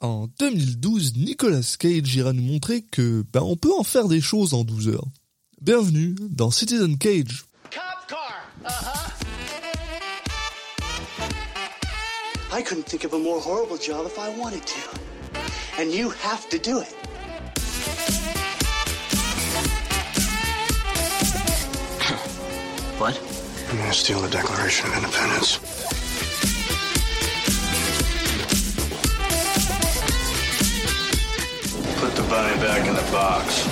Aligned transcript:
En 0.00 0.28
2012, 0.38 1.16
Nicolas 1.16 1.74
Cage 1.76 2.14
ira 2.14 2.32
nous 2.32 2.42
montrer 2.42 2.82
que 2.82 3.24
ben, 3.32 3.42
on 3.42 3.56
peut 3.56 3.72
en 3.72 3.82
faire 3.82 4.06
des 4.06 4.20
choses 4.20 4.54
en 4.54 4.62
12 4.62 4.90
heures. 4.90 5.08
Bienvenue 5.60 6.14
dans 6.20 6.52
Citizen 6.52 6.96
Cage. 6.98 7.46
Cop 7.64 7.82
car. 8.06 8.44
Uh-huh. 8.64 9.10
I 12.56 12.62
couldn't 12.62 12.86
think 12.86 13.02
of 13.04 13.12
a 13.12 13.18
more 13.18 13.40
horrible 13.40 13.76
job 13.76 14.06
if 14.06 14.16
I 14.20 14.28
wanted 14.38 14.64
to. 14.64 14.78
And 15.80 15.90
you 15.92 16.10
have 16.22 16.48
to 16.50 16.58
do 16.58 16.78
it. 16.80 16.94
What? 22.98 23.20
I'm 23.68 23.78
gonna 23.78 23.92
steal 23.92 24.20
the 24.20 24.28
Declaration 24.28 24.88
of 24.90 24.96
Independence? 24.96 25.58
Put 32.38 32.44
the 32.44 32.50
bunny 32.50 32.62
back 32.62 32.86
in 32.86 32.94
the 32.94 33.10
box. 33.10 33.66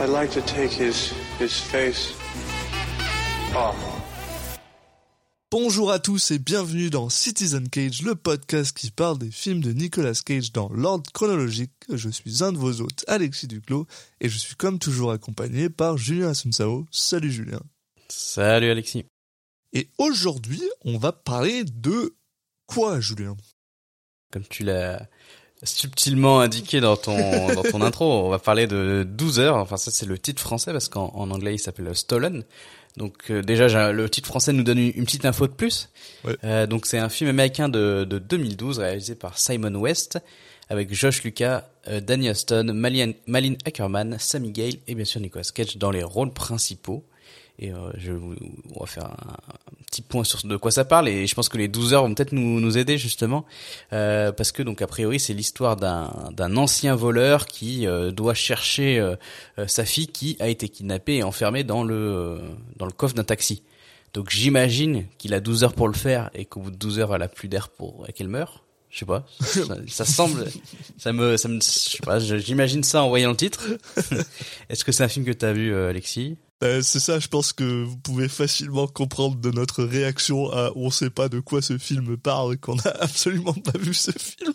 I'd 0.00 0.08
like 0.08 0.30
to 0.30 0.40
take 0.42 0.72
his 0.72 1.12
his 1.38 1.60
face 1.60 2.14
off. 3.54 3.76
Bonjour 5.50 5.90
à 5.90 5.98
tous 5.98 6.30
et 6.30 6.38
bienvenue 6.38 6.90
dans 6.90 7.10
Citizen 7.10 7.68
Cage, 7.68 8.02
le 8.02 8.14
podcast 8.14 8.76
qui 8.76 8.90
parle 8.90 9.18
des 9.18 9.30
films 9.30 9.60
de 9.60 9.72
Nicolas 9.72 10.14
Cage 10.24 10.50
dans 10.52 10.70
l'ordre 10.70 11.10
chronologique. 11.12 11.72
Je 11.92 12.08
suis 12.08 12.42
un 12.42 12.52
de 12.52 12.58
vos 12.58 12.80
hôtes, 12.80 13.04
Alexis 13.06 13.46
Duclos, 13.46 13.86
et 14.20 14.28
je 14.28 14.38
suis 14.38 14.56
comme 14.56 14.78
toujours 14.78 15.12
accompagné 15.12 15.68
par 15.68 15.98
Julien 15.98 16.30
Asunsao. 16.30 16.86
Salut 16.90 17.30
Julien. 17.30 17.60
Salut 18.08 18.70
Alexis. 18.70 19.04
Et 19.76 19.90
aujourd'hui, 19.98 20.62
on 20.86 20.96
va 20.96 21.12
parler 21.12 21.62
de 21.64 22.14
quoi, 22.66 22.98
Julien? 22.98 23.36
Comme 24.32 24.44
tu 24.48 24.64
l'as 24.64 25.06
subtilement 25.62 26.40
indiqué 26.40 26.80
dans 26.80 26.96
ton 26.96 27.52
dans 27.52 27.62
ton 27.62 27.82
intro, 27.82 28.24
on 28.24 28.30
va 28.30 28.38
parler 28.38 28.66
de 28.66 29.06
12 29.06 29.38
heures. 29.38 29.56
Enfin 29.56 29.76
ça 29.76 29.90
c'est 29.90 30.06
le 30.06 30.18
titre 30.18 30.40
français 30.40 30.72
parce 30.72 30.88
qu'en 30.88 31.12
en 31.14 31.30
anglais 31.30 31.54
il 31.54 31.58
s'appelle 31.58 31.94
Stolen. 31.94 32.44
Donc 32.96 33.30
euh, 33.30 33.42
déjà 33.42 33.92
le 33.92 34.08
titre 34.08 34.28
français 34.28 34.54
nous 34.54 34.62
donne 34.62 34.78
une, 34.78 34.92
une 34.94 35.04
petite 35.04 35.26
info 35.26 35.46
de 35.46 35.52
plus. 35.52 35.90
Ouais. 36.24 36.36
Euh, 36.44 36.66
donc 36.66 36.86
c'est 36.86 36.98
un 36.98 37.10
film 37.10 37.28
américain 37.28 37.68
de, 37.68 38.06
de 38.08 38.18
2012 38.18 38.78
réalisé 38.78 39.14
par 39.14 39.38
Simon 39.38 39.74
West 39.74 40.18
avec 40.70 40.92
Josh 40.94 41.22
Lucas, 41.22 41.68
euh, 41.88 42.00
Danny 42.00 42.30
Huston, 42.30 42.70
Malin, 42.72 43.12
Malin 43.26 43.56
Ackerman, 43.66 44.16
Sammy 44.18 44.52
Gale 44.52 44.76
et 44.86 44.94
bien 44.94 45.04
sûr 45.04 45.20
Nicolas 45.20 45.44
Cage 45.54 45.76
dans 45.76 45.90
les 45.90 46.02
rôles 46.02 46.32
principaux. 46.32 47.04
Et 47.58 47.72
euh, 47.72 47.90
je 47.96 48.12
on 48.12 48.80
va 48.80 48.86
faire 48.86 49.06
un, 49.06 49.36
petit 49.86 50.02
point 50.02 50.24
sur 50.24 50.46
de 50.46 50.56
quoi 50.56 50.70
ça 50.70 50.84
parle 50.84 51.08
et 51.08 51.26
je 51.26 51.34
pense 51.34 51.48
que 51.48 51.56
les 51.56 51.68
12 51.68 51.94
heures 51.94 52.02
vont 52.02 52.14
peut-être 52.14 52.32
nous, 52.32 52.60
nous 52.60 52.76
aider 52.76 52.98
justement 52.98 53.46
euh, 53.92 54.32
parce 54.32 54.52
que 54.52 54.62
donc 54.62 54.82
a 54.82 54.86
priori 54.86 55.18
c'est 55.18 55.32
l'histoire 55.32 55.76
d'un 55.76 56.12
d'un 56.32 56.56
ancien 56.56 56.94
voleur 56.94 57.46
qui 57.46 57.86
euh, 57.86 58.10
doit 58.10 58.34
chercher 58.34 58.98
euh, 58.98 59.16
euh, 59.58 59.66
sa 59.66 59.84
fille 59.84 60.08
qui 60.08 60.36
a 60.40 60.48
été 60.48 60.68
kidnappée 60.68 61.16
et 61.16 61.22
enfermée 61.22 61.64
dans 61.64 61.84
le 61.84 61.94
euh, 61.94 62.38
dans 62.76 62.86
le 62.86 62.92
coffre 62.92 63.14
d'un 63.14 63.24
taxi. 63.24 63.62
Donc 64.12 64.30
j'imagine 64.30 65.06
qu'il 65.18 65.34
a 65.34 65.40
12 65.40 65.64
heures 65.64 65.74
pour 65.74 65.88
le 65.88 65.94
faire 65.94 66.30
et 66.34 66.44
qu'au 66.44 66.60
bout 66.60 66.70
de 66.70 66.76
12 66.76 66.98
heures 67.00 67.14
elle 67.14 67.22
a 67.22 67.28
plus 67.28 67.48
d'air 67.48 67.68
pour 67.68 68.04
et 68.08 68.12
qu'elle 68.12 68.28
meurt. 68.28 68.64
Je 68.90 69.00
sais 69.00 69.06
pas. 69.06 69.26
Ça, 69.40 69.76
ça 69.88 70.04
semble, 70.06 70.46
ça 70.96 71.12
me, 71.12 71.36
ça 71.36 71.48
me, 71.48 71.60
je 71.60 71.66
sais 71.66 71.98
pas. 72.02 72.18
J'imagine 72.18 72.82
ça 72.82 73.02
en 73.02 73.08
voyant 73.08 73.30
le 73.30 73.36
titre. 73.36 73.66
Est-ce 74.70 74.84
que 74.84 74.92
c'est 74.92 75.04
un 75.04 75.08
film 75.08 75.26
que 75.26 75.32
t'as 75.32 75.52
vu, 75.52 75.74
Alexis? 75.74 76.38
Ben, 76.60 76.82
C'est 76.82 77.00
ça, 77.00 77.18
je 77.18 77.28
pense 77.28 77.52
que 77.52 77.84
vous 77.84 77.96
pouvez 77.98 78.28
facilement 78.28 78.86
comprendre 78.86 79.36
de 79.36 79.50
notre 79.50 79.84
réaction 79.84 80.50
à 80.52 80.72
on 80.74 80.90
sait 80.90 81.10
pas 81.10 81.28
de 81.28 81.40
quoi 81.40 81.62
ce 81.62 81.78
film 81.78 82.16
parle, 82.16 82.58
qu'on 82.58 82.78
a 82.78 82.88
absolument 83.00 83.52
pas 83.54 83.78
vu 83.78 83.94
ce 83.94 84.10
film. 84.12 84.52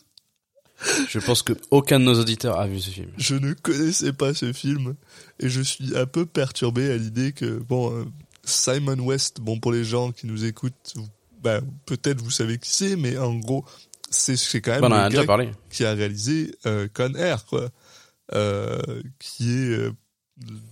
Je 1.09 1.19
pense 1.19 1.43
que 1.43 1.53
aucun 1.70 1.99
de 1.99 2.05
nos 2.05 2.20
auditeurs 2.20 2.59
a 2.59 2.67
vu 2.67 2.80
ce 2.80 2.89
film. 2.89 3.11
Je 3.17 3.36
ne 3.36 3.53
connaissais 3.53 4.14
pas 4.14 4.33
ce 4.33 4.52
film 4.52 4.95
et 5.39 5.48
je 5.48 5.61
suis 5.61 5.95
un 5.95 6.08
peu 6.08 6.26
perturbé 6.26 6.92
à 6.92 6.98
l'idée 6.98 7.33
que 7.33 7.59
bon 7.59 7.95
euh, 7.95 8.05
Simon 8.43 8.97
West, 8.99 9.42
bon 9.42 9.59
pour 9.59 9.71
les 9.71 9.83
gens 9.83 10.11
qui 10.11 10.26
nous 10.26 10.43
écoutent, 10.43 10.95
ben, 11.43 11.61
peut-être 11.86 12.21
vous 12.21 12.31
savez 12.31 12.58
qui 12.58 12.71
c'est, 12.71 12.95
mais 12.95 13.17
en 13.17 13.36
gros 13.36 13.64
c'est 14.09 14.36
c'est 14.36 14.61
quand 14.61 14.71
même 14.71 14.81
Bon, 14.81 14.87
on 14.87 14.92
en 14.92 15.09
le 15.09 15.20
a 15.20 15.26
gars 15.26 15.52
qui 15.70 15.86
a 15.86 15.93
réalisé 15.93 16.55
euh, 16.65 16.87
Con 16.93 17.14
Air 17.14 17.45
quoi, 17.45 17.70
euh, 18.33 18.80
qui 19.20 19.52
est 19.52 19.70
euh, 19.70 19.92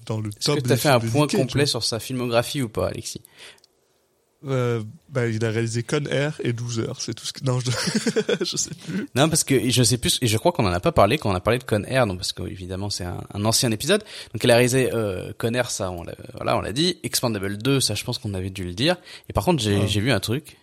dans 0.06 0.20
le 0.20 0.30
Est-ce 0.30 0.52
que 0.52 0.60
des 0.62 0.70
t'as 0.70 0.78
fait 0.78 0.90
un 0.90 1.00
point 1.00 1.28
complet 1.28 1.66
sur 1.66 1.84
sa 1.84 2.00
filmographie 2.00 2.62
ou 2.62 2.70
pas, 2.70 2.88
Alexis? 2.88 3.22
Euh, 4.48 4.82
bah, 5.10 5.28
il 5.28 5.44
a 5.44 5.50
réalisé 5.50 5.84
Con 5.84 6.06
Air 6.10 6.40
et 6.46 6.54
12 6.54 6.80
heures, 6.80 7.02
c'est 7.02 7.14
tout 7.14 7.26
ce 7.26 7.34
que... 7.34 7.44
Non, 7.44 7.60
je, 7.60 7.72
je 8.46 8.56
sais 8.56 8.70
plus. 8.88 9.06
Non, 9.14 9.28
parce 9.28 9.44
que 9.44 9.70
je 9.70 9.84
sais 9.84 9.98
plus, 9.98 10.18
et 10.22 10.28
je 10.28 10.38
crois 10.38 10.54
qu'on 10.54 10.66
en 10.66 10.72
a 10.72 10.80
pas 10.80 10.94
parlé 10.94 11.18
quand 11.18 11.30
on 11.30 11.36
a 11.36 11.42
parlé 11.42 11.60
de 11.60 11.66
Con 11.66 11.84
Air, 11.84 12.08
donc 12.08 12.20
parce 12.20 12.32
que 12.32 12.44
évidemment 12.44 12.90
c'est 12.90 13.04
un, 13.04 13.22
un 13.34 13.44
ancien 13.44 13.70
épisode. 13.72 14.02
Donc 14.34 14.42
elle 14.42 14.52
a 14.52 14.56
réalisé 14.56 14.92
euh, 14.94 15.34
Con 15.38 15.54
Air, 15.56 15.70
ça, 15.70 15.92
on 15.92 16.04
l'a, 16.04 16.16
voilà, 16.36 16.58
on 16.58 16.62
l'a 16.62 16.72
dit. 16.72 17.00
Expandable 17.04 17.58
2, 17.58 17.82
ça, 17.82 17.96
je 17.96 18.04
pense 18.06 18.18
qu'on 18.18 18.34
avait 18.34 18.50
dû 18.50 18.64
le 18.64 18.74
dire. 18.74 18.96
Et 19.30 19.34
par 19.34 19.44
contre, 19.44 19.62
j'ai, 19.62 19.76
Ah. 19.76 19.86
j'ai 19.88 20.00
vu 20.00 20.12
un 20.14 20.22
truc, 20.22 20.56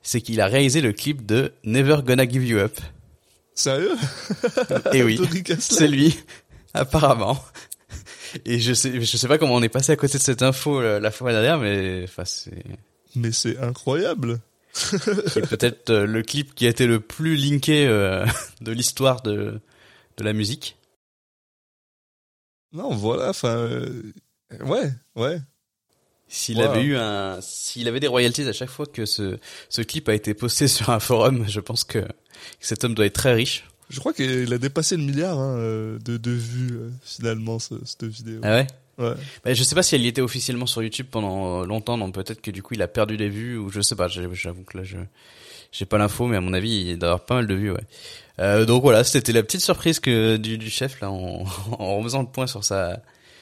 c'est 0.00 0.22
qu'il 0.22 0.40
a 0.40 0.46
réalisé 0.46 0.80
le 0.80 0.94
clip 0.94 1.26
de 1.26 1.52
Never 1.62 1.98
Gonna 2.06 2.26
Give 2.26 2.46
You 2.46 2.56
Up. 2.56 2.80
Sérieux? 3.54 3.92
Et 4.94 5.02
oui, 5.02 5.20
c'est 5.58 5.88
lui, 5.88 6.16
apparemment. 6.72 7.38
Et 8.44 8.58
je 8.60 8.72
sais, 8.72 9.00
je 9.00 9.16
sais 9.16 9.28
pas 9.28 9.38
comment 9.38 9.54
on 9.54 9.62
est 9.62 9.68
passé 9.68 9.92
à 9.92 9.96
côté 9.96 10.18
de 10.18 10.22
cette 10.22 10.42
info 10.42 10.80
euh, 10.80 11.00
la 11.00 11.10
fois 11.10 11.32
dernière, 11.32 11.58
mais 11.58 12.02
enfin 12.04 12.24
c'est 12.24 12.64
Mais 13.14 13.32
c'est 13.32 13.58
incroyable 13.58 14.40
qui 14.74 15.38
est 15.38 15.46
peut-être 15.48 15.90
euh, 15.90 16.04
le 16.06 16.22
clip 16.22 16.54
qui 16.54 16.66
a 16.66 16.70
été 16.70 16.86
le 16.86 16.98
plus 17.00 17.36
linké 17.36 17.86
euh, 17.86 18.26
de 18.60 18.72
l'histoire 18.72 19.22
de 19.22 19.60
de 20.16 20.24
la 20.24 20.32
musique. 20.32 20.76
Non, 22.72 22.94
voilà, 22.94 23.30
enfin... 23.30 23.56
euh, 23.56 24.02
Ouais, 24.64 24.90
ouais. 25.16 25.38
S'il 26.28 26.58
Wow. 26.58 26.64
avait 26.64 26.82
eu 26.82 26.96
un, 26.96 27.40
s'il 27.40 27.86
avait 27.88 28.00
des 28.00 28.06
royalties 28.08 28.48
à 28.48 28.52
chaque 28.52 28.68
fois 28.70 28.86
que 28.86 29.06
ce, 29.06 29.38
ce 29.68 29.82
clip 29.82 30.08
a 30.08 30.14
été 30.14 30.34
posté 30.34 30.66
sur 30.68 30.90
un 30.90 30.98
forum, 31.00 31.44
je 31.48 31.60
pense 31.60 31.84
que, 31.84 31.98
que 32.00 32.06
cet 32.60 32.82
homme 32.84 32.94
doit 32.94 33.06
être 33.06 33.14
très 33.14 33.34
riche. 33.34 33.64
Je 33.94 34.00
crois 34.00 34.12
qu'il 34.12 34.52
a 34.52 34.58
dépassé 34.58 34.96
le 34.96 35.02
milliard 35.04 35.38
hein, 35.38 35.56
euh, 35.58 35.98
de, 36.04 36.16
de 36.16 36.30
vues, 36.32 36.72
euh, 36.72 36.90
finalement, 37.02 37.58
ce- 37.58 37.74
cette 37.84 38.04
vidéo. 38.04 38.40
Ah 38.42 38.54
ouais? 38.56 38.66
Ouais. 38.98 39.14
Bah, 39.44 39.54
je 39.54 39.62
sais 39.64 39.74
pas 39.74 39.82
si 39.82 39.94
elle 39.94 40.02
y 40.02 40.08
était 40.08 40.20
officiellement 40.20 40.66
sur 40.66 40.82
YouTube 40.82 41.06
pendant 41.10 41.62
euh, 41.62 41.66
longtemps, 41.66 41.96
donc 41.98 42.14
peut-être 42.14 42.40
que 42.42 42.50
du 42.52 42.62
coup 42.62 42.74
il 42.74 42.82
a 42.82 42.86
perdu 42.88 43.16
des 43.16 43.28
vues, 43.28 43.56
ou 43.58 43.68
je 43.70 43.80
sais 43.80 43.96
pas, 43.96 44.06
j'avoue 44.08 44.62
que 44.64 44.78
là 44.78 44.84
je, 44.84 44.96
j'ai 45.72 45.84
pas 45.84 45.98
l'info, 45.98 46.26
mais 46.28 46.36
à 46.36 46.40
mon 46.40 46.52
avis 46.52 46.90
il 46.90 46.98
doit 46.98 47.08
avoir 47.10 47.24
pas 47.24 47.34
mal 47.36 47.46
de 47.48 47.54
vues, 47.54 47.70
ouais. 47.72 47.80
Euh, 48.40 48.64
donc 48.64 48.82
voilà, 48.82 49.02
c'était 49.02 49.32
la 49.32 49.42
petite 49.42 49.62
surprise 49.62 49.98
que 50.00 50.36
du, 50.36 50.58
du 50.58 50.70
chef 50.70 51.00
là, 51.00 51.10
en, 51.10 51.44
en 51.78 51.96
refaisant 51.98 52.20
le 52.22 52.28
point 52.28 52.46
sur 52.46 52.62
sa, 52.64 53.00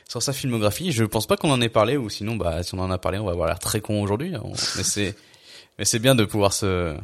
sur 0.08 0.22
sa 0.22 0.32
filmographie. 0.32 0.90
Je 0.92 1.04
pense 1.04 1.26
pas 1.26 1.36
qu'on 1.36 1.50
en 1.50 1.60
ait 1.60 1.68
parlé, 1.70 1.96
ou 1.98 2.08
sinon, 2.08 2.36
bah, 2.36 2.62
si 2.62 2.74
on 2.74 2.78
en 2.78 2.90
a 2.90 2.96
parlé, 2.98 3.18
on 3.18 3.24
va 3.26 3.32
avoir 3.32 3.46
l'air 3.48 3.58
très 3.58 3.80
con 3.82 4.02
aujourd'hui. 4.02 4.32
On- 4.42 4.52
Mais 4.76 4.82
c'est, 4.84 5.14
mais 5.78 5.84
c'est 5.86 5.98
bien 5.98 6.14
de 6.14 6.24
pouvoir 6.24 6.52
se, 6.54 6.94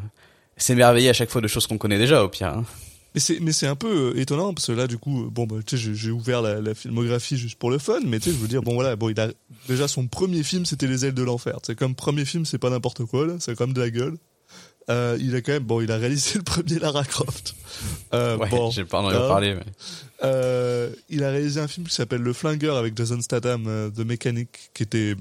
s'émerveiller 0.56 1.10
à 1.10 1.14
chaque 1.14 1.30
fois 1.30 1.40
de 1.42 1.48
choses 1.48 1.66
qu'on 1.66 1.78
connaît 1.78 1.98
déjà, 1.98 2.22
au 2.24 2.28
pire. 2.30 2.48
Hein. 2.48 2.64
Mais 3.14 3.20
c'est 3.20 3.40
mais 3.40 3.52
c'est 3.52 3.66
un 3.66 3.74
peu 3.74 4.12
euh, 4.14 4.20
étonnant 4.20 4.52
parce 4.52 4.66
que 4.66 4.72
là 4.72 4.86
du 4.86 4.98
coup 4.98 5.24
euh, 5.24 5.28
bon 5.30 5.46
bah 5.46 5.56
tu 5.64 5.78
sais 5.78 5.94
j'ai- 5.94 6.10
ouvert 6.10 6.42
la, 6.42 6.60
la 6.60 6.74
filmographie 6.74 7.38
juste 7.38 7.58
pour 7.58 7.70
le 7.70 7.78
fun 7.78 8.00
mais 8.04 8.20
tu 8.20 8.28
sais 8.30 8.36
je 8.36 8.40
veux 8.40 8.48
dire 8.48 8.60
bon 8.62 8.74
voilà 8.74 8.96
bon 8.96 9.08
il 9.08 9.18
a 9.18 9.28
déjà 9.66 9.88
son 9.88 10.06
premier 10.06 10.42
film 10.42 10.66
c'était 10.66 10.86
Les 10.86 11.06
ailes 11.06 11.14
de 11.14 11.22
l'enfer 11.22 11.56
c'est 11.62 11.74
comme 11.74 11.94
premier 11.94 12.26
film 12.26 12.44
c'est 12.44 12.58
pas 12.58 12.68
n'importe 12.68 13.04
quoi 13.06 13.26
là 13.26 13.34
c'est 13.40 13.56
comme 13.56 13.72
de 13.72 13.80
la 13.80 13.88
gueule 13.90 14.18
euh, 14.90 15.16
il 15.20 15.34
a 15.34 15.40
quand 15.40 15.52
même 15.52 15.64
bon 15.64 15.80
il 15.80 15.90
a 15.90 15.96
réalisé 15.96 16.32
le 16.36 16.42
premier 16.42 16.78
Lara 16.78 17.02
Croft 17.04 17.54
euh, 18.12 18.36
Ouais, 18.36 18.48
bon 18.50 18.70
j'ai 18.70 18.84
pas 18.84 19.00
en 19.00 19.08
hein. 19.08 19.12
parler, 19.28 19.54
mais. 19.54 19.64
Il 21.08 21.24
a 21.24 21.30
réalisé 21.30 21.60
un 21.60 21.68
film 21.68 21.86
qui 21.86 21.94
s'appelle 21.94 22.20
Le 22.20 22.32
Flingueur 22.34 22.76
avec 22.76 22.94
Jason 22.96 23.20
Statham 23.22 23.90
The 23.96 24.00
Mechanic 24.00 24.70
qui 24.74 24.82
était 24.82 25.14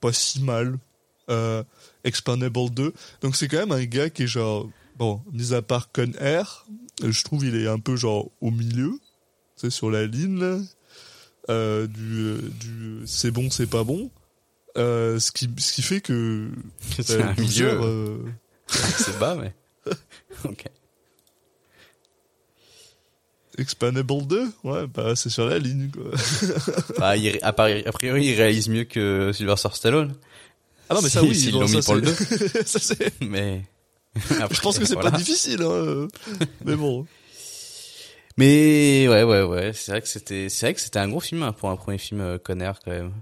pas 0.00 0.12
si 0.12 0.40
mal 0.42 0.78
Expandable 2.04 2.70
2 2.70 2.92
donc 3.20 3.36
c'est 3.36 3.48
quand 3.48 3.58
même 3.58 3.72
un 3.72 3.84
gars 3.84 4.10
qui 4.10 4.22
est 4.22 4.26
genre 4.28 4.68
bon 5.00 5.20
mis 5.32 5.54
à 5.54 5.62
part 5.62 5.90
Con 5.92 6.12
Air 6.20 6.66
euh, 7.02 7.10
je 7.10 7.24
trouve 7.24 7.44
il 7.46 7.56
est 7.56 7.66
un 7.66 7.78
peu 7.80 7.96
genre 7.96 8.30
au 8.40 8.50
milieu 8.50 8.92
c'est 9.56 9.70
sur 9.70 9.90
la 9.90 10.06
ligne 10.06 10.38
là, 10.38 10.58
euh, 11.48 11.86
du, 11.86 12.18
euh, 12.18 12.38
du 12.60 13.00
c'est 13.06 13.30
bon 13.30 13.50
c'est 13.50 13.66
pas 13.66 13.82
bon 13.82 14.10
euh, 14.76 15.18
ce 15.18 15.32
qui 15.32 15.48
ce 15.58 15.72
qui 15.72 15.82
fait 15.82 16.00
que 16.00 16.50
C'est 17.02 17.20
un 17.22 17.32
12 17.32 17.60
milieu, 17.60 18.20
c'est 18.68 19.18
bas, 19.18 19.34
mais. 19.34 19.52
ok. 20.44 20.64
Expandable 23.58 24.26
2 24.26 24.48
ouais 24.64 24.86
bah 24.86 25.16
c'est 25.16 25.28
sur 25.28 25.44
la 25.46 25.58
ligne 25.58 25.90
quoi 25.90 26.12
Bah, 26.98 27.16
il, 27.16 27.38
a, 27.42 27.52
priori- 27.52 28.24
il 28.26 28.34
réalise 28.36 28.68
mieux 28.68 28.84
que 28.84 29.32
Sylvester 29.34 29.68
Stallone. 29.72 30.14
ah 30.88 30.94
non 30.94 31.02
mais 31.02 31.08
ça 31.08 31.20
Si- 31.20 31.26
oui 31.26 31.50
bon, 31.52 31.60
l'ont 31.60 31.68
mis 31.68 31.82
pour 31.82 31.94
le 31.96 32.06
c'est- 32.14 32.66
ça 32.68 32.78
c'est 32.78 33.20
Mais. 33.20 33.64
Je 34.50 34.60
pense 34.60 34.78
que 34.78 34.84
c'est 34.84 34.96
pas 34.96 35.10
difficile, 35.10 35.62
hein. 35.62 35.70
euh. 35.70 36.08
Mais 36.64 36.76
bon. 36.76 37.06
Mais 38.36 39.06
ouais, 39.08 39.22
ouais, 39.22 39.42
ouais. 39.42 39.72
C'est 39.74 39.92
vrai 39.92 40.00
que 40.00 40.08
c'était, 40.08 40.48
c'est 40.48 40.66
vrai 40.66 40.74
que 40.74 40.80
c'était 40.80 40.98
un 40.98 41.08
gros 41.08 41.20
film 41.20 41.42
hein, 41.42 41.52
pour 41.52 41.68
un 41.70 41.76
premier 41.76 41.98
film 41.98 42.20
euh, 42.20 42.38
Conner 42.38 42.72
quand 42.84 42.90
même. 42.90 43.12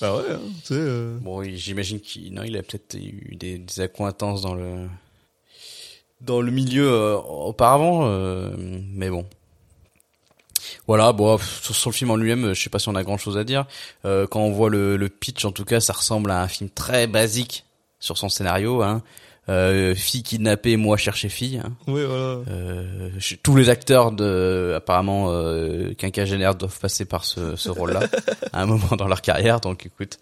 Bah 0.00 0.14
ouais, 0.16 0.24
hein, 0.30 0.40
tu 0.62 0.68
sais. 0.68 0.74
euh, 0.74 1.16
Bon, 1.20 1.42
j'imagine 1.42 2.00
qu'il 2.00 2.32
non, 2.34 2.42
il 2.42 2.56
a 2.56 2.62
peut-être 2.62 2.94
eu 2.94 3.34
des, 3.36 3.58
des 3.58 3.80
accointances 3.80 4.42
dans 4.42 4.54
le 4.54 4.86
dans 6.20 6.40
le 6.40 6.52
milieu 6.52 6.88
euh, 6.88 7.16
auparavant, 7.16 8.02
euh, 8.06 8.50
mais 8.94 9.10
bon. 9.10 9.26
Voilà, 10.86 11.12
bon, 11.12 11.38
sur, 11.38 11.74
sur 11.74 11.90
le 11.90 11.94
film 11.94 12.10
en 12.10 12.16
lui-même, 12.16 12.44
euh, 12.46 12.54
je 12.54 12.62
sais 12.62 12.70
pas 12.70 12.78
si 12.78 12.88
on 12.88 12.94
a 12.94 13.02
grand-chose 13.02 13.36
à 13.36 13.44
dire. 13.44 13.64
Euh, 14.04 14.26
quand 14.28 14.40
on 14.40 14.52
voit 14.52 14.70
le, 14.70 14.96
le 14.96 15.08
pitch, 15.08 15.44
en 15.44 15.52
tout 15.52 15.64
cas, 15.64 15.80
ça 15.80 15.92
ressemble 15.92 16.30
à 16.30 16.40
un 16.42 16.48
film 16.48 16.70
très 16.70 17.06
basique 17.08 17.64
sur 17.98 18.16
son 18.18 18.28
scénario. 18.28 18.82
Hein. 18.82 19.02
Euh, 19.48 19.94
fille 19.96 20.22
kidnappée, 20.22 20.76
moi 20.76 20.96
chercher 20.96 21.28
fille. 21.28 21.58
Hein. 21.58 21.72
Ouais, 21.88 22.04
voilà. 22.04 22.40
Euh, 22.48 23.10
je- 23.18 23.34
tous 23.34 23.56
les 23.56 23.68
acteurs 23.70 24.12
de 24.12 24.74
apparemment 24.76 25.32
euh, 25.32 25.92
quinquagénaires 25.94 26.54
doivent 26.54 26.78
passer 26.78 27.04
par 27.04 27.24
ce, 27.24 27.56
ce 27.56 27.68
rôle-là 27.70 28.02
à 28.52 28.62
un 28.62 28.66
moment 28.66 28.94
dans 28.96 29.08
leur 29.08 29.20
carrière. 29.20 29.60
Donc, 29.60 29.84
écoute. 29.86 30.18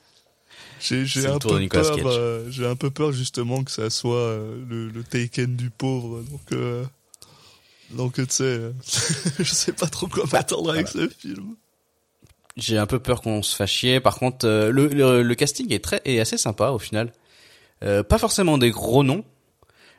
J'ai 0.81 1.27
un 1.27 1.39
peu 1.39 1.69
peur. 1.69 1.97
Euh, 2.07 2.47
J'ai 2.51 2.67
un 2.67 2.77
peu 2.77 2.89
peur 2.91 3.13
justement 3.13 3.63
que 3.63 3.71
ça 3.71 3.91
soit 3.91 4.17
euh, 4.17 4.57
le, 4.67 4.89
le 4.89 5.05
Taken 5.05 5.55
du 5.55 5.69
pauvre. 5.69 6.23
Donc, 6.23 6.41
euh, 6.53 6.83
donc 7.91 8.15
tu 8.15 8.25
sais, 8.31 8.45
euh, 8.45 8.73
je 9.39 9.53
sais 9.53 9.73
pas 9.73 9.89
trop 9.89 10.07
quoi 10.07 10.25
m'attendre 10.33 10.71
avec 10.73 10.89
ce 10.89 11.07
film. 11.09 11.55
J'ai 12.57 12.79
un 12.79 12.87
peu 12.87 12.99
peur 12.99 13.21
qu'on 13.21 13.43
se 13.43 13.55
fasse 13.55 13.69
chier. 13.71 14.01
Par 14.01 14.19
contre, 14.19 14.47
euh, 14.47 14.71
le, 14.71 14.87
le, 14.89 15.23
le 15.23 15.35
casting 15.35 15.71
est 15.73 15.85
très 15.85 16.01
est 16.07 16.19
assez 16.21 16.39
sympa 16.39 16.71
au 16.71 16.79
final. 16.79 17.13
Euh, 17.85 18.03
pas 18.03 18.19
forcément 18.19 18.59
des 18.59 18.71
gros 18.71 19.03
noms, 19.03 19.25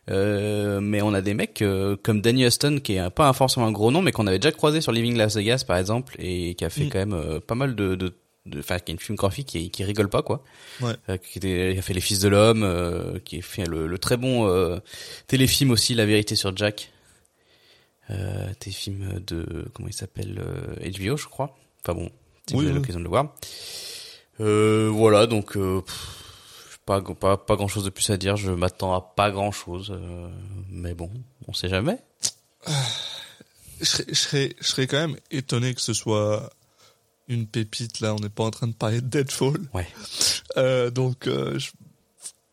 euh, 0.10 0.80
mais 0.82 1.02
on 1.02 1.14
a 1.14 1.22
des 1.22 1.34
mecs 1.34 1.62
euh, 1.62 1.96
comme 2.02 2.22
Danny 2.22 2.44
Huston 2.46 2.80
qui 2.84 2.94
est 2.96 3.10
pas 3.10 3.32
forcément 3.34 3.66
un 3.68 3.72
gros 3.72 3.92
nom, 3.92 4.02
mais 4.02 4.12
qu'on 4.12 4.28
avait 4.28 4.40
déjà 4.40 4.52
croisé 4.52 4.82
sur 4.82 4.92
Living 4.92 5.16
Las 5.18 5.36
Vegas 5.36 5.64
par 5.66 5.78
exemple 5.78 6.16
et 6.20 6.56
qui 6.56 6.66
a 6.66 6.70
fait 6.70 6.86
Mm. 6.86 6.90
quand 6.90 7.00
même 7.00 7.14
euh, 7.14 7.40
pas 7.40 7.56
mal 7.56 7.76
de, 7.76 7.96
de, 7.96 8.14
de- 8.46 8.60
enfin 8.60 8.80
qui 8.80 8.92
a 8.92 8.94
une 8.94 9.00
filmographie 9.00 9.46
qui, 9.46 9.70
qui 9.72 9.84
rigole 9.84 10.10
pas 10.10 10.22
quoi. 10.22 10.44
Ouais. 10.82 10.94
Euh, 11.10 11.18
qui 11.18 11.38
était, 11.40 11.76
a 11.78 11.82
fait 11.82 11.94
Les 11.94 12.02
Fils 12.02 12.20
de 12.20 12.28
l'homme, 12.30 12.64
euh, 12.64 13.18
qui 13.24 13.38
a 13.40 13.42
fait 13.42 13.66
le, 13.66 13.88
le 13.88 13.98
très 13.98 14.18
bon 14.18 14.48
euh, 14.48 14.78
téléfilm 15.28 15.72
aussi 15.72 15.94
La 15.96 16.06
vérité 16.06 16.36
sur 16.36 16.56
Jack. 16.56 16.92
Euh, 18.10 18.50
téléfilm 18.60 19.22
de 19.26 19.66
comment 19.74 19.88
il 19.88 19.94
s'appelle 19.94 20.40
euh, 20.40 20.90
HBO 21.00 21.18
je 21.18 21.28
crois. 21.28 21.56
Enfin 21.84 21.94
bon, 21.98 22.10
si 22.48 22.56
Oui, 22.56 22.60
vous 22.60 22.60
avez 22.62 22.70
oui. 22.72 22.76
l'occasion 22.76 23.00
de 23.00 23.04
le 23.06 23.10
voir. 23.10 23.34
Euh, 24.40 24.90
voilà, 24.92 25.28
donc 25.28 25.56
euh, 25.56 25.82
pff, 25.82 26.31
pas, 27.00 27.14
pas, 27.16 27.38
pas 27.38 27.56
grand 27.56 27.68
chose 27.68 27.84
de 27.86 27.90
plus 27.90 28.10
à 28.10 28.18
dire. 28.18 28.36
Je 28.38 28.52
m'attends 28.52 28.94
à 28.94 29.02
pas 29.02 29.32
grand 29.32 29.52
chose, 29.52 29.94
mais 30.70 30.94
bon, 30.94 31.12
on 31.48 31.54
sait 31.54 31.70
jamais. 31.70 31.98
Je 33.80 33.86
serais, 33.86 34.06
je 34.10 34.14
serais, 34.14 34.56
je 34.60 34.68
serais 34.68 34.88
quand 34.88 34.98
même 35.08 35.18
étonné 35.32 35.74
que 35.74 35.82
ce 35.82 35.94
soit 35.94 36.52
une 37.28 37.48
pépite. 37.48 38.00
Là, 38.00 38.14
on 38.14 38.20
n'est 38.20 38.30
pas 38.30 38.44
en 38.44 38.52
train 38.52 38.68
de 38.68 38.74
parler 38.74 39.02
de 39.02 39.08
Deadfall. 39.08 39.58
Ouais. 39.74 39.88
Euh, 40.58 40.92
donc, 40.92 41.28
euh, 41.28 41.58
je- 41.58 41.72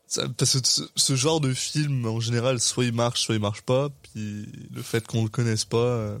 ça- 0.07 0.27
parce 0.29 0.59
que 0.59 0.67
ce, 0.67 0.81
ce 0.95 1.15
genre 1.15 1.39
de 1.39 1.53
film, 1.53 2.05
en 2.07 2.19
général, 2.19 2.59
soit 2.59 2.85
il 2.85 2.93
marche, 2.93 3.21
soit 3.21 3.35
il 3.35 3.41
marche 3.41 3.61
pas. 3.61 3.89
Puis 4.01 4.47
le 4.73 4.81
fait 4.81 5.05
qu'on 5.05 5.23
le 5.23 5.29
connaisse 5.29 5.65
pas 5.65 5.77
euh, 5.77 6.17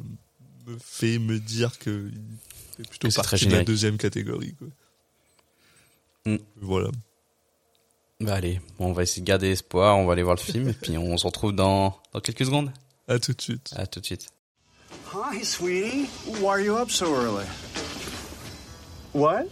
me 0.67 0.77
fait 0.79 1.17
me 1.17 1.39
dire 1.39 1.79
que 1.79 2.11
il 2.11 2.83
fait 2.83 2.89
plutôt 2.89 3.07
Que 3.07 3.15
partie 3.15 3.45
de 3.47 3.51
la 3.51 3.63
deuxième 3.63 3.97
catégorie. 3.97 4.53
Quoi. 4.55 4.67
Mm. 6.33 6.37
Voilà. 6.57 6.89
Bah 8.21 8.33
allez, 8.33 8.59
on 8.79 8.91
va 8.91 9.03
essayer 9.03 9.21
de 9.21 9.27
garder 9.27 9.49
espoir, 9.49 9.97
on 9.97 10.05
va 10.05 10.11
aller 10.11 10.23
voir 10.23 10.35
le 10.35 10.41
film 10.41 10.67
et 10.67 10.73
puis 10.73 10.97
on 10.97 11.15
se 11.15 11.25
retrouve 11.25 11.53
dans, 11.53 11.95
dans 12.11 12.19
quelques 12.19 12.45
secondes. 12.45 12.69
À 13.07 13.17
tout 13.17 13.31
de 13.31 13.41
suite. 13.41 13.73
À 13.77 13.87
tout 13.87 14.01
de 14.01 14.05
suite. 14.05 14.27
Hi, 15.13 15.41
sweetie. 15.41 16.09
Why 16.41 16.49
are 16.49 16.59
you 16.59 16.75
up 16.75 16.91
so 16.91 17.15
early? 17.15 17.45
What? 19.13 19.47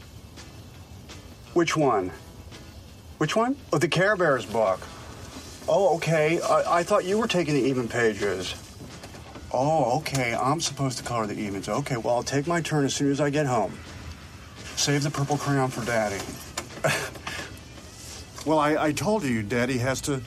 Which 1.53 1.77
one? 1.77 2.11
Which 3.19 3.37
one? 3.37 3.55
Oh, 3.71 3.77
the 3.77 3.87
Care 3.87 4.17
Bears 4.17 4.45
book. 4.45 4.81
Oh, 5.69 5.95
okay. 5.95 6.41
I, 6.41 6.79
I 6.79 6.83
thought 6.83 7.05
you 7.05 7.17
were 7.17 7.27
taking 7.27 7.53
the 7.53 7.69
even 7.69 7.87
pages. 7.87 8.53
Oh, 9.53 9.99
okay. 9.99 10.35
I'm 10.35 10.59
supposed 10.59 10.97
to 10.97 11.05
color 11.05 11.25
the 11.25 11.39
evens. 11.39 11.69
Okay, 11.69 11.95
well, 11.95 12.15
I'll 12.15 12.23
take 12.23 12.47
my 12.47 12.59
turn 12.59 12.83
as 12.83 12.93
soon 12.93 13.11
as 13.11 13.21
I 13.21 13.29
get 13.29 13.45
home. 13.45 13.71
Save 14.75 15.03
the 15.03 15.09
purple 15.09 15.37
crayon 15.37 15.69
for 15.69 15.85
Daddy. 15.85 16.21
well, 18.47 18.59
I, 18.59 18.88
I 18.89 18.94
told 18.94 19.23
you 19.23 19.44
Daddy 19.44 19.77
has 19.79 20.01
to 20.01 20.21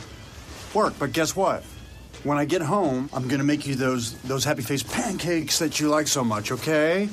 work, 0.75 0.94
but 0.99 1.12
guess 1.12 1.34
what? 1.34 1.62
When 2.25 2.37
I 2.38 2.44
get 2.44 2.61
home, 2.62 3.08
I'm 3.14 3.26
gonna 3.28 3.44
make 3.44 3.67
you 3.67 3.75
those 3.75 4.12
those 4.28 4.44
happy 4.44 4.62
face 4.62 4.82
pancakes 4.84 5.58
that 5.58 5.81
you 5.81 5.88
like 5.88 6.06
so 6.06 6.22
much, 6.22 6.52
okay? 6.52 7.08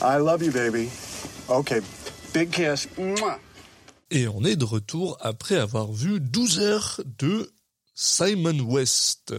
I 0.00 0.16
love 0.18 0.42
you, 0.42 0.50
baby. 0.52 0.90
Okay, 1.48 1.80
big 2.32 2.50
kiss. 2.50 2.88
Mwah. 2.96 3.38
Et 4.10 4.26
on 4.28 4.44
est 4.44 4.56
de 4.56 4.64
retour 4.64 5.18
après 5.20 5.56
avoir 5.56 5.90
vu 5.92 6.20
12 6.20 6.60
heures 6.60 7.00
de 7.18 7.50
Simon 7.94 8.60
West. 8.60 9.34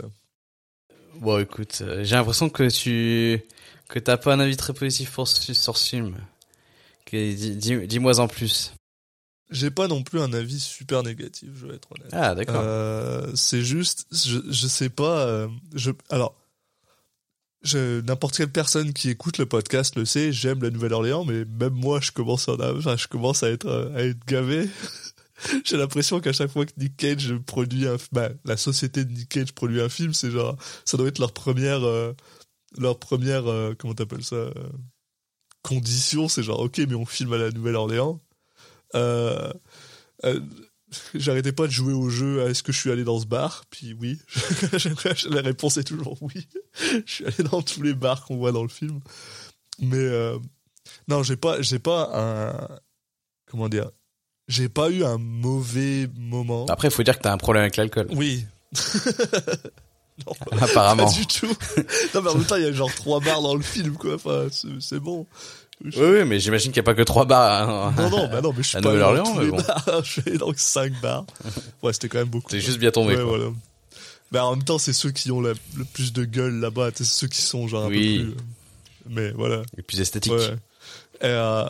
Bon 1.15 1.39
écoute, 1.39 1.79
euh, 1.81 2.03
j'ai 2.03 2.15
l'impression 2.15 2.49
que 2.49 2.69
tu 2.69 3.41
que 3.89 3.97
t'as 3.99 4.17
pas 4.17 4.33
un 4.33 4.39
avis 4.39 4.57
très 4.57 4.73
positif 4.73 5.11
pour 5.11 5.27
ce, 5.27 5.53
sur 5.53 5.77
ce 5.77 5.89
film. 5.89 6.15
Que- 7.05 7.33
dis- 7.33 7.55
dis- 7.55 7.87
Dis-moi 7.87 8.19
en 8.19 8.27
plus. 8.27 8.73
J'ai 9.49 9.71
pas 9.71 9.87
non 9.87 10.03
plus 10.03 10.19
un 10.19 10.33
avis 10.33 10.59
super 10.59 11.03
négatif, 11.03 11.49
je 11.55 11.67
vais 11.67 11.75
être 11.75 11.89
honnête. 11.91 12.09
Ah 12.11 12.35
d'accord. 12.35 12.61
Euh, 12.63 13.31
c'est 13.35 13.61
juste, 13.61 14.05
je, 14.11 14.39
je 14.49 14.67
sais 14.67 14.89
pas. 14.89 15.25
euh, 15.27 15.47
je, 15.73 15.91
alors, 16.09 16.35
je, 17.61 18.01
n'importe 18.01 18.37
quelle 18.37 18.51
personne 18.51 18.93
qui 18.93 19.09
écoute 19.09 19.37
le 19.37 19.45
podcast 19.45 19.95
le 19.95 20.05
sait. 20.05 20.31
J'aime 20.33 20.61
la 20.61 20.69
Nouvelle-Orléans, 20.69 21.23
mais 21.25 21.45
même 21.45 21.73
moi, 21.73 21.99
je 22.01 22.11
commence 22.11 22.49
à, 22.49 22.53
en 22.53 22.77
enfin, 22.77 22.97
je 22.97 23.07
commence 23.07 23.43
à 23.43 23.49
être, 23.49 23.91
à 23.95 24.03
être 24.03 24.25
gavé. 24.25 24.69
J'ai 25.63 25.77
l'impression 25.77 26.19
qu'à 26.19 26.33
chaque 26.33 26.51
fois 26.51 26.65
que 26.65 26.71
Nick 26.77 26.97
Cage 26.97 27.33
produit 27.45 27.87
un, 27.87 27.97
bah, 28.11 28.29
la 28.45 28.57
société 28.57 29.05
de 29.05 29.11
Nick 29.11 29.29
Cage 29.29 29.51
produit 29.53 29.81
un 29.81 29.89
film, 29.89 30.13
c'est 30.13 30.31
genre, 30.31 30.57
ça 30.83 30.97
doit 30.97 31.07
être 31.07 31.19
leur 31.19 31.31
première, 31.31 31.83
euh, 31.83 32.13
leur 32.77 32.99
première, 32.99 33.47
euh, 33.47 33.75
comment 33.77 33.93
t'appelles 33.93 34.23
ça, 34.23 34.35
euh, 34.35 34.53
condition. 35.61 36.27
C'est 36.27 36.43
genre, 36.43 36.59
ok, 36.59 36.79
mais 36.79 36.95
on 36.95 37.05
filme 37.05 37.33
à 37.33 37.37
la 37.37 37.51
Nouvelle-Orléans. 37.51 38.19
Euh, 38.95 39.51
euh, 40.25 40.39
J'arrêtais 41.13 41.51
pas 41.51 41.67
de 41.67 41.71
jouer 41.71 41.93
au 41.93 42.09
jeu. 42.09 42.47
Est-ce 42.47 42.63
que 42.63 42.71
je 42.71 42.79
suis 42.79 42.91
allé 42.91 43.03
dans 43.03 43.19
ce 43.19 43.25
bar? 43.25 43.65
Puis 43.69 43.93
oui. 43.93 44.17
la 45.29 45.41
réponse 45.41 45.77
est 45.77 45.83
toujours 45.83 46.17
oui. 46.21 46.47
je 47.05 47.11
suis 47.11 47.25
allé 47.25 47.43
dans 47.51 47.61
tous 47.61 47.81
les 47.81 47.93
bars 47.93 48.23
qu'on 48.23 48.37
voit 48.37 48.53
dans 48.53 48.63
le 48.63 48.69
film. 48.69 49.01
Mais 49.79 49.97
euh, 49.97 50.37
non, 51.07 51.23
j'ai 51.23 51.35
pas, 51.35 51.61
j'ai 51.61 51.79
pas 51.79 52.09
un, 52.13 52.79
comment 53.47 53.67
dire, 53.67 53.91
j'ai 54.47 54.69
pas 54.69 54.89
eu 54.89 55.03
un 55.03 55.17
mauvais 55.17 56.07
moment. 56.15 56.65
Après, 56.67 56.87
il 56.87 56.91
faut 56.91 57.03
dire 57.03 57.17
que 57.17 57.23
t'as 57.23 57.33
un 57.33 57.37
problème 57.37 57.63
avec 57.63 57.75
l'alcool. 57.75 58.07
Oui. 58.11 58.45
non, 60.25 60.33
Apparemment. 60.61 61.05
pas 61.05 61.11
du 61.11 61.27
tout. 61.27 61.53
Non, 62.15 62.21
mais 62.21 62.29
en 62.29 62.35
même 62.35 62.45
temps, 62.45 62.55
il 62.55 62.63
y 62.63 62.67
a 62.67 62.71
genre 62.71 62.93
trois 62.93 63.19
bars 63.19 63.41
dans 63.41 63.55
le 63.55 63.61
film, 63.61 63.97
quoi. 63.97 64.15
Enfin, 64.15 64.47
c'est 64.79 64.99
bon. 64.99 65.27
Oui, 65.83 65.91
oui, 65.95 66.25
mais 66.25 66.39
j'imagine 66.39 66.71
qu'il 66.71 66.81
n'y 66.81 66.85
a 66.85 66.91
pas 66.91 66.95
que 66.95 67.03
trois 67.03 67.25
bars. 67.25 67.69
hein. 67.69 67.93
Non, 67.97 68.09
non, 68.09 68.27
bah 68.29 68.41
non, 68.41 68.51
mais 68.51 68.63
je 68.63 68.67
suis 68.69 68.77
À 68.77 68.81
pas 68.81 68.97
dans 68.97 69.23
tous 69.23 69.33
mais 69.35 69.45
les 69.45 69.51
bon. 69.51 69.57
bars. 69.57 70.01
Je 70.03 70.21
suis 70.21 70.37
dans 70.39 70.51
cinq 70.55 70.91
bars. 71.01 71.25
Ouais, 71.83 71.93
c'était 71.93 72.09
quand 72.09 72.17
même 72.17 72.27
beaucoup. 72.29 72.49
T'es 72.49 72.59
juste 72.59 72.79
bien 72.79 72.89
tombé. 72.91 73.15
Ouais, 73.15 73.21
quoi. 73.23 73.37
voilà. 73.37 73.51
Bah, 74.31 74.45
en 74.45 74.55
même 74.55 74.63
temps, 74.65 74.79
c'est 74.79 74.91
ceux 74.93 75.11
qui 75.11 75.31
ont 75.31 75.39
la- 75.39 75.53
le 75.75 75.85
plus 75.85 76.13
de 76.13 76.25
gueule 76.25 76.55
là-bas. 76.59 76.89
C'est 76.95 77.05
ceux 77.05 77.27
qui 77.27 77.41
sont 77.41 77.67
genre 77.67 77.85
un 77.85 77.87
Oui. 77.89 78.17
peu 78.19 78.23
plus. 78.25 78.31
euh, 78.33 78.35
Mais 79.09 79.31
voilà. 79.31 79.61
Et 79.77 79.83
plus 79.83 80.01
esthétique. 80.01 80.33
Ouais. 80.33 80.55
Et, 81.21 81.25
euh, 81.25 81.65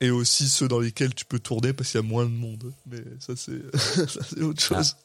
et 0.00 0.10
aussi 0.10 0.48
ceux 0.48 0.66
dans 0.68 0.80
lesquels 0.80 1.14
tu 1.14 1.24
peux 1.26 1.38
tourner 1.38 1.72
parce 1.74 1.90
qu'il 1.90 2.00
y 2.00 2.04
a 2.04 2.06
moins 2.06 2.24
de 2.24 2.30
monde. 2.30 2.72
Mais 2.90 2.98
ça, 3.20 3.34
c'est 3.36 4.40
autre 4.42 4.62
chose. 4.62 4.96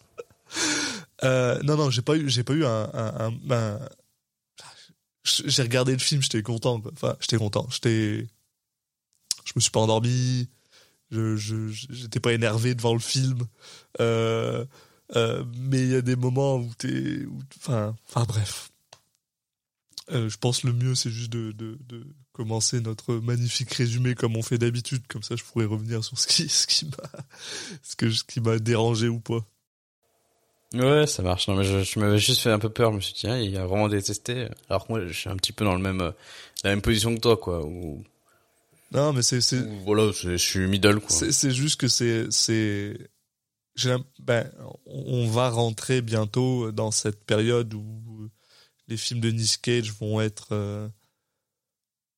Euh, 1.24 1.60
non, 1.64 1.76
non, 1.78 1.90
j'ai 1.90 2.02
pas 2.02 2.16
eu, 2.16 2.30
j'ai 2.30 2.44
pas 2.44 2.54
eu 2.54 2.66
un. 2.66 2.90
un, 2.94 3.14
un- 3.28 3.52
un- 3.52 3.80
j'ai 5.24 5.62
regardé 5.62 5.94
le 5.94 6.00
film, 6.00 6.22
j'étais 6.22 6.44
content. 6.44 6.82
quoi. 6.82 6.92
Enfin, 6.94 7.16
j'étais 7.20 7.38
content. 7.38 7.68
J'étais. 7.70 8.28
Je 9.46 9.52
me 9.56 9.62
suis 9.62 9.72
pas 9.72 9.80
endormi. 9.80 10.50
Je, 11.12 11.38
j'étais 11.90 12.20
pas 12.20 12.34
énervé 12.34 12.76
devant 12.76 12.94
le 12.94 13.00
film. 13.00 13.48
Euh, 14.00 14.66
euh, 15.16 15.44
mais 15.56 15.82
il 15.82 15.90
y 15.90 15.96
a 15.96 16.02
des 16.02 16.16
moments 16.16 16.58
où 16.58 16.72
t'es. 16.78 17.26
Enfin, 17.58 17.96
enfin 18.08 18.26
bref. 18.26 18.72
Euh, 20.12 20.28
je 20.28 20.38
pense 20.38 20.64
le 20.64 20.74
mieux, 20.74 20.96
c'est 20.96 21.12
juste 21.12 21.32
de, 21.32 21.54
de, 21.54 21.78
de 21.88 22.06
commencer 22.34 22.82
notre 22.82 23.16
magnifique 23.16 23.74
résumé 23.74 24.16
comme 24.16 24.36
on 24.36 24.42
fait 24.42 24.58
d'habitude. 24.58 25.04
Comme 25.08 25.24
ça, 25.24 25.36
je 25.36 25.44
pourrais 25.44 25.66
revenir 25.66 26.04
sur 26.04 26.20
ce 26.20 26.28
qui, 26.28 26.50
ce 26.50 26.68
qui 26.68 26.86
m'a, 26.86 27.10
ce 27.84 27.96
que, 27.96 28.12
ce 28.12 28.24
qui 28.24 28.42
m'a 28.42 28.60
dérangé 28.60 29.08
ou 29.08 29.20
pas. 29.20 29.46
Ouais, 30.74 31.06
ça 31.06 31.22
marche. 31.22 31.48
Non, 31.48 31.56
mais 31.56 31.64
je, 31.64 31.84
je 31.84 32.00
m'avais 32.00 32.18
juste 32.18 32.42
fait 32.42 32.50
un 32.52 32.60
peu 32.60 32.70
peur. 32.70 32.92
Je 32.92 32.96
me 32.96 33.02
suis 33.02 33.14
dit, 33.14 33.20
tiens, 33.22 33.38
il 33.38 33.56
a 33.58 33.66
vraiment 33.66 33.88
détesté. 33.88 34.48
Alors 34.70 34.88
que 34.88 34.92
moi, 34.92 35.06
je 35.06 35.14
suis 35.14 35.30
un 35.30 35.36
petit 35.36 35.52
peu 35.52 35.66
dans 35.66 35.76
le 35.76 35.82
même, 35.82 36.02
euh, 36.02 36.12
la 36.64 36.72
même 36.72 36.82
position 36.82 37.14
que 37.14 37.20
toi, 37.20 37.38
quoi. 37.38 37.64
Où, 37.64 38.04
Non, 38.92 39.14
mais 39.14 39.22
c'est, 39.22 39.40
voilà, 39.86 40.12
je 40.12 40.36
suis 40.36 40.68
middle, 40.68 41.00
quoi. 41.00 41.10
c'est, 41.10 41.32
c'est 41.32 41.52
juste 41.52 41.80
que 41.80 41.88
c'est, 41.88 42.26
c'est, 42.32 42.98
ben, 44.20 44.50
on 44.86 45.28
va 45.28 45.50
rentrer 45.50 46.02
bientôt 46.02 46.72
dans 46.72 46.92
cette 46.92 47.24
période 47.24 47.74
où 47.74 48.30
les 48.88 48.98
films 48.98 49.20
de 49.20 49.32
Nick 49.32 49.62
Cage 49.62 49.92
vont 49.94 50.22
être 50.22 50.50
euh, 50.52 50.88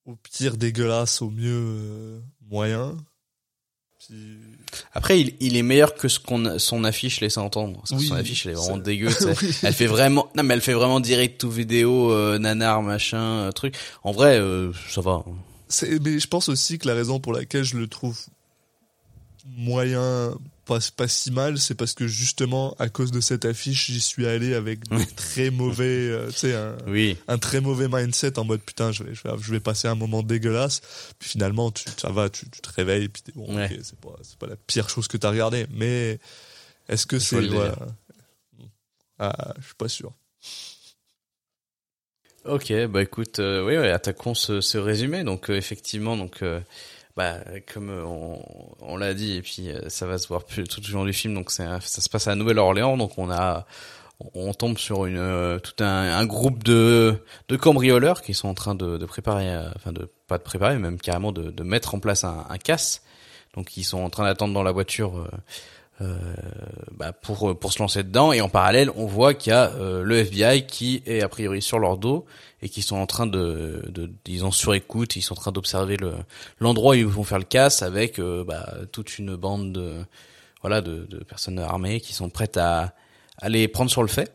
au 0.05 0.15
pire 0.15 0.57
dégueulasses, 0.57 1.21
au 1.21 1.29
mieux 1.29 1.51
euh, 1.53 2.19
moyen. 2.49 2.97
Après, 4.93 5.19
il, 5.21 5.33
il 5.39 5.55
est 5.57 5.61
meilleur 5.63 5.93
que 5.95 6.07
ce 6.07 6.19
qu'on 6.19 6.59
son 6.59 6.83
affiche 6.83 7.21
laisse 7.21 7.37
entendre. 7.37 7.77
Parce 7.79 7.91
que 7.91 7.95
Oui, 7.97 8.07
son 8.07 8.15
affiche, 8.15 8.45
elle 8.45 8.53
est 8.53 8.55
vraiment 8.55 8.75
ça- 8.75 8.81
dégueu. 8.81 9.09
Oui. 9.41 9.49
Elle 9.63 9.73
fait 9.73 9.85
vraiment, 9.87 10.27
non 10.35 10.43
mais 10.43 10.53
elle 10.53 10.61
fait 10.61 10.73
vraiment 10.73 10.99
direct 10.99 11.39
tout 11.39 11.49
vidéo, 11.51 12.11
euh, 12.11 12.37
nanar, 12.39 12.81
machin, 12.81 13.17
euh, 13.47 13.51
truc. 13.51 13.75
En 14.03 14.11
vrai, 14.11 14.37
euh, 14.39 14.71
ça 14.89 15.01
va. 15.01 15.23
C'est- 15.67 15.99
Mais 16.03 16.19
je 16.19 16.27
pense 16.27 16.49
aussi 16.49 16.77
que 16.77 16.87
la 16.87 16.93
raison 16.93 17.19
pour 17.19 17.33
laquelle 17.33 17.63
je 17.63 17.77
le 17.77 17.87
trouve 17.87 18.17
moyen, 19.45 20.37
pas, 20.65 20.79
pas 20.97 21.07
si 21.07 21.31
mal, 21.31 21.59
c'est 21.59 21.75
parce 21.75 21.93
que 21.93 22.07
justement, 22.07 22.75
à 22.79 22.89
cause 22.89 23.11
de 23.11 23.21
cette 23.21 23.45
affiche, 23.45 23.91
j'y 23.91 24.01
suis 24.01 24.25
allé 24.25 24.53
avec 24.55 24.87
des 24.89 25.05
très 25.05 25.49
mauvais, 25.51 25.85
euh, 26.09 26.27
tu 26.31 26.37
sais, 26.39 26.55
un, 26.55 26.75
Oui. 26.87 27.17
un 27.27 27.37
très 27.37 27.61
mauvais 27.61 27.87
mindset 27.87 28.39
en 28.39 28.43
mode 28.45 28.61
putain, 28.61 28.91
je 28.91 29.03
vais, 29.03 29.13
je 29.13 29.23
vais, 29.23 29.29
je 29.39 29.51
vais 29.51 29.59
passer 29.59 29.87
un 29.87 29.95
moment 29.95 30.23
dégueulasse. 30.23 30.81
Puis 31.19 31.29
finalement, 31.29 31.71
tu, 31.71 31.83
ça 31.97 32.09
va, 32.11 32.29
tu, 32.29 32.49
tu 32.49 32.61
te 32.61 32.69
réveilles, 32.71 33.07
puis 33.09 33.21
bon, 33.35 33.55
Ouais. 33.55 33.69
c'est 33.83 34.37
pas, 34.39 34.47
la 34.47 34.55
pire 34.55 34.89
chose 34.89 35.07
que 35.07 35.17
t'as 35.17 35.29
regardé. 35.29 35.67
Mais 35.71 36.19
est-ce 36.89 37.05
que 37.05 37.19
c'est, 37.19 37.41
voilà. 37.47 37.75
Ah, 39.19 39.53
je 39.59 39.65
suis 39.65 39.75
pas 39.75 39.87
sûr. 39.87 40.11
Ok, 42.45 42.71
bah 42.89 43.01
écoute, 43.01 43.39
euh, 43.39 43.65
oui, 43.65 43.75
ouais, 43.75 43.89
attaquons 43.89 44.35
ce, 44.35 44.61
ce 44.61 44.77
résumé. 44.77 45.23
Donc 45.23 45.49
euh, 45.49 45.55
effectivement, 45.55 46.15
donc 46.15 46.43
euh, 46.43 46.59
bah 47.15 47.35
comme 47.73 47.89
euh, 47.89 48.03
on, 48.05 48.41
on 48.81 48.97
l'a 48.97 49.13
dit 49.13 49.33
et 49.37 49.41
puis 49.41 49.69
euh, 49.69 49.89
ça 49.89 50.05
va 50.05 50.17
se 50.17 50.27
voir 50.27 50.43
plus 50.43 50.65
tout 50.65 50.81
au 50.89 50.93
long 50.93 51.05
du 51.05 51.13
film. 51.13 51.33
Donc 51.33 51.51
ça 51.51 51.79
se 51.81 52.09
passe 52.09 52.27
à 52.27 52.35
Nouvelle-Orléans. 52.35 52.97
Donc 52.97 53.17
on 53.17 53.29
a 53.31 53.65
on 54.33 54.53
tombe 54.53 54.77
sur 54.77 55.05
une 55.05 55.17
euh, 55.17 55.59
tout 55.59 55.83
un, 55.83 56.17
un 56.17 56.25
groupe 56.25 56.63
de 56.63 57.15
de 57.49 57.55
cambrioleurs 57.57 58.21
qui 58.21 58.33
sont 58.33 58.47
en 58.47 58.53
train 58.53 58.75
de, 58.75 58.97
de 58.97 59.05
préparer, 59.05 59.55
enfin 59.75 59.91
de 59.91 60.09
pas 60.27 60.37
de 60.37 60.43
préparer, 60.43 60.77
même 60.77 60.99
carrément 60.99 61.31
de, 61.31 61.51
de 61.51 61.63
mettre 61.63 61.95
en 61.95 61.99
place 61.99 62.23
un, 62.23 62.45
un 62.49 62.57
casse. 62.57 63.01
Donc 63.55 63.77
ils 63.77 63.83
sont 63.85 63.99
en 63.99 64.09
train 64.09 64.25
d'attendre 64.25 64.53
dans 64.53 64.63
la 64.63 64.71
voiture. 64.71 65.17
euh, 65.19 65.27
bah, 65.99 67.13
pour 67.13 67.57
pour 67.57 67.73
se 67.73 67.79
lancer 67.79 68.03
dedans. 68.03 68.33
Et 68.33 68.41
en 68.41 68.49
parallèle 68.49 68.89
on 68.95 69.05
voit 69.05 69.33
qu'il 69.33 69.51
y 69.51 69.53
a 69.53 69.71
euh, 69.73 70.03
le 70.03 70.17
FBI 70.17 70.65
qui 70.65 71.01
est 71.05 71.21
a 71.21 71.29
priori 71.29 71.61
sur 71.61 71.79
leur 71.79 71.97
dos 71.97 72.25
et 72.61 72.69
qui 72.69 72.81
sont 72.81 72.97
en 72.97 73.05
train 73.05 73.27
de, 73.27 73.83
de 73.89 74.11
ils 74.27 74.43
ont 74.45 74.51
sur 74.51 74.73
écoute 74.73 75.15
ils 75.15 75.21
sont 75.21 75.33
en 75.33 75.41
train 75.41 75.51
d'observer 75.51 75.97
le 75.97 76.13
l'endroit 76.59 76.91
où 76.91 76.97
ils 76.97 77.05
vont 77.05 77.23
faire 77.23 77.39
le 77.39 77.45
casse 77.45 77.81
avec 77.81 78.19
euh, 78.19 78.43
bah, 78.43 78.73
toute 78.91 79.19
une 79.19 79.35
bande 79.35 79.73
de 79.73 80.03
voilà 80.61 80.81
de, 80.81 81.05
de 81.05 81.23
personnes 81.23 81.59
armées 81.59 82.01
qui 82.01 82.13
sont 82.13 82.29
prêtes 82.29 82.57
à, 82.57 82.93
à 83.37 83.49
les 83.49 83.67
prendre 83.67 83.91
sur 83.91 84.01
le 84.01 84.07
fait. 84.07 84.33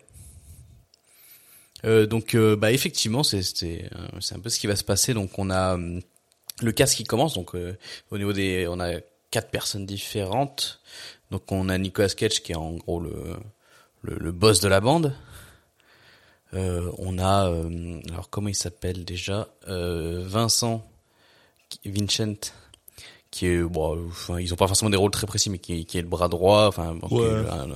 Euh, 1.85 2.07
donc 2.07 2.35
euh, 2.35 2.57
bah 2.57 2.73
effectivement 2.73 3.23
c'est 3.23 3.41
euh, 3.63 3.89
c'est 4.21 4.35
un 4.35 4.39
peu 4.39 4.49
ce 4.51 4.59
qui 4.59 4.67
va 4.67 4.77
se 4.77 4.85
passer. 4.85 5.15
Donc 5.15 5.39
on 5.39 5.51
a 5.51 5.75
hum, 5.75 6.01
le 6.61 6.73
casse 6.73 6.95
qui 6.95 7.05
commence. 7.05 7.35
Donc 7.35 7.55
euh, 7.55 7.77
au 8.11 8.19
niveau 8.19 8.33
des 8.33 8.67
on 8.69 8.81
a 8.81 9.01
quatre 9.31 9.51
personnes 9.51 9.87
différentes 9.87 10.81
donc 11.31 11.51
on 11.53 11.69
a 11.69 11.79
Nicolas 11.79 12.09
Cage 12.09 12.43
qui 12.43 12.53
est 12.53 12.57
en 12.57 12.73
gros 12.75 13.01
le 13.01 13.37
le, 14.03 14.17
le 14.19 14.33
boss 14.33 14.61
de 14.61 14.69
la 14.69 14.81
bande. 14.81 15.15
Euh, 16.55 16.91
on 16.99 17.19
a 17.19 17.49
euh, 17.49 18.01
alors 18.11 18.29
comment 18.31 18.49
il 18.49 18.55
s'appelle 18.57 19.05
déjà? 19.05 19.49
Euh, 19.69 20.23
Vincent 20.27 20.85
Vincent 21.85 22.53
qui 23.31 23.47
est 23.47 23.63
bon 23.63 24.07
enfin 24.09 24.41
ils 24.41 24.53
ont 24.53 24.57
pas 24.57 24.67
forcément 24.67 24.91
des 24.91 24.97
rôles 24.97 25.13
très 25.13 25.29
précis 25.29 25.51
mais 25.51 25.59
qui, 25.61 25.85
qui 25.87 25.99
est 25.99 26.03
le 26.03 26.09
bras 26.09 26.29
droit 26.29 26.67
enfin 26.67 26.99
Ouais. 27.13 27.29
un, 27.49 27.69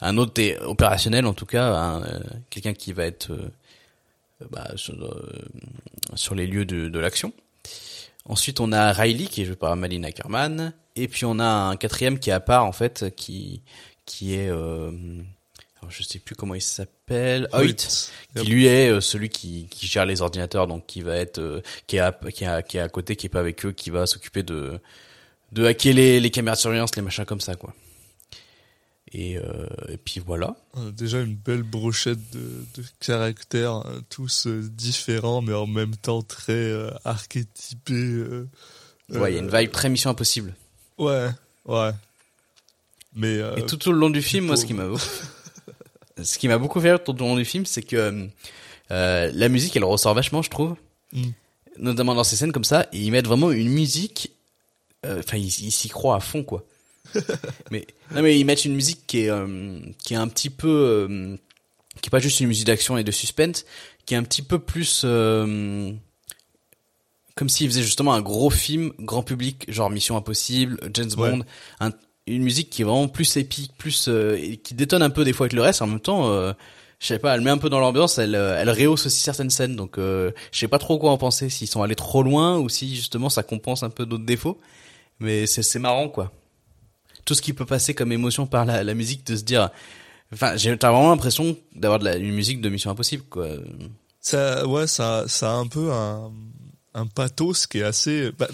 un 0.00 0.16
autre 0.18 0.40
est 0.40 0.56
opérationnel 0.60 1.26
en 1.26 1.34
tout 1.34 1.46
cas 1.46 1.66
un, 1.74 2.04
euh, 2.04 2.20
quelqu'un 2.50 2.74
qui 2.74 2.92
va 2.92 3.06
être 3.06 3.32
euh, 3.32 3.50
bah, 4.50 4.68
sur, 4.76 4.94
euh, 4.94 5.32
sur 6.14 6.36
les 6.36 6.46
lieux 6.46 6.64
de, 6.64 6.88
de 6.88 6.98
l'action 7.00 7.32
Ensuite, 8.26 8.60
on 8.60 8.70
a 8.70 8.92
Riley 8.92 9.24
qui 9.24 9.42
est 9.42 9.44
joué 9.46 9.56
par 9.56 9.74
Malin 9.76 10.04
Ackerman, 10.04 10.72
et 11.02 11.08
puis 11.08 11.24
on 11.24 11.38
a 11.38 11.46
un 11.46 11.76
quatrième 11.76 12.18
qui 12.18 12.30
est 12.30 12.32
à 12.34 12.40
part 12.40 12.64
en 12.64 12.72
fait, 12.72 13.14
qui 13.16 13.62
qui 14.06 14.34
est, 14.34 14.50
euh, 14.50 14.90
je 15.88 16.02
sais 16.02 16.18
plus 16.18 16.34
comment 16.34 16.54
il 16.54 16.62
s'appelle, 16.62 17.48
Hoyt, 17.52 18.10
qui 18.34 18.46
lui 18.46 18.66
est 18.66 18.90
euh, 18.90 19.00
celui 19.00 19.28
qui, 19.28 19.68
qui 19.70 19.86
gère 19.86 20.04
les 20.04 20.20
ordinateurs, 20.20 20.66
donc 20.66 20.86
qui 20.86 21.02
va 21.02 21.16
être, 21.16 21.38
euh, 21.38 21.62
qui 21.86 21.96
est 21.96 22.00
à, 22.00 22.12
qui 22.12 22.44
est 22.44 22.48
à, 22.48 22.62
qui 22.62 22.76
est 22.78 22.80
à 22.80 22.88
côté, 22.88 23.14
qui 23.14 23.26
est 23.26 23.30
pas 23.30 23.40
avec 23.40 23.64
eux, 23.64 23.72
qui 23.72 23.90
va 23.90 24.06
s'occuper 24.06 24.42
de 24.42 24.80
de 25.52 25.64
hacker 25.64 25.94
les, 25.94 26.20
les 26.20 26.30
caméras 26.30 26.56
de 26.56 26.60
surveillance, 26.60 26.94
les 26.96 27.02
machins 27.02 27.24
comme 27.24 27.40
ça 27.40 27.54
quoi. 27.54 27.74
Et, 29.12 29.38
euh, 29.38 29.66
et 29.88 29.96
puis 29.96 30.20
voilà. 30.24 30.56
On 30.74 30.88
a 30.88 30.90
déjà 30.92 31.20
une 31.20 31.34
belle 31.34 31.64
brochette 31.64 32.30
de, 32.30 32.64
de 32.80 32.84
caractères, 33.00 33.82
tous 34.08 34.46
euh, 34.46 34.62
différents, 34.62 35.42
mais 35.42 35.52
en 35.52 35.66
même 35.66 35.96
temps 35.96 36.22
très 36.22 36.52
euh, 36.52 36.90
archétypés. 37.04 38.22
Ouais, 39.08 39.32
il 39.32 39.34
y 39.34 39.38
a 39.38 39.40
une 39.40 39.50
vibe 39.50 39.72
très 39.72 39.88
Mission 39.88 40.10
Impossible. 40.10 40.54
Ouais, 41.00 41.28
ouais. 41.66 41.90
Mais 43.16 43.38
euh, 43.38 43.56
Et 43.56 43.66
tout 43.66 43.88
au 43.88 43.92
long 43.92 44.10
du 44.10 44.22
film, 44.22 44.44
moi, 44.46 44.56
ce 44.56 44.64
qui 44.66 44.74
m'a 44.74 44.84
ce 46.22 46.38
qui 46.38 46.46
m'a 46.48 46.58
beaucoup 46.58 46.80
fait 46.80 46.90
rire 46.90 47.02
tout 47.02 47.12
au 47.12 47.26
long 47.26 47.36
du 47.36 47.44
film, 47.44 47.66
c'est 47.66 47.82
que 47.82 48.28
euh, 48.92 49.30
la 49.34 49.48
musique, 49.48 49.74
elle 49.76 49.84
ressort 49.84 50.14
vachement, 50.14 50.42
je 50.42 50.50
trouve, 50.50 50.76
Mm. 51.12 51.30
notamment 51.78 52.14
dans 52.14 52.22
ces 52.22 52.36
scènes 52.36 52.52
comme 52.52 52.62
ça. 52.64 52.86
Et 52.92 53.00
ils 53.00 53.10
mettent 53.10 53.26
vraiment 53.26 53.50
une 53.50 53.68
musique. 53.70 54.30
euh, 55.06 55.18
Enfin, 55.24 55.38
ils 55.38 55.46
ils 55.64 55.72
s'y 55.72 55.88
croient 55.88 56.14
à 56.16 56.20
fond, 56.20 56.44
quoi. 56.44 56.64
mais 57.72 57.84
non, 58.14 58.22
mais 58.22 58.38
ils 58.38 58.44
mettent 58.44 58.64
une 58.64 58.74
musique 58.76 59.00
qui 59.08 59.22
est 59.22 59.30
euh, 59.30 59.80
qui 60.04 60.14
est 60.14 60.16
un 60.18 60.28
petit 60.28 60.50
peu 60.50 60.68
euh, 60.68 61.36
qui 62.00 62.08
est 62.08 62.10
pas 62.10 62.20
juste 62.20 62.38
une 62.38 62.46
musique 62.46 62.66
d'action 62.66 62.96
et 62.96 63.02
de 63.02 63.10
suspense, 63.10 63.64
qui 64.06 64.14
est 64.14 64.16
un 64.16 64.22
petit 64.22 64.42
peu 64.42 64.60
plus 64.60 65.02
euh, 65.04 65.92
comme 67.40 67.48
s'ils 67.48 67.68
faisaient 67.68 67.82
justement 67.82 68.12
un 68.14 68.20
gros 68.20 68.50
film 68.50 68.92
grand 69.00 69.22
public, 69.24 69.64
genre 69.72 69.88
Mission 69.90 70.16
Impossible, 70.16 70.78
James 70.94 71.10
Ouais. 71.16 71.30
Bond, 71.32 71.44
un- 71.80 71.90
une 72.26 72.42
musique 72.42 72.70
qui 72.70 72.82
est 72.82 72.84
vraiment 72.84 73.08
plus 73.08 73.36
épique, 73.38 73.72
plus 73.78 74.06
euh, 74.08 74.38
qui 74.62 74.74
détonne 74.74 75.02
un 75.02 75.10
peu 75.10 75.24
des 75.24 75.32
fois 75.32 75.44
avec 75.46 75.54
le 75.54 75.62
reste. 75.62 75.82
En 75.82 75.86
même 75.88 75.98
temps, 76.00 76.28
euh, 76.30 76.52
je 77.00 77.06
sais 77.06 77.18
pas, 77.18 77.34
elle 77.34 77.40
met 77.40 77.50
un 77.50 77.58
peu 77.58 77.70
dans 77.70 77.80
l'ambiance, 77.80 78.18
elle, 78.18 78.34
euh, 78.34 78.56
elle 78.60 78.68
rehausse 78.70 79.06
aussi 79.06 79.20
certaines 79.20 79.48
scènes. 79.50 79.74
Donc, 79.74 79.96
euh, 79.98 80.30
je 80.52 80.58
sais 80.60 80.68
pas 80.68 80.78
trop 80.78 80.98
quoi 80.98 81.10
en 81.10 81.16
penser, 81.18 81.48
s'ils 81.48 81.66
sont 81.66 81.82
allés 81.82 81.94
trop 81.96 82.22
loin 82.22 82.58
ou 82.58 82.68
si 82.68 82.94
justement 82.94 83.30
ça 83.30 83.42
compense 83.42 83.82
un 83.82 83.90
peu 83.90 84.04
d'autres 84.06 84.26
défauts. 84.26 84.60
Mais 85.18 85.46
c'est 85.46 85.78
marrant 85.78 86.08
quoi. 86.08 86.30
Tout 87.24 87.34
ce 87.34 87.42
qui 87.42 87.52
peut 87.54 87.66
passer 87.66 87.94
comme 87.94 88.12
émotion 88.12 88.46
par 88.46 88.64
la, 88.66 88.84
la 88.84 88.94
musique, 88.94 89.26
de 89.26 89.34
se 89.36 89.42
dire. 89.42 89.70
Enfin, 90.32 90.56
j'ai 90.56 90.76
t'as 90.78 90.92
vraiment 90.92 91.10
l'impression 91.10 91.56
d'avoir 91.74 91.98
de 91.98 92.04
la, 92.04 92.16
une 92.16 92.32
musique 92.34 92.60
de 92.60 92.68
Mission 92.68 92.90
Impossible 92.90 93.24
quoi. 93.30 93.48
ça, 94.20 94.66
ouais, 94.66 94.86
ça, 94.86 95.24
ça 95.26 95.52
a 95.52 95.54
un 95.54 95.66
peu 95.66 95.90
un, 95.90 96.30
un 96.94 97.06
pathos 97.06 97.66
qui 97.66 97.78
est 97.78 97.82
assez. 97.82 98.32
bah, 98.32 98.48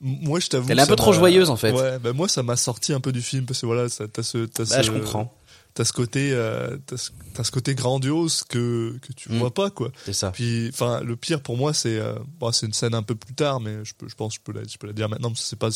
moi, 0.00 0.38
je 0.38 0.46
t'avoue. 0.48 0.70
Elle 0.70 0.78
est 0.78 0.82
un 0.82 0.86
peu 0.86 0.96
trop 0.96 1.12
joyeuse, 1.12 1.50
en 1.50 1.56
fait. 1.56 1.72
Ouais, 1.72 1.98
bah 1.98 2.12
moi, 2.12 2.28
ça 2.28 2.42
m'a 2.44 2.56
sorti 2.56 2.92
un 2.92 3.00
peu 3.00 3.10
du 3.12 3.20
film 3.22 3.46
parce 3.46 3.60
que 3.60 3.66
voilà, 3.66 3.88
t'as 3.88 4.22
ce, 4.22 4.44
t'as 4.46 4.64
Bah, 4.64 4.76
ce, 4.78 4.82
je 4.82 4.92
comprends. 4.92 5.34
T'as 5.74 5.84
ce 5.84 5.92
côté, 5.92 6.30
euh, 6.32 6.76
t'as 6.86 6.96
ce, 7.44 7.50
côté 7.50 7.74
grandiose 7.74 8.42
que 8.44 8.96
que 9.02 9.12
tu 9.12 9.30
Mm. 9.32 9.38
vois 9.38 9.52
pas 9.54 9.70
quoi. 9.70 9.90
C'est 10.06 10.12
ça. 10.12 10.30
Puis, 10.32 10.70
enfin, 10.72 11.00
le 11.02 11.14
pire 11.16 11.40
pour 11.40 11.56
moi, 11.56 11.72
c'est, 11.74 11.98
euh, 11.98 12.14
bon, 12.38 12.50
c'est 12.52 12.66
une 12.66 12.72
scène 12.72 12.94
un 12.94 13.02
peu 13.02 13.14
plus 13.14 13.34
tard, 13.34 13.60
mais 13.60 13.84
je, 13.84 13.92
peux, 13.94 14.08
je 14.08 14.14
pense 14.14 14.34
que 14.38 14.40
je 14.46 14.52
peux 14.52 14.58
la, 14.58 14.66
je 14.66 14.76
peux 14.78 14.86
la 14.86 14.92
dire 14.92 15.08
maintenant, 15.08 15.30
parce 15.30 15.42
que 15.42 15.48
c'est 15.48 15.58
pas 15.58 15.70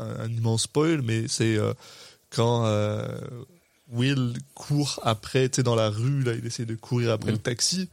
un 0.00 0.28
immense 0.30 0.62
spoil, 0.62 1.02
mais 1.02 1.26
c'est 1.28 1.56
euh, 1.56 1.72
quand 2.30 2.66
euh, 2.66 3.06
Will 3.90 4.32
court 4.54 5.00
après, 5.02 5.48
tu 5.48 5.56
sais, 5.56 5.62
dans 5.62 5.74
la 5.74 5.88
rue, 5.90 6.22
là, 6.22 6.32
il 6.34 6.44
essaie 6.46 6.64
de 6.66 6.74
courir 6.76 7.10
après 7.12 7.30
Mm. 7.30 7.34
le 7.34 7.38
taxi. 7.40 7.88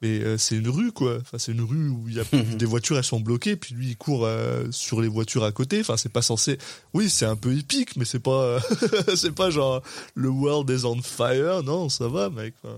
Mais 0.00 0.20
euh, 0.20 0.38
c'est 0.38 0.54
une 0.56 0.68
rue, 0.68 0.92
quoi. 0.92 1.18
Enfin, 1.20 1.38
c'est 1.38 1.52
une 1.52 1.62
rue 1.62 1.88
où 1.88 2.08
il 2.08 2.14
y 2.14 2.20
a 2.20 2.24
des 2.56 2.66
voitures, 2.66 2.96
elles 2.98 3.04
sont 3.04 3.20
bloquées, 3.20 3.56
puis 3.56 3.74
lui, 3.74 3.88
il 3.88 3.96
court 3.96 4.24
euh, 4.26 4.66
sur 4.70 5.00
les 5.00 5.08
voitures 5.08 5.44
à 5.44 5.52
côté. 5.52 5.80
Enfin, 5.80 5.96
c'est 5.96 6.12
pas 6.12 6.22
censé. 6.22 6.58
Oui, 6.94 7.10
c'est 7.10 7.26
un 7.26 7.36
peu 7.36 7.56
épique, 7.56 7.96
mais 7.96 8.04
c'est 8.04 8.20
pas, 8.20 8.60
c'est 9.16 9.34
pas 9.34 9.50
genre 9.50 9.82
le 10.14 10.28
world 10.28 10.70
is 10.70 10.84
on 10.84 11.02
fire. 11.02 11.62
Non, 11.64 11.88
ça 11.88 12.06
va, 12.08 12.30
mec. 12.30 12.54
Enfin, 12.62 12.76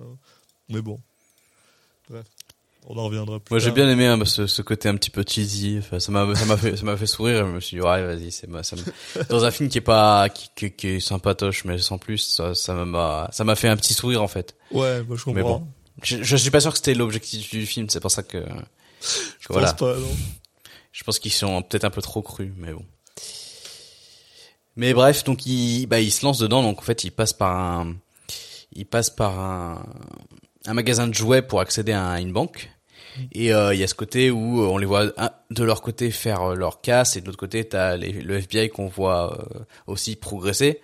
mais 0.71 0.81
bon. 0.81 0.99
Bref, 2.09 2.25
on 2.87 2.97
en 2.99 3.05
reviendra 3.05 3.39
plus. 3.39 3.53
Moi 3.53 3.59
j'ai 3.61 3.71
bien 3.71 3.89
aimé 3.89 4.07
hein, 4.07 4.19
ce, 4.25 4.47
ce 4.47 4.63
côté 4.63 4.89
un 4.89 4.97
petit 4.97 5.11
peu 5.11 5.25
cheesy. 5.27 5.77
Enfin, 5.79 6.01
ça 6.01 6.11
m'a 6.11 6.35
ça 6.35 6.45
m'a 6.47 6.57
fait 6.57 6.77
ça 6.77 6.85
m'a 6.85 6.97
fait 6.97 7.07
sourire. 7.07 7.47
Je 7.47 7.53
me 7.53 7.61
suis 7.61 7.77
dit 7.77 7.83
ouais 7.83 8.05
vas-y 8.05 8.33
c'est 8.33 8.49
moi 8.49 8.63
ça 8.63 8.77
dans 9.29 9.45
un 9.45 9.51
film 9.51 9.69
qui 9.69 9.79
est 9.79 9.83
pas 9.83 10.29
qui, 10.29 10.51
qui, 10.57 10.73
qui 10.73 10.89
est 10.89 11.01
sympatoche 11.01 11.65
mais 11.65 11.79
sans 11.79 11.99
plus 11.99 12.19
ça 12.19 12.55
ça 12.55 12.75
m'a 12.85 13.29
ça 13.33 13.45
m'a 13.45 13.55
fait 13.55 13.69
un 13.69 13.77
petit 13.77 13.95
sourire 13.95 14.23
en 14.23 14.29
fait. 14.29 14.57
Ouais, 14.73 15.03
moi 15.05 15.17
je 15.17 15.25
comprends. 15.25 15.35
Mais 15.35 15.43
bon. 15.43 15.67
Je, 16.03 16.23
je 16.23 16.37
suis 16.37 16.51
pas 16.51 16.61
sûr 16.61 16.73
que 16.73 16.79
c'était 16.79 16.95
l'objectif 16.95 17.51
du 17.51 17.67
film. 17.67 17.89
C'est 17.91 18.01
pour 18.01 18.11
ça 18.11 18.23
que, 18.23 18.39
que 18.39 18.49
je 19.41 19.49
voilà. 19.49 19.73
pense 19.73 19.79
pas, 19.79 19.97
non. 19.99 20.17
Je 20.93 21.05
pense 21.05 21.19
qu'ils 21.19 21.33
sont 21.33 21.63
peut-être 21.63 21.85
un 21.85 21.91
peu 21.91 22.03
trop 22.03 22.23
crus, 22.23 22.53
mais 22.57 22.73
bon. 22.73 22.85
Mais 24.77 24.95
bref, 24.95 25.25
donc 25.25 25.47
il, 25.47 25.87
bah, 25.87 26.01
il 26.01 26.11
se 26.11 26.25
lance 26.25 26.39
dedans. 26.39 26.63
Donc 26.63 26.79
en 26.79 26.83
fait, 26.83 27.05
il 27.05 27.11
passe 27.11 27.33
par 27.33 27.57
un, 27.57 27.97
il 28.73 28.87
passe 28.87 29.11
par 29.11 29.39
un, 29.39 29.85
un 30.67 30.75
magasin 30.75 31.07
de 31.07 31.15
jouets 31.15 31.43
pour 31.43 31.61
accéder 31.61 31.93
à 31.93 32.21
une 32.21 32.33
banque. 32.33 32.71
Et 33.33 33.53
euh, 33.53 33.75
il 33.75 33.81
y 33.81 33.83
a 33.83 33.89
ce 33.89 33.95
côté 33.95 34.31
où 34.31 34.63
euh, 34.63 34.67
on 34.67 34.79
les 34.79 34.87
voit 34.87 35.07
de 35.51 35.65
leur 35.65 35.83
côté 35.83 36.11
faire 36.11 36.43
euh, 36.51 36.55
leur 36.55 36.81
casse 36.81 37.17
et 37.17 37.21
de 37.21 37.27
l'autre 37.27 37.39
côté 37.39 37.65
t'as 37.65 37.97
le 37.97 38.37
FBI 38.37 38.69
qu'on 38.69 38.87
voit 38.87 39.37
euh, 39.39 39.65
aussi 39.87 40.17
progresser. 40.17 40.81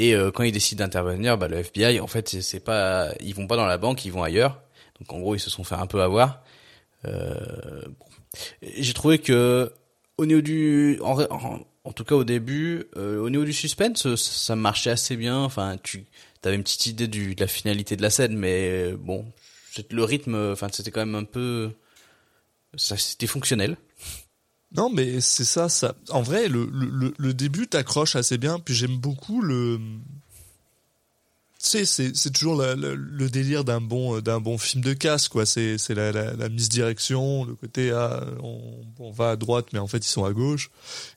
Et 0.00 0.14
euh, 0.14 0.30
quand 0.30 0.44
ils 0.44 0.50
décident 0.50 0.82
d'intervenir, 0.82 1.36
bah, 1.36 1.46
le 1.46 1.58
FBI 1.58 2.00
en 2.00 2.06
fait 2.06 2.40
c'est- 2.40 2.58
pas, 2.60 3.12
ils 3.20 3.34
vont 3.34 3.46
pas 3.46 3.56
dans 3.56 3.66
la 3.66 3.76
banque, 3.76 4.06
ils 4.06 4.10
vont 4.10 4.22
ailleurs. 4.22 4.62
Donc 4.98 5.12
en 5.12 5.20
gros 5.20 5.34
ils 5.34 5.40
se 5.40 5.50
sont 5.50 5.62
fait 5.62 5.74
un 5.74 5.86
peu 5.86 6.00
avoir. 6.00 6.42
Euh. 7.04 7.82
J'ai 8.62 8.94
trouvé 8.94 9.18
que 9.18 9.70
au 10.16 10.24
niveau 10.24 10.40
du 10.40 10.98
en, 11.02 11.92
tout 11.92 12.04
cas 12.04 12.14
au 12.14 12.24
début, 12.24 12.86
euh, 12.96 13.20
au 13.20 13.28
niveau 13.28 13.44
du 13.44 13.52
suspense, 13.52 14.14
ça, 14.14 14.56
marchait 14.56 14.90
assez 14.90 15.16
bien. 15.16 15.38
Enfin, 15.38 15.76
tu 15.82 16.06
avais 16.44 16.56
une 16.56 16.62
petite 16.62 16.86
idée 16.86 17.06
de 17.06 17.38
la 17.38 17.46
finalité 17.46 17.96
de 17.96 18.02
la 18.02 18.10
scène, 18.10 18.36
mais 18.36 18.92
bon, 18.92 19.26
le 19.90 20.04
rythme, 20.04 20.34
enfin, 20.52 20.68
c'était 20.72 20.90
quand 20.90 21.04
même 21.04 21.14
un 21.14 21.24
peu, 21.24 21.72
ça 22.74 22.96
c'était 22.96 23.26
fonctionnel. 23.26 23.76
Non, 24.76 24.88
mais 24.88 25.20
c'est 25.20 25.44
ça, 25.44 25.68
ça. 25.68 25.94
En 26.10 26.22
vrai, 26.22 26.48
le, 26.48 26.70
le, 27.18 27.34
début 27.34 27.66
t'accroche 27.66 28.14
assez 28.14 28.38
bien, 28.38 28.58
puis 28.60 28.74
j'aime 28.74 28.96
beaucoup 28.98 29.42
le. 29.42 29.80
Tu 31.62 31.84
sais, 31.84 32.12
c'est, 32.14 32.30
toujours 32.30 32.54
la- 32.56 32.74
la- 32.74 32.94
le 32.94 33.28
délire 33.28 33.64
d'un 33.64 33.82
bon, 33.82 34.20
d'un 34.20 34.40
bon 34.40 34.56
film 34.56 34.82
de 34.82 34.94
casse, 34.94 35.28
quoi. 35.28 35.44
C'est, 35.44 35.76
la, 35.90 36.10
la, 36.12 36.48
misdirection, 36.48 37.44
le 37.44 37.54
côté, 37.54 37.90
ah, 37.90 38.24
on, 38.42 38.60
on 38.98 39.10
va 39.10 39.30
à 39.32 39.36
droite, 39.36 39.66
mais 39.74 39.78
en 39.78 39.86
fait, 39.86 39.98
ils 39.98 40.08
sont 40.08 40.24
à 40.24 40.32
gauche. 40.32 40.70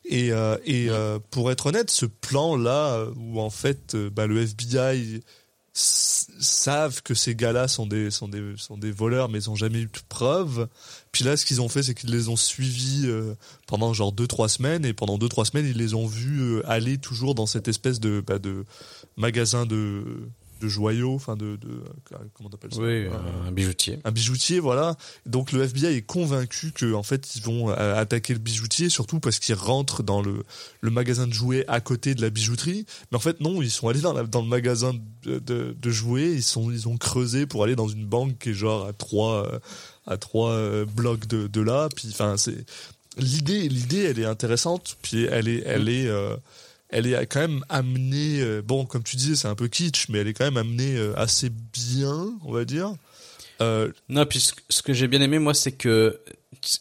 Et, 0.03 0.33
euh, 0.33 0.57
et 0.65 0.89
euh, 0.89 1.17
pour 1.31 1.49
être 1.49 1.67
honnête, 1.67 1.89
ce 1.91 2.05
plan-là, 2.05 3.05
où 3.15 3.39
en 3.39 3.49
fait, 3.49 3.95
euh, 3.95 4.09
bah, 4.09 4.27
le 4.27 4.41
FBI 4.41 5.21
savent 5.73 7.01
que 7.03 7.13
ces 7.13 7.35
gars-là 7.35 7.67
sont 7.69 7.85
des, 7.87 8.11
sont 8.11 8.27
des, 8.27 8.53
sont 8.57 8.77
des 8.77 8.91
voleurs, 8.91 9.29
mais 9.29 9.39
ils 9.39 9.49
ont 9.49 9.55
jamais 9.55 9.79
eu 9.79 9.85
de 9.85 9.99
preuves. 10.09 10.67
Puis 11.13 11.23
là, 11.23 11.37
ce 11.37 11.45
qu'ils 11.45 11.61
ont 11.61 11.69
fait, 11.69 11.83
c'est 11.83 11.93
qu'ils 11.93 12.09
les 12.11 12.27
ont 12.27 12.35
suivis 12.35 13.03
euh, 13.05 13.35
pendant 13.67 13.93
genre 13.93 14.11
deux 14.11 14.27
trois 14.27 14.49
semaines, 14.49 14.83
et 14.83 14.93
pendant 14.93 15.17
deux 15.17 15.29
trois 15.29 15.45
semaines, 15.45 15.65
ils 15.67 15.77
les 15.77 15.93
ont 15.93 16.07
vus 16.07 16.41
euh, 16.41 16.61
aller 16.69 16.97
toujours 16.97 17.35
dans 17.35 17.45
cette 17.45 17.67
espèce 17.69 17.99
de, 18.01 18.21
bah, 18.25 18.39
de 18.39 18.65
magasin 19.15 19.65
de, 19.67 20.03
de 20.59 20.67
joyaux, 20.67 21.13
enfin 21.13 21.35
de, 21.35 21.55
de 21.57 21.67
euh, 21.69 22.17
comment 22.33 22.49
on 22.51 22.55
appelle 22.55 22.73
ça? 22.73 22.79
Oui, 22.81 23.05
Un- 23.07 23.47
un 23.49 23.51
bijoutier. 23.51 23.99
un 24.03 24.11
bijoutier, 24.11 24.59
voilà. 24.59 24.95
Donc 25.27 25.51
le 25.51 25.61
FBI 25.61 25.85
est 25.97 26.01
convaincu 26.01 26.71
que 26.71 26.93
en 26.95 27.03
fait 27.03 27.35
ils 27.35 27.43
vont 27.43 27.69
euh, 27.69 27.95
attaquer 27.95 28.33
le 28.33 28.39
bijoutier, 28.39 28.89
surtout 28.89 29.19
parce 29.19 29.37
qu'ils 29.39 29.53
rentrent 29.55 30.01
dans 30.01 30.21
le, 30.23 30.43
le 30.81 30.89
magasin 30.89 31.27
de 31.27 31.33
jouets 31.33 31.63
à 31.67 31.79
côté 31.79 32.15
de 32.15 32.21
la 32.23 32.31
bijouterie. 32.31 32.85
Mais 33.11 33.17
en 33.17 33.21
fait 33.21 33.39
non, 33.39 33.61
ils 33.61 33.69
sont 33.69 33.87
allés 33.87 34.01
dans, 34.01 34.13
la- 34.13 34.23
dans 34.23 34.41
le 34.41 34.47
magasin 34.47 34.93
de, 35.23 35.37
de, 35.37 35.75
de 35.79 35.89
jouets, 35.91 36.31
ils 36.31 36.41
sont 36.43 36.71
ils 36.71 36.87
ont 36.87 36.97
creusé 36.97 37.45
pour 37.45 37.63
aller 37.63 37.75
dans 37.75 37.87
une 37.87 38.05
banque 38.07 38.39
qui 38.39 38.49
est 38.49 38.53
genre 38.53 38.87
à 38.87 38.93
trois 38.93 39.45
euh, 39.53 39.59
à 40.07 40.17
trois 40.17 40.51
euh, 40.51 40.85
blocs 40.85 41.27
de, 41.27 41.61
là. 41.61 41.89
Puis 41.95 42.09
enfin 42.11 42.37
c'est 42.37 42.65
l'idée 43.17 43.69
l'idée 43.69 44.03
elle 44.03 44.19
est 44.19 44.25
intéressante, 44.25 44.97
puis 45.01 45.25
elle 45.25 45.47
est 45.47 45.63
elle 45.65 45.89
est 45.89 46.07
euh, 46.07 46.35
elle 46.89 47.07
est 47.07 47.25
quand 47.25 47.39
même 47.39 47.65
amenée, 47.69 48.39
euh, 48.41 48.61
bon, 48.61 48.85
comme 48.85 49.01
tu 49.01 49.15
disais, 49.15 49.35
c'est 49.35 49.47
un 49.47 49.55
peu 49.55 49.67
kitsch, 49.67 50.09
mais 50.09 50.19
elle 50.19 50.27
est 50.27 50.33
quand 50.33 50.45
même 50.45 50.57
amenée 50.57 50.95
assez 51.15 51.49
bien, 51.49 52.31
on 52.43 52.51
va 52.51 52.65
dire. 52.65 52.93
Non, 54.09 54.25
puis 54.25 54.45
ce, 54.69 54.81
que 54.81 54.93
j'ai 54.93 55.07
bien 55.07 55.21
aimé 55.21 55.39
moi, 55.39 55.53
c'est 55.53 55.71
que 55.71 56.19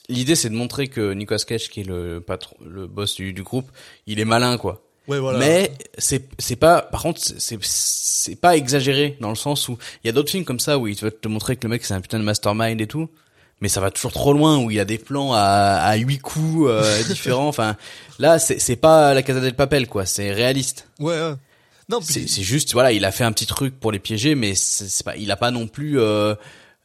l'idée 0.08 0.34
c'est 0.34 0.50
de 0.50 0.54
montrer 0.54 0.88
que 0.88 1.12
Nicolas 1.12 1.38
Cage, 1.38 1.70
qui 1.70 1.80
est 1.80 1.84
le 1.84 2.20
patron, 2.20 2.56
le 2.64 2.86
boss 2.86 3.14
du 3.14 3.42
groupe, 3.42 3.70
il 4.06 4.20
est 4.20 4.24
malin 4.24 4.58
quoi. 4.58 4.82
Ouais, 5.08 5.18
voilà. 5.18 5.38
Mais 5.38 5.72
c'est 5.98 6.24
c'est 6.38 6.56
pas 6.56 6.82
par 6.82 7.02
contre 7.02 7.20
c'est- 7.20 7.58
c'est 7.62 8.36
pas 8.36 8.56
exagéré 8.56 9.16
dans 9.20 9.30
le 9.30 9.34
sens 9.36 9.68
où 9.68 9.76
il 10.02 10.06
y 10.06 10.10
a 10.10 10.12
d'autres 10.12 10.30
films 10.30 10.44
comme 10.44 10.60
ça 10.60 10.78
où 10.78 10.86
ils 10.86 10.96
veulent 10.96 11.18
te 11.20 11.28
montrer 11.28 11.56
que 11.56 11.66
le 11.66 11.70
mec 11.70 11.84
c'est 11.84 11.94
un 11.94 12.00
putain 12.00 12.18
de 12.18 12.24
mastermind 12.24 12.80
et 12.80 12.86
tout 12.86 13.08
mais 13.60 13.68
ça 13.68 13.80
va 13.80 13.90
toujours 13.92 14.12
trop 14.12 14.32
loin 14.32 14.58
où 14.58 14.70
il 14.70 14.76
y 14.76 14.80
a 14.80 14.84
des 14.84 14.98
plans 14.98 15.32
à 15.34 15.40
à 15.40 15.94
huit 15.96 16.18
coups 16.18 16.68
euh, 16.68 17.02
différents. 17.08 17.48
Enfin 17.48 17.76
là 18.18 18.38
c'est 18.38 18.58
c'est 18.60 18.76
pas 18.76 19.12
la 19.14 19.22
Casa 19.22 19.40
del 19.40 19.54
Papel 19.54 19.86
quoi. 19.88 20.04
C'est 20.06 20.32
réaliste. 20.32 20.88
Ouais, 21.00 21.14
ouais. 21.20 21.34
Non, 21.88 22.00
c'est 22.00 22.28
c'est 22.28 22.42
juste 22.42 22.72
voilà 22.72 22.92
il 22.92 23.04
a 23.04 23.10
fait 23.12 23.24
un 23.24 23.32
petit 23.32 23.46
truc 23.46 23.78
pour 23.78 23.90
les 23.92 23.98
piéger 23.98 24.34
mais 24.36 24.54
c'est 24.54 25.04
pas 25.04 25.16
il 25.16 25.30
a 25.30 25.36
pas 25.36 25.50
non 25.50 25.66
plus 25.66 25.98
euh, 26.00 26.34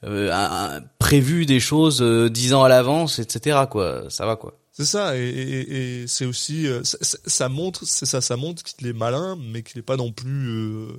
euh, 0.03 0.31
un- 0.31 0.77
un- 0.77 0.81
prévu 0.99 1.45
des 1.45 1.59
choses 1.59 2.01
euh, 2.01 2.29
dix 2.29 2.53
ans 2.53 2.63
à 2.63 2.69
l'avance 2.69 3.19
etc 3.19 3.61
quoi. 3.69 4.03
Ça 4.09 4.25
va 4.25 4.35
quoi 4.35 4.53
c'est 4.77 4.85
ça, 4.85 5.17
et, 5.17 5.27
et, 5.27 6.01
et 6.03 6.07
c'est 6.07 6.25
aussi, 6.25 6.67
euh, 6.67 6.81
ça, 6.83 7.49
montre, 7.49 7.83
c'est 7.85 8.05
ça, 8.05 8.21
ça 8.21 8.37
montre 8.37 8.61
qu'il 8.63 8.85
est 8.85 8.93
malin, 8.93 9.35
mais 9.35 9.63
qu'il 9.63 9.79
est 9.79 9.81
pas 9.81 9.97
non 9.97 10.11
plus, 10.11 10.49
euh, 10.49 10.91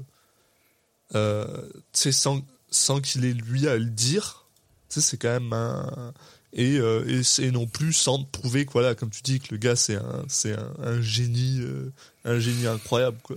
euh, 1.15 1.69
sans, 1.93 2.45
sans 2.71 3.01
qu'il 3.01 3.25
ait 3.25 3.33
lui 3.33 3.69
à 3.69 3.77
le 3.77 3.85
dire. 3.87 4.47
C'est 4.89 5.17
quand 5.17 5.29
même 5.29 5.53
un, 5.53 6.13
et, 6.55 6.79
euh, 6.79 7.05
et 7.07 7.23
c'est 7.23 7.51
non 7.51 7.67
plus 7.67 7.93
sans 7.93 8.25
prouver 8.25 8.67
que 8.67 8.73
voilà, 8.73 8.95
comme 8.95 9.11
tu 9.11 9.23
dis, 9.23 9.39
que 9.39 9.49
le 9.53 9.59
gars 9.59 9.77
c'est 9.77 9.97
un, 9.97 10.25
c'est 10.29 10.55
un, 10.55 10.73
un 10.83 11.01
génie, 11.03 11.61
euh, 11.61 11.93
un 12.25 12.39
génie 12.41 12.67
incroyable, 12.67 13.19
quoi. 13.23 13.37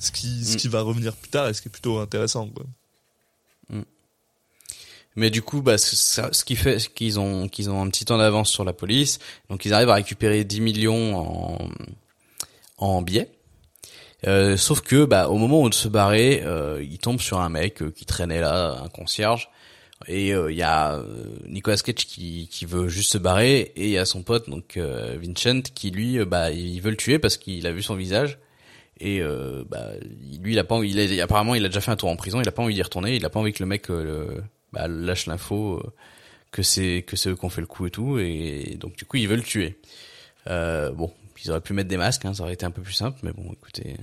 Ce 0.00 0.10
qui, 0.12 0.44
ce 0.44 0.54
Mm. 0.54 0.56
qui 0.58 0.68
va 0.68 0.82
revenir 0.82 1.14
plus 1.16 1.30
tard 1.30 1.48
et 1.48 1.54
ce 1.54 1.62
qui 1.62 1.68
est 1.68 1.70
plutôt 1.72 1.98
intéressant, 1.98 2.48
quoi. 2.48 2.66
Mais 5.18 5.30
du 5.30 5.42
coup, 5.42 5.62
bah, 5.62 5.78
ça- 5.78 6.32
ce 6.32 6.44
qui 6.44 6.54
fait 6.54 6.78
qu'ils 6.94 7.18
ont 7.18 7.48
qu'ils 7.48 7.70
ont 7.70 7.82
un 7.82 7.88
petit 7.90 8.04
temps 8.04 8.18
d'avance 8.18 8.50
sur 8.50 8.64
la 8.64 8.72
police, 8.72 9.18
donc 9.50 9.64
ils 9.64 9.74
arrivent 9.74 9.88
à 9.90 9.94
récupérer 9.94 10.44
10 10.44 10.60
millions 10.60 11.16
en 11.18 11.68
en 12.78 13.02
billets. 13.02 13.28
Euh, 14.26 14.56
sauf 14.56 14.80
que, 14.80 15.04
bah, 15.04 15.28
au 15.28 15.36
moment 15.36 15.60
où 15.62 15.68
de 15.68 15.74
se 15.74 15.88
barrer, 15.88 16.42
euh, 16.44 16.80
ils 16.88 16.98
tombent 16.98 17.20
sur 17.20 17.40
un 17.40 17.48
mec 17.48 17.82
euh, 17.82 17.90
qui 17.90 18.04
traînait 18.04 18.40
là, 18.40 18.80
un 18.84 18.88
concierge, 18.88 19.48
et 20.06 20.32
euh, 20.34 20.50
il 20.52 20.56
y 20.58 20.62
a 20.62 20.94
euh, 20.94 21.24
Nicolas 21.48 21.76
Cage 21.78 22.06
qui 22.06 22.48
qui 22.48 22.64
veut 22.64 22.88
juste 22.88 23.12
se 23.12 23.18
barrer, 23.18 23.72
et 23.76 23.84
il 23.86 23.90
y 23.90 23.98
a 23.98 24.04
son 24.04 24.22
pote 24.22 24.48
donc 24.48 24.78
Vincent 24.78 25.62
qui 25.74 25.90
lui, 25.90 26.24
bah, 26.24 26.52
il 26.52 26.80
veut 26.80 26.90
le 26.90 26.96
tuer 26.96 27.18
parce 27.18 27.36
qu'il 27.36 27.66
a 27.66 27.72
vu 27.72 27.82
son 27.82 27.96
visage. 27.96 28.38
Et 29.00 29.20
bah, 29.70 29.90
lui, 30.42 30.52
il 30.54 30.58
a 30.58 30.64
pas 30.64 30.74
envie. 30.76 30.90
Il 30.90 31.20
a, 31.20 31.24
apparemment, 31.24 31.54
il 31.54 31.64
a 31.64 31.68
déjà 31.68 31.80
fait 31.80 31.92
un 31.92 31.96
tour 31.96 32.08
en 32.08 32.16
prison. 32.16 32.40
Il 32.40 32.48
a 32.48 32.52
pas 32.52 32.62
envie 32.62 32.74
d'y 32.74 32.82
retourner. 32.82 33.14
Il 33.16 33.24
a 33.24 33.30
pas 33.30 33.38
envie 33.40 33.52
que 33.52 33.62
le 33.62 33.68
mec 33.68 33.88
le, 33.88 34.42
bah, 34.72 34.88
lâche 34.88 35.26
l'info 35.26 35.76
euh, 35.84 35.92
que 36.50 36.62
c'est 36.62 37.04
que 37.06 37.16
c'est 37.16 37.30
eux 37.30 37.36
qui 37.36 37.44
ont 37.44 37.50
fait 37.50 37.60
le 37.60 37.66
coup 37.66 37.86
et 37.86 37.90
tout. 37.90 38.18
Et 38.18 38.76
donc 38.80 38.96
du 38.96 39.04
coup, 39.04 39.16
ils 39.16 39.28
veulent 39.28 39.38
le 39.38 39.44
tuer. 39.44 39.78
Euh, 40.46 40.90
bon, 40.92 41.12
ils 41.44 41.50
auraient 41.50 41.60
pu 41.60 41.72
mettre 41.72 41.88
des 41.88 41.96
masques. 41.96 42.24
Hein, 42.24 42.34
ça 42.34 42.42
aurait 42.42 42.54
été 42.54 42.64
un 42.66 42.70
peu 42.70 42.82
plus 42.82 42.92
simple. 42.94 43.18
Mais 43.22 43.32
bon, 43.32 43.52
écoutez. 43.52 43.96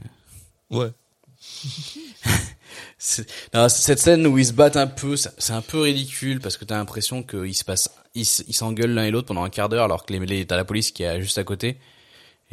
Ouais. 0.70 0.90
c'est- 2.98 3.30
non, 3.54 3.70
cette 3.70 4.00
scène 4.00 4.26
où 4.28 4.38
ils 4.38 4.46
se 4.48 4.54
battent 4.54 4.78
un 4.78 4.88
peu, 4.88 5.16
c'est 5.16 5.52
un 5.54 5.62
peu 5.62 5.82
ridicule 5.82 6.40
parce 6.40 6.58
que 6.58 6.66
t'as 6.66 6.78
l'impression 6.78 7.24
qu'ils 7.24 7.56
se 7.56 7.64
passent, 7.64 7.90
ils 8.16 8.26
s'engueulent 8.26 8.94
l'un 8.94 9.06
et 9.06 9.12
l'autre 9.12 9.28
pendant 9.28 9.44
un 9.44 9.50
quart 9.50 9.70
d'heure 9.70 9.86
alors 9.86 10.06
que 10.06 10.14
les, 10.14 10.20
les- 10.26 10.46
t'as 10.46 10.56
la 10.58 10.66
police 10.66 10.92
qui 10.92 11.04
est 11.04 11.22
juste 11.22 11.38
à 11.38 11.44
côté 11.44 11.78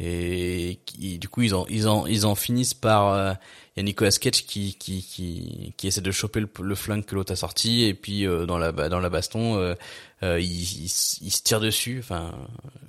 et 0.03 0.79
qui, 0.85 1.17
du 1.17 1.29
coup 1.29 1.41
ils 1.41 1.55
en 1.55 1.65
ils 1.69 1.87
en 1.87 2.05
ils 2.07 2.25
en 2.25 2.35
finissent 2.35 2.73
par 2.73 3.13
euh, 3.13 3.33
il 3.75 3.79
y 3.79 3.81
a 3.81 3.83
Nicolas 3.83 4.11
Cage 4.11 4.45
qui 4.45 4.75
qui 4.75 5.01
qui 5.03 5.73
qui 5.77 5.87
essaie 5.87 6.01
de 6.01 6.11
choper 6.11 6.39
le, 6.39 6.49
le 6.61 6.75
flingue 6.75 7.05
que 7.05 7.15
l'autre 7.15 7.31
a 7.31 7.35
sorti 7.35 7.83
et 7.83 7.93
puis 7.93 8.27
euh, 8.27 8.45
dans 8.45 8.57
la 8.57 8.71
dans 8.71 8.99
la 8.99 9.09
baston 9.09 9.57
euh, 9.57 9.75
euh, 10.23 10.39
il, 10.39 10.45
il, 10.45 10.85
il 10.85 11.31
se 11.31 11.41
tire 11.41 11.59
dessus 11.59 11.99
enfin 11.99 12.31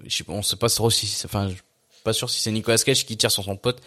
je 0.04 0.14
sais 0.14 0.24
pas 0.24 0.32
on 0.32 0.42
sait 0.42 0.56
pas 0.56 0.68
trop 0.68 0.90
si 0.90 1.22
enfin 1.24 1.48
je 1.48 1.54
suis 1.54 1.62
pas 2.02 2.12
sûr 2.12 2.28
si 2.28 2.42
c'est 2.42 2.50
Nicolas 2.50 2.78
Cage 2.78 3.06
qui 3.06 3.16
tire 3.16 3.30
sur 3.30 3.44
son 3.44 3.56
pote 3.56 3.80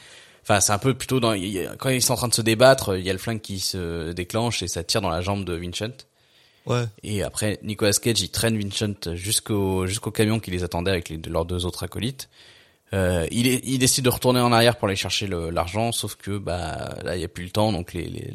Enfin, 0.50 0.62
c'est 0.62 0.72
un 0.72 0.78
peu 0.78 0.94
plutôt 0.94 1.20
dans 1.20 1.34
il 1.34 1.70
quand 1.78 1.90
ils 1.90 2.02
sont 2.02 2.13
en 2.13 2.16
train 2.16 2.30
de 2.30 2.34
se 2.34 2.42
débattre, 2.42 2.98
il 2.98 3.06
y 3.06 3.10
a 3.10 3.13
le 3.13 3.20
flingue 3.20 3.42
qui 3.42 3.60
se 3.60 4.13
déclenche 4.13 4.63
et 4.63 4.70
ça 4.70 4.82
tire 4.82 5.02
dans 5.02 5.10
la 5.10 5.20
jambe 5.20 5.44
de 5.44 5.52
Vincent. 5.54 5.92
Ouais. 6.66 6.86
Et 7.04 7.22
après, 7.22 7.60
Nicolas 7.63 7.92
Cage, 7.92 8.22
il 8.22 8.30
traîne 8.30 8.58
Vincent 8.58 9.13
jusqu'au 9.13 9.88
jusqu'au 9.88 10.12
camion 10.12 10.40
qui 10.40 10.52
les 10.52 10.63
attendait 10.63 10.92
avec 10.92 11.10
les, 11.10 11.18
leurs 11.18 11.44
deux 11.44 11.66
autres 11.66 11.84
acolytes. 11.84 12.30
Euh, 12.93 13.28
il, 13.32 13.47
est, 13.47 13.62
il 13.65 13.80
décide 13.80 14.06
de 14.06 14.10
retourner 14.10 14.39
en 14.39 14.54
arrière 14.54 14.78
pour 14.78 14.88
aller 14.88 14.95
chercher 14.95 15.28
l'argent, 15.28 15.91
sauf 15.91 16.15
que 16.15 16.38
bah 16.38 16.97
là, 17.04 17.17
il 17.17 17.21
y 17.21 17.26
a 17.26 17.28
plus 17.28 17.43
le 17.43 17.50
temps, 17.50 17.73
donc 17.73 17.93
les, 17.93 18.08
les, 18.08 18.32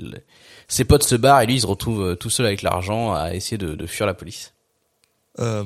ses 0.69 0.85
potes 0.85 1.05
se 1.05 1.15
barrent 1.15 1.41
et 1.41 1.47
lui, 1.47 1.55
il 1.55 1.61
se 1.61 1.67
retrouve 1.67 2.03
euh, 2.03 2.15
tout 2.17 2.29
seul 2.29 2.45
avec 2.47 2.61
l'argent 2.61 3.15
à 3.15 3.35
essayer 3.35 3.57
de, 3.57 3.75
de 3.75 3.87
fuir 3.87 4.07
la 4.07 4.15
police. 4.15 4.53
Euh, 5.39 5.65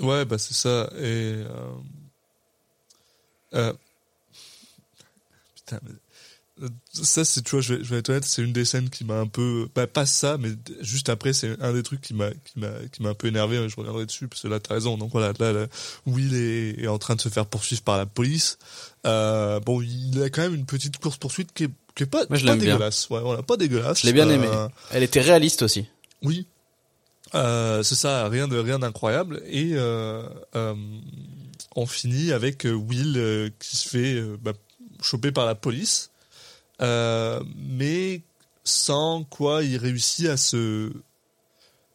ouais, 0.00 0.24
bah 0.24 0.38
c'est 0.38 0.54
ça. 0.54 0.90
Et 0.98 1.34
euh, 1.36 1.46
euh, 3.54 3.72
putain, 5.54 5.80
ça 6.92 7.24
c'est 7.24 7.42
tu 7.42 7.50
vois, 7.50 7.60
je 7.60 7.74
vais, 7.74 7.84
je 7.84 7.90
vais 7.90 7.98
être 7.98 8.10
honnête, 8.10 8.24
c'est 8.24 8.42
une 8.42 8.52
des 8.52 8.64
scènes 8.64 8.88
qui 8.88 9.04
m'a 9.04 9.18
un 9.18 9.26
peu, 9.26 9.68
bah 9.74 9.86
pas 9.88 10.06
ça, 10.06 10.36
mais 10.38 10.50
juste 10.80 11.08
après 11.08 11.32
c'est 11.32 11.60
un 11.60 11.72
des 11.72 11.82
trucs 11.82 12.00
qui 12.00 12.14
m'a 12.14 12.30
qui 12.30 12.58
m'a 12.60 12.68
qui 12.92 13.02
m'a 13.02 13.08
un 13.10 13.14
peu 13.14 13.26
énervé. 13.26 13.58
mais 13.58 13.68
Je 13.68 13.76
reviendrai 13.76 14.06
dessus 14.06 14.28
parce 14.28 14.42
que 14.42 14.48
là 14.48 14.60
t'as 14.60 14.74
raison. 14.74 14.96
Donc 14.96 15.10
voilà, 15.12 15.32
là, 15.40 15.52
là 15.52 15.66
Will 16.06 16.34
est, 16.34 16.82
est 16.82 16.86
en 16.88 16.98
train 16.98 17.16
de 17.16 17.20
se 17.20 17.28
faire 17.28 17.46
poursuivre 17.46 17.82
par 17.82 17.96
la 17.98 18.06
police. 18.06 18.58
Euh, 19.06 19.58
bon, 19.60 19.82
il 19.82 20.22
a 20.22 20.30
quand 20.30 20.42
même 20.42 20.54
une 20.54 20.66
petite 20.66 20.98
course 20.98 21.16
poursuite 21.16 21.52
qui 21.52 21.64
est 21.64 21.70
qui 21.96 22.02
est 22.04 22.06
pas, 22.06 22.24
Moi, 22.28 22.38
je 22.38 22.44
pas 22.46 22.56
bien. 22.56 22.72
dégueulasse. 22.74 23.08
Ouais, 23.10 23.20
voilà, 23.20 23.42
pas 23.42 23.56
dégueulasse. 23.56 24.00
Je 24.02 24.06
l'ai 24.06 24.12
bien 24.12 24.28
Euh, 24.28 24.34
aimé. 24.34 24.48
Elle 24.90 25.02
était 25.02 25.20
réaliste 25.20 25.62
aussi. 25.62 25.86
oui. 26.22 26.46
Euh, 27.34 27.82
c'est 27.82 27.96
ça, 27.96 28.28
rien 28.28 28.46
de 28.46 28.56
rien 28.56 28.78
d'incroyable. 28.78 29.42
Et 29.48 29.70
euh, 29.74 30.22
on 31.74 31.86
finit 31.86 32.30
avec 32.32 32.64
Will 32.64 33.50
qui 33.58 33.76
se 33.76 33.88
fait 33.88 34.22
bah, 34.40 34.52
choper 35.02 35.32
par 35.32 35.44
la 35.46 35.54
police, 35.56 36.10
euh, 36.80 37.42
mais 37.56 38.22
sans 38.64 39.24
quoi 39.24 39.62
il 39.62 39.76
réussit 39.76 40.26
à 40.28 40.36
se, 40.36 40.92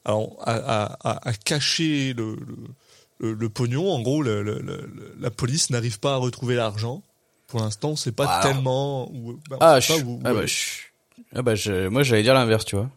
alors, 0.06 0.36
à, 0.42 0.54
à, 1.10 1.30
à, 1.30 1.34
cacher 1.34 2.14
le, 2.14 2.38
le, 3.20 3.34
le, 3.34 3.50
pognon. 3.50 3.92
En 3.92 4.02
gros, 4.02 4.22
le, 4.22 4.42
la 5.20 5.32
police 5.32 5.70
n'arrive 5.70 6.00
pas 6.00 6.14
à 6.14 6.18
retrouver 6.18 6.56
l'argent. 6.56 7.02
Pour 7.48 7.60
l'instant, 7.62 7.96
c'est 7.96 8.12
pas 8.12 8.40
tellement. 8.42 9.10
Où, 9.12 9.40
bah, 9.50 9.58
Ah, 9.60 9.82
sait 9.82 9.94
je, 9.98 10.00
pas 10.02 10.06
où- 10.08 10.12
où 10.18 10.22
ah 10.24 10.34
bah, 10.34 10.46
je- 10.46 10.66
ah 11.36 11.42
bah, 11.42 11.56
je- 11.56 11.88
moi 11.88 12.04
j'allais 12.04 12.22
dire 12.24 12.34
l'inverse, 12.36 12.64
tu 12.66 12.76
vois. 12.76 12.90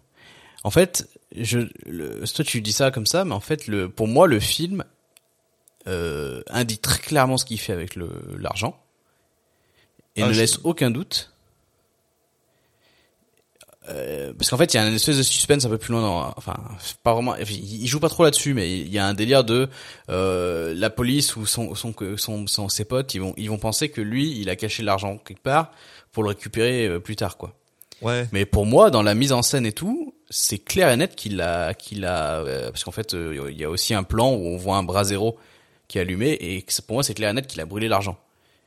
En 0.65 0.71
fait, 0.71 1.09
je, 1.35 1.61
le, 1.87 2.25
toi 2.27 2.45
tu 2.45 2.61
dis 2.61 2.73
ça 2.73 2.91
comme 2.91 3.07
ça, 3.07 3.25
mais 3.25 3.33
en 3.35 3.41
fait, 3.41 3.67
le, 3.67 3.89
pour 3.89 4.07
moi, 4.09 4.27
le 4.27 4.39
film 4.41 4.85
euh, 5.89 6.43
indique 6.49 6.83
très 6.83 6.99
clairement 7.01 7.37
ce 7.39 7.45
qu'il 7.47 7.59
fait 7.59 7.73
avec 7.73 7.97
le 7.97 8.11
l'argent. 8.39 8.79
et 10.17 10.23
Ah, 10.23 10.29
ne 10.29 10.33
laisse 10.35 10.61
aucun 10.65 10.91
doute. 10.91 11.32
Euh, 13.89 14.33
parce 14.39 14.49
qu'en 14.49 14.57
fait, 14.57 14.73
il 14.73 14.77
y 14.77 14.81
a 14.81 14.87
une 14.87 14.95
espèce 14.95 15.19
de 15.19 15.23
suspense 15.25 15.65
un 15.65 15.69
peu 15.69 15.79
plus 15.79 15.93
loin. 15.93 16.03
Dans, 16.03 16.35
enfin, 16.37 16.55
pas 17.03 17.15
vraiment. 17.15 17.35
Il 17.37 17.87
joue 17.87 17.99
pas 17.99 18.09
trop 18.09 18.23
là-dessus, 18.25 18.55
mais 18.55 18.79
il 18.81 18.89
y 18.93 18.99
a 18.99 19.07
un 19.07 19.15
délire 19.15 19.43
de 19.43 19.69
euh, 20.09 20.73
la 20.77 20.89
police 20.91 21.35
ou 21.37 21.47
son, 21.47 21.75
son, 21.75 21.93
son, 22.17 22.47
son- 22.47 22.69
ses 22.69 22.85
potes, 22.85 23.15
ils 23.15 23.21
vont, 23.21 23.35
ils 23.37 23.51
vont 23.51 23.59
penser 23.59 23.89
que 23.89 24.01
lui, 24.01 24.39
il 24.41 24.49
a 24.51 24.57
caché 24.57 24.83
l'argent 24.85 25.19
quelque 25.19 25.43
part 25.43 25.73
pour 26.13 26.23
le 26.23 26.29
récupérer 26.29 26.87
euh, 26.87 27.01
plus 27.01 27.17
tard, 27.17 27.37
quoi. 27.37 27.55
Ouais. 28.03 28.29
Mais 28.33 28.47
pour 28.47 28.67
moi, 28.67 28.91
dans 28.91 29.03
la 29.03 29.15
mise 29.15 29.33
en 29.33 29.43
scène 29.43 29.67
et 29.67 29.73
tout, 29.73 30.15
c'est 30.31 30.59
clair 30.59 30.89
et 30.91 30.97
net 30.97 31.15
qu'il 31.17 31.41
a, 31.41 31.73
qu'il 31.75 32.05
a, 32.05 32.41
euh, 32.41 32.71
parce 32.71 32.85
qu'en 32.85 32.91
fait, 32.93 33.15
euh, 33.15 33.49
il 33.51 33.57
y 33.57 33.65
a 33.65 33.71
aussi 33.71 33.95
un 33.95 34.03
plan 34.05 34.33
où 34.33 34.47
on 34.47 34.57
voit 34.57 34.77
un 34.77 34.83
bras 34.83 35.05
zéro 35.05 35.39
qui 35.89 35.99
est 35.99 36.01
allumé 36.01 36.37
et 36.41 36.65
pour 36.87 36.95
moi, 36.95 37.03
c'est 37.03 37.15
clair 37.15 37.31
et 37.31 37.33
net 37.33 37.47
qu'il 37.47 37.61
a 37.61 37.65
brûlé 37.67 37.87
l'argent. 37.89 38.17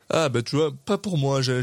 Ah 0.09 0.29
bah 0.29 0.41
tu 0.41 0.55
vois, 0.55 0.71
pas 0.85 0.97
pour 0.97 1.17
moi, 1.17 1.41
j'ai 1.41 1.61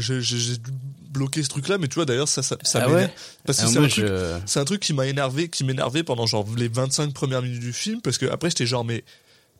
bloquer 1.13 1.43
ce 1.43 1.49
truc-là, 1.49 1.77
mais 1.77 1.87
tu 1.87 1.95
vois 1.95 2.05
d'ailleurs 2.05 2.27
ça, 2.27 2.41
ça, 2.43 2.57
ça 2.63 2.81
Ah 2.85 2.89
ouais 2.89 3.13
Parce 3.45 3.59
que 3.59 3.63
Ah, 3.65 3.67
c'est 3.67 3.77
un, 3.77 3.87
truc, 3.87 3.91
je- 3.95 4.59
un 4.59 4.65
truc 4.65 4.81
qui 4.81 4.93
m'a 4.93 5.05
énervé, 5.07 5.47
qui 5.49 5.63
m'énervait 5.63 6.03
pendant 6.03 6.25
genre 6.25 6.45
les 6.57 6.67
25 6.67 7.13
premières 7.13 7.41
minutes 7.41 7.59
du 7.61 7.71
film, 7.73 8.01
parce 8.01 8.17
que 8.17 8.25
après 8.25 8.49
j'étais 8.49 8.65
genre 8.65 8.83
mais... 8.83 9.03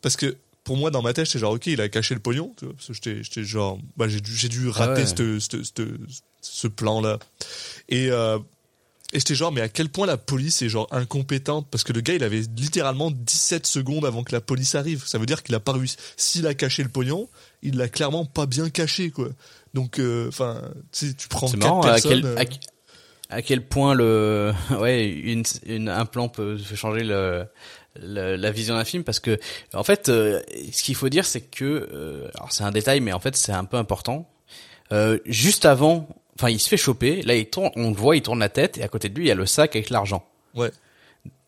Parce 0.01 0.17
que 0.17 0.35
pour 0.63 0.75
moi 0.77 0.91
dans 0.91 1.01
ma 1.01 1.13
tête 1.13 1.25
j'étais 1.27 1.39
genre 1.39 1.53
ok 1.53 1.67
il 1.67 1.79
a 1.81 1.87
caché 1.89 2.13
le 2.15 2.19
pognon, 2.19 2.53
tu 2.57 2.65
vois, 2.65 2.73
parce 2.73 2.87
que 2.87 2.93
j'étais 2.93 3.23
j'étais 3.23 3.43
genre... 3.43 3.77
Bah 3.97 4.07
j'ai 4.07 4.19
dû, 4.19 4.35
j'ai 4.35 4.49
dû 4.49 4.67
rater 4.69 5.01
ouais. 5.03 5.07
cette- 5.07 5.39
cette- 5.39 5.63
cette- 5.63 5.87
ce 6.41 6.67
plan-là. 6.67 7.19
Et... 7.89 8.09
Euh, 8.11 8.39
et 9.13 9.19
j'étais 9.19 9.35
genre, 9.35 9.51
mais 9.51 9.61
à 9.61 9.69
quel 9.69 9.89
point 9.89 10.05
la 10.07 10.17
police 10.17 10.61
est 10.61 10.69
genre 10.69 10.87
incompétente? 10.91 11.67
Parce 11.69 11.83
que 11.83 11.93
le 11.93 12.01
gars, 12.01 12.15
il 12.15 12.23
avait 12.23 12.41
littéralement 12.57 13.11
17 13.11 13.65
secondes 13.65 14.05
avant 14.05 14.23
que 14.23 14.31
la 14.33 14.41
police 14.41 14.75
arrive. 14.75 15.03
Ça 15.05 15.17
veut 15.17 15.25
dire 15.25 15.43
qu'il 15.43 15.53
a 15.55 15.59
pas 15.59 15.71
réussi. 15.73 15.97
S'il 16.17 16.47
a 16.47 16.53
caché 16.53 16.83
le 16.83 16.89
pognon, 16.89 17.29
il 17.61 17.77
l'a 17.77 17.87
clairement 17.87 18.25
pas 18.25 18.45
bien 18.45 18.69
caché, 18.69 19.11
quoi. 19.11 19.29
Donc, 19.73 19.99
euh, 19.99 20.27
enfin, 20.27 20.61
tu 20.91 21.07
sais, 21.07 21.13
tu 21.13 21.27
prends 21.27 21.47
C'est 21.47 21.57
quatre 21.57 21.67
marrant 21.67 21.81
à 21.81 21.91
personnes. 21.93 22.21
quel, 22.21 22.25
euh, 22.25 22.43
à, 23.29 23.35
à 23.35 23.41
quel 23.41 23.65
point 23.65 23.93
le, 23.93 24.51
ouais, 24.79 25.07
une, 25.07 25.43
une, 25.65 25.89
un 25.89 26.05
plan 26.05 26.27
peut 26.29 26.57
changer 26.75 27.03
le, 27.03 27.45
la 27.95 28.51
vision 28.51 28.75
d'un 28.75 28.85
film 28.85 29.03
parce 29.03 29.19
que, 29.19 29.39
en 29.73 29.83
fait, 29.83 30.09
euh, 30.09 30.41
ce 30.71 30.83
qu'il 30.83 30.95
faut 30.95 31.09
dire, 31.09 31.25
c'est 31.25 31.41
que, 31.41 31.89
euh, 31.93 32.27
alors 32.35 32.51
c'est 32.51 32.63
un 32.63 32.71
détail, 32.71 32.99
mais 33.01 33.13
en 33.13 33.19
fait, 33.19 33.35
c'est 33.35 33.51
un 33.51 33.65
peu 33.65 33.77
important. 33.77 34.29
Euh, 34.91 35.17
juste 35.25 35.65
avant, 35.65 36.07
enfin, 36.35 36.49
il 36.49 36.59
se 36.59 36.69
fait 36.69 36.77
choper. 36.77 37.21
Là, 37.21 37.35
il 37.35 37.49
tourne, 37.49 37.71
on 37.75 37.89
le 37.89 37.95
voit, 37.95 38.15
il 38.15 38.21
tourne 38.21 38.39
la 38.39 38.49
tête 38.49 38.77
et 38.77 38.83
à 38.83 38.87
côté 38.87 39.09
de 39.09 39.15
lui, 39.15 39.25
il 39.25 39.27
y 39.27 39.31
a 39.31 39.35
le 39.35 39.45
sac 39.45 39.75
avec 39.75 39.89
l'argent. 39.89 40.25
Ouais. 40.55 40.71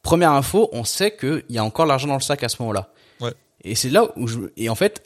Première 0.01 0.31
info, 0.31 0.69
on 0.71 0.83
sait 0.83 1.15
qu'il 1.15 1.43
y 1.49 1.57
a 1.57 1.63
encore 1.63 1.85
l'argent 1.85 2.07
dans 2.07 2.15
le 2.15 2.21
sac 2.21 2.43
à 2.43 2.49
ce 2.49 2.61
moment-là. 2.61 2.91
Ouais. 3.19 3.33
Et 3.63 3.75
c'est 3.75 3.89
là 3.89 4.05
où 4.17 4.27
je, 4.27 4.39
et 4.55 4.69
en 4.69 4.75
fait, 4.75 5.03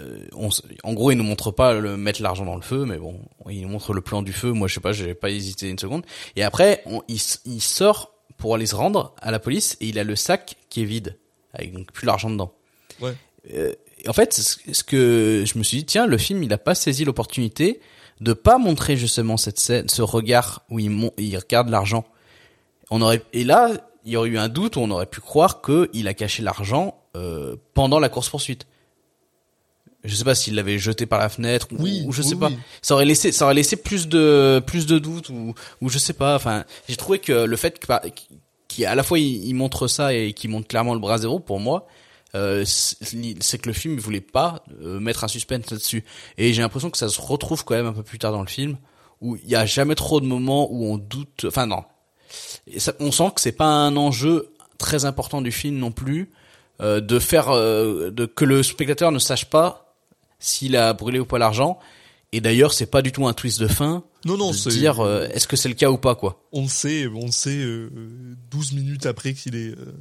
euh, 0.00 0.26
on, 0.32 0.48
en 0.84 0.92
gros, 0.94 1.10
il 1.10 1.16
nous 1.16 1.24
montre 1.24 1.50
pas 1.50 1.74
le 1.74 1.96
mettre 1.96 2.22
l'argent 2.22 2.44
dans 2.44 2.56
le 2.56 2.62
feu, 2.62 2.84
mais 2.86 2.96
bon, 2.96 3.20
il 3.50 3.62
nous 3.62 3.68
montre 3.68 3.92
le 3.92 4.00
plan 4.00 4.22
du 4.22 4.32
feu. 4.32 4.52
Moi, 4.52 4.68
je 4.68 4.74
sais 4.74 4.80
pas, 4.80 4.92
j'ai 4.92 5.14
pas 5.14 5.30
hésité 5.30 5.68
une 5.68 5.78
seconde. 5.78 6.04
Et 6.36 6.42
après, 6.42 6.82
on, 6.86 7.02
il, 7.08 7.20
il 7.44 7.60
sort 7.60 8.14
pour 8.38 8.54
aller 8.54 8.66
se 8.66 8.74
rendre 8.74 9.14
à 9.20 9.30
la 9.30 9.38
police 9.38 9.76
et 9.80 9.88
il 9.88 9.98
a 9.98 10.04
le 10.04 10.16
sac 10.16 10.56
qui 10.70 10.82
est 10.82 10.86
vide, 10.86 11.18
avec 11.52 11.72
donc 11.72 11.92
plus 11.92 12.06
l'argent 12.06 12.30
dedans. 12.30 12.52
Ouais. 13.00 13.14
Euh, 13.52 13.74
et 14.02 14.08
en 14.08 14.12
fait, 14.12 14.32
ce 14.32 14.58
ce 14.72 14.82
que 14.82 15.44
je 15.46 15.58
me 15.58 15.62
suis 15.62 15.78
dit, 15.78 15.84
tiens, 15.84 16.06
le 16.06 16.18
film, 16.18 16.42
il 16.42 16.52
a 16.52 16.58
pas 16.58 16.74
saisi 16.74 17.04
l'opportunité 17.04 17.80
de 18.22 18.32
pas 18.32 18.56
montrer 18.58 18.96
justement 18.96 19.36
cette 19.36 19.58
scène, 19.58 19.88
ce 19.88 20.00
regard 20.02 20.62
où 20.70 20.78
il, 20.78 21.10
il 21.18 21.36
regarde 21.36 21.68
l'argent. 21.68 22.04
On 22.90 23.02
aurait 23.02 23.22
et 23.32 23.44
là, 23.44 23.70
il 24.04 24.12
y 24.12 24.16
aurait 24.16 24.28
eu 24.28 24.38
un 24.38 24.48
doute 24.48 24.76
où 24.76 24.80
on 24.80 24.90
aurait 24.90 25.06
pu 25.06 25.20
croire 25.20 25.60
que 25.60 25.90
il 25.92 26.06
a 26.08 26.14
caché 26.14 26.42
l'argent 26.42 26.94
euh, 27.16 27.56
pendant 27.74 27.98
la 27.98 28.08
course 28.08 28.28
poursuite. 28.28 28.66
Je 30.04 30.14
sais 30.16 30.24
pas 30.24 30.34
s'il 30.34 30.54
l'avait 30.56 30.78
jeté 30.78 31.06
par 31.06 31.20
la 31.20 31.28
fenêtre 31.28 31.68
ou, 31.72 31.76
Oui, 31.82 32.02
ou 32.06 32.12
je 32.12 32.22
oui, 32.22 32.28
sais 32.28 32.36
pas. 32.36 32.48
oui. 32.48 32.58
Ça 32.80 32.94
aurait 32.94 33.04
laissé, 33.04 33.30
ça 33.30 33.44
aurait 33.44 33.54
laissé 33.54 33.76
plus 33.76 34.08
de 34.08 34.60
plus 34.66 34.86
de 34.86 34.98
doutes 34.98 35.28
ou 35.28 35.54
ou 35.80 35.88
je 35.88 35.98
sais 35.98 36.12
pas. 36.12 36.34
Enfin, 36.36 36.64
j'ai 36.88 36.96
trouvé 36.96 37.18
que 37.18 37.32
le 37.44 37.56
fait 37.56 37.78
que 37.78 37.86
qui 38.68 38.84
à 38.84 38.94
la 38.94 39.02
fois 39.02 39.18
il, 39.18 39.44
il 39.44 39.54
montre 39.54 39.86
ça 39.88 40.12
et 40.14 40.32
qu'il 40.32 40.50
montre 40.50 40.66
clairement 40.68 40.94
le 40.94 41.00
bras 41.00 41.18
zéro 41.18 41.38
pour 41.40 41.60
moi, 41.60 41.86
euh, 42.34 42.64
c'est 42.66 43.58
que 43.58 43.68
le 43.68 43.72
film 43.74 43.98
voulait 43.98 44.20
pas 44.20 44.64
euh, 44.82 44.98
mettre 45.00 45.24
un 45.24 45.28
suspense 45.28 45.70
là-dessus. 45.70 46.04
Et 46.38 46.52
j'ai 46.52 46.62
l'impression 46.62 46.90
que 46.90 46.98
ça 46.98 47.08
se 47.08 47.20
retrouve 47.20 47.64
quand 47.64 47.74
même 47.74 47.86
un 47.86 47.92
peu 47.92 48.02
plus 48.02 48.18
tard 48.18 48.32
dans 48.32 48.40
le 48.42 48.48
film 48.48 48.76
où 49.20 49.36
il 49.36 49.48
y 49.48 49.54
a 49.54 49.66
jamais 49.66 49.94
trop 49.94 50.20
de 50.20 50.26
moments 50.26 50.68
où 50.72 50.86
on 50.86 50.98
doute. 50.98 51.44
Enfin 51.46 51.66
non, 51.66 51.84
Et 52.66 52.80
ça- 52.80 52.94
on 53.00 53.12
sent 53.12 53.30
que 53.34 53.40
c'est 53.40 53.52
pas 53.52 53.66
un 53.66 53.96
enjeu 53.96 54.48
très 54.78 55.04
important 55.04 55.42
du 55.42 55.52
film 55.52 55.76
non 55.78 55.92
plus 55.92 56.30
euh, 56.80 57.00
de 57.00 57.18
faire 57.18 57.50
euh, 57.50 58.10
de 58.10 58.26
que 58.26 58.44
le 58.44 58.62
spectateur 58.62 59.12
ne 59.12 59.18
sache 59.20 59.44
pas 59.44 59.94
s'il 60.38 60.76
a 60.76 60.92
brûlé 60.94 61.18
ou 61.20 61.24
pas 61.26 61.38
l'argent. 61.38 61.78
Et 62.34 62.40
d'ailleurs, 62.40 62.72
c'est 62.72 62.86
pas 62.86 63.02
du 63.02 63.12
tout 63.12 63.26
un 63.28 63.34
twist 63.34 63.60
de 63.60 63.68
fin. 63.68 64.02
Non, 64.24 64.38
non, 64.38 64.50
de 64.52 64.56
c'est- 64.56 64.70
dire 64.70 65.00
euh, 65.00 65.28
est-ce 65.34 65.46
que 65.46 65.54
c'est 65.56 65.68
le 65.68 65.74
cas 65.74 65.90
ou 65.90 65.98
pas 65.98 66.14
quoi. 66.14 66.40
On 66.50 66.66
sait, 66.66 67.06
on 67.06 67.30
sait 67.30 67.58
euh, 67.58 67.90
12 68.50 68.72
minutes 68.72 69.04
après 69.06 69.34
qu'il 69.34 69.54
est... 69.54 69.76
euh, 69.78 69.92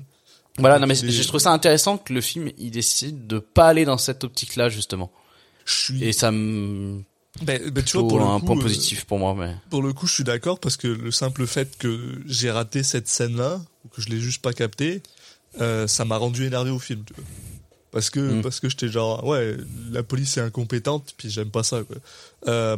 Voilà, 0.57 0.79
non 0.79 0.87
mais 0.87 0.95
j'ai 0.95 1.23
trouvé 1.25 1.39
ça 1.41 1.51
intéressant 1.51 1.97
que 1.97 2.13
le 2.13 2.21
film 2.21 2.51
il 2.57 2.71
décide 2.71 3.25
de 3.27 3.39
pas 3.39 3.67
aller 3.69 3.85
dans 3.85 3.97
cette 3.97 4.23
optique-là 4.23 4.69
justement. 4.69 5.11
je 5.65 5.73
suis... 5.73 6.03
Et 6.03 6.11
ça 6.13 6.31
me 6.31 7.01
ben, 7.43 7.61
tu 7.85 7.97
vois, 7.97 8.07
pour 8.09 8.19
le 8.19 8.25
un 8.25 8.39
coup, 8.41 8.47
point 8.47 8.57
euh, 8.57 8.61
positif 8.61 9.05
pour 9.05 9.17
moi. 9.17 9.33
Mais 9.37 9.55
Pour 9.69 9.81
le 9.81 9.93
coup, 9.93 10.05
je 10.05 10.13
suis 10.13 10.23
d'accord 10.25 10.59
parce 10.59 10.75
que 10.75 10.87
le 10.87 11.11
simple 11.11 11.47
fait 11.47 11.77
que 11.77 12.21
j'ai 12.25 12.51
raté 12.51 12.83
cette 12.83 13.07
scène-là, 13.07 13.61
ou 13.85 13.87
que 13.87 14.01
je 14.01 14.09
l'ai 14.09 14.19
juste 14.19 14.41
pas 14.41 14.51
capté, 14.51 15.01
euh, 15.61 15.87
ça 15.87 16.03
m'a 16.03 16.17
rendu 16.17 16.45
énervé 16.45 16.71
au 16.71 16.79
film. 16.79 17.05
Tu 17.05 17.13
vois. 17.13 17.23
Parce 17.91 18.09
que 18.09 18.19
Mm. 18.19 18.41
parce 18.41 18.59
que 18.59 18.67
j'étais 18.67 18.89
genre 18.89 19.25
ouais, 19.25 19.55
la 19.91 20.03
police 20.03 20.35
est 20.35 20.41
incompétente, 20.41 21.13
puis 21.15 21.29
j'aime 21.29 21.49
pas 21.51 21.63
ça. 21.63 21.83
Quoi. 21.83 21.95
Euh, 22.47 22.75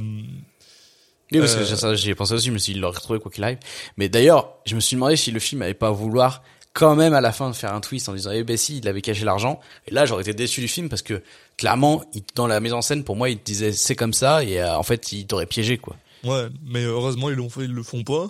oui, 1.31 1.39
parce 1.39 1.55
que 1.55 1.61
euh, 1.61 1.65
j'ai- 1.65 1.75
ça, 1.75 1.95
j'y 1.95 2.11
ai 2.11 2.15
pensé 2.15 2.33
aussi, 2.35 2.47
je 2.47 2.51
me 2.51 2.59
suis 2.59 2.73
dit, 2.73 2.77
il 2.77 2.81
l'aurait 2.81 2.97
retrouvé 2.97 3.19
quoi 3.19 3.31
qu'il 3.31 3.43
arrive. 3.43 3.57
Mais 3.97 4.07
d'ailleurs, 4.07 4.53
je 4.67 4.75
me 4.75 4.79
suis 4.79 4.95
demandé 4.95 5.15
si 5.15 5.31
le 5.31 5.39
film 5.39 5.63
avait 5.63 5.73
pas 5.73 5.89
vouloir 5.91 6.43
quand 6.73 6.95
même 6.95 7.13
à 7.13 7.21
la 7.21 7.31
fin 7.31 7.49
de 7.49 7.55
faire 7.55 7.73
un 7.73 7.81
twist 7.81 8.09
en 8.09 8.13
disant 8.13 8.31
eh 8.31 8.43
ben 8.43 8.57
si 8.57 8.77
il 8.79 8.87
avait 8.87 9.01
caché 9.01 9.23
l'argent 9.25 9.59
et 9.87 9.91
là 9.91 10.05
j'aurais 10.05 10.23
été 10.23 10.33
déçu 10.33 10.59
du 10.59 10.67
film 10.67 10.89
parce 10.89 11.03
que 11.03 11.21
clairement 11.57 12.03
il, 12.13 12.23
dans 12.35 12.47
la 12.47 12.59
mise 12.59 12.73
en 12.73 12.81
scène 12.81 13.03
pour 13.03 13.15
moi 13.15 13.29
il 13.29 13.37
te 13.37 13.43
disait 13.45 13.71
c'est 13.73 13.95
comme 13.95 14.13
ça 14.13 14.43
et 14.43 14.59
euh, 14.59 14.75
en 14.75 14.83
fait 14.83 15.11
il 15.11 15.27
t'aurait 15.27 15.45
piégé 15.45 15.77
quoi 15.77 15.95
ouais, 16.23 16.47
mais 16.65 16.83
heureusement 16.83 17.29
ils 17.29 17.35
l'ont 17.35 17.49
fait, 17.49 17.65
ils 17.65 17.71
le 17.73 17.83
font 17.83 18.03
pas. 18.03 18.27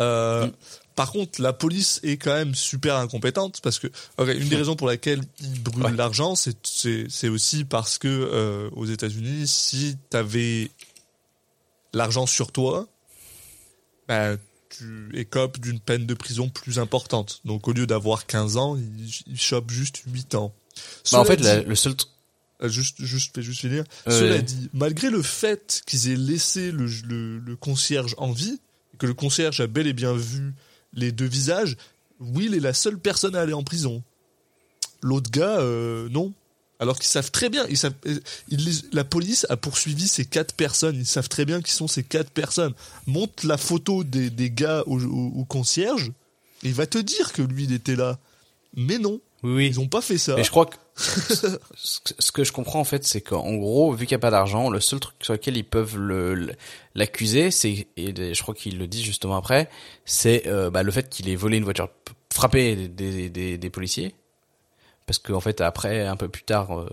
Euh, 0.00 0.46
Mm. 0.46 0.52
Par 0.96 1.10
contre, 1.10 1.42
la 1.42 1.52
police 1.52 1.98
est 2.04 2.18
quand 2.18 2.32
même 2.32 2.54
super 2.54 2.94
incompétente 2.94 3.60
parce 3.62 3.80
que 3.80 3.88
ok, 4.16 4.28
une 4.28 4.48
des 4.48 4.54
raisons 4.54 4.76
pour 4.76 4.86
laquelle 4.86 5.22
ils 5.40 5.60
brûlent 5.60 5.86
Ouais. 5.86 5.92
l'argent, 5.96 6.36
c'est 6.36 6.56
c'est 6.62 7.28
aussi 7.28 7.64
parce 7.64 7.98
que 7.98 8.06
euh, 8.06 8.70
aux 8.76 8.86
États-Unis, 8.86 9.48
si 9.48 9.96
t'avais 10.08 10.70
l'argent 11.92 12.26
sur 12.26 12.52
toi, 12.52 12.86
ben, 14.06 14.38
tu 14.76 15.10
écopes 15.14 15.58
d'une 15.60 15.80
peine 15.80 16.06
de 16.06 16.14
prison 16.14 16.48
plus 16.48 16.78
importante. 16.78 17.40
Donc 17.44 17.68
au 17.68 17.72
lieu 17.72 17.86
d'avoir 17.86 18.26
15 18.26 18.56
ans, 18.56 18.76
il, 18.76 19.10
il 19.26 19.40
chope 19.40 19.70
juste 19.70 20.02
8 20.06 20.34
ans. 20.34 20.52
bah, 21.12 21.20
en 21.20 21.24
fait 21.24 21.40
la- 21.40 21.62
le 21.62 21.74
seul 21.74 21.94
euh, 22.62 22.68
juste, 22.68 23.02
juste, 23.04 23.34
fais 23.34 23.42
juste 23.42 23.60
finir. 23.60 23.84
Cela 24.06 24.40
dit, 24.42 24.70
malgré 24.72 25.10
le 25.10 25.22
fait 25.22 25.82
qu'ils 25.86 26.08
aient 26.10 26.16
laissé 26.16 26.70
le, 26.72 26.86
le, 27.06 27.38
le 27.38 27.56
concierge 27.56 28.14
en 28.18 28.32
vie, 28.32 28.60
et 28.94 28.96
que 28.96 29.06
le 29.06 29.14
concierge 29.14 29.60
a 29.60 29.66
bel 29.66 29.86
et 29.86 29.92
bien 29.92 30.12
vu 30.14 30.54
les 30.92 31.10
deux 31.12 31.26
visages, 31.26 31.76
Will 32.20 32.54
est 32.54 32.60
la 32.60 32.72
seule 32.72 32.98
personne 32.98 33.34
à 33.34 33.40
aller 33.40 33.52
en 33.52 33.64
prison. 33.64 34.02
L'autre 35.02 35.30
gars, 35.30 35.58
euh, 35.58 36.08
non. 36.10 36.32
Alors 36.80 36.98
qu'ils 36.98 37.06
savent 37.08 37.30
très 37.30 37.48
bien, 37.50 37.64
ils 37.70 37.76
savent, 37.78 37.94
ils 38.48 38.82
la 38.92 39.04
police 39.04 39.46
a 39.48 39.56
poursuivi 39.56 40.08
ces 40.08 40.24
quatre 40.24 40.54
personnes. 40.54 40.96
Ils 40.96 41.06
savent 41.06 41.28
très 41.28 41.44
bien 41.44 41.62
qui 41.62 41.72
sont 41.72 41.86
ces 41.86 42.02
quatre 42.02 42.30
personnes. 42.30 42.74
Montre 43.06 43.46
la 43.46 43.56
photo 43.56 44.02
des, 44.04 44.28
des 44.30 44.50
gars 44.50 44.82
au, 44.86 45.00
au- 45.00 45.32
au 45.36 45.44
concierge, 45.44 46.08
et 46.64 46.68
il 46.68 46.74
va 46.74 46.86
te 46.86 46.98
dire 46.98 47.32
que 47.32 47.42
lui, 47.42 47.64
il 47.64 47.72
était 47.72 47.94
là. 47.96 48.18
Mais 48.76 48.98
non, 48.98 49.20
oui 49.44 49.52
oui 49.54 49.66
ils 49.68 49.78
ont 49.78 49.86
pas 49.86 50.00
fait 50.00 50.18
ça. 50.18 50.34
mais 50.34 50.42
je 50.42 50.50
crois 50.50 50.66
que 50.66 50.74
ce 50.96 52.32
que- 52.32 52.42
je 52.44 52.50
comprends 52.52 52.80
en 52.80 52.84
fait 52.84 53.04
c'est 53.04 53.20
qu'en 53.20 53.54
gros 53.54 53.92
vu 53.92 54.06
qu'il 54.06 54.14
n'y 54.16 54.20
a 54.20 54.26
pas 54.26 54.30
d'argent 54.32 54.68
le 54.70 54.80
seul 54.80 54.98
truc 55.00 55.14
sur 55.22 55.32
lequel 55.34 55.56
ils 55.56 55.64
peuvent 55.64 55.96
l'accuser 56.94 57.50
c'est 57.50 57.86
et 57.96 58.34
je 58.34 58.42
crois 58.42 58.54
qu'il 58.54 58.78
le 58.78 58.86
dit 58.86 59.02
justement 59.04 59.36
après 59.36 59.68
c'est 60.04 60.46
euh, 60.46 60.70
bah, 60.70 60.82
le 60.82 60.90
fait 60.90 61.08
qu'il 61.08 61.28
ait 61.28 61.36
volé 61.36 61.58
une 61.58 61.64
voiture 61.64 61.88
frappé 62.32 62.88
des, 62.88 63.28
des 63.58 63.70
policiers 63.70 64.14
parce 65.06 65.18
qu'en 65.18 65.40
fait 65.40 65.60
après 65.60 66.02
un 66.06 66.16
peu 66.16 66.28
plus 66.28 66.42
tard 66.42 66.78
euh, 66.78 66.88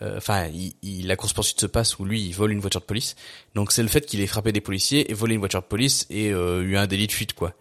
euh, 0.00 0.16
enfin 0.16 0.48
il, 0.82 1.06
la 1.06 1.16
course 1.16 1.32
poursuite 1.32 1.60
se 1.60 1.66
passe 1.66 1.98
où 1.98 2.04
lui 2.04 2.22
il 2.22 2.32
vole 2.32 2.52
une 2.52 2.60
voiture 2.60 2.80
de 2.80 2.86
police. 2.86 3.14
Donc 3.54 3.72
c'est 3.72 3.82
le 3.82 3.88
fait 3.88 4.06
qu'il 4.06 4.20
ait 4.20 4.26
frappé 4.26 4.52
des 4.52 4.60
policiers 4.60 5.10
et 5.10 5.14
volé 5.14 5.34
une 5.34 5.40
voiture 5.40 5.60
de 5.60 5.66
police 5.66 6.06
et 6.10 6.30
euh, 6.32 6.62
eu 6.62 6.76
un 6.76 6.86
délit 6.86 7.06
de 7.06 7.12
fuite 7.12 7.34
quoi. 7.34 7.52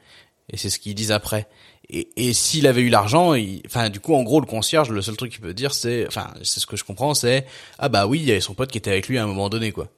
Et 0.49 0.57
c'est 0.57 0.69
ce 0.69 0.79
qu'ils 0.79 0.95
disent 0.95 1.11
après. 1.11 1.47
Et, 1.89 2.09
et 2.15 2.33
s'il 2.33 2.67
avait 2.67 2.81
eu 2.81 2.89
l'argent 2.89 3.33
enfin 3.65 3.89
du 3.89 3.99
coup 3.99 4.15
en 4.15 4.23
gros 4.23 4.39
le 4.39 4.45
concierge 4.45 4.89
le 4.89 5.01
seul 5.01 5.17
truc 5.17 5.31
qu'il 5.31 5.41
peut 5.41 5.53
dire 5.53 5.73
c'est 5.73 6.07
enfin 6.07 6.33
c'est 6.43 6.61
ce 6.61 6.65
que 6.65 6.77
je 6.77 6.85
comprends 6.85 7.13
c'est 7.13 7.45
ah 7.79 7.89
bah 7.89 8.07
oui 8.07 8.19
il 8.19 8.25
y 8.25 8.31
avait 8.31 8.39
son 8.39 8.53
pote 8.53 8.71
qui 8.71 8.77
était 8.77 8.91
avec 8.91 9.09
lui 9.09 9.17
à 9.17 9.23
un 9.23 9.27
moment 9.27 9.49
donné 9.49 9.73
quoi 9.73 9.89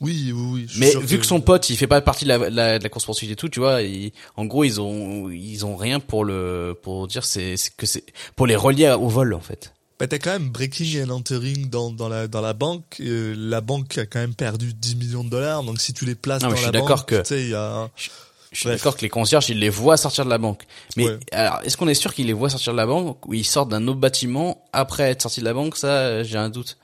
Oui, 0.00 0.32
oui, 0.34 0.42
oui. 0.52 0.64
je 0.66 0.72
suis 0.72 0.80
mais 0.80 0.94
vu 1.06 1.18
que 1.18 1.24
son 1.26 1.40
pote, 1.40 1.70
il 1.70 1.76
fait 1.76 1.86
pas 1.86 2.00
partie 2.00 2.24
de 2.24 2.28
la, 2.30 2.50
la- 2.50 2.78
de 2.78 2.82
la 2.82 2.88
course 2.90 3.04
poursuite 3.04 3.30
et 3.30 3.36
tout, 3.36 3.48
tu 3.48 3.60
vois, 3.60 3.82
il- 3.82 4.12
en 4.36 4.44
gros, 4.44 4.64
ils 4.64 4.80
ont, 4.80 5.30
ils 5.30 5.64
ont 5.64 5.76
rien 5.76 6.00
pour 6.00 6.24
le, 6.24 6.76
pour 6.82 7.06
dire 7.06 7.24
c'est, 7.24 7.54
que 7.76 7.86
c'est, 7.86 8.04
pour 8.36 8.46
les 8.46 8.56
relier 8.56 8.90
au 8.90 9.08
vol 9.08 9.32
en 9.34 9.40
fait. 9.40 9.72
bah, 10.00 10.08
t'as 10.08 10.18
quand 10.18 10.32
même 10.32 10.50
breaking 10.50 11.04
and 11.04 11.10
entering 11.10 11.70
dans, 11.70 11.90
dans, 11.92 12.08
la, 12.08 12.26
dans 12.26 12.40
la 12.40 12.52
banque. 12.52 12.96
Euh, 13.00 13.34
la 13.38 13.60
banque 13.60 13.96
a 13.96 14.04
quand 14.06 14.18
même 14.18 14.34
perdu 14.34 14.74
10 14.74 14.96
millions 14.96 15.22
de 15.24 15.30
dollars. 15.30 15.62
Donc 15.62 15.80
si 15.80 15.92
tu 15.94 16.04
les 16.04 16.16
places 16.16 16.42
Non, 16.42 16.48
dans 16.50 16.56
je 16.56 16.62
la 16.62 16.68
suis 16.68 16.72
d'accord 16.72 16.96
banque, 16.98 17.06
que- 17.06 17.20
tu 17.22 17.28
sais, 17.28 17.42
il 17.42 17.50
y 17.50 17.54
a... 17.54 17.88
Je 17.96 18.58
suis 18.60 18.68
Bref. 18.68 18.78
d'accord 18.78 18.96
que 18.96 19.02
les 19.02 19.08
concierges, 19.08 19.48
ils 19.50 19.58
les 19.58 19.68
voient 19.68 19.96
sortir 19.96 20.24
de 20.24 20.30
la 20.30 20.38
banque. 20.38 20.62
Mais 20.96 21.06
Ouais. 21.08 21.18
alors, 21.32 21.60
est-ce 21.64 21.76
qu'on 21.76 21.88
est 21.88 21.94
sûr 21.94 22.14
qu'ils 22.14 22.26
les 22.26 22.32
voient 22.32 22.50
sortir 22.50 22.72
de 22.72 22.76
la 22.76 22.86
banque 22.86 23.26
ou 23.26 23.34
ils 23.34 23.44
sortent 23.44 23.70
d'un 23.70 23.86
autre 23.88 23.98
bâtiment 23.98 24.62
après 24.72 25.10
être 25.10 25.22
sortis 25.22 25.40
de 25.40 25.44
la 25.44 25.54
banque? 25.54 25.76
Ça, 25.76 26.22
j'ai 26.22 26.36
un 26.38 26.50
doute. 26.50 26.76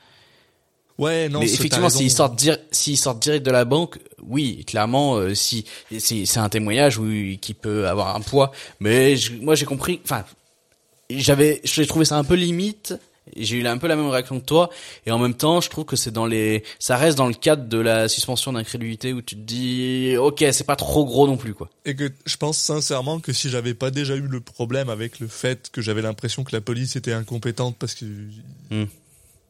Ouais, 1.00 1.28
non, 1.28 1.40
mais 1.40 1.46
effectivement, 1.54 1.88
s'ils 1.98 2.10
sortent, 2.10 2.36
dir- 2.38 2.58
s'ils 2.70 2.96
sortent 2.98 3.20
direct 3.22 3.44
de 3.44 3.50
la 3.50 3.64
banque, 3.64 3.98
oui, 4.22 4.64
clairement, 4.66 5.16
euh, 5.16 5.34
si 5.34 5.64
c'est 5.98 6.26
c'est 6.26 6.38
un 6.40 6.48
témoignage 6.48 6.98
oui, 6.98 7.38
qui 7.40 7.54
peut 7.54 7.88
avoir 7.88 8.14
un 8.14 8.20
poids. 8.20 8.52
Mais 8.80 9.16
je- 9.16 9.32
moi, 9.34 9.54
j'ai 9.54 9.64
compris. 9.66 10.00
Enfin, 10.04 10.24
j'avais, 11.08 11.60
j'ai 11.64 11.86
trouvé 11.86 12.04
ça 12.04 12.16
un 12.16 12.24
peu 12.24 12.34
limite. 12.34 12.94
J'ai 13.36 13.58
eu 13.58 13.66
un 13.66 13.78
peu 13.78 13.86
la 13.86 13.94
même 13.94 14.08
réaction 14.08 14.40
que 14.40 14.44
toi, 14.44 14.70
et 15.06 15.12
en 15.12 15.18
même 15.18 15.34
temps, 15.34 15.60
je 15.60 15.70
trouve 15.70 15.84
que 15.84 15.94
c'est 15.94 16.10
dans 16.10 16.26
les, 16.26 16.64
ça 16.80 16.96
reste 16.96 17.16
dans 17.16 17.28
le 17.28 17.34
cadre 17.34 17.68
de 17.68 17.78
la 17.78 18.08
suspension 18.08 18.52
d'incrédulité 18.52 19.12
où 19.12 19.22
tu 19.22 19.36
te 19.36 19.40
dis, 19.40 20.16
ok, 20.18 20.44
c'est 20.50 20.64
pas 20.66 20.74
trop 20.74 21.04
gros 21.04 21.28
non 21.28 21.36
plus, 21.36 21.54
quoi. 21.54 21.68
Et 21.84 21.94
que 21.94 22.10
je 22.26 22.36
pense 22.36 22.58
sincèrement 22.58 23.20
que 23.20 23.32
si 23.32 23.48
j'avais 23.48 23.74
pas 23.74 23.92
déjà 23.92 24.16
eu 24.16 24.22
le 24.26 24.40
problème 24.40 24.88
avec 24.88 25.20
le 25.20 25.28
fait 25.28 25.70
que 25.70 25.80
j'avais 25.80 26.02
l'impression 26.02 26.42
que 26.42 26.50
la 26.56 26.60
police 26.60 26.96
était 26.96 27.12
incompétente 27.12 27.76
parce 27.78 27.94
que 27.94 28.04
Hmm. 28.70 28.84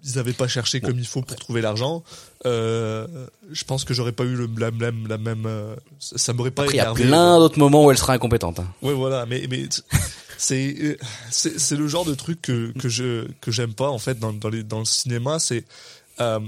Ils 0.05 0.19
avaient 0.19 0.33
pas 0.33 0.49
cherché 0.49 0.81
comme 0.81 0.99
il 0.99 1.07
faut 1.07 1.23
pour 1.23 1.37
trouver 1.37 1.61
l'argent, 1.61 2.03
euh, 2.47 3.07
je 3.51 3.65
pense 3.65 3.85
que 3.85 3.95
j'aurais 3.95 4.13
pas 4.13 4.25
eu 4.25 4.35
le, 4.35 4.49
même 4.49 5.07
la 5.09 5.19
même 5.19 5.45
euh, 5.47 5.77
ça, 5.99 6.19
ça 6.19 6.33
m'aurait 6.33 6.51
pas 6.51 6.63
Après, 6.63 6.75
il 6.75 6.79
y 6.79 6.81
a 6.81 6.93
plein 6.93 7.39
d'autres 7.39 7.59
moments 7.59 7.85
où 7.85 7.91
elle 7.91 7.99
sera 7.99 8.15
incompétente. 8.15 8.61
hein. 8.61 8.67
Ouais, 8.83 8.95
voilà, 8.95 9.27
mais 9.27 9.47
mais 9.51 9.69
c'est 10.39 10.99
c'est 11.31 11.59
c'est 11.59 11.77
le 11.77 11.87
genre 11.87 12.05
de 12.05 12.15
truc 12.15 12.41
que 12.41 12.73
que 12.79 12.89
je 12.89 13.27
que 13.41 13.51
j'aime 13.51 13.75
pas 13.75 13.91
en 13.91 13.99
fait 13.99 14.19
dans 14.19 14.33
dans 14.33 14.49
les 14.49 14.63
dans 14.63 14.79
le 14.79 14.85
cinéma, 14.87 15.39
c'est 15.39 15.65
euh, 16.21 16.41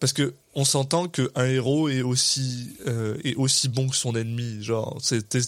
parce 0.00 0.12
que 0.12 0.34
on 0.54 0.64
s'entend 0.64 1.08
que 1.08 1.30
un 1.34 1.46
héros 1.46 1.88
est 1.88 2.02
aussi 2.02 2.76
euh, 2.86 3.16
est 3.24 3.34
aussi 3.36 3.68
bon 3.68 3.88
que 3.88 3.96
son 3.96 4.14
ennemi, 4.14 4.62
genre 4.62 4.98
c'est 5.00 5.38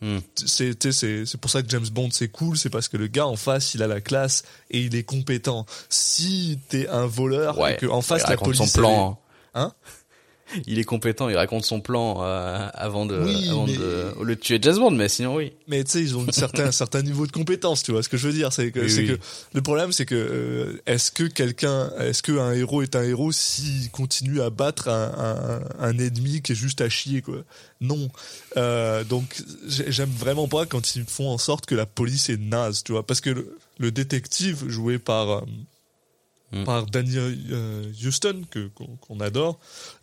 Hmm. 0.00 0.18
c'est 0.34 0.90
c'est 0.92 1.26
c'est 1.26 1.38
pour 1.40 1.50
ça 1.50 1.62
que 1.62 1.68
James 1.70 1.86
Bond 1.92 2.10
c'est 2.12 2.28
cool, 2.28 2.56
c'est 2.56 2.70
parce 2.70 2.88
que 2.88 2.96
le 2.96 3.06
gars 3.06 3.26
en 3.26 3.36
face 3.36 3.74
il 3.74 3.82
a 3.82 3.86
la 3.86 4.00
classe 4.00 4.42
et 4.70 4.80
il 4.80 4.94
est 4.94 5.02
compétent. 5.04 5.66
Si 5.88 6.58
t'es 6.68 6.88
un 6.88 7.06
voleur 7.06 7.58
et 7.74 7.76
que 7.76 7.86
en 7.86 8.02
face 8.02 8.22
la 8.28 8.36
police 8.44 8.70
son 8.70 8.78
plan. 8.80 9.20
elle 9.54 9.60
est- 9.60 9.64
hein? 9.64 9.72
Il 10.66 10.78
est 10.78 10.84
compétent, 10.84 11.28
il 11.28 11.36
raconte 11.36 11.64
son 11.64 11.80
plan 11.80 12.22
euh, 12.22 12.68
avant 12.74 13.04
de, 13.06 13.18
Oui, 13.18 13.48
avant 13.48 13.66
mais- 13.66 13.76
de 13.76 14.06
au 14.16 14.24
lieu 14.24 14.36
de 14.36 14.40
tuer 14.40 14.58
James 14.62 14.76
Bond, 14.76 14.92
mais 14.92 15.08
sinon 15.08 15.34
oui. 15.36 15.52
mais 15.66 15.82
tu 15.84 15.90
sais 15.90 16.00
ils 16.02 16.16
ont 16.16 16.24
un 16.28 16.32
certain 16.32 16.70
certain 16.72 17.02
niveau 17.02 17.26
de 17.26 17.32
compétence 17.32 17.82
tu 17.82 17.90
vois 17.92 18.02
ce 18.02 18.08
que 18.08 18.16
je 18.16 18.28
veux 18.28 18.32
dire 18.32 18.52
c'est 18.52 18.70
que 18.70 18.80
Oui, 18.80 18.90
c'est 18.90 19.00
oui. 19.02 19.08
que 19.08 19.18
le 19.54 19.62
problème 19.62 19.92
c'est 19.92 20.06
que 20.06 20.14
euh, 20.14 20.80
est-ce 20.86 21.10
que 21.10 21.24
quelqu'un 21.24 21.90
est-ce 21.98 22.22
que 22.22 22.32
un 22.38 22.52
héros 22.52 22.82
est 22.82 22.94
un 22.96 23.02
héros 23.02 23.32
s'il 23.32 23.90
continue 23.90 24.40
à 24.40 24.50
battre 24.50 24.88
un, 24.88 25.60
un, 25.80 25.84
un 25.84 25.98
ennemi 25.98 26.42
qui 26.42 26.52
est 26.52 26.56
juste 26.56 26.80
à 26.80 26.88
chier 26.88 27.22
quoi? 27.22 27.38
Non 27.80 28.08
euh, 28.56 29.02
donc 29.04 29.42
j'ai- 29.66 29.90
j'aime 29.90 30.10
vraiment 30.16 30.48
pas 30.48 30.64
quand 30.66 30.94
ils 30.96 31.04
font 31.04 31.28
en 31.28 31.38
sorte 31.38 31.66
que 31.66 31.74
la 31.74 31.86
police 31.86 32.28
est 32.30 32.40
naze 32.40 32.82
tu 32.84 32.92
vois? 32.92 33.04
Parce 33.04 33.20
que 33.20 33.30
le, 33.30 33.56
le 33.78 33.90
détective 33.90 34.68
joué 34.68 34.98
par 34.98 35.42
Mm. 36.52 36.62
par 36.64 36.86
Daniel 36.86 37.36
euh, 37.50 37.92
Houston 38.04 38.42
que 38.50 38.68
qu'on 39.00 39.18
adore 39.18 39.58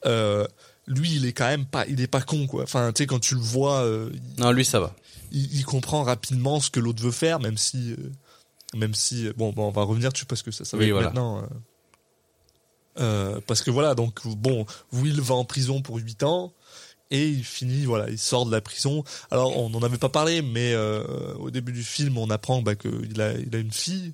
euh, 0.05 0.45
lui 0.87 1.15
il 1.15 1.25
est 1.25 1.31
quand 1.31 1.47
même 1.47 1.65
pas 1.65 1.87
il 1.87 2.01
est 2.01 2.07
pas 2.07 2.19
con 2.21 2.47
quoi 2.47 2.63
enfin 2.63 2.91
tu 2.91 3.01
sais 3.03 3.07
quand 3.07 3.19
tu 3.21 3.35
le 3.35 3.39
vois 3.41 3.83
euh, 3.83 4.09
Non, 4.37 4.51
lui 4.51 4.65
ça 4.65 4.81
va. 4.81 4.93
il, 5.31 5.55
il 5.55 5.63
comprend 5.65 6.03
rapidement 6.03 6.59
ce 6.59 6.69
que 6.69 6.81
l'autre 6.81 7.01
veut 7.01 7.11
faire, 7.11 7.39
même 7.39 7.57
si, 7.57 7.93
euh, 7.93 8.11
même 8.75 8.93
si, 8.93 9.29
bon, 9.37 9.53
bon, 9.53 9.67
on 9.67 9.71
va 9.71 9.83
revenir 9.83 10.11
dessus 10.11 10.25
parce 10.25 10.41
que 10.41 10.51
ça, 10.51 10.65
ça 10.65 10.75
va 10.75 10.81
Oui, 10.83 10.89
être 10.89 10.93
voilà. 10.95 11.07
maintenant. 11.11 11.47
euh, 12.99 13.39
parce 13.47 13.61
que 13.61 13.71
voilà, 13.71 13.95
donc 13.95 14.25
bon, 14.27 14.65
Will 14.91 15.21
va 15.21 15.35
en 15.35 15.45
prison 15.45 15.81
pour 15.81 15.95
8 15.97 16.23
ans 16.23 16.51
et 17.09 17.27
il 17.27 17.43
finit, 17.43 17.85
voilà, 17.85 18.09
il 18.09 18.19
sort 18.19 18.45
de 18.45 18.51
la 18.51 18.59
prison. 18.61 19.03
Alors 19.31 19.57
on 19.57 19.69
n'en 19.69 19.81
avait 19.81 19.97
pas 19.97 20.09
parlé, 20.09 20.41
mais 20.41 20.75
au 21.39 21.51
début 21.51 21.71
du 21.71 21.83
film, 21.83 22.17
on 22.17 22.29
apprend 22.29 22.61
bah, 22.61 22.75
qu'il 22.75 23.21
a, 23.21 23.33
il 23.33 23.55
a 23.55 23.59
une 23.59 23.71
fille. 23.71 24.13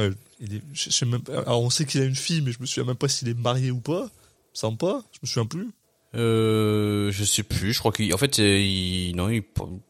Euh, 0.00 0.12
il 0.40 0.54
est, 0.56 0.62
je 0.72 0.90
sais 0.90 1.04
même, 1.06 1.20
pas- 1.22 1.40
alors 1.40 1.62
on 1.62 1.70
sait 1.70 1.84
qu'il 1.84 2.00
a 2.00 2.04
une 2.04 2.14
fille, 2.16 2.40
mais 2.40 2.52
je 2.52 2.60
me 2.60 2.66
souviens 2.66 2.84
même 2.86 2.96
pas 2.96 3.08
s'il 3.08 3.28
est 3.28 3.38
marié 3.38 3.70
ou 3.70 3.80
pas. 3.80 4.08
Semble 4.54 4.78
pas, 4.78 5.02
je 5.12 5.18
me 5.22 5.26
souviens 5.26 5.46
plus. 5.46 5.68
Euh, 6.14 7.10
je 7.10 7.24
sais 7.24 7.42
plus. 7.42 7.72
Je 7.72 7.78
crois 7.78 7.92
qu'en 7.92 8.18
fait, 8.18 8.38
il, 8.38 9.14
non, 9.16 9.28
il, 9.30 9.42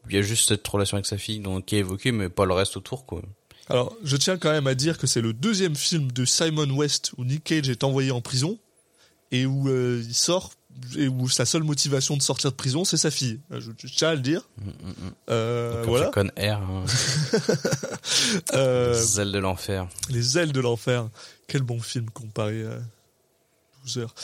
il 0.09 0.15
y 0.15 0.17
a 0.17 0.21
juste 0.21 0.47
cette 0.49 0.65
relation 0.67 0.95
avec 0.95 1.05
sa 1.05 1.17
fille 1.17 1.39
donc 1.39 1.65
qui 1.65 1.75
est 1.75 1.79
évoquée, 1.79 2.11
mais 2.11 2.29
pas 2.29 2.45
le 2.45 2.53
reste 2.53 2.77
autour, 2.77 3.05
quoi. 3.05 3.21
Alors, 3.69 3.95
je 4.03 4.17
tiens 4.17 4.37
quand 4.37 4.51
même 4.51 4.67
à 4.67 4.75
dire 4.75 4.97
que 4.97 5.07
c'est 5.07 5.21
le 5.21 5.31
deuxième 5.33 5.75
film 5.75 6.11
de 6.11 6.25
Simon 6.25 6.69
West 6.71 7.11
où 7.17 7.23
Nick 7.23 7.45
Cage 7.45 7.69
est 7.69 7.83
envoyé 7.83 8.11
en 8.11 8.21
prison 8.21 8.57
et 9.31 9.45
où 9.45 9.69
euh, 9.69 10.03
il 10.05 10.13
sort 10.13 10.53
et 10.97 11.07
où 11.07 11.29
sa 11.29 11.45
seule 11.45 11.63
motivation 11.63 12.17
de 12.17 12.21
sortir 12.21 12.51
de 12.51 12.55
prison, 12.55 12.85
c'est 12.85 12.97
sa 12.97 13.11
fille. 13.11 13.39
Euh, 13.51 13.59
Je, 13.61 13.71
je 13.77 13.93
tiens 13.93 14.09
à 14.09 14.15
le 14.15 14.21
dire. 14.21 14.47
Euh, 15.29 15.81
Comme 15.81 15.89
voilà. 15.89 16.11
Falcon 16.11 16.31
Air, 16.35 16.59
hein. 16.61 16.85
Euh, 18.53 18.93
les 18.93 19.19
ailes 19.21 19.31
de 19.31 19.39
l'enfer. 19.39 19.87
Les 20.09 20.37
ailes 20.37 20.51
de 20.51 20.59
l'enfer. 20.59 21.07
Quel 21.47 21.61
bon 21.61 21.79
film 21.79 22.09
comparé 22.09 22.63
à 22.63 22.77
12 23.85 23.97
heures. 23.99 24.15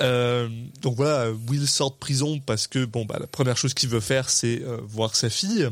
Euh, 0.00 0.48
donc 0.82 0.96
voilà, 0.96 1.30
Will 1.48 1.66
sort 1.66 1.92
de 1.92 1.96
prison 1.96 2.40
parce 2.40 2.66
que 2.66 2.84
bon 2.84 3.04
bah 3.04 3.16
la 3.20 3.26
première 3.26 3.56
chose 3.56 3.74
qu'il 3.74 3.88
veut 3.88 4.00
faire 4.00 4.30
c'est 4.30 4.62
euh, 4.62 4.78
voir 4.84 5.14
sa 5.16 5.30
fille. 5.30 5.68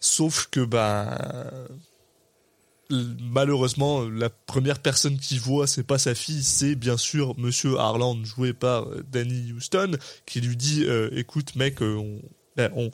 Sauf 0.00 0.48
que 0.50 0.60
bah 0.64 1.18
malheureusement 2.90 4.02
la 4.08 4.30
première 4.30 4.78
personne 4.78 5.18
qu'il 5.18 5.40
voit 5.40 5.66
c'est 5.66 5.82
pas 5.82 5.98
sa 5.98 6.14
fille, 6.14 6.42
c'est 6.42 6.74
bien 6.74 6.96
sûr 6.96 7.36
Monsieur 7.38 7.78
Harland 7.78 8.24
joué 8.24 8.52
par 8.52 8.88
euh, 8.88 9.04
Danny 9.10 9.52
Houston 9.52 9.96
qui 10.24 10.40
lui 10.40 10.56
dit 10.56 10.84
euh, 10.84 11.10
écoute 11.12 11.56
mec 11.56 11.82
euh, 11.82 11.96
on, 11.96 12.20
ben, 12.56 12.70
on 12.74 12.90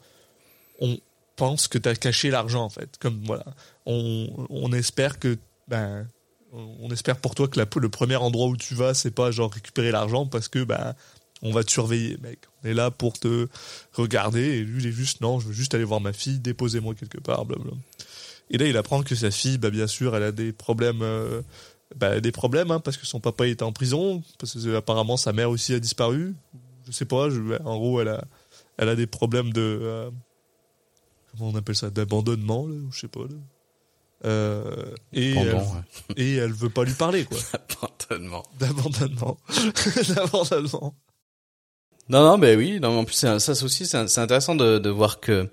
on 0.80 0.98
pense 1.36 1.68
que 1.68 1.78
t'as 1.78 1.94
caché 1.94 2.30
l'argent 2.30 2.64
en 2.64 2.68
fait. 2.68 2.96
Comme 2.98 3.22
voilà, 3.24 3.44
on, 3.86 4.46
on 4.50 4.72
espère 4.72 5.18
que 5.18 5.38
ben 5.68 6.08
on 6.52 6.90
espère 6.90 7.16
pour 7.16 7.34
toi 7.34 7.48
que 7.48 7.58
la, 7.58 7.66
le 7.76 7.88
premier 7.88 8.16
endroit 8.16 8.48
où 8.48 8.56
tu 8.56 8.74
vas 8.74 8.94
c'est 8.94 9.10
pas 9.10 9.30
genre 9.30 9.52
récupérer 9.52 9.90
l'argent 9.90 10.26
parce 10.26 10.48
que 10.48 10.64
ben 10.64 10.94
on 11.42 11.52
va 11.52 11.64
te 11.64 11.70
surveiller 11.70 12.16
mec. 12.18 12.40
On 12.62 12.68
est 12.68 12.74
là 12.74 12.90
pour 12.90 13.18
te 13.18 13.48
regarder 13.92 14.42
et 14.42 14.62
lui 14.62 14.82
il 14.82 14.88
est 14.88 14.92
juste 14.92 15.20
non 15.20 15.40
je 15.40 15.48
veux 15.48 15.52
juste 15.52 15.74
aller 15.74 15.84
voir 15.84 16.00
ma 16.00 16.12
fille 16.12 16.38
déposez-moi 16.38 16.94
quelque 16.94 17.18
part 17.18 17.44
blablabla. 17.44 17.76
Et 18.52 18.58
là 18.58 18.66
il 18.66 18.76
apprend 18.76 19.02
que 19.02 19.14
sa 19.14 19.30
fille 19.30 19.58
bah 19.58 19.70
bien 19.70 19.86
sûr 19.86 20.14
elle 20.14 20.22
a 20.22 20.32
des 20.32 20.52
problèmes 20.52 21.02
euh, 21.02 21.42
bah, 21.96 22.20
des 22.20 22.32
problèmes 22.32 22.70
hein, 22.70 22.80
parce 22.80 22.96
que 22.96 23.06
son 23.06 23.18
papa 23.18 23.46
était 23.46 23.64
en 23.64 23.72
prison 23.72 24.22
parce 24.38 24.54
que 24.54 24.76
apparemment 24.76 25.16
sa 25.16 25.32
mère 25.32 25.50
aussi 25.50 25.74
a 25.74 25.80
disparu 25.80 26.34
je 26.86 26.92
sais 26.92 27.04
pas 27.04 27.28
je, 27.30 27.40
en 27.64 27.76
gros 27.78 28.00
elle 28.00 28.08
a 28.08 28.24
elle 28.76 28.88
a 28.88 28.94
des 28.94 29.06
problèmes 29.06 29.52
de 29.52 29.78
euh, 29.82 30.10
comment 31.32 31.50
on 31.50 31.56
appelle 31.56 31.76
ça 31.76 31.90
d'abandonnement 31.90 32.66
là, 32.66 32.74
ou 32.74 32.92
je 32.92 33.00
sais 33.00 33.08
pas 33.08 33.20
là. 33.20 33.36
Euh, 34.24 34.94
et, 35.12 35.34
Pendant, 35.34 35.48
elle, 35.48 35.56
ouais. 35.56 35.62
et 36.16 36.34
elle 36.36 36.52
veut 36.52 36.70
pas 36.70 36.84
lui 36.84 36.92
parler 36.92 37.24
quoi 37.24 37.38
Abandonnement. 37.52 38.44
d'abandonnement 38.60 39.38
d'abandonnement 40.14 40.94
Non, 42.08 42.22
non, 42.22 42.38
ben 42.38 42.56
oui. 42.56 42.78
Non, 42.78 42.92
mais 42.92 42.98
en 43.00 43.04
plus, 43.04 43.14
ça 43.16 43.36
aussi, 43.64 43.86
c'est 43.86 44.18
intéressant 44.18 44.54
de, 44.54 44.78
de 44.78 44.90
voir 44.90 45.18
que 45.18 45.50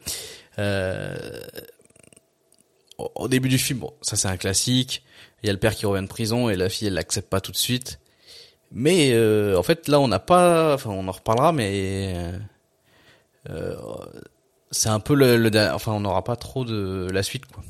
euh, 0.60 1.40
au, 3.16 3.28
début 3.28 3.50
du 3.50 3.58
film, 3.58 3.84
ça 4.02 4.16
c'est 4.16 4.28
un 4.28 4.38
classique. 4.38 5.04
Il 5.44 5.48
y 5.48 5.50
a 5.50 5.54
le 5.54 5.60
père 5.60 5.76
qui 5.76 5.86
revient 5.86 6.04
de 6.04 6.08
prison 6.08 6.50
et 6.50 6.56
la 6.56 6.70
fille, 6.70 6.88
elle 6.88 6.94
l'accepte 6.96 7.30
pas 7.30 7.42
tout 7.42 7.52
de 7.52 7.58
suite. 7.58 8.00
Mais 8.72 9.12
euh, 9.14 9.58
en 9.58 9.64
fait, 9.64 9.88
là, 9.88 10.00
on 10.00 10.08
n'a 10.08 10.20
pas. 10.20 10.76
Enfin, 10.76 10.92
on 10.92 11.08
en 11.08 11.12
reparlera, 11.12 11.52
mais 11.54 12.32
euh, 13.50 13.76
c'est 14.72 14.90
un 14.90 15.00
peu 15.00 15.16
le, 15.16 15.38
le 15.38 15.50
Enfin, 15.74 15.94
on 15.94 16.02
n'aura 16.02 16.24
pas 16.24 16.36
trop 16.36 16.66
de 16.66 17.08
la 17.12 17.24
suite, 17.24 17.46
quoi. 17.48 17.64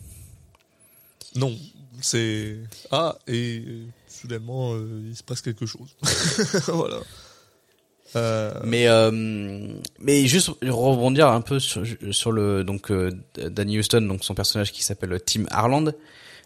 non 1.36 1.56
c'est 2.02 2.56
ah 2.92 3.18
et 3.28 3.62
euh, 3.68 3.86
soudainement 4.08 4.74
il 4.78 5.14
se 5.18 5.22
passe 5.24 5.42
quelque 5.42 5.66
chose 5.66 5.90
voilà 6.68 7.00
euh, 8.16 8.52
Mais 8.64 8.88
euh, 8.88 9.12
mais 10.00 10.26
juste 10.26 10.52
rebondir 10.64 11.28
un 11.28 11.42
peu 11.42 11.60
sur, 11.60 12.32
le 12.32 12.64
donc 12.64 12.92
euh, 12.92 13.12
Danny 13.38 13.80
Houston 13.80 14.02
donc 14.02 14.24
son 14.24 14.34
personnage 14.34 14.72
qui 14.72 14.84
s'appelle 14.84 15.20
Tim 15.26 15.46
Harland 15.50 15.94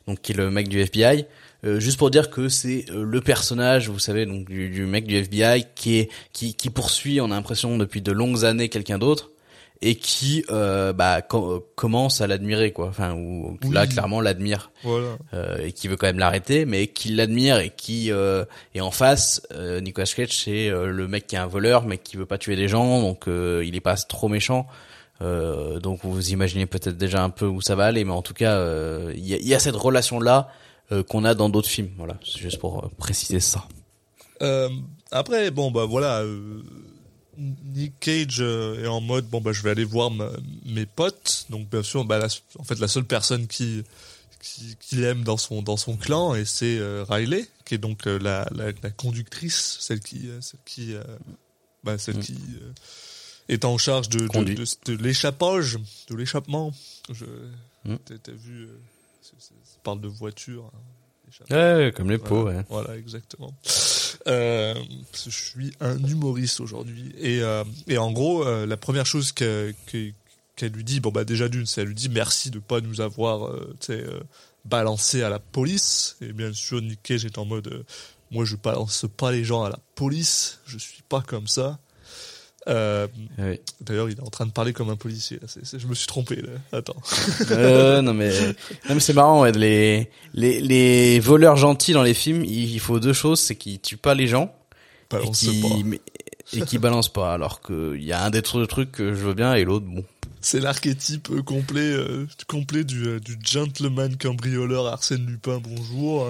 donc 0.08 0.22
qui 0.22 0.34
est 0.34 0.36
le 0.36 0.52
mec 0.52 0.68
du 0.68 0.80
FBI 0.80 1.26
euh, 1.66 1.80
juste 1.80 1.98
pour 1.98 2.12
dire 2.12 2.30
que 2.30 2.50
c'est 2.50 2.86
euh, 2.90 3.04
le 3.04 3.22
personnage 3.22 3.90
vous 3.90 4.00
savez 4.00 4.26
donc 4.26 4.46
du, 4.50 4.70
du 4.70 4.86
mec 4.86 5.06
du 5.06 5.16
FBI 5.16 5.66
qui 5.76 6.00
est 6.00 6.10
qui 6.34 6.54
qui 6.54 6.70
poursuit 6.70 7.22
on 7.22 7.26
a 7.26 7.36
l'impression 7.36 7.78
depuis 7.78 8.02
de 8.02 8.12
longues 8.12 8.44
années 8.44 8.70
quelqu'un 8.70 8.98
d'autre 8.98 9.32
et 9.86 9.96
qui 9.96 10.46
euh, 10.50 10.94
bah 10.94 11.22
co- 11.22 11.60
commence 11.76 12.22
à 12.22 12.28
l'admirer 12.28 12.72
quoi 12.72 12.88
enfin 12.88 13.14
ou 13.14 13.58
là 13.72 13.84
Oui. 13.84 13.90
clairement 13.90 14.22
l'admire 14.22 14.72
voilà 14.84 15.10
euh, 15.34 15.58
et 15.66 15.74
qui 15.74 15.88
veut 15.90 15.98
quand 15.98 16.08
même 16.08 16.20
l'arrêter, 16.20 16.66
mais 16.66 16.88
qui 16.88 17.10
l'admire 17.10 17.60
et 17.60 17.70
qui 17.70 18.12
euh, 18.12 18.46
est 18.74 18.82
en 18.82 18.92
face. 18.92 19.42
Euh, 19.52 19.82
Nicolas 19.82 20.08
Cage, 20.08 20.32
c'est 20.44 20.70
euh, 20.70 20.88
le 20.88 21.08
mec 21.08 21.28
qui 21.28 21.36
est 21.36 21.40
un 21.40 21.48
voleur, 21.48 21.86
mais 21.86 21.98
qui 21.98 22.16
veut 22.18 22.26
pas 22.26 22.38
tuer 22.38 22.56
des 22.56 22.68
gens, 22.68 23.02
donc 23.02 23.28
euh, 23.28 23.64
il 23.66 23.76
est 23.76 23.82
pas 23.82 23.96
trop 23.98 24.30
méchant. 24.30 24.66
Euh, 25.22 25.80
donc 25.80 26.00
vous 26.04 26.30
imaginez 26.32 26.66
peut-être 26.66 26.98
déjà 26.98 27.24
un 27.24 27.30
peu 27.30 27.46
où 27.46 27.62
ça 27.62 27.76
va 27.76 27.86
aller, 27.86 28.04
mais 28.04 28.12
en 28.14 28.22
tout 28.22 28.34
cas, 28.34 28.54
euh, 28.54 29.14
il 29.16 29.26
y, 29.28 29.34
a, 29.34 29.38
y 29.38 29.54
a 29.54 29.60
cette 29.60 29.76
relation 29.76 30.20
là 30.20 30.50
euh, 30.92 31.04
qu'on 31.04 31.24
a 31.26 31.34
dans 31.36 31.50
d'autres 31.50 31.70
films. 31.70 31.92
Voilà, 31.98 32.16
c'est 32.26 32.40
juste 32.40 32.60
pour 32.60 32.90
préciser 32.98 33.40
ça. 33.40 33.66
Euh, 34.42 34.70
après, 35.12 35.52
bon 35.52 35.72
bah 35.72 35.86
voilà, 35.86 36.22
euh, 36.22 36.62
Nick 37.38 38.00
Cage 38.00 38.38
euh, 38.42 38.84
est 38.84 38.88
en 38.88 39.02
mode 39.02 39.26
bon 39.28 39.42
bah 39.42 39.52
je 39.54 39.62
vais 39.64 39.70
aller 39.72 39.84
voir 39.86 40.12
ma- 40.12 40.32
mes 40.66 40.86
potes. 40.86 41.46
Donc 41.50 41.70
bien 41.70 41.84
sûr, 41.84 42.06
bah 42.06 42.18
la- 42.20 42.28
en 42.60 42.64
fait 42.64 42.80
la 42.80 42.88
seule 42.88 43.06
personne 43.06 43.48
qui 43.48 43.84
qui, 44.42 44.76
qui 44.80 44.96
l'aime 44.98 45.24
dans 45.24 45.38
son 45.38 45.62
dans 45.62 45.78
son 45.78 45.96
clan 45.98 46.36
et 46.36 46.44
c'est 46.46 46.78
euh, 46.78 47.06
Riley 47.08 47.48
qui 47.66 47.76
est 47.76 47.78
donc 47.78 48.08
euh, 48.08 48.20
la, 48.20 48.48
la 48.54 48.72
la 48.84 48.90
conductrice, 48.90 49.78
celle 49.80 50.02
qui 50.02 50.28
euh, 50.30 50.42
celle 50.42 50.60
qui 50.66 50.94
euh, 50.94 51.04
bah 51.84 51.98
celle 51.98 52.20
qui 52.20 52.36
euh, 52.62 52.72
est 53.50 53.64
en 53.66 53.78
charge 53.78 54.10
de 54.10 54.20
de, 54.20 54.28
Conduit. 54.28 54.56
de, 54.56 54.66
de 54.86 55.02
l'échappage, 55.04 55.78
de 56.10 56.16
l'échappement. 56.16 56.74
Je 57.12 57.26
Mm. 57.86 57.96
t'as 58.06 58.32
vu 58.32 58.70
ça 59.22 59.34
parle 59.84 60.00
de 60.00 60.08
voiture. 60.08 60.72
hein. 60.74 60.80
Ouais, 61.50 61.92
comme 61.94 62.10
les 62.10 62.18
pots. 62.18 62.44
Ouais. 62.46 62.64
voilà, 62.70 62.96
exactement. 62.98 63.54
Euh, 64.28 64.74
je 65.14 65.30
suis 65.30 65.74
un 65.82 65.98
humoriste 66.04 66.60
aujourd'hui. 66.62 67.14
Et, 67.20 67.42
euh, 67.42 67.64
et 67.88 67.98
en 67.98 68.12
gros, 68.12 68.46
euh, 68.46 68.66
la 68.66 68.78
première 68.78 69.06
chose 69.06 69.32
que- 69.32 69.74
que- 69.88 70.12
qu'elle 70.56 70.72
lui 70.72 70.84
dit, 70.84 71.00
bon 71.00 71.12
bah 71.12 71.24
déjà 71.26 71.50
d'une, 71.50 71.66
c'est 71.66 71.82
elle 71.82 71.88
lui 71.88 71.96
dit 71.96 72.10
merci 72.10 72.52
de 72.52 72.60
pas 72.60 72.80
nous 72.80 73.02
avoir 73.02 73.52
balancé 74.66 75.24
à 75.24 75.30
la 75.30 75.40
police. 75.40 76.16
Et 76.22 76.32
bien 76.32 76.54
sûr, 76.54 76.82
Nick 76.82 77.02
Cage 77.04 77.26
est 77.26 77.38
en 77.38 77.46
mode, 77.46 77.86
moi 78.32 78.46
je 78.46 78.56
balance 78.56 79.06
pas 79.18 79.32
les 79.32 79.44
gens 79.44 79.64
à 79.64 79.70
la 79.70 79.80
police, 79.96 80.60
je 80.66 80.78
suis 80.78 81.02
pas 81.10 81.22
comme 81.22 81.48
ça. 81.48 81.80
Euh, 82.68 83.08
Ouais. 83.38 83.60
D'ailleurs, 83.82 84.10
il 84.10 84.18
est 84.18 84.22
en 84.22 84.30
train 84.30 84.46
de 84.46 84.52
parler 84.52 84.72
comme 84.74 84.90
un 84.90 84.96
policier. 84.96 85.40
je 85.78 85.88
me 85.88 85.94
suis 85.96 86.08
trompé 86.08 86.38
là. 86.38 86.50
Attends. 86.78 86.96
Euh, 87.52 88.02
non 88.02 88.14
mais, 88.14 88.30
non 88.88 88.96
mais 88.96 89.00
c'est 89.00 89.14
marrant. 89.14 89.42
Ouais, 89.42 89.52
les, 89.52 90.10
les 90.34 90.62
les 90.62 91.20
voleurs 91.20 91.58
gentils 91.58 91.94
dans 91.94 92.04
les 92.04 92.14
films, 92.14 92.44
il 92.46 92.80
faut 92.80 93.00
deux 93.00 93.14
choses, 93.14 93.40
c'est 93.40 93.56
qu'ils 93.56 93.80
tuent 93.82 93.98
pas 93.98 94.14
les 94.16 94.28
gens 94.28 94.54
et 95.12 95.16
Balance 95.18 95.44
et 96.54 96.62
qui 96.62 96.78
balancent 96.78 97.12
pas. 97.14 97.34
Alors 97.34 97.62
que 97.62 97.96
il 97.98 98.04
y 98.04 98.14
a 98.14 98.24
un 98.24 98.30
des 98.30 98.42
tru- 98.42 98.66
trucs 98.68 98.92
que 98.92 99.14
je 99.14 99.20
veux 99.20 99.34
bien 99.34 99.54
et 99.54 99.64
l'autre 99.66 99.86
bon. 99.86 100.04
C'est 100.46 100.60
l'archétype 100.60 101.30
euh, 101.32 101.42
complet, 101.42 101.80
euh, 101.94 102.28
complet 102.48 102.84
du, 102.84 103.06
euh, 103.08 103.20
du 103.22 103.38
gentleman 103.42 104.18
cambrioleur 104.18 104.88
Arsène 104.88 105.26
Lupin, 105.26 105.60
bonjour. 105.64 106.28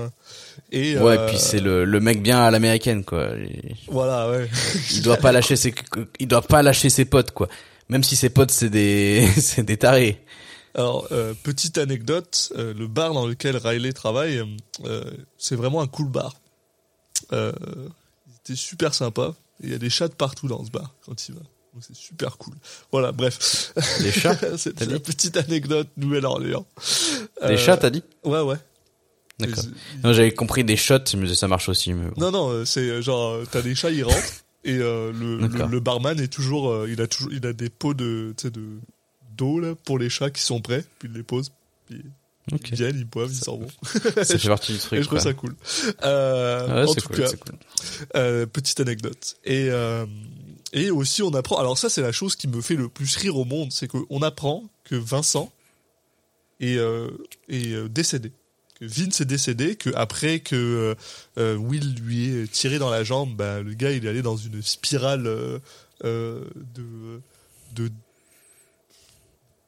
Et, 0.71 0.95
Ouais, 0.99 1.17
euh, 1.17 1.27
puis 1.27 1.37
c'est 1.39 1.59
le 1.59 1.83
le 1.83 1.99
mec 1.99 2.21
bien 2.21 2.39
à 2.43 2.51
l'américaine 2.51 3.03
quoi. 3.03 3.29
Il- 3.39 3.75
Voilà, 3.87 4.29
ouais. 4.29 4.47
Il 4.91 5.01
doit 5.01 5.17
pas 5.17 5.31
lâcher 5.31 5.55
ses 5.55 5.73
il 6.19 6.27
doit 6.27 6.43
pas 6.43 6.61
lâcher 6.61 6.91
ses 6.91 7.05
potes 7.05 7.31
quoi. 7.31 7.47
Même 7.89 8.03
si 8.03 8.15
ses 8.15 8.29
potes 8.29 8.51
c'est 8.51 8.69
des 8.69 9.27
c'est 9.37 9.63
des 9.63 9.77
tarés. 9.77 10.21
Alors, 10.75 11.07
euh, 11.11 11.33
petite 11.43 11.77
anecdote, 11.79 12.51
euh, 12.55 12.73
le 12.73 12.87
bar 12.87 13.13
dans 13.13 13.25
lequel 13.27 13.57
Riley 13.57 13.93
travaille, 13.93 14.43
euh, 14.85 15.03
c'est 15.39 15.55
vraiment 15.55 15.81
un 15.81 15.87
cool 15.87 16.07
bar. 16.09 16.35
Euh, 17.31 17.51
il 18.27 18.33
était 18.43 18.55
super 18.55 18.93
sympa. 18.93 19.33
Il 19.63 19.69
y 19.71 19.73
a 19.73 19.77
des 19.79 19.89
chats 19.89 20.07
de 20.07 20.13
partout 20.13 20.47
dans 20.47 20.63
ce 20.65 20.69
bar 20.71 20.93
quand 21.05 21.27
il 21.29 21.35
va. 21.35 21.41
Donc 21.73 21.83
c'est 21.87 21.95
super 21.95 22.37
cool. 22.37 22.53
Voilà, 22.91 23.11
bref. 23.11 23.73
Des 24.01 24.11
chats 24.11 24.37
C'est 24.57 24.73
t'as 24.75 24.85
la 24.85 24.99
petite 24.99 25.37
anecdote 25.37 25.87
Nouvelle-Orléans. 25.97 26.65
Des 27.41 27.53
Euh, 27.53 27.57
chats 27.57 27.77
t'as 27.77 27.89
dit 27.89 28.03
Ouais, 28.23 28.41
ouais. 28.41 28.57
D'accord. 29.39 29.63
Non, 30.03 30.13
j'avais 30.13 30.31
compris 30.33 30.63
des 30.63 30.77
shots, 30.77 30.99
disais 30.99 31.35
ça 31.35 31.47
marche 31.47 31.67
aussi 31.67 31.91
mais 31.93 32.07
bon. 32.09 32.13
Non, 32.17 32.31
non, 32.31 32.49
euh, 32.49 32.65
c'est 32.65 32.87
euh, 32.87 33.01
genre, 33.01 33.39
t'as 33.49 33.63
des 33.63 33.73
chats, 33.73 33.89
ils 33.89 34.03
rentrent, 34.03 34.43
et 34.63 34.77
euh, 34.77 35.11
le, 35.11 35.47
le, 35.47 35.79
barman 35.79 36.19
est 36.19 36.31
toujours, 36.31 36.69
euh, 36.69 36.87
il 36.87 37.01
a 37.01 37.07
toujours, 37.07 37.33
il 37.33 37.45
a 37.47 37.51
des 37.53 37.69
pots 37.69 37.95
de, 37.95 38.35
d'eau, 39.35 39.59
là, 39.59 39.73
pour 39.85 39.97
les 39.97 40.09
chats 40.09 40.29
qui 40.29 40.41
sont 40.43 40.61
prêts, 40.61 40.85
puis 40.99 41.09
il 41.11 41.17
les 41.17 41.23
pose, 41.23 41.51
puis 41.87 42.03
Ok. 42.51 42.69
ils 42.71 42.75
viennent, 42.75 42.97
ils 42.97 43.05
boivent, 43.05 43.31
ils 43.31 43.43
s'en 43.43 43.57
vont. 43.57 43.67
Ça 44.23 44.37
fait 44.37 44.47
partie 44.49 44.73
du 44.73 44.77
Et 44.77 44.81
truc. 44.81 45.01
je 45.01 45.05
trouve 45.07 45.19
ça 45.19 45.33
cool. 45.33 45.55
Euh, 46.03 46.83
Ouais, 46.83 46.89
en 46.89 46.93
tout 46.93 47.07
cool, 47.07 47.17
cas, 47.17 47.29
cool. 47.31 47.55
euh, 48.15 48.45
petite 48.45 48.79
anecdote. 48.81 49.35
Et, 49.45 49.67
euh, 49.69 50.05
et 50.73 50.91
aussi, 50.91 51.23
on 51.23 51.33
apprend, 51.33 51.57
alors 51.57 51.77
ça, 51.77 51.89
c'est 51.89 52.01
la 52.01 52.11
chose 52.11 52.35
qui 52.35 52.47
me 52.47 52.61
fait 52.61 52.75
le 52.75 52.89
plus 52.89 53.15
rire 53.15 53.37
au 53.37 53.45
monde, 53.45 53.71
c'est 53.71 53.87
qu'on 53.87 54.21
apprend 54.21 54.63
que 54.83 54.95
Vincent 54.95 55.51
est, 56.59 56.77
est 57.49 57.89
décédé. 57.89 58.31
Que 58.79 58.85
Vince 58.85 59.21
est 59.21 59.25
décédé, 59.25 59.75
que 59.75 59.91
après 59.95 60.39
que 60.41 60.95
Will 61.37 61.95
lui 62.01 62.35
ait 62.41 62.47
tiré 62.47 62.77
dans 62.79 62.89
la 62.89 63.03
jambe, 63.03 63.35
bah, 63.35 63.61
le 63.61 63.73
gars, 63.73 63.91
il 63.91 64.05
est 64.05 64.09
allé 64.09 64.21
dans 64.21 64.35
une 64.37 64.61
spirale 64.61 65.23
de, 66.03 67.21
de 67.75 67.89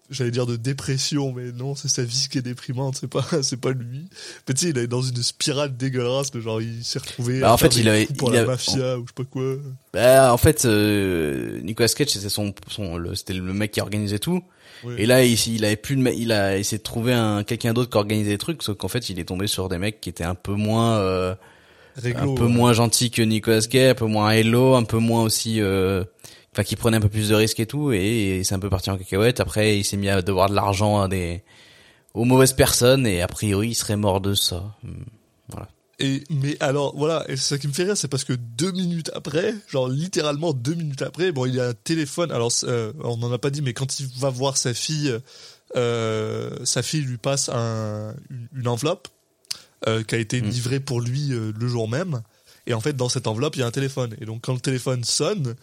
j'allais 0.09 0.31
dire 0.31 0.45
de 0.45 0.55
dépression, 0.55 1.33
mais 1.33 1.51
non, 1.51 1.75
c'est 1.75 1.87
sa 1.87 2.03
vie 2.03 2.27
qui 2.31 2.37
est 2.37 2.41
déprimante, 2.41 2.97
c'est 2.99 3.07
pas, 3.09 3.25
c'est 3.41 3.59
pas 3.59 3.71
lui. 3.71 4.05
Mais 4.47 4.53
tu 4.53 4.65
sais, 4.65 4.69
il 4.71 4.77
est 4.77 4.87
dans 4.87 5.01
une 5.01 5.21
spirale 5.23 5.75
dégueulasse, 5.75 6.31
de 6.31 6.39
genre, 6.41 6.61
il 6.61 6.83
s'est 6.83 6.99
retrouvé 6.99 7.39
Bah, 7.41 7.53
en 7.53 7.57
fait, 7.57 7.75
il 7.77 7.87
avait- 7.89 8.05
pour 8.05 8.29
il 8.29 8.35
la 8.35 8.41
a- 8.41 8.45
mafia, 8.45 8.97
ou 8.97 9.03
je 9.03 9.07
sais 9.07 9.13
pas 9.15 9.23
quoi. 9.29 9.55
Bah, 9.93 10.33
en 10.33 10.37
fait, 10.37 10.65
euh, 10.65 11.59
Nicolas 11.61 11.89
Cage, 11.89 12.09
c'était 12.09 12.29
son, 12.29 12.53
son, 12.69 12.97
le, 12.97 13.15
c'était 13.15 13.33
le 13.33 13.41
mec 13.53 13.71
qui 13.71 13.81
organisait 13.81 14.19
tout. 14.19 14.43
Ouais. 14.83 14.95
Et 15.01 15.05
là, 15.05 15.23
il, 15.23 15.33
il 15.47 15.65
avait 15.65 15.75
plus 15.77 15.95
de, 15.95 16.09
il 16.11 16.31
a 16.31 16.57
essayé 16.57 16.77
de 16.77 16.83
trouver 16.83 17.13
un, 17.13 17.43
quelqu'un 17.43 17.73
d'autre 17.73 17.89
qui 17.89 17.97
organisait 17.97 18.31
des 18.31 18.37
trucs, 18.37 18.61
sauf 18.61 18.77
qu'en 18.77 18.87
fait, 18.89 19.09
il 19.09 19.19
est 19.19 19.25
tombé 19.25 19.47
sur 19.47 19.69
des 19.69 19.77
mecs 19.77 20.01
qui 20.01 20.09
étaient 20.09 20.23
un 20.25 20.35
peu 20.35 20.53
moins, 20.53 20.97
euh, 20.97 21.33
Réglo, 21.95 22.33
un 22.33 22.35
peu 22.35 22.43
ouais. 22.43 22.49
moins 22.51 22.73
gentils 22.73 23.09
que 23.09 23.21
Nicolas 23.21 23.61
Cage, 23.61 23.91
un 23.91 23.95
peu 23.95 24.05
moins 24.05 24.31
hello, 24.31 24.75
un 24.75 24.83
peu 24.83 24.97
moins 24.97 25.23
aussi, 25.23 25.61
euh, 25.61 26.03
enfin, 26.55 26.63
qui 26.63 26.77
prenaient 26.77 26.97
un 26.97 27.01
peu 27.01 27.09
plus 27.09 27.29
de 27.29 27.35
risques 27.35 27.59
et 27.59 27.65
tout, 27.65 27.91
et, 27.91 28.41
c'est 28.45 28.55
un 28.55 28.59
peu 28.59 28.69
parti 28.69 28.89
en 28.89 28.97
cacahuète. 28.97 29.41
Après, 29.41 29.77
il 29.77 29.83
s'est 29.83 29.97
mis 29.97 30.07
à 30.07 30.21
devoir 30.21 30.49
de 30.49 30.55
l'argent 30.55 31.01
à 31.01 31.09
des, 31.09 31.43
aux 32.13 32.23
mauvaises 32.23 32.53
personnes, 32.53 33.05
et 33.05 33.21
a 33.21 33.27
priori, 33.27 33.69
il 33.69 33.75
serait 33.75 33.97
mort 33.97 34.21
de 34.21 34.33
ça. 34.33 34.63
Hmm, 34.83 35.03
Voilà. 35.49 35.67
Et, 35.99 36.23
mais 36.29 36.57
alors, 36.61 36.93
voilà, 36.97 37.23
et 37.29 37.37
c'est 37.37 37.55
ça 37.55 37.57
qui 37.57 37.67
me 37.67 37.73
fait 37.73 37.83
rire, 37.83 37.95
c'est 37.97 38.07
parce 38.09 38.23
que 38.25 38.33
deux 38.33 38.71
minutes 38.71 39.11
après, 39.13 39.53
genre 39.69 39.87
littéralement 39.87 40.51
deux 40.53 40.73
minutes 40.75 41.01
après, 41.01 41.31
bon, 41.31 41.45
il 41.45 41.55
y 41.55 41.59
a 41.59 41.67
un 41.69 41.73
téléphone, 41.73 42.31
alors, 42.31 42.51
euh, 42.63 42.91
on 43.03 43.17
n'en 43.17 43.31
a 43.31 43.37
pas 43.37 43.49
dit, 43.49 43.61
mais 43.61 43.73
quand 43.73 43.99
il 43.99 44.07
va 44.19 44.29
voir 44.29 44.57
sa 44.57 44.73
fille, 44.73 45.17
euh, 45.75 46.51
sa 46.63 46.81
fille 46.83 47.01
lui 47.01 47.17
passe 47.17 47.49
un, 47.49 48.13
une, 48.29 48.47
une 48.55 48.67
enveloppe 48.67 49.07
euh, 49.87 50.03
qui 50.03 50.15
a 50.15 50.17
été 50.17 50.41
Mm. 50.41 50.45
livrée 50.49 50.79
pour 50.79 50.99
lui 51.01 51.31
euh, 51.31 51.51
le 51.57 51.67
jour 51.67 51.87
même. 51.89 52.21
Et 52.67 52.73
en 52.73 52.79
fait, 52.81 52.93
dans 52.93 53.09
cette 53.09 53.27
enveloppe, 53.27 53.55
il 53.55 53.59
y 53.59 53.63
a 53.63 53.67
un 53.67 53.71
téléphone. 53.71 54.15
Et 54.19 54.25
donc, 54.25 54.41
quand 54.41 54.53
le 54.53 54.59
téléphone 54.59 55.03
sonne, 55.03 55.55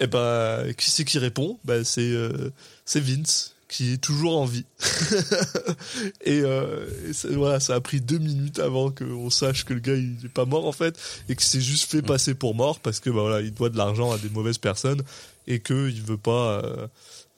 eh 0.00 0.06
ben, 0.06 0.72
qui 0.76 0.90
c'est 0.90 1.04
qui 1.04 1.18
répond? 1.18 1.58
Ben, 1.64 1.84
c'est 1.84 2.00
euh, 2.00 2.50
c'est 2.84 3.00
Vince 3.00 3.54
qui 3.68 3.92
est 3.92 3.98
toujours 3.98 4.36
en 4.38 4.46
vie. 4.46 4.64
et 6.24 6.40
euh, 6.40 6.86
et 7.08 7.12
ça- 7.12 7.28
voilà, 7.30 7.60
ça 7.60 7.74
a 7.76 7.80
pris 7.80 8.00
deux 8.00 8.18
minutes 8.18 8.58
avant 8.58 8.90
qu'on 8.90 9.30
sache 9.30 9.64
que 9.64 9.74
le 9.74 9.80
gars 9.80 9.94
il 9.94 10.16
est 10.24 10.28
pas 10.28 10.44
mort 10.44 10.66
en 10.66 10.72
fait 10.72 10.98
et 11.28 11.36
qu'il 11.36 11.44
s'est 11.44 11.60
juste 11.60 11.88
fait 11.90 12.02
passer 12.02 12.34
pour 12.34 12.54
mort 12.54 12.80
parce 12.80 12.98
que 13.00 13.10
bah, 13.10 13.20
voilà, 13.20 13.40
il 13.40 13.52
doit 13.54 13.68
de 13.68 13.76
l'argent 13.76 14.10
à 14.10 14.18
des 14.18 14.28
mauvaises 14.30 14.58
personnes 14.58 15.02
et 15.46 15.60
que 15.60 15.88
il 15.88 16.02
veut 16.02 16.16
pas, 16.18 16.62
euh, 16.64 16.86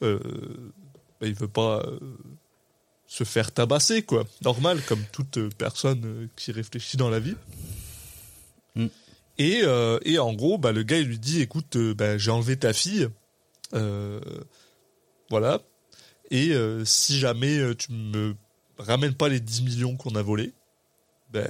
euh, 0.03 0.19
bah, 1.21 1.27
il 1.27 1.35
veut 1.35 1.49
pas 1.49 1.85
se 3.07 3.25
faire 3.25 3.53
tabasser 3.53 4.03
quoi. 4.03 4.25
Normal 4.43 4.81
comme 4.89 5.03
toute 5.13 5.39
personne 5.59 6.29
qui 6.37 6.51
réfléchit 6.53 6.97
dans 6.97 7.11
la 7.11 7.19
vie. 7.21 7.35
Mm. 8.75 8.87
Et, 9.43 9.63
euh, 9.65 9.99
et 10.05 10.21
en 10.21 10.33
gros, 10.35 10.57
bah, 10.57 10.71
le 10.71 10.85
gars 10.85 11.01
lui 11.01 11.19
dit 11.19 11.41
écoute, 11.41 11.75
euh, 11.75 11.95
bah, 11.95 12.17
j'ai 12.17 12.31
enlevé 12.31 12.57
ta 12.57 12.73
fille. 12.73 13.09
Euh, 13.75 14.21
voilà. 15.31 15.61
Et 16.31 16.55
si 16.85 17.19
jamais 17.19 17.75
tu 17.75 17.93
me 17.93 18.35
ramènes 18.79 19.13
pas 19.13 19.29
les 19.29 19.41
10 19.41 19.63
millions 19.63 19.97
qu'on 19.97 20.15
a 20.15 20.23
volés, 20.23 20.55
ben, 21.31 21.47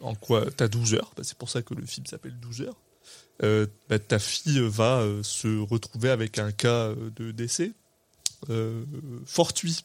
en 0.00 0.16
quoi 0.16 0.44
T'as 0.56 0.66
12 0.66 0.94
heures. 0.94 1.12
C'est 1.22 1.38
pour 1.38 1.50
ça 1.50 1.62
que 1.62 1.72
le 1.74 1.86
film 1.86 2.04
s'appelle 2.06 2.36
12 2.40 2.62
heures. 2.62 3.68
Ta 4.08 4.18
fille 4.18 4.58
va 4.60 5.06
se 5.22 5.60
retrouver 5.60 6.10
avec 6.10 6.40
un 6.40 6.50
cas 6.50 6.94
de 6.94 7.30
décès 7.30 7.72
fortuit, 9.24 9.84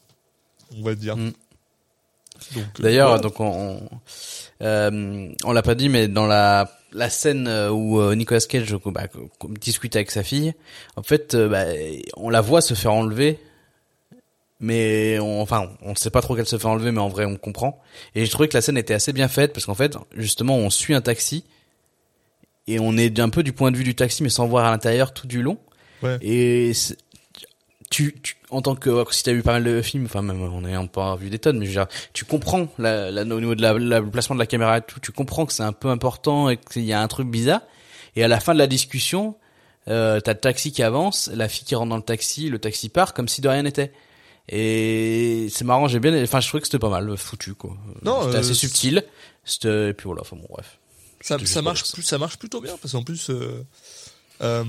on 0.76 0.82
va 0.82 0.96
dire. 0.96 1.16
Mm. 1.16 1.32
Donc, 2.54 2.64
D'ailleurs, 2.80 3.08
voilà. 3.08 3.22
donc 3.22 3.40
on, 3.40 3.46
on, 3.46 3.80
euh, 4.62 5.32
on 5.44 5.52
l'a 5.52 5.62
pas 5.62 5.74
dit, 5.74 5.88
mais 5.88 6.08
dans 6.08 6.26
la 6.26 6.70
la 6.94 7.08
scène 7.08 7.48
euh, 7.48 7.70
où 7.70 8.00
euh, 8.00 8.14
Nicolas 8.14 8.40
Cage 8.40 8.74
bah, 8.84 9.04
discute 9.60 9.96
avec 9.96 10.10
sa 10.10 10.22
fille, 10.22 10.52
en 10.96 11.02
fait, 11.02 11.34
bah, 11.34 11.64
on 12.16 12.28
la 12.28 12.42
voit 12.42 12.60
se 12.60 12.74
faire 12.74 12.92
enlever, 12.92 13.38
mais 14.60 15.18
on, 15.18 15.40
enfin, 15.40 15.70
on 15.80 15.94
sait 15.94 16.10
pas 16.10 16.20
trop 16.20 16.36
qu'elle 16.36 16.46
se 16.46 16.58
fait 16.58 16.66
enlever, 16.66 16.92
mais 16.92 17.00
en 17.00 17.08
vrai, 17.08 17.24
on 17.24 17.36
comprend. 17.36 17.80
Et 18.14 18.26
je 18.26 18.30
trouvais 18.30 18.48
que 18.48 18.56
la 18.56 18.60
scène 18.60 18.76
était 18.76 18.94
assez 18.94 19.12
bien 19.12 19.28
faite 19.28 19.52
parce 19.52 19.64
qu'en 19.66 19.74
fait, 19.74 19.96
justement, 20.16 20.56
on 20.56 20.68
suit 20.70 20.94
un 20.94 21.00
taxi 21.00 21.44
et 22.66 22.78
on 22.78 22.96
est 22.96 23.18
un 23.18 23.28
peu 23.30 23.42
du 23.42 23.52
point 23.52 23.70
de 23.70 23.76
vue 23.76 23.84
du 23.84 23.94
taxi, 23.94 24.22
mais 24.22 24.28
sans 24.28 24.46
voir 24.46 24.66
à 24.66 24.70
l'intérieur 24.70 25.14
tout 25.14 25.26
du 25.26 25.42
long. 25.42 25.58
Ouais. 26.02 26.18
Et 26.20 26.72
tu, 27.92 28.14
tu, 28.22 28.36
en 28.50 28.62
tant 28.62 28.74
que 28.74 29.04
si 29.10 29.22
t'as 29.22 29.32
vu 29.32 29.42
pas 29.42 29.52
mal 29.52 29.64
de 29.64 29.82
films, 29.82 30.06
enfin 30.06 30.22
même 30.22 30.40
on 30.42 30.62
n'ayant 30.62 30.86
pas 30.86 31.14
vu 31.16 31.28
des 31.30 31.38
tonnes, 31.38 31.58
mais 31.58 31.66
je 31.66 31.70
veux 31.78 31.84
dire, 31.84 31.86
tu 32.14 32.24
comprends 32.24 32.66
la, 32.78 33.10
la, 33.10 33.22
au 33.22 33.40
niveau 33.40 33.54
de 33.54 33.60
la, 33.62 33.74
la- 33.74 34.00
le 34.00 34.10
placement 34.10 34.34
de 34.34 34.40
la 34.40 34.46
caméra 34.46 34.78
et 34.78 34.80
tout, 34.82 34.98
tu 35.00 35.12
comprends 35.12 35.44
que 35.46 35.52
c'est 35.52 35.62
un 35.62 35.72
peu 35.74 35.88
important 35.88 36.48
et 36.48 36.56
qu'il 36.56 36.84
y 36.84 36.92
a 36.92 37.00
un 37.02 37.08
truc 37.08 37.28
bizarre. 37.28 37.60
Et 38.16 38.24
à 38.24 38.28
la 38.28 38.40
fin 38.40 38.54
de 38.54 38.58
la 38.58 38.66
discussion, 38.66 39.36
euh, 39.88 40.20
t'as 40.20 40.32
le 40.32 40.40
taxi 40.40 40.72
qui 40.72 40.82
avance, 40.82 41.30
la 41.34 41.48
fille 41.48 41.64
qui 41.64 41.74
rentre 41.74 41.90
dans 41.90 41.96
le 41.96 42.02
taxi, 42.02 42.48
le 42.48 42.58
taxi 42.58 42.88
part 42.88 43.12
comme 43.14 43.28
si 43.28 43.40
de 43.40 43.48
rien 43.48 43.62
n'était. 43.62 43.92
Et 44.48 45.46
c'est 45.50 45.64
marrant, 45.64 45.86
j'ai 45.88 46.00
bien, 46.00 46.20
enfin, 46.22 46.40
je 46.40 46.48
trouvais 46.48 46.60
que 46.60 46.66
c'était 46.66 46.78
pas 46.78 46.88
mal 46.90 47.16
foutu, 47.16 47.54
quoi. 47.54 47.76
Non, 48.02 48.22
c'était 48.24 48.36
euh, 48.36 48.40
assez 48.40 48.54
subtil. 48.54 49.04
C'était, 49.44 49.90
et 49.90 49.92
puis 49.94 50.04
voilà, 50.06 50.22
enfin 50.22 50.36
bon, 50.36 50.46
bref. 50.50 50.78
ça, 51.20 51.36
ça 51.44 51.62
marche 51.62 51.92
plus, 51.92 52.02
ça 52.02 52.18
marche 52.18 52.38
plutôt 52.38 52.60
bien 52.60 52.76
parce 52.80 52.92
qu'en 52.92 53.02
plus, 53.02 53.30
euh, 53.30 53.64
euh, 54.42 54.64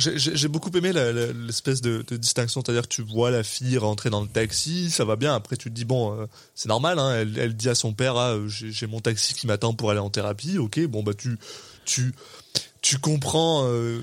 j'ai- 0.00 0.48
beaucoup 0.48 0.70
aimé 0.76 0.92
l'espèce 0.92 1.80
de, 1.80 2.02
distinction, 2.16 2.62
c'est-à-dire 2.64 2.88
tu 2.88 3.02
vois 3.02 3.30
la 3.30 3.42
fille 3.42 3.78
rentrer 3.78 4.10
dans 4.10 4.22
le 4.22 4.28
taxi, 4.28 4.90
ça 4.90 5.04
va 5.04 5.16
bien. 5.16 5.34
Après, 5.34 5.56
tu 5.56 5.70
te 5.70 5.74
dis 5.74 5.84
bon, 5.84 6.18
euh, 6.20 6.26
c'est 6.54 6.68
normal. 6.68 6.98
Hein, 6.98 7.14
elle, 7.20 7.38
elle 7.38 7.54
dit 7.54 7.68
à 7.68 7.74
son 7.74 7.92
père, 7.92 8.16
ah, 8.16 8.32
euh, 8.32 8.48
j'ai 8.48 8.86
mon 8.86 9.00
taxi 9.00 9.34
qui 9.34 9.46
m'attend 9.46 9.74
pour 9.74 9.90
aller 9.90 10.00
en 10.00 10.10
thérapie. 10.10 10.58
Ok, 10.58 10.80
bon 10.86 11.02
bah 11.02 11.14
tu 11.14 11.38
tu 11.84 12.12
tu 12.82 12.98
comprends. 12.98 13.64
euh, 13.66 14.00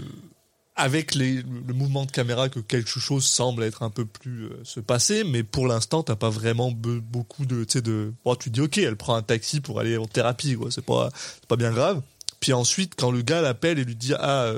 avec 0.80 1.16
le 1.16 1.42
mouvement 1.74 2.06
de 2.06 2.12
caméra 2.12 2.50
que 2.50 2.60
quelque 2.60 3.00
chose 3.00 3.26
semble 3.26 3.64
être 3.64 3.82
un 3.82 3.90
peu 3.90 4.06
plus 4.06 4.50
se 4.64 4.80
passer, 4.80 5.24
mais 5.24 5.42
pour 5.42 5.66
l'instant 5.66 6.04
t'as 6.04 6.16
pas 6.16 6.30
vraiment 6.30 6.70
be- 6.70 7.00
beaucoup 7.02 7.48
de, 7.48 7.64
tu 7.64 7.82
de, 7.82 8.14
bon, 8.24 8.36
tu 8.36 8.52
dis 8.52 8.62
ok, 8.62 8.78
elle 8.78 8.96
prend 8.96 9.16
un 9.16 9.24
taxi 9.24 9.60
pour 9.60 9.80
aller 9.80 9.98
en 9.98 10.06
thérapie, 10.06 10.56
c'est 10.70 10.86
pas, 10.86 11.10
pas 11.48 11.56
bien 11.56 11.72
grave. 11.72 12.04
Puis 12.40 12.54
ensuite, 12.54 12.94
quand 12.96 13.10
le 13.10 13.24
gars 13.24 13.42
l'appelle 13.42 13.80
et 13.80 13.84
lui 13.86 13.96
dit 13.96 14.14
ah 14.20 14.52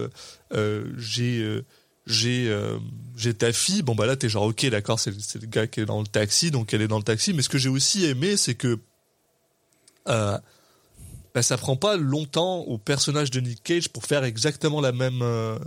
j'ai 0.51 1.41
euh, 1.41 1.65
j'ai 2.09 2.49
euh, 2.49 2.77
j'ai 3.15 3.33
ta 3.33 3.53
fille, 3.53 3.83
bon 3.83 3.95
bah 3.95 4.05
là 4.05 4.15
t'es 4.15 4.29
genre 4.29 4.43
ok 4.43 4.65
d'accord, 4.67 4.99
c'est 4.99 5.11
le 5.11 5.47
gars 5.47 5.67
qui 5.67 5.81
est 5.81 5.85
dans 5.85 6.01
le 6.01 6.07
taxi, 6.07 6.51
donc 6.51 6.73
elle 6.73 6.81
est 6.81 6.87
dans 6.87 6.97
le 6.97 7.03
taxi. 7.03 7.33
Mais 7.33 7.41
ce 7.41 7.49
que 7.49 7.57
j'ai 7.57 7.69
aussi 7.69 8.05
aimé, 8.05 8.35
c'est 8.35 8.55
que 8.55 8.79
euh, 10.07 10.37
bah, 11.35 11.43
ça 11.43 11.57
prend 11.57 11.75
pas 11.75 11.97
longtemps 11.97 12.59
au 12.61 12.77
personnage 12.77 13.29
de 13.29 13.39
Nick 13.39 13.63
Cage 13.63 13.89
pour 13.89 14.05
faire 14.05 14.23
exactement 14.23 14.81
la 14.81 14.91
même 14.91 15.21
euh, 15.21 15.59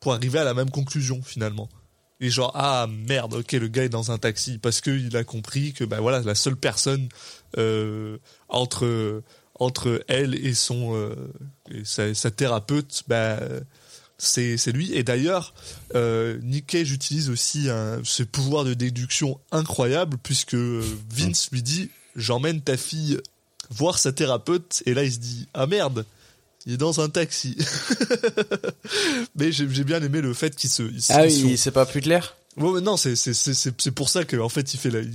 pour 0.00 0.14
arriver 0.14 0.38
à 0.38 0.44
la 0.44 0.54
même 0.54 0.70
conclusion 0.70 1.20
finalement. 1.22 1.68
Et 2.20 2.30
genre 2.30 2.52
ah 2.54 2.86
merde, 2.88 3.34
ok 3.34 3.52
le 3.52 3.66
gars 3.66 3.84
est 3.84 3.88
dans 3.88 4.12
un 4.12 4.18
taxi 4.18 4.58
parce 4.58 4.80
que 4.80 4.90
il 4.90 5.16
a 5.16 5.24
compris 5.24 5.72
que 5.72 5.84
bah 5.84 6.00
voilà 6.00 6.20
la 6.20 6.36
seule 6.36 6.56
personne 6.56 7.08
euh, 7.58 8.18
entre 8.48 9.22
entre 9.58 10.04
elle 10.06 10.34
et 10.34 10.54
son 10.54 10.94
euh, 10.94 11.14
sa, 11.82 12.14
sa 12.14 12.30
thérapeute 12.30 13.02
bah 13.08 13.40
c'est 14.24 14.72
lui. 14.72 14.92
Et 14.94 15.02
d'ailleurs 15.02 15.54
euh, 15.94 16.38
Nick 16.42 16.66
Cage 16.66 16.92
utilise 16.92 17.30
aussi 17.30 17.68
un, 17.70 18.00
ce 18.04 18.22
pouvoir 18.22 18.64
de 18.64 18.74
déduction 18.74 19.38
incroyable 19.52 20.16
puisque 20.22 20.54
euh, 20.54 20.82
Vince 21.10 21.48
lui 21.52 21.62
dit 21.62 21.90
j'emmène 22.16 22.60
ta 22.60 22.76
fille 22.76 23.18
voir 23.70 23.98
sa 23.98 24.12
thérapeute. 24.12 24.82
Et 24.86 24.94
là 24.94 25.04
il 25.04 25.12
se 25.12 25.18
dit 25.18 25.46
ah 25.54 25.66
merde 25.66 26.04
il 26.66 26.72
est 26.74 26.78
dans 26.78 27.00
un 27.00 27.08
taxi. 27.10 27.56
Mais 29.36 29.52
j'ai 29.52 29.66
bien 29.84 30.02
aimé 30.02 30.20
le 30.20 30.32
fait 30.34 30.54
qu'il 30.56 30.70
se 30.70 30.82
il 30.82 31.00
Ah 31.10 31.26
ils 31.26 31.32
sont- 31.40 31.46
oui, 31.46 31.58
c'est 31.58 31.70
pas 31.70 31.86
plus 31.86 32.00
clair? 32.00 32.36
Ouais, 32.56 32.80
non, 32.80 32.96
c'est 32.96 33.16
c'est 33.16 33.34
c'est 33.34 33.52
c'est 33.54 33.74
c'est 33.80 33.90
pour 33.90 34.08
ça 34.08 34.24
que 34.24 34.36
en 34.36 34.48
fait 34.48 34.74
il 34.74 34.76
fait 34.78 34.90
la, 34.90 35.00
il, 35.00 35.08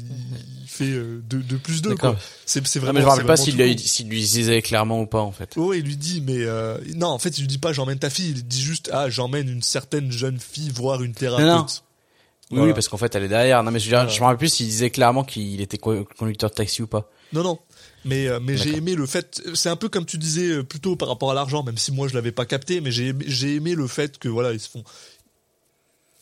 il 0.63 0.67
fait 0.67 0.89
euh, 0.91 1.21
deux 1.29 1.39
deux 1.39 1.57
plus 1.57 1.81
deux 1.81 1.91
D'accord. 1.91 2.15
quoi. 2.15 2.21
C'est 2.45 2.65
c'est 2.67 2.79
vraiment. 2.79 2.95
mais 2.95 2.99
je 3.01 3.05
me 3.05 3.09
rappelle 3.11 3.25
pas 3.25 3.37
s'il 3.37 3.55
lui, 3.55 3.75
con. 3.77 3.81
s'il 3.85 4.09
lui 4.09 4.19
disait 4.19 4.61
clairement 4.61 4.99
ou 5.01 5.05
pas, 5.05 5.21
en 5.21 5.31
fait. 5.31 5.55
Ouais, 5.55 5.79
il 5.79 5.85
lui 5.85 5.95
dit, 5.95 6.21
mais 6.21 6.39
euh, 6.43 6.77
non, 6.95 7.07
en 7.07 7.19
fait 7.19 7.37
il 7.37 7.41
lui 7.41 7.47
dit 7.47 7.57
pas 7.57 7.71
j'emmène 7.71 7.97
ta 7.99 8.09
fille, 8.09 8.31
il 8.31 8.43
dit 8.45 8.61
juste 8.61 8.89
ah 8.91 9.09
j'emmène 9.09 9.47
une 9.47 9.61
certaine 9.63 10.11
jeune 10.11 10.37
fille 10.39 10.69
voir 10.69 11.01
une 11.01 11.13
thérapeute. 11.13 11.45
Non, 11.47 11.57
non. 11.59 11.65
Oui, 12.51 12.57
Voilà. 12.57 12.65
oui, 12.71 12.73
parce 12.73 12.87
qu'en 12.87 12.97
fait, 12.97 13.13
elle 13.13 13.23
est 13.23 13.27
derrière. 13.27 13.61
Non, 13.61 13.69
mais 13.69 13.79
je, 13.79 13.85
veux 13.85 13.95
dire, 13.95 14.09
je 14.09 14.19
me 14.19 14.25
rappelle 14.25 14.39
plus 14.39 14.49
s'il 14.51 14.65
disait 14.65 14.89
clairement 14.89 15.23
qu'il 15.23 15.61
était 15.61 15.77
co- 15.77 16.03
conducteur 16.17 16.49
de 16.49 16.55
taxi 16.55 16.81
ou 16.81 16.87
pas. 16.87 17.07
Non, 17.31 17.43
non. 17.43 17.59
Mais, 18.05 18.27
euh, 18.27 18.39
mais 18.41 18.57
j'ai 18.57 18.75
aimé 18.75 18.95
le 18.95 19.05
fait, 19.05 19.39
c'est 19.53 19.69
un 19.69 19.75
peu 19.75 19.87
comme 19.87 20.05
tu 20.05 20.17
disais 20.17 20.47
euh, 20.47 20.63
plutôt 20.63 20.95
par 20.95 21.09
rapport 21.09 21.29
à 21.29 21.35
l'argent, 21.35 21.61
même 21.63 21.77
si 21.77 21.91
moi 21.91 22.07
je 22.07 22.15
l'avais 22.15 22.31
pas 22.31 22.45
capté, 22.47 22.81
mais 22.81 22.91
j'ai 22.91 23.13
j'ai 23.27 23.53
aimé 23.55 23.75
le 23.75 23.85
fait 23.87 24.17
que 24.17 24.27
voilà, 24.29 24.51
ils 24.53 24.59
se 24.59 24.67
font. 24.69 24.83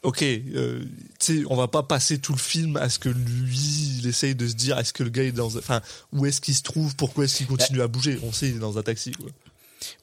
Ok, 0.07 0.21
euh, 0.23 0.79
tu 1.19 1.39
sais, 1.39 1.43
on 1.49 1.57
va 1.57 1.67
pas 1.67 1.83
passer 1.83 2.17
tout 2.19 2.31
le 2.31 2.37
film 2.37 2.77
à 2.77 2.87
ce 2.87 2.97
que 2.97 3.09
lui, 3.09 3.97
il 3.99 4.07
essaye 4.07 4.35
de 4.35 4.47
se 4.47 4.53
dire, 4.53 4.77
est-ce 4.79 4.93
que 4.93 5.03
le 5.03 5.09
gars 5.09 5.23
est 5.23 5.33
dans, 5.33 5.53
enfin, 5.57 5.81
où 6.13 6.25
est-ce 6.25 6.39
qu'il 6.39 6.55
se 6.55 6.61
trouve, 6.63 6.95
pourquoi 6.95 7.25
est-ce 7.25 7.35
qu'il 7.39 7.47
continue 7.47 7.81
à 7.81 7.87
bouger? 7.89 8.17
On 8.23 8.31
sait, 8.31 8.47
il 8.47 8.55
est 8.55 8.59
dans 8.59 8.77
un 8.77 8.83
taxi, 8.83 9.11
quoi. 9.11 9.27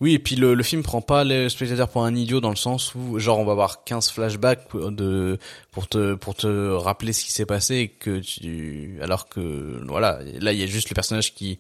Oui, 0.02 0.12
et 0.12 0.18
puis 0.18 0.36
le, 0.36 0.52
le 0.52 0.62
film 0.62 0.82
prend 0.82 1.00
pas 1.00 1.24
le 1.24 1.48
spectateur 1.48 1.88
pour 1.88 2.05
un 2.05 2.14
idiot 2.14 2.42
dans 2.42 2.50
le 2.50 2.55
sens 2.57 2.94
où, 2.94 3.18
genre, 3.18 3.38
on 3.38 3.46
va 3.46 3.52
avoir 3.52 3.82
15 3.84 4.11
flashbacks 4.11 4.68
de, 4.76 5.38
pour 5.70 5.88
te, 5.88 6.12
pour 6.14 6.34
te 6.34 6.70
rappeler 6.74 7.14
ce 7.14 7.24
qui 7.24 7.32
s'est 7.32 7.46
passé 7.46 7.88
que 7.98 8.18
tu, 8.20 8.98
alors 9.00 9.30
que, 9.30 9.80
voilà, 9.88 10.20
là, 10.38 10.52
il 10.52 10.59
y 10.61 10.62
a 10.62 10.66
juste 10.66 10.90
le 10.90 10.94
personnage 10.94 11.32
qui, 11.34 11.59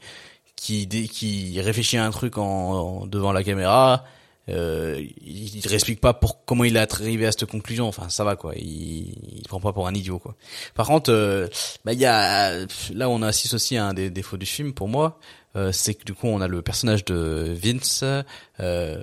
qui, 0.54 0.86
qui 0.86 1.58
réfléchit 1.62 1.96
à 1.96 2.04
un 2.04 2.10
truc 2.10 2.36
en- 2.36 3.06
devant 3.06 3.32
la 3.32 3.42
caméra, 3.42 4.04
euh, 4.48 5.02
il, 5.24 5.56
il 5.56 5.62
te 5.62 5.72
explique 5.72 6.00
pas 6.00 6.12
pour 6.12 6.44
comment 6.44 6.64
il 6.64 6.76
est 6.76 6.92
arrivé 6.92 7.26
à 7.26 7.32
cette 7.32 7.46
conclusion. 7.46 7.88
Enfin, 7.88 8.08
ça 8.08 8.24
va 8.24 8.36
quoi. 8.36 8.54
Il, 8.56 9.14
il 9.38 9.42
prend 9.48 9.60
pas 9.60 9.72
pour 9.72 9.86
un 9.86 9.94
idiot 9.94 10.18
quoi. 10.18 10.34
Par 10.74 10.86
contre, 10.86 11.10
euh, 11.10 11.48
bah 11.84 11.92
il 11.92 11.98
y 11.98 12.06
a 12.06 12.66
là 12.92 13.08
on 13.08 13.22
assiste 13.22 13.54
aussi 13.54 13.76
à 13.76 13.86
un 13.86 13.94
des 13.94 14.10
défauts 14.10 14.36
du 14.36 14.46
film 14.46 14.74
pour 14.74 14.88
moi, 14.88 15.18
euh, 15.56 15.72
c'est 15.72 15.94
que 15.94 16.04
du 16.04 16.14
coup 16.14 16.26
on 16.26 16.40
a 16.40 16.48
le 16.48 16.62
personnage 16.62 17.04
de 17.04 17.56
Vince 17.62 18.04
euh, 18.60 19.02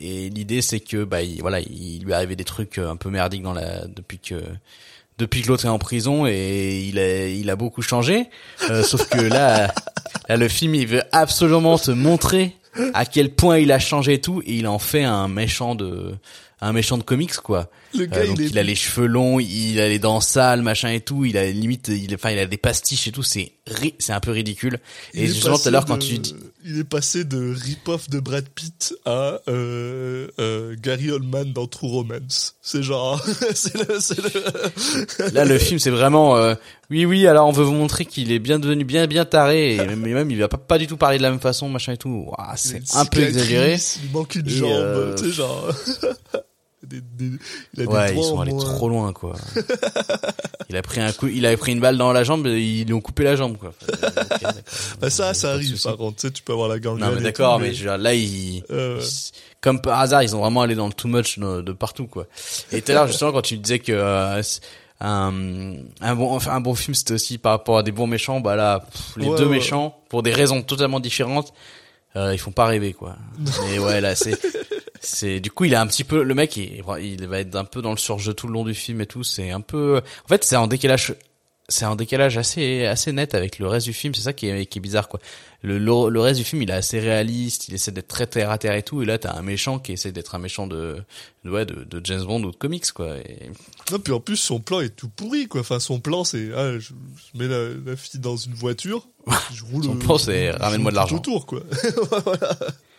et 0.00 0.30
l'idée 0.30 0.62
c'est 0.62 0.80
que 0.80 1.04
bah 1.04 1.22
il, 1.22 1.40
voilà 1.40 1.60
il 1.60 2.02
lui 2.04 2.12
est 2.12 2.14
arrivé 2.14 2.36
des 2.36 2.44
trucs 2.44 2.78
un 2.78 2.96
peu 2.96 3.10
merdiques 3.10 3.42
dans 3.42 3.52
la 3.52 3.86
depuis 3.86 4.18
que 4.18 4.42
depuis 5.18 5.42
que 5.42 5.48
l'autre 5.48 5.66
est 5.66 5.68
en 5.68 5.78
prison 5.78 6.26
et 6.26 6.80
il 6.80 6.98
a 6.98 7.28
il 7.28 7.48
a 7.50 7.56
beaucoup 7.56 7.82
changé. 7.82 8.28
Euh, 8.70 8.82
sauf 8.82 9.08
que 9.08 9.20
là 9.20 9.72
là 10.28 10.36
le 10.36 10.48
film 10.48 10.74
il 10.74 10.86
veut 10.86 11.02
absolument 11.12 11.78
te 11.78 11.90
montrer 11.90 12.56
à 12.94 13.04
quel 13.04 13.34
point 13.34 13.58
il 13.58 13.72
a 13.72 13.78
changé 13.78 14.20
tout 14.20 14.42
et 14.46 14.54
il 14.54 14.66
en 14.66 14.78
fait 14.78 15.04
un 15.04 15.28
méchant 15.28 15.74
de 15.74 16.14
un 16.60 16.72
méchant 16.72 16.98
de 16.98 17.02
comics 17.02 17.34
quoi. 17.36 17.70
Le 17.96 18.06
gars, 18.06 18.18
Euh, 18.18 18.26
donc 18.28 18.38
il 18.38 18.44
est- 18.44 18.48
il 18.50 18.58
a 18.58 18.62
les 18.62 18.74
cheveux 18.74 19.06
longs, 19.06 19.40
il 19.40 19.80
a 19.80 19.88
les 19.88 19.98
dents 19.98 20.20
sales, 20.20 20.62
machin 20.62 20.90
et 20.90 21.00
tout, 21.00 21.24
il 21.24 21.36
a 21.36 21.50
limite 21.50 21.88
il 21.88 22.14
enfin 22.14 22.30
il 22.30 22.38
a 22.38 22.46
des 22.46 22.56
pastiches 22.58 23.08
et 23.08 23.12
tout, 23.12 23.22
c'est 23.22 23.52
ri- 23.66 23.94
c'est 23.98 24.12
un 24.12 24.20
peu 24.20 24.30
ridicule. 24.30 24.78
Il 25.14 25.22
Et 25.22 25.26
justement 25.26 25.58
tout 25.58 25.68
à 25.68 25.70
l'heure 25.70 25.84
quand 25.86 25.98
tu 25.98 26.18
dis 26.18 26.34
il 26.64 26.78
est 26.78 26.84
passé 26.84 27.24
de 27.24 27.54
rip-off 27.54 28.10
de 28.10 28.20
Brad 28.20 28.46
Pitt 28.48 28.94
à 29.06 29.40
euh, 29.48 30.28
euh, 30.38 30.76
Gary 30.78 31.10
Oldman 31.10 31.52
dans 31.54 31.66
True 31.66 31.88
Romance. 31.88 32.56
C'est 32.60 32.82
genre, 32.82 33.24
c'est 33.54 33.74
le, 33.88 33.98
c'est 33.98 34.18
le. 34.18 35.32
Là, 35.34 35.46
le 35.46 35.58
film, 35.58 35.78
c'est 35.78 35.88
vraiment, 35.90 36.36
euh, 36.36 36.54
oui, 36.90 37.06
oui. 37.06 37.26
Alors, 37.26 37.48
on 37.48 37.52
veut 37.52 37.64
vous 37.64 37.72
montrer 37.72 38.04
qu'il 38.04 38.30
est 38.30 38.38
bien 38.38 38.58
devenu 38.58 38.84
bien, 38.84 39.06
bien 39.06 39.24
taré, 39.24 39.76
et 39.76 39.86
même, 39.96 40.30
il 40.30 40.38
va 40.38 40.48
pas, 40.48 40.58
pas 40.58 40.76
du 40.76 40.86
tout 40.86 40.98
parler 40.98 41.16
de 41.16 41.22
la 41.22 41.30
même 41.30 41.40
façon, 41.40 41.70
machin 41.70 41.92
et 41.94 41.96
tout. 41.96 42.26
Ouah, 42.28 42.52
c'est 42.56 42.82
un 42.94 43.06
peu 43.06 43.22
exagéré. 43.22 43.78
Il 44.04 44.10
manque 44.10 44.34
une 44.34 44.46
Et, 44.46 44.50
jambe, 44.50 45.24
genre. 45.32 45.72
Des- 46.82 47.00
des- 47.02 47.36
il 47.74 47.82
a 47.82 47.86
des 47.86 47.92
Ouais, 47.92 48.16
ils 48.16 48.24
sont 48.24 48.40
allés 48.40 48.52
moins. 48.52 48.64
trop 48.74 48.88
loin, 48.88 49.12
quoi. 49.12 49.34
il 50.70 50.76
a 50.76 50.82
pris 50.82 51.00
un 51.00 51.12
coup, 51.12 51.26
il 51.26 51.44
a 51.44 51.54
pris 51.56 51.72
une 51.72 51.80
balle 51.80 51.98
dans 51.98 52.12
la 52.12 52.24
jambe, 52.24 52.46
et 52.46 52.60
ils 52.60 52.84
lui 52.86 52.94
ont 52.94 53.00
coupé 53.02 53.22
la 53.24 53.36
jambe, 53.36 53.56
quoi. 53.58 53.72
Enfin. 53.82 54.52
Bah, 55.00 55.10
ça, 55.10 55.34
ça 55.34 55.52
arrive, 55.52 55.80
par 55.82 55.96
contre. 55.96 56.16
Tu 56.20 56.26
sais, 56.28 56.32
tu 56.32 56.42
peux 56.42 56.52
avoir 56.52 56.68
la 56.68 56.78
gangrène. 56.78 57.08
Non, 57.10 57.14
mais 57.16 57.22
d'accord, 57.22 57.58
mais, 57.60 57.72
je 57.74 57.80
veux 57.84 57.90
dire, 57.90 57.98
là, 57.98 58.14
ils, 58.14 58.62
Euh, 58.70 59.00
ils- 59.02 59.32
comme 59.60 59.80
par 59.82 60.00
hasard, 60.00 60.22
ils 60.22 60.34
ont 60.34 60.40
vraiment 60.40 60.62
allé 60.62 60.74
dans 60.74 60.86
le 60.86 60.92
too 60.92 61.08
much 61.08 61.38
de, 61.38 61.60
de 61.60 61.72
partout, 61.72 62.06
quoi. 62.06 62.26
Et 62.72 62.80
tout 62.82 62.92
à 62.92 62.94
l'heure, 62.94 63.06
justement, 63.08 63.32
quand 63.32 63.42
tu 63.42 63.56
disais 63.58 63.78
que 63.78 63.92
euh, 63.92 64.42
un, 65.00 65.32
un 66.00 66.14
bon, 66.14 66.34
enfin, 66.34 66.52
un 66.52 66.60
bon 66.60 66.74
film, 66.74 66.94
c'était 66.94 67.14
aussi 67.14 67.36
par 67.38 67.52
rapport 67.52 67.78
à 67.78 67.82
des 67.82 67.92
bons 67.92 68.06
méchants, 68.06 68.40
bah 68.40 68.56
là, 68.56 68.80
pff, 68.90 69.16
les 69.16 69.26
Ouais, 69.28 69.38
deux 69.38 69.44
ouais. 69.44 69.50
méchants, 69.56 69.98
pour 70.08 70.22
des 70.22 70.32
raisons 70.32 70.62
totalement 70.62 71.00
différentes, 71.00 71.52
euh, 72.16 72.32
ils 72.34 72.38
font 72.38 72.52
pas 72.52 72.66
rêver, 72.66 72.92
quoi. 72.94 73.16
Mais 73.70 73.78
ouais, 73.78 74.00
là, 74.00 74.14
c'est, 74.14 74.38
c'est, 75.00 75.40
du 75.40 75.50
coup, 75.50 75.64
il 75.64 75.74
a 75.74 75.80
un 75.80 75.86
petit 75.86 76.04
peu, 76.04 76.22
le 76.22 76.34
mec, 76.34 76.56
il, 76.56 76.82
il 77.00 77.26
va 77.26 77.40
être 77.40 77.56
un 77.56 77.64
peu 77.64 77.82
dans 77.82 77.90
le 77.90 77.96
surjeu 77.96 78.34
tout 78.34 78.46
le 78.46 78.52
long 78.52 78.64
du 78.64 78.74
film 78.74 79.00
et 79.00 79.06
tout, 79.06 79.24
c'est 79.24 79.50
un 79.50 79.60
peu, 79.60 80.00
en 80.24 80.28
fait, 80.28 80.44
c'est 80.44 80.56
en 80.56 80.66
décalage, 80.66 81.14
c'est 81.70 81.84
un 81.84 81.96
décalage 81.96 82.36
assez 82.36 82.84
assez 82.84 83.12
net 83.12 83.34
avec 83.34 83.58
le 83.58 83.68
reste 83.68 83.86
du 83.86 83.92
film 83.92 84.12
c'est 84.12 84.22
ça 84.22 84.32
qui 84.32 84.48
est, 84.48 84.66
qui 84.66 84.78
est 84.78 84.82
bizarre 84.82 85.08
quoi 85.08 85.20
le, 85.62 85.78
le 85.78 86.08
le 86.08 86.20
reste 86.20 86.40
du 86.40 86.44
film 86.44 86.62
il 86.62 86.70
est 86.70 86.74
assez 86.74 86.98
réaliste 86.98 87.68
il 87.68 87.74
essaie 87.74 87.92
d'être 87.92 88.08
très 88.08 88.26
terre 88.26 88.50
à 88.50 88.58
terre 88.58 88.74
et 88.74 88.82
tout 88.82 89.02
et 89.02 89.06
là 89.06 89.18
t'as 89.18 89.36
un 89.36 89.42
méchant 89.42 89.78
qui 89.78 89.92
essaie 89.92 90.10
d'être 90.10 90.34
un 90.34 90.40
méchant 90.40 90.66
de 90.66 90.96
de, 91.44 91.50
ouais, 91.50 91.64
de 91.64 91.84
de 91.84 92.00
James 92.04 92.24
Bond 92.24 92.42
ou 92.42 92.50
de 92.50 92.56
comics 92.56 92.90
quoi 92.90 93.16
et... 93.18 93.50
Non, 93.90 93.98
puis 93.98 94.12
en 94.12 94.20
plus, 94.20 94.36
son 94.36 94.60
plan 94.60 94.80
est 94.80 94.94
tout 94.94 95.08
pourri, 95.08 95.48
quoi. 95.48 95.62
Enfin, 95.62 95.80
son 95.80 95.98
plan, 95.98 96.22
c'est, 96.22 96.50
ah, 96.54 96.78
je, 96.78 96.90
je 96.90 97.38
mets 97.38 97.48
la, 97.48 97.70
la 97.84 97.96
fille 97.96 98.20
dans 98.20 98.36
une 98.36 98.54
voiture, 98.54 99.04
je 99.52 99.64
roule. 99.64 99.82
Son 99.82 99.96
plan, 99.96 100.16
c'est, 100.16 100.50
ramène-moi 100.52 100.92
de 100.92 100.96
l'argent. 100.96 101.16
autour, 101.16 101.46
quoi. 101.46 101.62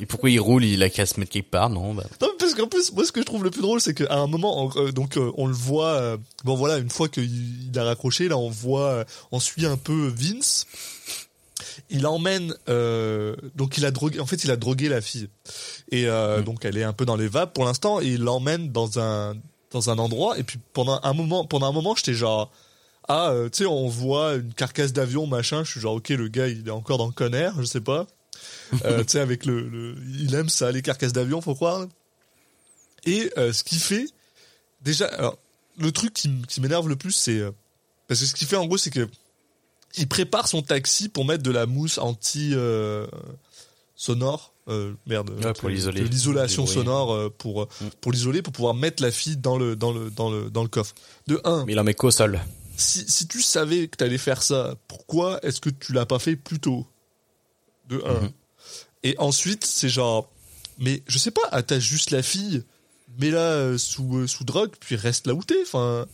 et 0.00 0.06
pourquoi 0.06 0.30
il 0.30 0.38
roule 0.40 0.64
il 0.64 0.82
a 0.82 0.88
qu'à 0.90 1.04
se 1.06 1.20
mettre 1.20 1.32
quelque 1.32 1.50
part 1.50 1.68
non 1.70 1.94
bah 1.94 2.04
Non, 2.22 2.28
parce 2.38 2.54
qu'en 2.54 2.66
plus, 2.66 2.92
moi, 2.92 3.04
ce 3.04 3.12
que 3.12 3.20
je 3.20 3.26
trouve 3.26 3.44
le 3.44 3.50
plus 3.50 3.60
drôle, 3.62 3.80
c'est 3.80 3.94
qu'à 3.94 4.14
un 4.14 4.26
moment, 4.26 4.64
on- 4.64 4.70
euh, 4.80 4.92
donc, 4.92 5.16
euh, 5.16 5.30
on 5.36 5.46
le 5.46 5.52
voit. 5.54 5.88
euh, 5.94 6.16
bon, 6.44 6.54
voilà, 6.54 6.78
une 6.78 6.88
fois 6.90 7.08
qu'il 7.08 7.68
il 7.70 7.78
a 7.78 7.84
raccroché, 7.84 8.28
là, 8.28 8.38
on 8.38 8.48
voit, 8.50 9.04
on 9.32 9.40
suit 9.40 9.66
un 9.66 9.76
peu 9.76 10.12
Vince. 10.16 10.66
Il 11.90 12.06
emmène, 12.06 12.54
donc, 13.54 13.76
il 13.78 13.84
a 13.84 13.90
drogué. 13.90 14.20
En 14.20 14.26
fait, 14.26 14.44
il 14.44 14.50
a 14.50 14.56
drogué 14.56 14.88
la 14.88 15.00
fille, 15.00 15.28
et 15.90 16.06
euh, 16.06 16.42
donc, 16.42 16.64
elle 16.64 16.76
est 16.76 16.82
un 16.84 16.92
peu 16.92 17.04
dans 17.04 17.16
les 17.16 17.28
vapes 17.28 17.52
pour 17.54 17.64
l'instant, 17.64 18.00
et 18.00 18.06
il 18.06 18.22
l'emmène 18.22 18.72
dans 18.72 18.98
un 18.98 19.34
dans 19.72 19.90
un 19.90 19.98
endroit. 19.98 20.38
Et 20.38 20.42
puis 20.42 20.58
pendant 20.72 21.00
un 21.02 21.12
moment, 21.12 21.44
pendant 21.44 21.66
un 21.68 21.72
moment, 21.72 21.94
j'étais 21.94 22.14
genre. 22.14 22.50
Ah, 23.08 23.32
tu 23.52 23.58
sais, 23.58 23.66
on 23.66 23.86
voit 23.88 24.34
une 24.34 24.52
carcasse 24.52 24.92
d'avion, 24.92 25.26
machin. 25.28 25.62
Je 25.64 25.70
suis 25.70 25.80
genre, 25.80 25.94
ok, 25.94 26.08
le 26.08 26.26
gars, 26.28 26.48
il 26.48 26.66
est 26.66 26.70
encore 26.72 26.98
dans 26.98 27.06
le 27.06 27.12
conner, 27.12 27.50
je 27.58 27.64
sais 27.64 27.80
pas. 27.80 28.06
Euh, 28.84 29.04
tu 29.04 29.12
sais, 29.12 29.20
avec 29.20 29.46
le, 29.46 29.60
le- 29.68 29.94
il 30.18 30.34
aime 30.34 30.48
ça, 30.48 30.72
les 30.72 30.82
carcasses 30.82 31.12
d'avion, 31.12 31.40
faut 31.40 31.54
croire. 31.54 31.86
Et 33.04 33.30
euh, 33.38 33.52
ce 33.52 33.62
qu'il 33.62 33.78
fait, 33.78 34.06
déjà, 34.82 35.06
alors, 35.06 35.38
le 35.78 35.92
truc 35.92 36.12
qui, 36.12 36.30
m'énerve 36.60 36.88
le 36.88 36.96
plus, 36.96 37.12
c'est, 37.12 37.38
euh, 37.38 37.52
Parce 38.08 38.20
que 38.20 38.26
ce 38.26 38.34
qu'il 38.34 38.46
fait 38.48 38.56
en 38.56 38.66
gros, 38.66 38.76
c'est 38.78 38.90
que 38.90 39.08
il 39.98 40.08
prépare 40.08 40.48
son 40.48 40.62
taxi 40.62 41.08
pour 41.08 41.24
mettre 41.24 41.42
de 41.42 41.50
la 41.50 41.66
mousse 41.66 41.98
anti 41.98 42.50
euh, 42.54 43.06
sonore. 43.94 44.52
Euh, 44.68 44.92
merde. 45.06 45.30
Ouais, 45.30 45.52
pour 45.52 45.68
de- 45.68 45.74
l'isoler. 45.74 46.02
L'isolation 46.02 46.66
sonore 46.66 47.12
euh, 47.14 47.28
pour 47.38 47.62
euh, 47.62 47.68
pour 48.00 48.10
l'isoler 48.10 48.42
pour 48.42 48.52
pouvoir 48.52 48.74
mettre 48.74 49.00
la 49.02 49.12
fille 49.12 49.36
dans 49.36 49.56
le 49.56 49.76
dans 49.76 49.92
le 49.92 50.10
dans 50.10 50.28
le 50.28 50.50
dans 50.50 50.62
le 50.64 50.68
coffre. 50.68 50.94
De 51.28 51.40
un, 51.44 51.64
Mais 51.66 51.72
il 51.74 51.78
en 51.78 51.84
met 51.84 51.94
qu'au 51.94 52.10
sol. 52.10 52.40
si, 52.76 53.04
si 53.08 53.28
tu 53.28 53.40
savais 53.42 53.86
que 53.86 53.96
t'allais 53.96 54.18
faire 54.18 54.42
ça, 54.42 54.74
pourquoi 54.88 55.38
est-ce 55.44 55.60
que 55.60 55.70
tu 55.70 55.92
l'as 55.92 56.04
pas 56.04 56.18
fait 56.18 56.34
plus 56.34 56.58
tôt? 56.58 56.84
De 57.88 58.02
un. 58.06 58.20
Mhm. 58.20 58.30
Et 59.02 59.14
ensuite, 59.18 59.64
c'est 59.64 59.88
genre, 59.88 60.28
mais 60.78 61.02
je 61.06 61.18
sais 61.18 61.30
pas, 61.30 61.46
attache 61.52 61.84
juste 61.84 62.10
la 62.10 62.22
fille, 62.22 62.64
mets-la 63.20 63.38
euh, 63.38 63.78
sous, 63.78 64.16
euh, 64.18 64.26
sous 64.26 64.44
drogue, 64.44 64.72
puis 64.80 64.96
reste 64.96 65.26
là 65.26 65.34
où 65.34 65.42
t'es. 65.44 65.62
Enfin, 65.62 66.06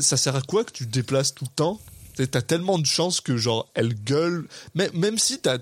ça- 0.00 0.16
sert 0.16 0.36
à 0.36 0.42
quoi 0.42 0.64
que 0.64 0.70
tu 0.72 0.86
te 0.86 0.92
déplaces 0.92 1.34
tout 1.34 1.44
le 1.44 1.54
temps? 1.54 1.80
T'as- 2.16 2.42
tellement 2.42 2.78
de 2.78 2.86
chances 2.86 3.20
que, 3.20 3.36
genre, 3.36 3.68
elle 3.74 3.94
gueule, 3.94 4.46
même, 4.74 4.90
même 4.94 5.18
si 5.18 5.40
t'as 5.40 5.58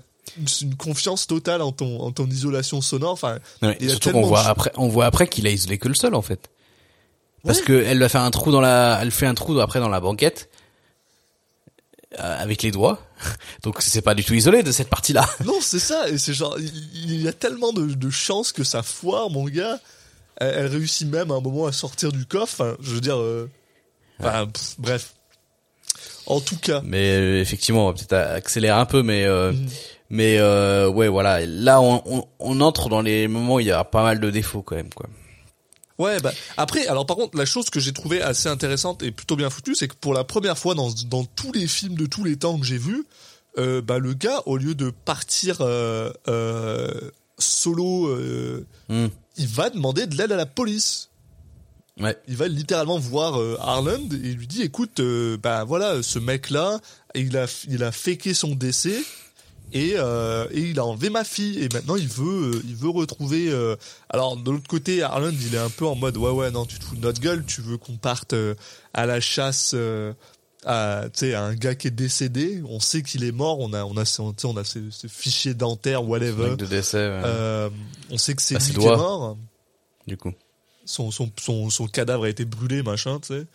une, 0.61 0.75
confiance 0.75 1.25
totale 1.25 1.61
en 1.63 1.71
ton, 1.71 1.99
en 2.01 2.11
ton 2.11 2.27
isolation 2.27 2.79
sonore, 2.81 3.11
enfin, 3.13 3.39
surtout 3.81 4.11
qu'on 4.11 4.21
voit 4.21 4.43
de- 4.43 4.49
après, 4.49 4.71
on 4.77 4.87
voit 4.87 5.05
après 5.05 5.27
qu'il 5.27 5.47
a 5.47 5.49
isolé 5.49 5.77
que 5.79 5.87
le 5.87 5.95
sol 5.95 6.13
en 6.15 6.21
fait. 6.21 6.49
Parce 7.43 7.59
Ouais. 7.59 7.65
que 7.65 7.73
elle 7.83 7.99
va 7.99 8.07
faire 8.07 8.21
un 8.21 8.31
trou 8.31 8.51
dans 8.51 8.61
la, 8.61 8.99
elle 9.01 9.11
fait 9.11 9.25
un 9.25 9.33
trou 9.33 9.59
après 9.59 9.79
dans 9.79 9.89
la 9.89 9.99
banquette 9.99 10.49
avec 12.17 12.61
les 12.63 12.71
doigts. 12.71 12.99
Donc 13.63 13.81
c'est 13.81 14.01
pas 14.01 14.13
du 14.15 14.23
tout 14.23 14.33
isolé 14.33 14.63
de 14.63 14.71
cette 14.71 14.89
partie-là. 14.89 15.25
Non, 15.45 15.59
c'est 15.61 15.79
ça, 15.79 16.09
et 16.09 16.17
c'est 16.17 16.33
genre, 16.33 16.57
il, 16.59 17.21
y 17.21 17.27
a 17.27 17.33
tellement 17.33 17.73
de, 17.73 17.85
de 17.93 18.09
chances 18.09 18.51
que 18.51 18.63
ça 18.63 18.83
foire, 18.83 19.29
mon 19.29 19.45
gars. 19.45 19.79
Elle, 20.37 20.53
elle 20.57 20.67
réussit 20.67 21.07
même 21.09 21.31
à 21.31 21.35
un 21.35 21.39
moment 21.41 21.65
à 21.67 21.71
sortir 21.71 22.11
du 22.11 22.25
coffre, 22.25 22.61
enfin, 22.61 22.75
je 22.81 22.91
veux 22.95 23.01
dire, 23.01 23.17
euh, 23.17 23.49
enfin, 24.19 24.47
pff, 24.47 24.75
bref. 24.79 25.13
En 26.25 26.39
tout 26.39 26.57
cas, 26.57 26.81
Mais 26.85 27.17
euh, 27.17 27.41
effectivement, 27.41 27.85
on 27.85 27.91
va 27.91 27.93
peut-être 27.93 28.13
accélérer 28.13 28.77
un 28.79 28.85
peu, 28.85 29.03
mais 29.03 29.25
euh, 29.25 29.51
Mhm. 29.51 29.67
mais 30.09 30.37
euh, 30.39 30.87
ouais, 30.87 31.09
voilà. 31.09 31.45
Là, 31.45 31.81
on, 31.81 32.01
on, 32.05 32.25
on 32.39 32.61
entre 32.61 32.87
dans 32.89 33.01
les 33.01 33.27
moments 33.27 33.55
où 33.55 33.59
il 33.59 33.67
y 33.67 33.71
a 33.71 33.83
pas 33.83 34.03
mal 34.03 34.19
de 34.21 34.29
défauts 34.31 34.61
quand 34.61 34.75
même, 34.75 34.93
quoi. 34.93 35.07
Ouais, 35.99 36.19
bah, 36.19 36.33
après, 36.57 36.87
alors 36.87 37.05
par 37.05 37.15
contre, 37.17 37.37
la 37.37 37.45
chose 37.45 37.69
que 37.69 37.79
j'ai 37.79 37.93
trouvée 37.93 38.21
assez 38.21 38.49
intéressante 38.49 39.03
et 39.03 39.11
plutôt 39.11 39.35
bien 39.35 39.49
foutue, 39.49 39.75
c'est 39.75 39.87
que 39.87 39.95
pour 39.95 40.13
la 40.13 40.23
première 40.23 40.57
fois 40.57 40.75
dans, 40.75 40.89
dans 41.07 41.25
tous 41.25 41.51
les 41.51 41.67
films 41.67 41.95
de 41.95 42.05
tous 42.05 42.23
les 42.23 42.37
temps 42.37 42.59
que 42.59 42.65
j'ai 42.65 42.77
vus, 42.77 43.05
euh, 43.57 43.81
bah, 43.81 43.99
le 43.99 44.13
gars, 44.13 44.41
au 44.45 44.57
lieu 44.57 44.75
de 44.75 44.89
partir 44.89 45.57
euh, 45.61 46.11
euh, 46.27 46.91
solo, 47.37 48.15
Hmm. 48.89 49.07
il 49.37 49.47
va 49.47 49.69
demander 49.69 50.07
de 50.07 50.15
l'aide 50.15 50.31
à 50.31 50.35
la 50.37 50.45
police. 50.45 51.09
Ouais. 51.99 52.17
il 52.27 52.35
va 52.35 52.47
littéralement 52.47 52.97
voir 52.97 53.35
Harland 53.59 54.11
et 54.13 54.29
il 54.29 54.37
lui 54.37 54.47
dit 54.47 54.63
écoute 54.63 54.99
bah 55.43 55.63
voilà 55.63 56.01
ce 56.01 56.17
mec 56.17 56.49
là 56.49 56.79
il 57.13 57.37
a 57.37 57.45
il 57.69 57.83
a 57.83 57.91
faké 57.91 58.33
son 58.33 58.55
décès 58.55 58.99
et, 59.71 59.93
euh, 59.95 60.47
et 60.51 60.61
il 60.61 60.79
a 60.79 60.85
enlevé 60.85 61.09
ma 61.09 61.23
fille. 61.23 61.63
Et 61.63 61.69
maintenant 61.73 61.95
il 61.95 62.07
veut 62.07 62.55
euh, 62.55 62.61
il 62.67 62.75
veut 62.75 62.89
retrouver 62.89 63.49
euh, 63.49 63.75
alors 64.09 64.37
de 64.37 64.51
l'autre 64.51 64.67
côté 64.67 65.01
Harland 65.01 65.33
il 65.33 65.55
est 65.55 65.59
un 65.59 65.69
peu 65.69 65.85
en 65.85 65.95
mode 65.95 66.17
ouais 66.17 66.31
ouais 66.31 66.51
non 66.51 66.65
tu 66.65 66.77
te 66.77 66.83
fous 66.83 66.95
de 66.95 67.01
notre 67.01 67.21
gueule. 67.21 67.43
Tu 67.45 67.61
veux 67.61 67.77
qu'on 67.77 67.97
parte 67.97 68.35
à 68.93 69.05
la 69.05 69.19
chasse 69.19 69.75
à 70.65 71.01
à 71.21 71.39
un 71.39 71.55
gars 71.55 71.75
qui 71.75 71.87
est 71.87 71.91
décédé. 71.91 72.61
On 72.67 72.79
sait 72.79 73.01
qu'il 73.01 73.23
est 73.23 73.31
mort. 73.31 73.59
On 73.59 73.73
a 73.73 73.83
on 73.85 73.97
a 73.97 74.19
on 74.43 74.57
a 74.57 74.63
ce, 74.63 74.89
ce 74.91 75.07
fichier 75.07 75.53
dentaire 75.53 76.03
whatever. 76.03 76.55
De 76.55 76.65
décès, 76.65 77.09
ouais, 77.09 77.69
on 78.11 78.17
sait 78.17 78.35
que 78.35 78.41
c'est 78.41 78.55
Bah, 78.55 78.61
lui 78.65 78.73
qui 78.73 78.85
est 78.85 78.95
mort. 78.95 79.37
Du 80.05 80.17
coup. 80.17 80.33
son, 80.85 81.11
son, 81.11 81.31
son, 81.39 81.69
son 81.69 81.87
cadavre 81.87 82.25
a 82.25 82.29
été 82.29 82.43
brûlé, 82.45 82.83
machin, 82.83 83.19
tu 83.21 83.27
sais. 83.27 83.45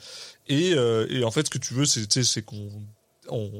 Et, 0.48 0.70
et 0.70 1.24
en 1.24 1.30
fait, 1.30 1.46
ce 1.46 1.50
que 1.50 1.58
tu 1.58 1.74
veux, 1.74 1.84
c'est 1.84 2.42
qu'on 2.42 2.70
on, 3.28 3.50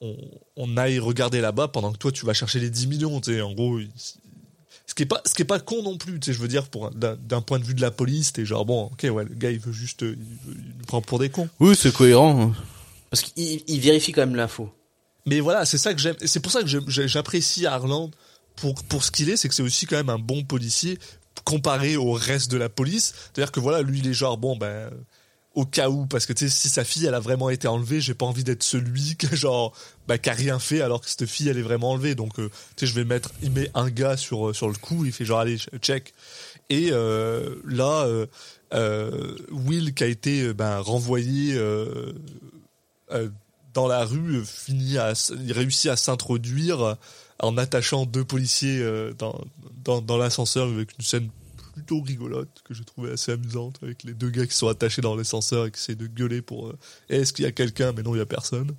on, 0.00 0.16
on 0.56 0.76
aille 0.76 0.98
regarder 0.98 1.40
là-bas 1.40 1.68
pendant 1.68 1.92
que 1.92 1.98
toi, 1.98 2.12
tu 2.12 2.26
vas 2.26 2.34
chercher 2.34 2.60
les 2.60 2.70
10 2.70 2.86
millions, 2.86 3.20
tu 3.20 3.34
sais. 3.34 3.40
En 3.40 3.52
gros, 3.54 3.78
ce 4.86 4.94
qui 4.94 5.02
est 5.02 5.06
pas 5.06 5.20
ce 5.24 5.34
qui 5.34 5.42
est 5.42 5.46
pas 5.46 5.58
con 5.60 5.82
non 5.82 5.96
plus, 5.98 6.20
tu 6.20 6.26
sais. 6.26 6.32
Je 6.32 6.38
veux 6.40 6.48
dire, 6.48 6.68
pour 6.68 6.86
un- 6.86 6.90
d'un 6.92 7.40
point 7.40 7.58
de 7.58 7.64
vue 7.64 7.74
de 7.74 7.80
la 7.80 7.90
police, 7.90 8.32
t'es 8.32 8.44
genre 8.44 8.64
bon, 8.64 8.84
ok, 8.92 9.06
ouais, 9.10 9.24
le 9.24 9.34
gars, 9.34 9.50
il 9.50 9.58
veut 9.58 9.72
juste, 9.72 10.02
euh, 10.02 10.16
il, 10.18 10.48
veut- 10.52 10.58
il 10.60 10.78
nous 10.78 10.84
prend 10.86 11.00
pour 11.02 11.18
des 11.18 11.28
cons. 11.30 11.48
Oui, 11.60 11.74
c'est 11.74 11.92
cohérent. 11.92 12.52
Parce 13.10 13.22
qu'il 13.22 13.62
il 13.66 13.80
vérifie 13.80 14.12
quand 14.12 14.22
même 14.22 14.36
l'info. 14.36 14.70
Mais 15.26 15.40
voilà, 15.40 15.64
c'est 15.64 15.78
ça 15.78 15.92
que 15.94 16.00
j'aime. 16.00 16.16
et 16.20 16.26
C'est 16.26 16.40
pour 16.40 16.52
ça 16.52 16.62
que 16.62 16.68
j'apprécie 17.06 17.66
Harland 17.66 18.10
pour, 18.56 18.74
pour 18.84 19.02
ce 19.02 19.10
qu'il 19.10 19.28
est, 19.30 19.36
c'est 19.36 19.48
que 19.48 19.54
c'est 19.54 19.62
aussi 19.62 19.86
quand 19.86 19.96
même 19.96 20.10
un 20.10 20.18
bon 20.18 20.44
policier 20.44 20.98
comparé 21.44 21.96
au 21.96 22.12
reste 22.12 22.50
de 22.50 22.56
la 22.56 22.68
police. 22.68 23.12
C'est-à-dire 23.34 23.52
que 23.52 23.60
voilà, 23.60 23.82
lui, 23.82 23.98
il 24.00 24.06
est 24.08 24.12
genre, 24.14 24.38
bon, 24.38 24.56
ben, 24.56 24.90
au 25.56 25.64
cas 25.64 25.88
où, 25.88 26.04
parce 26.04 26.26
que 26.26 26.34
tu 26.34 26.48
sais, 26.48 26.54
si 26.54 26.68
sa 26.68 26.84
fille, 26.84 27.06
elle 27.06 27.14
a 27.14 27.20
vraiment 27.20 27.48
été 27.48 27.66
enlevée, 27.66 28.02
j'ai 28.02 28.12
pas 28.12 28.26
envie 28.26 28.44
d'être 28.44 28.62
celui 28.62 29.16
qui, 29.18 29.26
genre, 29.34 29.72
bah, 30.06 30.18
qui 30.18 30.30
a 30.30 30.34
rien 30.34 30.58
fait 30.58 30.82
alors 30.82 31.00
que 31.00 31.08
cette 31.08 31.26
fille, 31.26 31.48
elle 31.48 31.58
est 31.58 31.62
vraiment 31.62 31.92
enlevée. 31.92 32.14
Donc, 32.14 32.38
euh, 32.38 32.50
tu 32.76 32.84
sais, 32.84 32.92
je 32.92 32.94
vais 32.94 33.06
mettre, 33.06 33.32
il 33.42 33.50
met 33.50 33.70
un 33.74 33.88
gars 33.88 34.18
sur, 34.18 34.48
euh, 34.48 34.52
sur 34.52 34.68
le 34.68 34.74
coup, 34.74 35.06
il 35.06 35.12
fait 35.12 35.24
genre, 35.24 35.40
allez, 35.40 35.56
check. 35.80 36.12
Et 36.68 36.90
euh, 36.92 37.56
là, 37.64 38.06
Will 39.50 39.94
qui 39.94 40.04
a 40.04 40.08
été 40.08 40.52
ben, 40.52 40.78
renvoyé 40.78 41.58
dans 43.72 43.86
la 43.86 44.04
rue, 44.04 44.44
finit 44.44 44.98
à, 44.98 45.14
il 45.42 45.52
réussit 45.52 45.90
à 45.90 45.96
s'introduire 45.96 46.96
en 47.40 47.56
attachant 47.56 48.04
deux 48.04 48.24
policiers 48.24 48.84
dans, 49.18 50.02
dans 50.02 50.16
l'ascenseur 50.18 50.68
avec 50.68 50.90
une 50.98 51.04
scène 51.04 51.30
plutôt 51.76 52.00
rigolote 52.00 52.62
que 52.64 52.72
j'ai 52.72 52.84
trouvé 52.84 53.10
assez 53.10 53.32
amusante 53.32 53.78
avec 53.82 54.02
les 54.02 54.14
deux 54.14 54.30
gars 54.30 54.46
qui 54.46 54.54
sont 54.54 54.68
attachés 54.68 55.02
dans 55.02 55.14
l'ascenseur 55.14 55.66
et 55.66 55.70
qui 55.70 55.78
essaient 55.78 55.94
de 55.94 56.06
gueuler 56.06 56.40
pour 56.40 56.68
euh, 56.68 56.78
est-ce 57.10 57.34
qu'il 57.34 57.44
y 57.44 57.48
a 57.48 57.52
quelqu'un? 57.52 57.92
Mais 57.92 58.02
non 58.02 58.14
il 58.14 58.18
y 58.18 58.22
a 58.22 58.26
personne. 58.26 58.74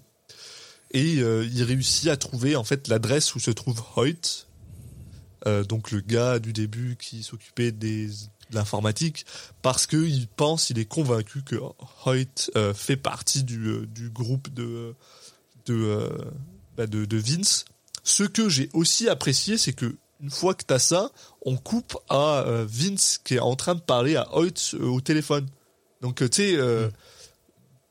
Et 0.90 1.20
euh, 1.20 1.48
il 1.54 1.62
réussit 1.62 2.08
à 2.08 2.18
trouver 2.18 2.56
en 2.56 2.64
fait 2.64 2.88
l'adresse 2.88 3.36
où 3.36 3.40
se 3.40 3.52
trouve 3.52 3.84
Hoyt 3.96 4.48
euh, 5.46 5.64
donc 5.64 5.92
le 5.92 6.02
gars 6.02 6.40
du 6.40 6.54
début 6.54 6.98
qui 7.00 7.22
s'occupait 7.22 7.72
des 7.72 8.08
de 8.08 8.56
l'informatique 8.56 9.28
parce 9.62 9.86
que 9.86 9.98
il 9.98 10.28
pense 10.28 10.72
il 10.72 10.80
est 10.80 10.86
convaincu 10.86 11.44
que 11.44 11.58
Hoyt 12.04 12.50
euh, 12.56 12.74
fait 12.74 12.98
partie 12.98 13.44
du, 13.44 13.86
du 13.86 14.10
groupe 14.10 14.52
de 14.52 14.96
bah, 16.76 16.88
de 16.88 17.06
de 17.06 17.18
Vince. 17.18 17.66
Ce 18.04 18.24
que 18.24 18.50
j'ai 18.50 18.70
aussi 18.74 19.08
apprécié 19.08 19.60
c'est 19.60 19.74
que 19.74 19.98
une 20.20 20.32
fois 20.32 20.56
que 20.56 20.64
t'as 20.66 20.80
ça 20.80 21.12
on 21.48 21.56
coupe 21.56 21.98
à 22.10 22.40
euh, 22.42 22.66
Vince 22.70 23.20
qui 23.24 23.36
est 23.36 23.40
en 23.40 23.56
train 23.56 23.74
de 23.74 23.80
parler 23.80 24.18
à 24.18 24.36
Hoyt 24.36 24.74
euh, 24.74 24.86
au 24.86 25.00
téléphone. 25.00 25.48
Donc 26.02 26.22
euh, 26.22 26.28
tu 26.28 26.42
sais 26.42 26.56
euh, 26.58 26.90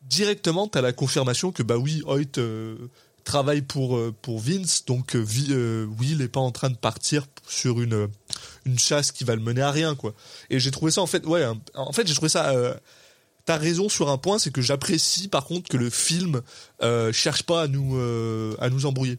directement 0.02 0.68
t'as 0.68 0.82
la 0.82 0.92
confirmation 0.92 1.52
que 1.52 1.62
bah 1.62 1.78
oui 1.78 2.02
Hoyt 2.04 2.36
euh, 2.36 2.76
travaille 3.24 3.62
pour 3.62 3.96
euh, 3.96 4.14
pour 4.20 4.40
Vince. 4.40 4.84
Donc 4.84 5.14
Will 5.14 6.20
est 6.20 6.28
pas 6.28 6.40
en 6.40 6.52
train 6.52 6.68
de 6.68 6.76
partir 6.76 7.26
sur 7.48 7.80
une 7.80 8.09
une 8.66 8.78
chasse 8.78 9.11
qui 9.11 9.24
va 9.24 9.34
le 9.34 9.40
mener 9.40 9.62
à 9.62 9.70
rien 9.70 9.94
quoi. 9.94 10.12
Et 10.50 10.61
j'ai 10.61 10.70
trouvé 10.70 10.92
ça 10.92 11.00
en 11.00 11.07
fait 11.07 11.24
ouais 11.24 11.42
en 11.74 11.92
fait 11.92 12.07
j'ai 12.07 12.14
trouvé 12.14 12.28
ça 12.28 12.54
T'as 13.46 13.59
raison 13.59 13.88
sur 13.88 14.11
un 14.11 14.18
point, 14.18 14.40
c'est 14.40 14.50
que 14.50 14.61
j'apprécie 14.61 15.28
par 15.28 15.44
contre 15.44 15.70
que 15.70 15.76
le 15.76 15.88
film 15.88 16.42
cherche 17.12 17.44
pas 17.44 17.62
à 17.62 17.68
nous 17.68 17.96
à 18.59 18.68
nous 18.68 18.84
embrouiller. 18.84 19.18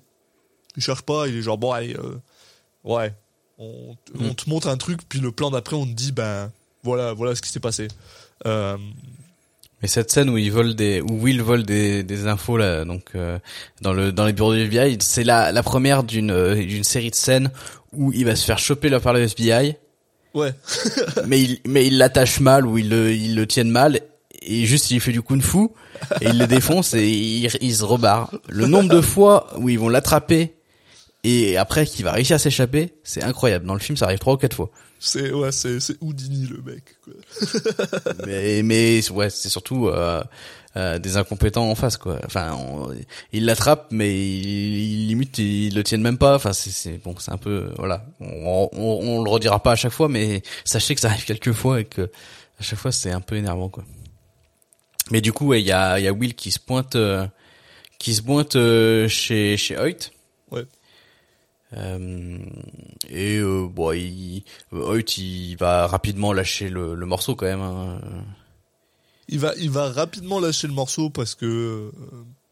Il 0.76 0.84
cherche 0.84 1.02
pas, 1.02 1.28
il 1.28 1.38
est 1.38 1.42
genre 1.42 1.58
bon 1.58 1.72
allez, 1.72 1.96
ouais, 2.84 3.16
on, 3.58 3.96
te- 4.06 4.24
on 4.24 4.34
te 4.34 4.50
montre 4.50 4.68
un 4.68 4.78
truc, 4.78 5.02
puis 5.08 5.20
le 5.20 5.32
plan 5.32 5.50
d'après 5.52 5.76
on 5.76 5.86
te 5.86 5.92
dit 5.92 6.12
ben 6.12 6.52
voilà 6.84 7.14
voilà 7.14 7.36
ce 7.36 7.42
qui 7.42 7.50
s'est 7.50 7.60
passé. 7.60 7.88
Euh, 8.46 8.78
Mais 9.82 9.88
cette 9.88 10.12
scène 10.12 10.30
où 10.30 10.38
il 10.38 10.52
vole 10.52 10.76
des, 10.76 11.02
où 11.02 11.22
Will 11.22 11.42
vole 11.42 11.64
des, 11.64 12.04
des 12.04 12.28
infos 12.28 12.58
là, 12.58 12.86
donc 12.86 13.04
euh, 13.16 13.40
dans 13.82 13.94
le 13.94 14.12
dans 14.12 14.26
les 14.26 14.34
bureaux 14.34 14.54
du 14.54 14.62
FBI, 14.62 14.98
c'est 15.02 15.24
la 15.24 15.52
la 15.52 15.64
première 15.64 16.04
d'une 16.04 16.32
euh, 16.32 16.56
d'une 16.56 16.84
série 16.84 17.10
de 17.10 17.16
scènes 17.16 17.52
où 17.94 18.12
il 18.14 18.26
va 18.26 18.36
se 18.36 18.46
faire 18.46 18.60
choper 18.60 18.90
là 18.90 19.00
par 19.00 19.14
le 19.14 19.22
FBI, 19.22 19.76
ouais, 20.34 20.54
mais 21.26 21.42
il 21.42 21.60
mais 21.66 21.86
il 21.88 21.98
l'attache 21.98 22.40
mal 22.40 22.66
ou 22.68 22.78
il 22.78 22.90
le 22.90 23.12
il 23.14 23.36
le 23.36 23.48
tienne 23.48 23.70
mal 23.72 24.02
et 24.42 24.66
juste 24.66 24.92
il 24.92 25.02
fait 25.02 25.12
du 25.12 25.22
kung-fu 25.24 25.70
et 26.22 26.26
il 26.28 26.38
le 26.38 26.48
défonce 26.48 26.94
et 26.94 27.08
il, 27.10 27.50
il 27.60 27.76
se 27.76 27.84
rebarre. 27.84 28.32
Le 28.48 28.68
nombre 28.68 28.90
de 28.90 29.02
fois 29.02 29.48
où 29.58 29.68
ils 29.68 29.80
vont 29.80 29.90
l'attraper 29.90 30.54
et 31.28 31.58
après 31.58 31.86
qu'il 31.86 32.06
va 32.06 32.12
réussir 32.14 32.36
à 32.36 32.40
s'échapper, 32.40 32.94
c'est 33.04 33.24
incroyable. 33.24 33.66
Dans 33.66 33.74
le 33.74 33.80
film, 33.80 33.98
ça 33.98 34.06
arrive 34.06 34.20
trois 34.20 34.34
ou 34.34 34.38
quatre 34.38 34.56
fois. 34.56 34.70
c'est 35.00 35.32
ouais 35.32 35.52
c'est 35.52 35.80
c'est 35.80 35.96
Houdini 36.02 36.48
le 36.48 36.62
mec. 36.62 36.84
Quoi. 37.04 37.14
mais 38.26 38.64
mais 38.64 39.12
ouais 39.12 39.30
c'est 39.30 39.50
surtout 39.50 39.88
euh, 39.88 40.24
euh, 40.76 40.98
des 41.00 41.18
incompétents 41.18 41.70
en 41.70 41.76
face 41.76 41.98
quoi 41.98 42.20
enfin 42.26 42.54
on, 42.54 42.90
ils 43.32 43.46
l'attrapent 43.46 43.88
mais 43.92 44.10
ils, 44.16 45.04
ils 45.04 45.08
limite 45.08 45.38
ils 45.38 45.76
le 45.76 45.84
tiennent 45.84 46.02
même 46.02 46.18
pas 46.18 46.36
enfin 46.36 46.54
c'est 46.54 46.72
c'est 46.72 46.98
bon 47.04 47.14
c'est 47.20 47.32
un 47.32 47.38
peu 47.38 47.70
voilà 47.78 48.06
on, 48.20 48.70
on, 48.74 49.00
on 49.18 49.24
le 49.24 49.30
redira 49.30 49.62
pas 49.62 49.74
à 49.74 49.76
chaque 49.76 49.92
fois 49.92 50.08
mais 50.10 50.42
sachez 50.66 50.96
que 50.96 51.02
ça 51.02 51.10
arrive 51.10 51.26
quelques 51.26 51.54
fois 51.54 51.80
et 51.82 51.86
que 51.86 52.04
à 52.60 52.64
chaque 52.64 52.80
fois 52.80 52.92
c'est 52.92 53.12
un 53.12 53.22
peu 53.22 53.36
énervant 53.36 53.70
quoi 53.70 53.84
mais 55.12 55.22
du 55.22 55.32
coup 55.32 55.48
ouais, 55.48 55.62
il 55.62 55.68
y 55.68 55.72
a 55.72 56.00
il 56.00 56.06
y 56.06 56.08
a 56.08 56.14
Will 56.14 56.34
qui 56.36 56.52
se 56.52 56.60
pointe 56.60 56.96
euh, 56.96 57.26
qui 58.00 58.14
se 58.16 58.22
pointe 58.24 58.56
euh, 58.56 59.08
chez 59.08 59.58
chez 59.58 59.78
Hoyt 59.78 59.96
Ouais. 60.00 60.17
Euh, 61.74 62.38
et 63.10 63.38
euh, 63.38 63.68
bon, 63.68 63.92
il, 63.92 64.44
Hoyt, 64.72 65.04
il 65.18 65.56
va 65.58 65.88
rapidement 65.88 66.32
lâcher 66.34 66.70
le, 66.70 66.96
le 66.96 67.06
morceau 67.06 67.36
quand 67.36 67.46
même. 67.46 67.62
hein. 67.62 68.00
il 69.28 69.40
va, 69.40 69.54
il 69.58 69.70
va 69.70 69.90
rapidement 69.92 70.40
lâcher 70.40 70.68
le 70.68 70.74
morceau 70.74 71.10
parce 71.10 71.36
que, 71.36 71.46
euh, 71.46 71.92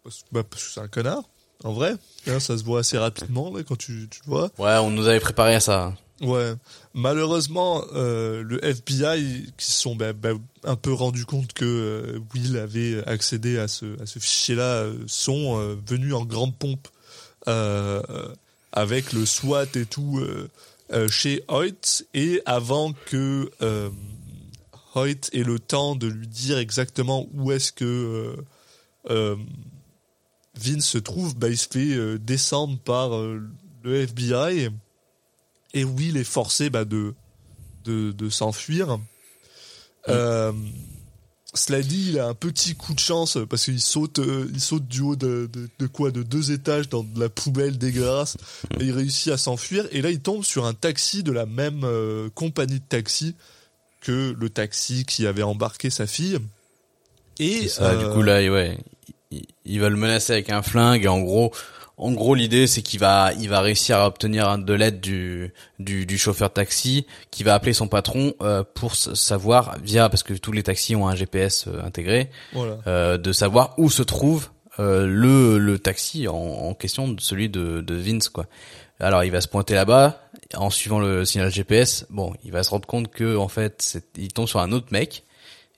parce, 0.03 0.23
bah, 0.31 0.43
parce 0.43 0.63
que 0.65 0.69
c'est 0.71 0.81
un 0.81 0.87
connard. 0.87 1.23
En 1.63 1.71
vrai, 1.71 1.95
Hein, 2.27 2.39
ça 2.39 2.57
se 2.57 2.63
voit 2.63 2.79
assez 2.81 2.97
rapidement 2.97 3.51
là 3.55 3.63
quand 3.63 3.77
tu, 3.77 4.07
tu 4.11 4.19
le 4.25 4.29
vois. 4.31 4.51
Ouais, 4.59 4.75
on 4.77 4.89
nous 4.91 5.07
avait 5.07 5.19
préparé 5.21 5.55
à 5.55 5.59
ça. 5.61 5.93
Ouais. 6.21 6.53
Malheureusement, 6.93 7.83
euh, 7.93 8.41
le 8.43 8.63
FBI 8.63 9.45
qui 9.57 9.65
se 9.65 9.79
sont 9.81 9.95
bah, 9.95 10.11
bah, 10.13 10.31
un 10.63 10.75
peu 10.75 10.91
rendu 10.93 11.25
compte 11.25 11.53
que 11.53 11.65
euh, 11.65 12.19
Will 12.33 12.57
avait 12.57 13.03
accédé 13.07 13.57
à 13.57 13.67
ce, 13.67 14.01
à 14.01 14.05
ce 14.05 14.19
fichier-là 14.19 14.63
euh, 14.63 14.95
sont 15.07 15.59
euh, 15.59 15.75
venus 15.87 16.13
en 16.13 16.25
grande 16.25 16.55
pompe 16.57 16.87
euh, 17.47 18.01
avec 18.75 19.13
le 19.13 19.25
SWAT 19.25 19.67
et 19.75 19.85
tout 19.85 20.19
euh, 20.19 20.49
euh, 20.91 21.07
chez 21.07 21.43
Hoyt. 21.47 22.05
Et 22.13 22.41
avant 22.45 22.93
que 22.93 23.49
euh, 23.61 23.89
Hoyt 24.93 25.29
ait 25.33 25.43
le 25.43 25.59
temps 25.59 25.95
de 25.95 26.07
lui 26.07 26.27
dire 26.27 26.57
exactement 26.57 27.27
où 27.33 27.51
est-ce 27.51 27.71
que 27.71 28.35
Vince 30.57 30.85
se 30.85 30.97
trouve, 30.97 31.35
bah, 31.35 31.49
il 31.49 31.57
se 31.57 31.67
fait 31.67 32.19
descendre 32.19 32.77
par 32.79 33.09
le 33.09 33.95
FBI 34.01 34.69
et 35.73 35.83
Will 35.83 36.17
est 36.17 36.23
forcé 36.23 36.69
bah, 36.69 36.85
de, 36.85 37.13
de, 37.83 38.11
de 38.11 38.29
s'enfuir. 38.29 38.99
Cela 41.55 41.81
dit, 41.81 42.09
il 42.09 42.19
a 42.19 42.27
un 42.27 42.33
petit 42.33 42.75
coup 42.75 42.93
de 42.93 42.99
chance 42.99 43.37
parce 43.49 43.65
qu'il 43.65 43.79
saute, 43.79 44.19
euh, 44.19 44.49
il 44.53 44.59
saute 44.59 44.87
du 44.87 45.01
haut 45.01 45.15
de, 45.15 45.49
de, 45.51 45.69
de 45.79 45.87
quoi, 45.87 46.11
de 46.11 46.23
deux 46.23 46.51
étages 46.51 46.89
dans 46.89 47.03
de 47.03 47.19
la 47.19 47.29
poubelle 47.29 47.77
dégueulasse 47.77 48.37
et 48.79 48.85
il 48.85 48.91
réussit 48.91 49.31
à 49.31 49.37
s'enfuir. 49.37 49.87
Et 49.91 50.01
là, 50.01 50.11
il 50.11 50.19
tombe 50.19 50.43
sur 50.43 50.65
un 50.65 50.73
taxi 50.73 51.23
de 51.23 51.31
la 51.31 51.45
même 51.45 51.81
euh, 51.83 52.29
compagnie 52.35 52.79
de 52.79 52.85
taxi 52.87 53.35
que 54.01 54.35
le 54.37 54.49
taxi 54.49 55.05
qui 55.05 55.25
avait 55.25 55.43
embarqué 55.43 55.89
sa 55.89 56.07
fille. 56.07 56.37
Et 57.39 57.67
ça, 57.67 57.95
du 57.95 58.05
euh, 58.05 58.13
coup 58.13 58.21
là, 58.21 58.39
ouais, 58.49 58.77
il, 59.31 59.45
il 59.65 59.79
va 59.79 59.89
le 59.89 59.97
menacer 59.97 60.33
avec 60.33 60.49
un 60.49 60.61
flingue. 60.61 61.05
Et 61.05 61.07
en 61.07 61.19
gros, 61.19 61.51
en 61.97 62.11
gros, 62.11 62.35
l'idée 62.35 62.67
c'est 62.67 62.81
qu'il 62.81 62.99
va, 62.99 63.31
il 63.39 63.49
va 63.49 63.61
réussir 63.61 63.97
à 63.97 64.07
obtenir 64.07 64.57
de 64.57 64.73
l'aide 64.73 64.99
du, 64.99 65.53
du, 65.79 66.05
du 66.05 66.17
chauffeur 66.17 66.49
de 66.49 66.53
taxi, 66.55 67.05
qui 67.31 67.43
va 67.43 67.53
appeler 67.53 67.73
son 67.73 67.87
patron 67.87 68.33
euh, 68.41 68.63
pour 68.73 68.95
savoir 68.95 69.77
via, 69.83 70.09
parce 70.09 70.23
que 70.23 70.33
tous 70.33 70.51
les 70.51 70.63
taxis 70.63 70.95
ont 70.95 71.07
un 71.07 71.15
GPS 71.15 71.65
euh, 71.67 71.81
intégré, 71.83 72.29
voilà. 72.53 72.77
euh, 72.87 73.17
de 73.17 73.31
savoir 73.31 73.73
où 73.77 73.89
se 73.89 74.03
trouve 74.03 74.49
euh, 74.79 75.05
le, 75.07 75.57
le 75.57 75.79
taxi 75.79 76.27
en, 76.27 76.33
en 76.35 76.73
question, 76.73 77.15
celui 77.19 77.49
de, 77.49 77.81
de 77.81 77.95
Vince 77.95 78.29
quoi. 78.29 78.45
Alors 78.99 79.23
il 79.25 79.31
va 79.31 79.41
se 79.41 79.47
pointer 79.49 79.73
là-bas 79.73 80.21
en 80.55 80.69
suivant 80.69 80.99
le 80.99 81.25
signal 81.25 81.51
GPS. 81.51 82.05
Bon, 82.09 82.33
il 82.45 82.51
va 82.53 82.63
se 82.63 82.69
rendre 82.69 82.87
compte 82.87 83.09
que 83.11 83.35
en 83.35 83.49
fait, 83.49 83.81
c'est- 83.81 84.17
il 84.17 84.31
tombe 84.31 84.47
sur 84.47 84.59
un 84.61 84.71
autre 84.71 84.87
mec 84.91 85.24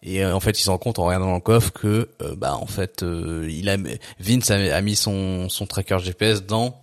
et 0.03 0.23
euh, 0.23 0.35
en 0.35 0.39
fait, 0.39 0.59
il 0.59 0.63
se 0.63 0.69
rend 0.69 0.77
compte 0.77 0.99
en 0.99 1.05
regardant 1.05 1.27
dans 1.27 1.35
le 1.35 1.39
coffre 1.41 1.71
que 1.73 2.09
euh, 2.21 2.35
bah 2.35 2.55
en 2.55 2.67
fait, 2.67 3.03
euh, 3.03 3.47
il 3.49 3.67
a 3.69 3.77
Vince 4.19 4.51
a, 4.51 4.55
a 4.75 4.81
mis 4.81 4.95
son 4.95 5.49
son 5.49 5.65
tracker 5.65 5.97
GPS 5.99 6.43
dans 6.45 6.81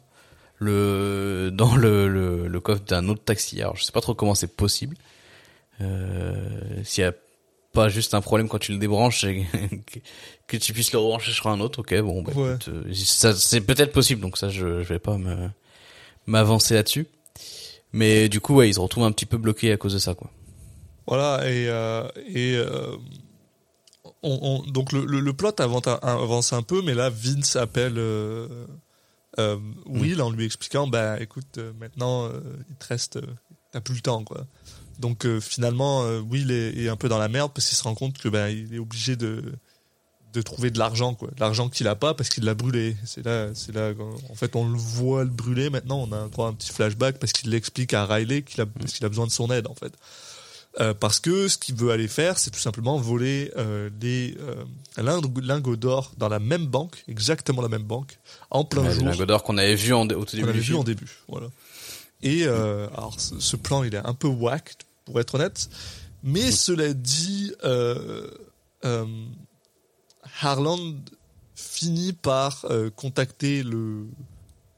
le 0.58 1.50
dans 1.52 1.76
le 1.76 2.08
le, 2.08 2.48
le 2.48 2.60
coffre 2.60 2.82
d'un 2.84 3.08
autre 3.08 3.22
taxi. 3.24 3.60
Alors 3.60 3.76
je 3.76 3.84
sais 3.84 3.92
pas 3.92 4.00
trop 4.00 4.14
comment 4.14 4.34
c'est 4.34 4.56
possible. 4.56 4.96
Euh, 5.80 6.82
S'il 6.84 7.02
y 7.02 7.06
a 7.06 7.12
pas 7.72 7.88
juste 7.88 8.14
un 8.14 8.20
problème 8.20 8.48
quand 8.48 8.58
tu 8.58 8.70
le 8.72 8.78
débranches 8.78 9.24
et 9.24 9.46
que, 10.46 10.56
tu 10.56 10.72
puisses 10.72 10.92
le 10.92 10.98
rebrancher 11.00 11.32
sur 11.32 11.48
un 11.48 11.58
autre, 11.58 11.80
ok, 11.80 12.00
bon, 12.02 12.22
bah, 12.22 12.32
Ouais. 12.36 12.56
euh, 12.68 12.84
ça 12.94 13.34
c'est 13.34 13.60
peut-être 13.60 13.90
possible, 13.92 14.20
donc 14.20 14.38
ça 14.38 14.48
je, 14.48 14.82
je 14.84 14.88
vais 14.92 15.00
pas 15.00 15.18
m'avancer 16.26 16.74
là-dessus. 16.74 17.06
Mais 17.92 18.28
du 18.28 18.40
coup, 18.40 18.54
ouais, 18.56 18.68
il 18.68 18.74
se 18.74 18.80
retrouve 18.80 19.04
un 19.04 19.12
petit 19.12 19.26
peu 19.26 19.36
bloqué 19.38 19.72
à 19.72 19.76
cause 19.76 19.92
de 19.94 19.98
ça, 19.98 20.14
quoi. 20.14 20.30
Voilà, 21.06 21.48
et, 21.50 21.68
euh, 21.68 22.06
et 22.26 22.56
euh, 22.56 22.96
on, 24.22 24.62
on- 24.66 24.70
donc 24.70 24.92
le, 24.92 25.04
le, 25.04 25.20
le 25.20 25.32
plot 25.32 25.52
avance, 25.60 25.86
avance 26.02 26.52
un 26.52 26.62
peu, 26.62 26.82
mais 26.82 26.94
là, 26.94 27.10
Vince 27.10 27.56
appelle 27.56 27.94
euh, 27.98 28.48
Will 29.86 30.22
en 30.22 30.30
lui 30.30 30.44
expliquant 30.44 30.86
bah 30.86 31.20
écoute, 31.20 31.58
maintenant, 31.78 32.30
il 32.70 32.76
te 32.76 32.86
reste. 32.86 33.18
T'as 33.72 33.80
plus 33.80 33.94
le 33.96 34.00
temps, 34.00 34.22
quoi. 34.24 34.46
Donc 35.00 35.26
finalement, 35.40 36.04
Will 36.20 36.52
est, 36.52 36.76
est 36.84 36.88
un 36.88 36.96
peu 36.96 37.08
dans 37.08 37.18
la 37.18 37.28
merde 37.28 37.50
parce 37.52 37.66
qu'il 37.68 37.76
se 37.76 37.82
rend 37.82 37.94
compte 37.96 38.16
que 38.16 38.28
ben 38.28 38.48
il 38.48 38.72
est 38.74 38.78
obligé 38.78 39.16
de 39.16 39.42
de 40.32 40.42
trouver 40.42 40.72
de 40.72 40.80
l'argent 40.80 41.14
quoi, 41.14 41.28
de 41.28 41.38
l'argent 41.38 41.68
qu'il 41.68 41.86
a 41.86 41.94
pas 41.94 42.12
parce 42.14 42.28
qu'il 42.28 42.44
l'a 42.44 42.54
brûlé. 42.54 42.96
C'est 43.04 43.24
là, 43.24 43.48
c'est 43.54 43.72
là. 43.74 43.92
En 44.30 44.34
fait, 44.34 44.54
on 44.56 44.68
le 44.68 44.76
voit 44.78 45.22
le 45.24 45.30
brûler. 45.30 45.68
Maintenant, 45.70 46.08
on 46.08 46.12
a 46.12 46.46
un 46.48 46.52
petit 46.54 46.72
flashback 46.72 47.18
parce 47.18 47.32
qu'il 47.32 47.50
l'explique 47.50 47.92
à 47.94 48.04
Riley 48.06 48.42
qu'il 48.42 48.60
a 48.60 48.66
parce 48.66 48.92
qu'il 48.92 49.04
a 49.04 49.08
besoin 49.08 49.26
de 49.26 49.32
son 49.32 49.50
aide 49.52 49.66
en 49.68 49.74
fait. 49.74 49.92
Euh, 50.80 50.92
parce 50.92 51.20
que 51.20 51.46
ce 51.46 51.56
qu'il 51.56 51.76
veut 51.76 51.92
aller 51.92 52.08
faire, 52.08 52.36
c'est 52.38 52.50
tout 52.50 52.58
simplement 52.58 52.98
voler 52.98 53.52
euh, 53.56 53.90
les 54.00 54.36
euh, 54.40 54.64
lingots 54.96 55.40
lingots 55.40 55.76
d'or 55.76 56.12
dans 56.18 56.28
la 56.28 56.40
même 56.40 56.66
banque, 56.66 57.04
exactement 57.06 57.62
la 57.62 57.68
même 57.68 57.84
banque, 57.84 58.18
en 58.50 58.64
plein 58.64 58.82
Ouais, 58.82 58.90
jour 58.92 59.04
le 59.04 59.10
lingot 59.12 59.26
d'or 59.26 59.44
qu'on 59.44 59.56
avait 59.56 59.76
vu 59.76 59.92
en, 59.94 60.08
au 60.08 60.24
tout 60.24 60.34
début 60.34 60.48
avait 60.48 60.58
du 60.58 60.64
vu 60.64 60.74
en 60.74 60.82
début. 60.82 61.08
Voilà. 61.28 61.46
Et 62.22 62.42
euh, 62.44 62.88
alors 62.96 63.20
ce, 63.20 63.38
ce 63.38 63.54
plan 63.56 63.84
il 63.84 63.94
est 63.94 64.04
un 64.04 64.14
peu 64.14 64.26
whack 64.26 64.76
pour 65.04 65.20
être 65.20 65.36
honnête, 65.36 65.68
mais 66.24 66.50
cela 66.50 66.92
dit, 66.92 67.52
Harland 70.40 70.96
finit 71.54 72.12
par 72.12 72.66
contacter 72.96 73.62
le, 73.62 74.06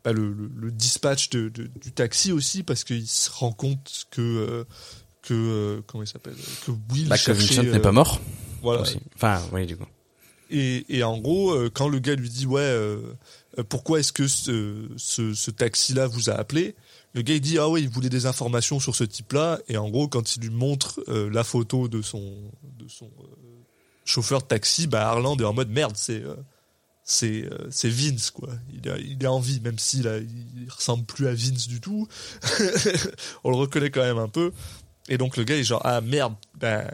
bah, 0.05 0.13
le, 0.13 0.33
le, 0.33 0.51
le 0.55 0.71
dispatch 0.71 1.31
de, 1.31 1.49
de- 1.49 1.71
du 1.81 1.93
taxi 1.93 2.33
aussi 2.33 2.63
parce 2.63 2.85
qu'il 2.85 3.07
se 3.07 3.31
rend 3.31 3.53
compte 3.53 4.07
que 4.11 4.21
euh, 4.21 4.65
que 5.27 5.35
euh, 5.35 5.81
comment 5.87 6.03
il 6.05 6.07
s'appelle 6.07 6.35
que 6.65 6.71
Will 6.93 7.09
Bah, 7.09 7.17
cherchait, 7.17 7.63
n'est 7.63 7.77
euh, 7.77 7.81
pas 7.81 7.93
mort. 7.93 8.21
voilà 8.63 8.83
aussi. 8.83 8.99
Enfin, 9.15 9.43
oui, 9.53 9.67
du 9.67 9.77
coup. 9.77 9.87
et, 10.51 10.85
et 10.89 11.03
en 11.03 11.19
gros, 11.19 11.53
euh, 11.53 11.71
quand 11.73 11.89
le 11.89 11.99
gars 11.99 12.15
lui 12.15 12.29
dit 12.31 12.47
ouais, 12.47 12.61
euh, 12.61 12.99
euh, 13.59 13.65
pourquoi 13.69 14.01
est-ce 14.01 14.13
que 14.13 14.29
ce, 14.29 14.89
ce, 14.97 15.35
ce 15.35 15.51
taxi-là 15.51 16.07
vous 16.07 16.31
a 16.31 16.35
appelé 16.35 16.75
Le 17.15 17.23
gars 17.23 17.35
il 17.35 17.41
dit 17.41 17.59
ah 17.59 17.69
ouais, 17.69 17.83
il 17.83 17.89
voulait 17.89 18.09
des 18.09 18.27
informations 18.27 18.79
sur 18.81 18.95
ce 18.95 19.05
type-là. 19.05 19.59
Et 19.69 19.77
en 19.77 19.89
gros, 19.91 20.09
quand 20.09 20.37
il 20.37 20.43
lui 20.43 20.51
montre 20.51 21.01
euh, 21.09 21.29
la 21.31 21.45
photo 21.45 21.89
de 21.89 22.03
son 22.03 22.21
de 22.79 22.89
son 22.89 23.07
euh, 23.07 23.65
chauffeur 24.05 24.43
de 24.43 24.47
taxi, 24.47 24.87
bah 24.87 25.09
Harland 25.09 25.37
est 25.41 25.45
en 25.45 25.53
mode 25.55 25.71
merde, 25.71 25.97
c'est 25.97 26.23
euh, 26.23 26.37
c'est 27.03 27.45
euh, 27.45 27.67
c'est 27.71 27.89
Vince 27.89 28.31
quoi. 28.31 28.51
Il 28.73 28.89
a 28.91 28.99
il 28.99 29.23
est 29.23 29.27
en 29.27 29.41
vie, 29.41 29.61
même 29.61 29.79
s'il 29.79 30.07
a 30.07 30.19
il 30.19 30.69
ressemble 30.69 31.05
plus 31.05 31.27
à 31.27 31.35
Vince 31.35 31.67
du 31.67 31.81
tout. 31.81 32.07
On 33.45 33.51
le 33.51 33.57
reconnaît 33.57 33.91
quand 33.91 34.03
même 34.03 34.19
un 34.19 34.29
peu. 34.29 34.53
Et 35.09 35.19
donc 35.19 35.37
le 35.37 35.45
gars 35.45 35.57
est 35.57 35.65
genre 35.65 35.83
ah 35.85 36.01
merde, 36.01 36.35
ben 36.55 36.89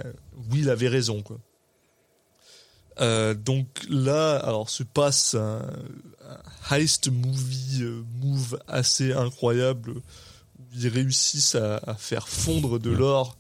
oui, 0.51 0.61
il 0.61 0.71
avait 0.71 0.89
raison 0.89 1.23
quoi. 1.23 1.39
Euh, 3.01 3.33
donc 3.33 3.67
là, 3.89 4.37
alors 4.37 4.69
se 4.69 4.83
passe 4.83 5.35
un, 5.35 5.63
un 6.29 6.77
heist 6.77 7.11
movie 7.11 7.83
euh, 7.83 8.03
move 8.21 8.61
assez 8.69 9.13
incroyable 9.13 9.93
où 9.93 10.63
ils 10.75 10.89
réussissent 10.89 11.55
à, 11.55 11.79
à 11.79 11.95
faire 11.95 12.29
fondre 12.29 12.79
de 12.79 12.91
l'or 12.91 13.39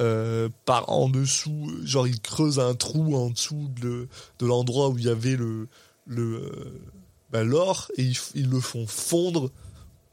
euh, 0.00 0.48
par 0.64 0.90
en 0.90 1.08
dessous, 1.08 1.72
genre 1.84 2.06
ils 2.06 2.20
creusent 2.20 2.60
un 2.60 2.74
trou 2.74 3.16
en 3.16 3.30
dessous 3.30 3.68
de, 3.80 4.08
de 4.38 4.46
l'endroit 4.46 4.88
où 4.88 4.98
il 4.98 5.04
y 5.04 5.08
avait 5.08 5.36
le 5.36 5.68
le 6.06 6.80
bah, 7.30 7.42
l'or 7.42 7.90
et 7.96 8.02
ils, 8.02 8.18
ils 8.34 8.48
le 8.48 8.60
font 8.60 8.86
fondre 8.86 9.50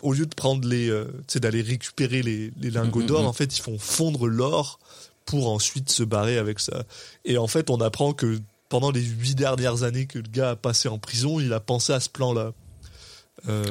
au 0.02 0.14
lieu 0.14 0.26
de 0.26 0.36
prendre 0.36 0.68
les 0.68 0.89
euh, 0.89 1.06
d'aller 1.36 1.62
récupérer 1.62 2.22
les, 2.22 2.52
les 2.60 2.72
lingots 2.72 3.04
d'or 3.04 3.22
mhm. 3.22 3.28
en 3.28 3.34
fait 3.34 3.58
ils 3.58 3.62
font 3.62 3.78
fondre 3.78 4.28
l'or 4.28 4.80
pour 5.26 5.49
ensuite 5.49 5.89
se 5.89 6.04
barrer 6.04 6.38
avec 6.38 6.60
ça 6.60 6.84
et 7.26 7.38
en 7.38 7.47
fait 7.47 7.70
on 7.70 7.80
apprend 7.82 8.14
que 8.14 8.39
pendant 8.70 8.91
les 8.91 9.02
huit 9.02 9.36
dernières 9.36 9.84
années 9.84 10.06
que 10.06 10.20
le 10.20 10.30
gars 10.30 10.52
a 10.52 10.56
passé 10.56 10.89
en 10.89 10.97
prison 10.97 11.39
il 11.39 11.54
a 11.54 11.60
pensé 11.60 11.93
à 11.93 11.99
ce 11.99 12.10
plan 12.10 12.34
là 12.34 12.54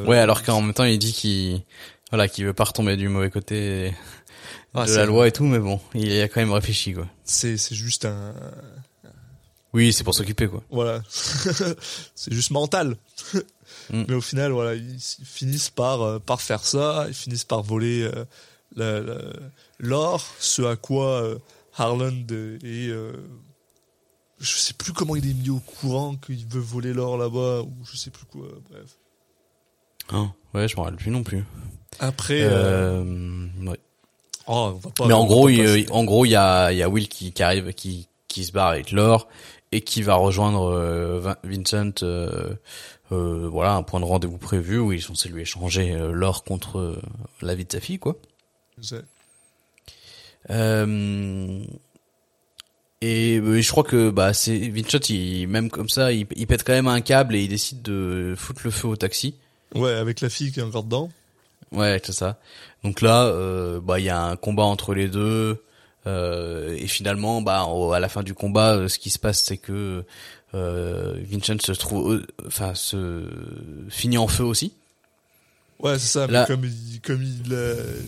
Ouais, 0.07 0.19
alors 0.19 0.43
qu'en 0.43 0.61
même 0.63 0.75
temps, 0.75 0.85
il 0.85 0.99
dit 0.99 1.13
qu'il, 1.13 1.63
voilà, 2.11 2.29
qu'il 2.29 2.45
veut 2.45 2.53
pas 2.53 2.65
retomber 2.65 2.97
du 2.97 3.09
mauvais 3.09 3.31
côté 3.31 3.95
Ah, 4.75 4.87
de 4.87 4.93
la 4.95 5.07
loi 5.07 5.29
et 5.29 5.33
tout, 5.33 5.45
mais 5.45 5.59
bon, 5.59 5.81
il 5.95 6.13
y 6.13 6.21
a 6.21 6.29
quand 6.29 6.41
même 6.41 6.53
réfléchi, 6.53 6.93
quoi. 6.93 7.07
c'est 7.25 7.57
c'est 7.57 7.75
juste 7.75 8.05
un 8.05 8.35
Oui, 9.73 9.93
c'est 9.93 10.05
pour 10.05 10.15
s'occuper, 10.15 10.49
quoi. 10.49 10.63
voilà 10.71 11.03
c'est 12.15 12.33
juste 12.33 12.51
mental 12.51 12.97
Mm. 13.93 14.05
mais 14.09 14.15
au 14.15 14.21
final 14.21 14.53
voilà 14.53 14.75
ils, 14.75 14.95
ils 15.19 15.25
finissent 15.25 15.71
par 15.71 16.03
euh, 16.03 16.19
par 16.21 16.41
faire 16.41 16.65
ça 16.65 17.07
ils 17.09 17.15
finissent 17.15 17.45
par 17.45 17.63
voler 17.63 18.09
euh, 18.79 19.33
l'or 19.79 20.25
ce 20.39 20.63
à 20.63 20.77
quoi 20.77 21.23
euh, 21.23 21.39
Harland 21.77 22.31
est 22.65 22.91
je 24.39 24.57
sais 24.57 24.73
plus 24.75 24.93
comment 24.93 25.17
il 25.17 25.29
est 25.29 25.35
mis 25.35 25.51
au 25.51 25.59
courant 25.61 26.15
qu'il 26.17 26.47
veut 26.47 26.61
voler 26.61 26.93
l'or 26.93 27.19
là-bas 27.19 27.63
ou 27.63 27.73
je 27.85 27.97
sais 27.97 28.11
plus 28.11 28.25
quoi 28.27 28.47
bref 28.71 28.97
Hein 30.13 30.33
ouais, 30.55 30.67
je 30.67 30.77
m'en 30.77 30.83
rappelle 30.83 30.99
plus 30.99 31.11
non 31.13 31.23
plus. 31.23 31.45
après 32.01 32.45
ouais. 32.45 33.79
oh, 34.47 34.53
on 34.53 34.71
va 34.73 34.91
pas 34.91 35.07
Mais 35.07 35.13
en 35.15 35.25
gros, 35.25 35.49
il, 35.49 35.87
en 35.93 36.03
gros, 36.05 36.25
il 36.25 36.31
y 36.31 36.37
a, 36.37 36.73
y 36.73 36.83
a 36.83 36.89
Will 36.89 37.09
qui, 37.09 37.33
qui 37.33 37.43
arrive, 37.45 37.73
qui, 37.75 38.09
qui 38.27 38.45
se 38.45 38.51
barre 38.51 38.69
avec 38.69 38.91
l'or 38.91 39.29
et 39.71 39.83
qui 39.83 40.03
va 40.03 40.15
rejoindre 40.17 41.21
Vin- 41.21 41.37
Vincent. 41.45 41.93
Euh, 43.13 43.49
voilà, 43.51 43.75
un 43.75 43.83
point 43.83 44.01
de 44.01 44.05
rendez-vous 44.05 44.39
prévu 44.39 44.79
où 44.79 44.93
ils 44.93 45.03
sont 45.03 45.15
censés 45.15 45.29
lui 45.29 45.43
échanger 45.43 45.93
euh, 45.93 46.13
l'or 46.13 46.45
contre 46.45 46.79
euh, 46.79 47.03
la 47.43 47.55
vie 47.55 47.65
de 47.65 47.73
sa 47.73 47.81
fille, 47.81 47.99
quoi. 47.99 48.17
Euh, 50.51 51.63
Et 53.03 53.39
euh, 53.39 53.61
je 53.61 53.71
crois 53.71 53.85
que 53.85 54.11
bah 54.11 54.33
c'est 54.35 54.57
Vincent, 54.69 54.99
il, 55.09 55.49
même 55.49 55.71
comme 55.71 55.89
ça, 55.89 56.13
il, 56.13 56.27
il 56.37 56.47
pète 56.47 56.65
quand 56.65 56.73
même 56.73 56.89
un 56.89 57.01
câble 57.01 57.35
et 57.35 57.43
il 57.43 57.49
décide 57.49 57.83
de 57.83 58.35
foutre 58.37 58.61
le 58.65 58.71
feu 58.71 58.89
au 58.89 58.97
taxi. 58.97 59.35
Ouais, 59.75 59.93
avec 59.93 60.21
la 60.21 60.29
fille 60.29 60.53
qui 60.53 60.61
est 60.61 60.63
encore 60.63 60.85
dedans. 60.85 61.09
Ouais, 61.73 62.01
c'est 62.05 62.13
ça. 62.13 62.39
Donc 62.83 63.01
là, 63.01 63.25
euh, 63.27 63.81
bah 63.81 64.01
il 64.01 64.05
y 64.05 64.11
a 64.11 64.21
un 64.23 64.37
combat 64.37 64.65
entre 64.65 64.95
les 64.95 65.09
deux. 65.09 65.63
Euh, 66.07 66.75
et 66.79 66.87
finalement, 66.87 67.43
bah 67.43 67.67
à 67.95 68.01
la 68.01 68.09
fin 68.09 68.23
du 68.23 68.35
combat, 68.35 68.89
ce 68.89 68.99
qui 68.99 69.11
se 69.11 69.19
passe, 69.19 69.45
c'est 69.45 69.59
que 69.59 70.05
Vincent 70.53 71.59
se 71.61 71.73
trouve, 71.73 72.13
euh, 72.15 72.27
enfin 72.47 72.75
se 72.75 73.25
finit 73.89 74.19
en 74.19 74.29
feu 74.29 74.45
aussi. 74.45 74.73
Ouais, 75.79 75.99
c'est 75.99 76.07
ça. 76.09 76.27
Là- 76.27 76.47
Mais 76.49 76.55
comme 76.55 76.65
il, 76.65 77.01
comme 77.01 77.23
il, 77.23 77.53
euh, 77.53 78.01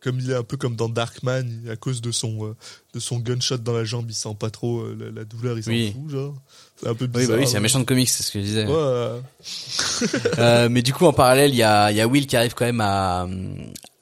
comme 0.00 0.18
il 0.20 0.30
est 0.30 0.34
un 0.34 0.42
peu 0.42 0.56
comme 0.56 0.74
dans 0.76 0.88
Darkman, 0.88 1.44
à 1.70 1.76
cause 1.76 2.00
de 2.00 2.10
son, 2.10 2.46
euh, 2.46 2.56
de 2.94 2.98
son 3.00 3.18
gunshot 3.18 3.58
dans 3.58 3.72
la 3.74 3.84
jambe, 3.84 4.06
il 4.08 4.14
sent 4.14 4.34
pas 4.38 4.50
trop 4.50 4.80
euh, 4.80 4.96
la, 4.98 5.10
la 5.20 5.24
douleur, 5.24 5.58
il 5.58 5.62
s'en 5.64 5.70
Oui. 5.70 5.92
fout, 5.92 6.10
genre. 6.10 6.34
C'est 6.80 6.88
un 6.88 6.94
peu 6.94 7.04
Oui, 7.04 7.10
bizarre. 7.20 7.36
bah 7.36 7.42
oui, 7.42 7.46
c'est 7.48 7.56
un 7.56 7.60
méchant 7.60 7.78
de 7.80 7.84
comics, 7.84 8.08
c'est 8.08 8.22
ce 8.22 8.30
que 8.32 8.40
je 8.40 8.44
disais. 8.44 8.66
Ouais. 8.66 9.20
Euh, 10.38 10.68
mais 10.68 10.82
du 10.82 10.92
coup, 10.92 11.04
en 11.06 11.12
parallèle, 11.12 11.50
il 11.50 11.56
y 11.56 11.62
a, 11.62 11.90
il 11.92 11.96
y 11.96 12.00
a 12.00 12.08
Will 12.08 12.26
qui 12.26 12.36
arrive 12.36 12.54
quand 12.54 12.64
même 12.64 12.80
à, 12.80 13.28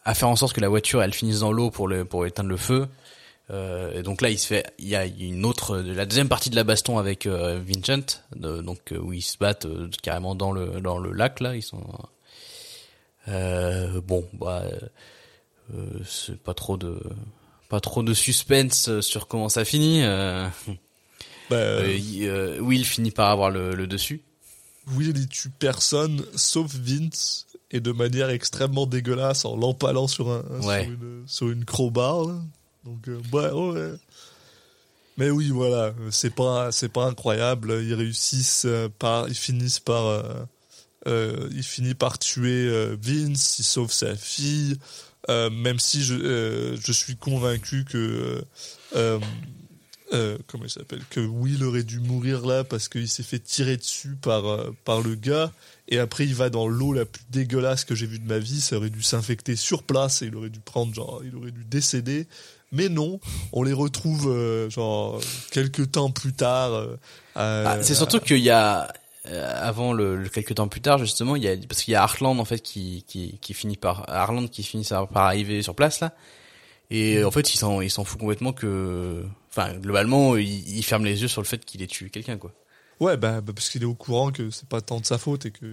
à 0.04 0.14
faire 0.14 0.28
en 0.28 0.36
sorte 0.36 0.54
que 0.54 0.60
la 0.60 0.68
voiture, 0.68 1.02
elle 1.02 1.12
finisse 1.12 1.40
dans 1.40 1.52
l'eau 1.52 1.70
pour 1.70 1.88
le, 1.88 2.04
pour 2.06 2.24
éteindre 2.24 2.48
le 2.48 2.56
feu. 2.56 2.86
Euh, 3.50 3.98
et 3.98 4.02
donc 4.04 4.22
là, 4.22 4.30
il 4.30 4.38
se 4.38 4.46
fait, 4.46 4.64
il 4.78 4.86
y 4.88 4.94
a 4.94 5.06
une 5.06 5.44
autre, 5.44 5.76
la 5.78 6.06
deuxième 6.06 6.28
partie 6.28 6.50
de 6.50 6.56
la 6.56 6.62
baston 6.62 6.98
avec 6.98 7.26
euh, 7.26 7.60
Vincent, 7.66 8.20
de- 8.36 8.60
donc 8.62 8.92
euh, 8.92 8.98
où 8.98 9.12
ils 9.12 9.22
se 9.22 9.36
battent 9.38 9.66
euh, 9.66 9.88
carrément 10.02 10.34
dans 10.36 10.52
le, 10.52 10.80
dans 10.80 10.98
le 10.98 11.10
lac 11.12 11.40
là. 11.40 11.56
Ils 11.56 11.62
sont, 11.62 11.82
bon, 13.26 14.24
bah, 14.34 14.64
c'est 16.06 16.38
pas 16.38 16.54
trop 16.54 16.76
de, 16.76 17.00
pas 17.68 17.80
trop 17.80 18.02
de 18.02 18.14
suspense 18.14 19.00
sur 19.00 19.26
comment 19.26 19.48
ça 19.48 19.64
finit. 19.64 20.02
Bah, 21.50 21.86
il- 21.88 22.60
Will 22.60 22.84
finit 22.84 23.10
par 23.10 23.30
avoir 23.30 23.50
le, 23.50 23.74
le 23.74 23.86
dessus. 23.86 24.22
Will, 24.96 25.16
il 25.16 25.28
tue 25.28 25.50
personne, 25.50 26.24
sauf 26.36 26.72
Vince, 26.74 27.46
et 27.70 27.80
de 27.80 27.92
manière 27.92 28.30
extrêmement 28.30 28.86
dégueulasse, 28.86 29.44
en 29.44 29.56
l'empalant 29.56 30.06
sur, 30.08 30.30
un, 30.30 30.42
Ouais. 30.62 30.84
sur, 30.84 30.92
une, 30.92 31.22
sur 31.26 31.50
une 31.50 31.64
crowbar. 31.64 32.24
là. 32.26 32.34
Donc, 32.84 33.08
euh, 33.08 33.20
ouais, 33.32 33.50
ouais. 33.50 33.98
Mais 35.20 35.28
oui, 35.28 35.50
voilà, 35.50 35.92
c'est 36.10 36.34
pas, 36.34 36.72
c'est 36.72 36.88
pas 36.88 37.04
incroyable. 37.04 37.78
Ils 37.82 37.92
réussissent 37.92 38.64
euh, 38.64 38.88
par, 38.88 39.28
ils 39.28 39.34
finissent 39.34 39.78
par, 39.78 40.06
euh, 40.06 40.22
euh, 41.08 41.94
par 41.98 42.18
tuer 42.18 42.96
Vince, 42.96 43.58
il 43.58 43.64
sauve 43.64 43.92
sa 43.92 44.16
fille. 44.16 44.78
Même 45.28 45.78
si 45.78 46.02
je, 46.02 46.74
je 46.82 46.92
suis 46.92 47.16
convaincu 47.16 47.84
que 47.84 48.42
comment 50.46 50.64
il 50.64 50.70
s'appelle? 50.70 51.02
Que 51.10 51.20
Will 51.20 51.62
aurait 51.64 51.84
dû 51.84 52.00
mourir 52.00 52.46
là 52.46 52.64
parce 52.64 52.88
qu'il 52.88 53.06
s'est 53.06 53.22
fait 53.22 53.38
tirer 53.38 53.76
dessus 53.76 54.16
par 54.20 54.72
par 54.84 55.02
le 55.02 55.14
gars 55.14 55.52
et 55.86 55.98
après 55.98 56.24
il 56.24 56.34
va 56.34 56.48
dans 56.48 56.66
l'eau 56.66 56.92
la 56.94 57.04
plus 57.04 57.22
dégueulasse 57.30 57.84
que 57.84 57.94
j'ai 57.94 58.06
vue 58.06 58.18
de 58.18 58.26
ma 58.26 58.38
vie 58.38 58.60
ça 58.60 58.78
aurait 58.78 58.90
dû 58.90 59.02
s'infecter 59.02 59.54
sur 59.54 59.84
place 59.84 60.22
et 60.22 60.26
il 60.26 60.34
aurait 60.34 60.50
dû 60.50 60.58
prendre 60.60 60.92
genre 60.92 61.20
il 61.24 61.36
aurait 61.36 61.52
dû 61.52 61.64
décéder 61.64 62.26
mais 62.72 62.88
non 62.88 63.20
on 63.52 63.62
les 63.62 63.72
retrouve 63.72 64.28
euh, 64.28 64.70
genre 64.70 65.20
quelques 65.50 65.92
temps 65.92 66.10
plus 66.10 66.32
tard 66.32 66.72
euh, 66.72 66.96
Ah, 67.34 67.78
c'est 67.82 67.94
surtout 67.94 68.20
qu'il 68.20 68.38
y 68.38 68.50
a 68.50 68.92
euh, 69.26 69.68
avant 69.68 69.92
le, 69.92 70.16
le 70.16 70.28
quelques 70.30 70.54
temps 70.54 70.68
plus 70.68 70.80
tard 70.80 70.96
justement 70.96 71.36
il 71.36 71.42
y 71.42 71.48
a 71.48 71.54
parce 71.68 71.82
qu'il 71.82 71.92
y 71.92 71.94
a 71.94 72.00
Heartland 72.00 72.40
en 72.40 72.46
fait 72.46 72.60
qui 72.60 73.04
qui 73.06 73.38
qui 73.42 73.52
finit 73.52 73.76
par 73.76 74.08
Heartland 74.08 74.48
qui 74.48 74.62
finit 74.62 74.88
par, 74.88 75.08
arriver 75.14 75.60
sur 75.60 75.74
place 75.74 76.00
là. 76.00 76.14
Et 76.90 77.18
euh, 77.18 77.26
en 77.26 77.30
fait 77.30 77.52
il 77.52 77.58
s'en 77.58 77.82
il 77.82 77.90
s'en 77.90 78.04
fout 78.04 78.18
complètement 78.18 78.54
que 78.54 79.22
enfin 79.50 79.74
globalement 79.74 80.38
il, 80.38 80.66
il 80.74 80.82
ferme 80.82 81.04
les 81.04 81.20
yeux 81.20 81.28
sur 81.28 81.42
le 81.42 81.46
fait 81.46 81.62
qu'il 81.66 81.82
ait 81.82 81.86
tué 81.86 82.08
quelqu'un 82.08 82.38
quoi. 82.38 82.52
Ouais 82.98 83.18
bah, 83.18 83.42
bah, 83.42 83.52
parce 83.54 83.68
qu'il 83.68 83.82
est 83.82 83.86
au 83.86 83.94
courant 83.94 84.30
que 84.30 84.48
c'est 84.48 84.68
pas 84.68 84.80
tant 84.80 85.00
de 85.00 85.04
sa 85.04 85.18
faute 85.18 85.44
et 85.44 85.50
que 85.50 85.66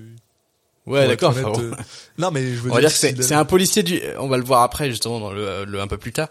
ouais 0.85 1.07
d'accord 1.07 1.29
enfin, 1.29 1.53
euh, 1.57 1.73
non 2.17 2.31
mais 2.31 2.53
je 2.53 2.59
veux 2.59 2.71
on 2.71 2.79
dire 2.79 2.89
que 2.89 2.95
s'il 2.95 3.15
c'est 3.15 3.23
c'est 3.23 3.33
un 3.33 3.45
policier 3.45 3.81
du 3.81 4.01
on 4.19 4.27
va 4.27 4.37
le 4.37 4.43
voir 4.43 4.61
après 4.61 4.89
justement 4.89 5.21
dans 5.21 5.31
le, 5.31 5.63
le 5.63 5.79
un 5.79 5.87
peu 5.87 5.97
plus 5.97 6.11
tard 6.11 6.29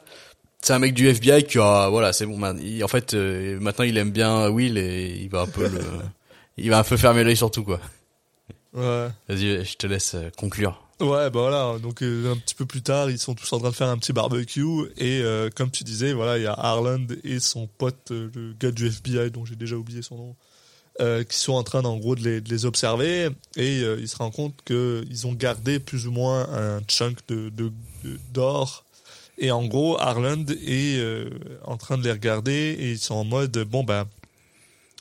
c'est 0.62 0.72
un 0.72 0.78
mec 0.78 0.94
du 0.94 1.06
FBI 1.08 1.44
qui 1.44 1.58
a 1.58 1.88
voilà 1.88 2.12
c'est 2.12 2.26
bon 2.26 2.36
man- 2.38 2.58
il- 2.62 2.82
en 2.84 2.88
fait 2.88 3.14
euh, 3.14 3.58
maintenant 3.60 3.84
il 3.84 3.96
aime 3.98 4.10
bien 4.10 4.48
Will 4.48 4.78
et 4.78 5.16
il 5.22 5.28
va 5.28 5.42
un 5.42 5.46
peu 5.46 5.68
le 5.68 5.80
il 6.56 6.70
va 6.70 6.78
un 6.80 6.84
peu 6.84 6.96
fermer 6.96 7.22
l'œil 7.24 7.36
sur 7.36 7.50
tout 7.50 7.62
quoi 7.64 7.80
ouais 8.74 9.08
vas-y 9.28 9.64
je 9.64 9.76
te 9.76 9.86
laisse 9.86 10.14
euh, 10.14 10.30
conclure 10.36 10.82
Ouais, 10.98 11.28
bah 11.28 11.40
voilà. 11.40 11.78
Donc 11.78 12.02
euh, 12.02 12.32
un 12.32 12.38
petit 12.38 12.54
peu 12.54 12.64
plus 12.64 12.80
tard, 12.80 13.10
ils 13.10 13.18
sont 13.18 13.34
tous 13.34 13.52
en 13.52 13.58
train 13.58 13.68
de 13.68 13.74
faire 13.74 13.88
un 13.90 13.98
petit 13.98 14.14
barbecue 14.14 14.64
et 14.96 15.20
euh, 15.20 15.50
comme 15.54 15.70
tu 15.70 15.84
disais, 15.84 16.14
voilà, 16.14 16.38
il 16.38 16.44
y 16.44 16.46
a 16.46 16.54
Harland 16.54 17.06
et 17.22 17.38
son 17.38 17.66
pote, 17.66 18.08
le 18.08 18.54
gars 18.58 18.70
du 18.70 18.86
FBI 18.86 19.30
dont 19.30 19.44
j'ai 19.44 19.56
déjà 19.56 19.76
oublié 19.76 20.00
son 20.00 20.16
nom, 20.16 21.24
qui 21.28 21.36
sont 21.36 21.52
en 21.52 21.62
train 21.64 21.84
en 21.84 21.98
gros 21.98 22.14
de 22.16 22.22
les, 22.24 22.40
de 22.40 22.48
les 22.48 22.64
observer 22.64 23.28
et 23.56 23.80
ils 23.80 24.08
se 24.08 24.16
rendent 24.16 24.32
compte 24.32 24.54
que 24.64 25.04
ils 25.10 25.26
ont 25.26 25.34
gardé 25.34 25.80
plus 25.80 26.06
ou 26.06 26.12
moins 26.12 26.48
un 26.50 26.80
chunk 26.88 27.18
de- 27.28 27.52
d'or 28.32 28.85
et 29.38 29.50
en 29.50 29.64
gros 29.66 29.98
Harland 30.00 30.46
est 30.50 30.98
euh, 30.98 31.30
en 31.64 31.76
train 31.76 31.98
de 31.98 32.04
les 32.04 32.12
regarder 32.12 32.76
et 32.78 32.92
ils 32.92 32.98
sont 32.98 33.14
en 33.14 33.24
mode 33.24 33.56
bon 33.58 33.84
bah 33.84 34.06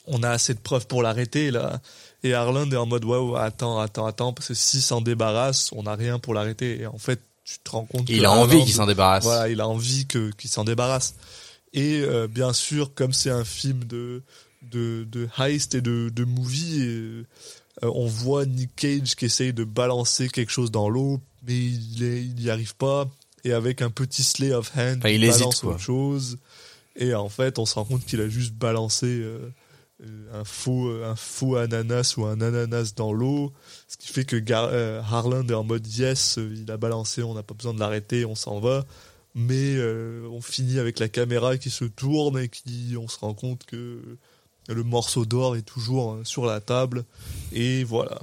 on 0.07 0.23
a 0.23 0.29
assez 0.29 0.53
de 0.53 0.59
preuves 0.59 0.87
pour 0.87 1.01
l'arrêter 1.01 1.51
là. 1.51 1.81
Et 2.23 2.33
Harland 2.33 2.71
est 2.71 2.77
en 2.77 2.85
mode 2.85 3.05
ouais, 3.05 3.17
ouais, 3.17 3.39
attends, 3.39 3.79
attends, 3.79 4.05
attends, 4.05 4.33
parce 4.33 4.47
que 4.47 4.53
s'il 4.53 4.81
s'en 4.81 5.01
débarrasse, 5.01 5.71
on 5.73 5.83
n'a 5.83 5.95
rien 5.95 6.17
pour 6.17 6.33
l'arrêter. 6.33 6.81
Et 6.81 6.87
en 6.87 6.97
fait, 6.97 7.21
tu 7.43 7.59
te 7.59 7.69
rends 7.69 7.85
compte 7.85 8.09
il 8.09 8.25
a 8.25 8.31
envie 8.31 8.63
qu'il 8.63 8.73
s'en 8.73 8.87
débarrasse 8.87 9.23
Voilà, 9.23 9.49
il 9.49 9.61
a 9.61 9.67
envie 9.67 10.07
que 10.07 10.31
qu'il 10.31 10.49
s'en 10.49 10.63
débarrasse. 10.63 11.15
Et 11.73 12.01
euh, 12.01 12.27
bien 12.27 12.53
sûr, 12.53 12.93
comme 12.93 13.13
c'est 13.13 13.29
un 13.29 13.45
film 13.45 13.83
de 13.83 14.23
de, 14.63 15.05
de 15.11 15.27
heist 15.37 15.75
et 15.75 15.81
de, 15.81 16.09
de 16.09 16.23
movie, 16.23 16.79
euh, 16.79 17.27
euh, 17.83 17.91
on 17.93 18.07
voit 18.07 18.45
Nick 18.45 18.75
Cage 18.75 19.15
qui 19.15 19.25
essaye 19.25 19.53
de 19.53 19.63
balancer 19.63 20.29
quelque 20.29 20.51
chose 20.51 20.71
dans 20.71 20.89
l'eau, 20.89 21.19
mais 21.47 21.55
il 21.55 22.33
n'y 22.35 22.49
arrive 22.49 22.75
pas. 22.75 23.07
Et 23.45 23.53
avec 23.53 23.81
un 23.81 23.89
petit 23.91 24.23
slay 24.23 24.51
of 24.51 24.71
hand, 24.75 24.97
Enfin, 24.97 25.09
il 25.09 25.23
hésite, 25.23 25.39
balance 25.39 25.59
quoi. 25.61 25.71
autre 25.71 25.79
chose. 25.79 26.37
Et 26.97 27.13
en 27.13 27.29
fait, 27.29 27.59
on 27.59 27.65
se 27.65 27.75
rend 27.75 27.85
compte 27.85 28.05
qu'il 28.05 28.19
a 28.19 28.27
juste 28.27 28.53
balancé 28.53 29.05
euh, 29.07 29.51
euh, 30.03 30.39
un 30.41 30.43
faux 30.43 30.89
un 31.03 31.15
faux 31.15 31.55
ananas 31.55 32.15
ou 32.17 32.25
un 32.25 32.41
ananas 32.41 32.93
dans 32.95 33.13
l'eau, 33.13 33.53
ce 33.87 33.95
qui 33.97 34.07
fait 34.11 34.25
que 34.25 34.35
Gar 34.35 34.69
euh, 34.71 35.01
Harland 35.01 35.49
est 35.49 35.53
en 35.53 35.63
mode 35.63 35.85
yes, 35.87 36.37
euh, 36.37 36.53
il 36.57 36.69
a 36.71 36.77
balancé, 36.77 37.21
on 37.23 37.33
n'a 37.33 37.43
pas 37.43 37.53
besoin 37.53 37.73
de 37.73 37.79
l'arrêter, 37.79 38.25
on 38.25 38.35
s'en 38.35 38.59
va. 38.59 38.85
Mais 39.35 39.75
euh, 39.75 40.27
on 40.31 40.41
finit 40.41 40.79
avec 40.79 40.97
la 40.99 41.09
caméra 41.09 41.57
qui 41.57 41.69
se 41.69 41.85
tourne 41.85 42.39
et 42.39 42.47
qui 42.49 42.95
on 42.97 43.07
se 43.09 43.19
rend 43.19 43.33
compte 43.33 43.65
que 43.65 44.01
le 44.69 44.83
morceau 44.83 45.25
d'or 45.25 45.55
est 45.57 45.61
toujours 45.61 46.13
euh, 46.13 46.21
sur 46.23 46.45
la 46.45 46.61
table 46.61 47.03
et 47.51 47.83
voilà. 47.83 48.19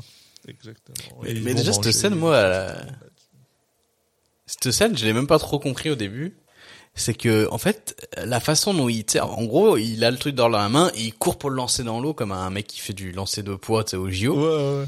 Exactement. 0.49 1.20
Mais- 1.23 1.31
Et 1.31 1.41
mais 1.41 1.55
déjà, 1.55 1.73
cette 1.75 1.93
scène, 1.93 2.14
moi, 2.16 2.37
elle 2.39 2.99
cette 4.47 4.70
scène 4.70 4.97
je 4.97 5.05
l'ai 5.05 5.12
même 5.12 5.26
pas 5.26 5.38
trop 5.38 5.59
compris 5.59 5.90
au 5.90 5.95
début. 5.95 6.36
C'est 6.95 7.14
que 7.14 7.49
en 7.51 7.57
fait 7.57 7.97
la 8.22 8.38
façon 8.38 8.74
dont 8.74 8.88
il 8.88 9.05
en 9.20 9.45
gros 9.45 9.78
il 9.78 10.05
a 10.05 10.11
le 10.11 10.18
truc 10.18 10.34
dans 10.34 10.49
la 10.49 10.68
main 10.68 10.90
et 10.95 11.05
il 11.05 11.14
court 11.14 11.38
pour 11.38 11.49
le 11.49 11.57
lancer 11.57 11.84
dans 11.84 12.01
l'eau 12.01 12.12
comme 12.12 12.32
un 12.32 12.51
mec 12.51 12.66
qui 12.66 12.80
fait 12.80 12.93
du 12.93 13.12
lancer 13.12 13.43
de 13.43 13.55
poids 13.55 13.82
tu 13.82 13.93
sais, 13.93 13.97
au 13.97 14.11
JO 14.11 14.34
Ouais, 14.34 14.80
ouais, 14.80 14.86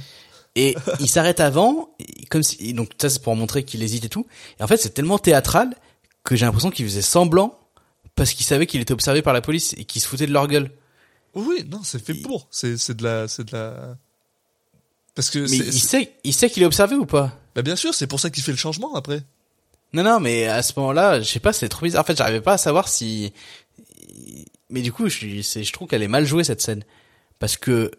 et 0.57 0.76
il 1.00 1.09
s'arrête 1.09 1.40
avant 1.40 1.94
comme 2.30 2.42
si 2.42 2.74
donc 2.74 2.90
ça 3.00 3.09
c'est 3.09 3.22
pour 3.22 3.34
montrer 3.36 3.64
qu'il 3.64 3.82
hésite 3.82 4.05
et 4.05 4.09
tout. 4.11 4.26
Et 4.61 4.62
en 4.62 4.66
fait 4.66 4.76
c'est 4.76 4.90
tellement 4.90 5.18
théâtral 5.18 5.74
que 6.24 6.36
j'ai 6.36 6.44
l'impression 6.44 6.70
qu'il 6.70 6.84
faisait 6.84 7.02
semblant 7.02 7.59
parce 8.16 8.32
qu'il 8.32 8.46
savait 8.46 8.66
qu'il 8.66 8.80
était 8.80 8.92
observé 8.92 9.22
par 9.22 9.32
la 9.32 9.40
police 9.40 9.74
et 9.78 9.84
qu'il 9.84 10.00
se 10.02 10.07
foutait 10.07 10.26
de 10.26 10.32
leur 10.32 10.46
gueule. 10.46 10.70
Oui, 11.34 11.64
non, 11.68 11.80
c'est 11.82 12.05
fait 12.05 12.14
pour. 12.14 12.46
C'est 12.50 12.76
c'est 12.76 12.94
de 12.94 13.02
la 13.02 13.28
c'est 13.28 13.44
de 13.44 13.57
la 13.57 13.96
parce 15.14 15.30
que 15.30 15.38
mais 15.38 15.57
il 15.57 15.80
sait 15.80 16.12
il 16.22 16.32
sait 16.32 16.50
qu'il 16.50 16.62
est 16.62 16.66
observé 16.66 16.96
ou 16.96 17.07
pas? 17.07 17.38
Bah, 17.55 17.62
bien 17.62 17.76
sûr, 17.76 17.94
c'est 17.94 18.07
pour 18.07 18.20
ça 18.20 18.30
qu'il 18.30 18.42
fait 18.42 18.52
le 18.52 18.59
changement 18.59 18.94
après. 18.94 19.22
Non, 19.95 20.03
non, 20.03 20.20
mais 20.20 20.47
à 20.47 20.62
ce 20.62 20.72
moment-là, 20.76 21.20
je 21.20 21.28
sais 21.28 21.40
pas, 21.40 21.53
c'est 21.55 21.68
trop 21.70 21.84
bizarre. 21.86 22.03
En 22.03 22.05
fait, 22.05 22.16
j'arrivais 22.16 22.40
pas 22.42 22.55
à 22.55 22.59
savoir 22.59 22.88
si. 22.88 23.32
Mais 24.70 24.82
du 24.82 24.92
coup, 24.92 25.09
je, 25.09 25.18
je 25.40 25.72
trouve 25.72 25.88
qu'elle 25.88 26.03
est 26.03 26.09
mal 26.09 26.26
jouée 26.26 26.45
cette 26.45 26.61
scène 26.61 26.82
parce 27.38 27.57
que 27.57 27.90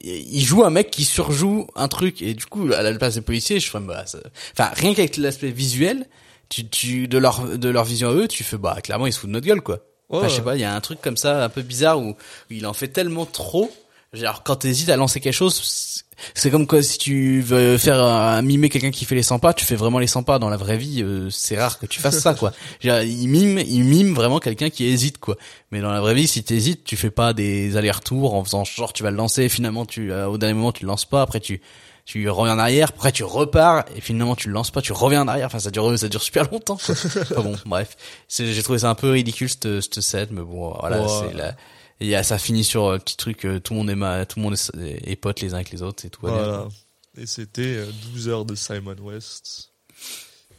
il 0.00 0.44
joue 0.44 0.62
un 0.64 0.70
mec 0.70 0.90
qui 0.90 1.04
surjoue 1.04 1.66
un 1.74 1.88
truc 1.88 2.22
et 2.22 2.34
du 2.34 2.44
coup, 2.46 2.70
à 2.72 2.82
la 2.82 2.94
place 2.94 3.14
des 3.14 3.20
policiers, 3.20 3.58
je 3.58 3.68
fais 3.68 3.80
bah, 3.80 4.06
ça- 4.06 4.18
enfin 4.52 4.70
rien 4.74 4.94
qu'avec 4.94 5.16
l'aspect 5.16 5.50
visuel, 5.50 6.06
tu, 6.48 6.68
tu 6.68 7.08
de 7.08 7.18
leur 7.18 7.58
de 7.58 7.68
leur 7.68 7.84
vision 7.84 8.10
à 8.10 8.12
eux, 8.12 8.28
tu 8.28 8.44
fais 8.44 8.58
bah 8.58 8.78
clairement 8.82 9.06
ils 9.08 9.12
se 9.12 9.18
foutent 9.18 9.30
de 9.30 9.34
notre 9.34 9.46
gueule 9.46 9.60
quoi. 9.60 9.80
Enfin, 10.08 10.22
Ouais. 10.22 10.28
je 10.28 10.34
sais 10.36 10.42
pas, 10.42 10.54
il 10.56 10.60
y 10.60 10.64
a 10.64 10.72
un 10.74 10.80
truc 10.80 11.00
comme 11.00 11.16
ça 11.16 11.42
un 11.44 11.48
peu 11.48 11.62
bizarre 11.62 11.98
où, 12.00 12.10
où 12.10 12.14
il 12.50 12.64
en 12.66 12.72
fait 12.74 12.88
tellement 12.88 13.26
trop. 13.26 13.70
Genre 14.12 14.42
quand 14.42 14.56
t'hésites 14.56 14.88
à 14.88 14.96
lancer 14.96 15.20
quelque 15.20 15.34
chose, 15.34 16.02
c'est- 16.34 16.50
comme 16.50 16.66
quoi 16.66 16.82
si 16.82 16.96
tu 16.98 17.40
veux 17.42 17.76
faire 17.78 18.02
un, 18.02 18.40
mimer 18.42 18.70
quelqu'un 18.70 18.90
qui 18.90 19.04
fait 19.04 19.14
les 19.14 19.22
100 19.22 19.38
pas, 19.38 19.52
tu 19.52 19.64
fais 19.66 19.76
vraiment 19.76 19.98
les 19.98 20.06
100 20.06 20.22
pas 20.22 20.38
dans 20.38 20.48
la 20.48 20.56
vraie 20.56 20.78
vie, 20.78 21.02
euh, 21.02 21.28
c'est 21.30 21.58
rare 21.58 21.78
que 21.78 21.84
tu 21.86 22.00
fasses 22.00 22.18
ça 22.18 22.34
quoi. 22.34 22.52
Genre, 22.80 23.00
il 23.02 23.28
mime, 23.28 23.58
il 23.58 23.84
mime 23.84 24.14
vraiment 24.14 24.38
quelqu'un 24.38 24.70
qui 24.70 24.86
hésite 24.86 25.18
quoi. 25.18 25.36
Mais 25.70 25.80
dans 25.80 25.92
la 25.92 26.00
vraie 26.00 26.14
vie, 26.14 26.26
si 26.26 26.42
t'hésites, 26.42 26.84
tu 26.84 26.96
fais 26.96 27.10
pas 27.10 27.34
des 27.34 27.76
allers-retours 27.76 28.34
en 28.34 28.42
faisant 28.44 28.64
genre 28.64 28.92
tu 28.94 29.02
vas 29.02 29.10
le 29.10 29.16
lancer, 29.16 29.48
finalement 29.50 29.84
tu 29.84 30.10
euh, 30.10 30.26
au 30.26 30.38
dernier 30.38 30.54
moment 30.54 30.72
tu 30.72 30.84
le 30.84 30.88
lances 30.88 31.04
pas, 31.04 31.20
après 31.22 31.40
tu 31.40 31.60
tu 32.06 32.26
reviens 32.30 32.54
en 32.54 32.58
arrière, 32.58 32.88
après 32.88 33.12
tu 33.12 33.22
repars 33.22 33.84
et 33.94 34.00
finalement 34.00 34.34
tu 34.34 34.48
le 34.48 34.54
lances 34.54 34.70
pas, 34.70 34.80
tu 34.80 34.94
reviens 34.94 35.20
en 35.20 35.28
arrière. 35.28 35.44
Enfin, 35.48 35.58
ça 35.58 35.70
dure, 35.70 35.98
ça 35.98 36.08
dure 36.08 36.22
super 36.22 36.50
longtemps. 36.50 36.78
quoi. 36.78 36.94
Enfin 37.20 37.42
bon, 37.42 37.54
bref, 37.66 37.94
j'ai 38.30 38.62
trouvé 38.62 38.78
ça 38.78 38.88
un 38.88 38.94
peu 38.94 39.10
ridicule 39.10 39.50
cette, 39.50 39.82
cette 39.82 40.00
scène, 40.00 40.28
mais 40.30 40.40
bon, 40.40 40.74
voilà, 40.80 41.02
c'est 41.06 41.36
la. 41.36 41.54
Il 42.00 42.06
y 42.06 42.14
a, 42.14 42.22
ça 42.22 42.38
finit 42.38 42.64
sur 42.64 42.90
un 42.90 42.98
petit 42.98 43.16
truc, 43.16 43.44
euh, 43.44 43.58
tout 43.58 43.72
le 43.72 43.78
monde 43.80 43.90
est 43.90 43.94
ma, 43.96 44.24
tout 44.26 44.38
le 44.38 44.44
monde 44.44 44.54
est, 44.54 45.10
est 45.10 45.16
potes 45.16 45.40
les 45.40 45.52
uns 45.52 45.56
avec 45.56 45.70
les 45.70 45.82
autres 45.82 46.04
et 46.06 46.10
tout. 46.10 46.20
Voilà. 46.22 46.68
Et 47.16 47.26
c'était 47.26 47.62
euh, 47.76 47.90
12 48.12 48.28
heures 48.28 48.44
de 48.44 48.54
Simon 48.54 48.94
West. 49.00 49.70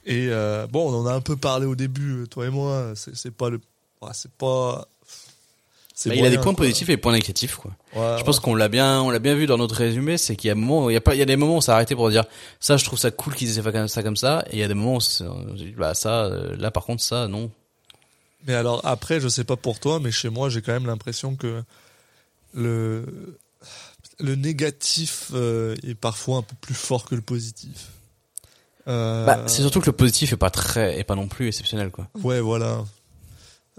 Et 0.06 0.28
euh, 0.30 0.68
bon, 0.68 0.92
on 0.92 0.96
en 1.02 1.06
a 1.08 1.14
un 1.14 1.22
peu 1.22 1.38
parlé 1.38 1.66
au 1.66 1.76
début, 1.76 2.24
euh, 2.24 2.28
toi 2.28 2.46
et 2.46 2.50
moi. 2.50 2.92
C'est 2.96 3.16
c'est 3.16 3.32
pas 3.32 3.50
le. 3.50 3.62
c'est 4.14 4.32
pas. 4.32 4.88
Bah, 6.06 6.16
il 6.16 6.20
a 6.26 6.30
des 6.30 6.38
moyen, 6.38 6.42
points 6.42 6.54
quoi. 6.56 6.64
positifs 6.66 6.88
et 6.88 6.94
des 6.94 6.98
points 7.02 7.12
négatifs, 7.12 7.56
quoi. 7.58 7.72
Ouais, 7.94 8.18
Je 8.18 8.24
pense 8.24 8.40
qu'on 8.40 8.56
l'a 8.56 8.70
bien, 8.70 9.02
on 9.02 9.10
l'a 9.10 9.20
bien 9.20 9.36
vu 9.36 9.48
dans 9.48 9.58
notre 9.58 9.76
résumé, 9.76 10.18
c'est 10.18 10.38
qu'il 10.38 10.48
y 10.48 10.52
a 10.52 10.54
un 10.54 10.58
moment, 10.58 10.86
où 10.86 10.90
il 10.90 10.94
y 10.94 10.96
a 10.96 11.02
pas, 11.02 11.14
il 11.14 11.18
y 11.18 11.22
a 11.22 11.26
des 11.26 11.36
moments 11.36 11.56
où 11.56 11.58
on 11.58 11.62
s'est 11.62 11.74
arrêté 11.74 11.94
pour 11.94 12.10
dire 12.10 12.24
ça, 12.62 12.78
je 12.78 12.86
trouve 12.86 12.98
ça 12.98 13.12
cool 13.12 13.36
qu'ils 13.36 13.60
aient 13.60 13.62
fait 13.62 13.88
ça 13.90 14.02
comme 14.02 14.16
ça, 14.16 14.46
et 14.50 14.54
il 14.56 14.60
y 14.60 14.64
a 14.64 14.70
des 14.70 14.74
moments 14.76 14.96
où 14.96 15.02
c'est- 15.02 15.26
on 15.26 15.58
s'est 15.58 15.66
dit, 15.66 15.72
bah 15.78 15.94
ça, 15.94 16.24
euh, 16.24 16.56
là 16.56 16.72
par 16.72 16.86
contre 16.86 17.04
ça, 17.04 17.28
non. 17.28 17.52
Mais 18.48 18.54
alors 18.54 18.86
après, 18.86 19.20
je 19.20 19.28
sais 19.28 19.44
pas 19.44 19.56
pour 19.58 19.80
toi, 19.80 20.00
mais 20.00 20.12
chez 20.12 20.30
moi, 20.30 20.50
j'ai 20.50 20.62
quand 20.62 20.72
même 20.74 20.88
l'impression 20.88 21.36
que 21.36 21.64
le 22.54 23.38
le 24.20 24.36
négatif 24.36 25.32
euh, 25.34 25.76
est 25.84 25.96
parfois 25.96 26.38
un 26.40 26.42
peu 26.42 26.56
plus 26.60 26.74
fort 26.76 27.06
que 27.06 27.16
le 27.16 27.22
positif. 27.22 27.88
Euh, 28.88 29.26
Bah, 29.26 29.44
c'est 29.48 29.62
surtout 29.62 29.80
que 29.82 29.86
le 29.88 29.96
positif 29.96 30.34
est 30.34 30.38
pas 30.38 30.50
très, 30.50 30.98
est 31.00 31.04
pas 31.04 31.16
non 31.16 31.28
plus 31.28 31.48
exceptionnel, 31.48 31.90
quoi. 31.92 32.10
Ouais, 32.24 32.40
voilà. 32.42 32.84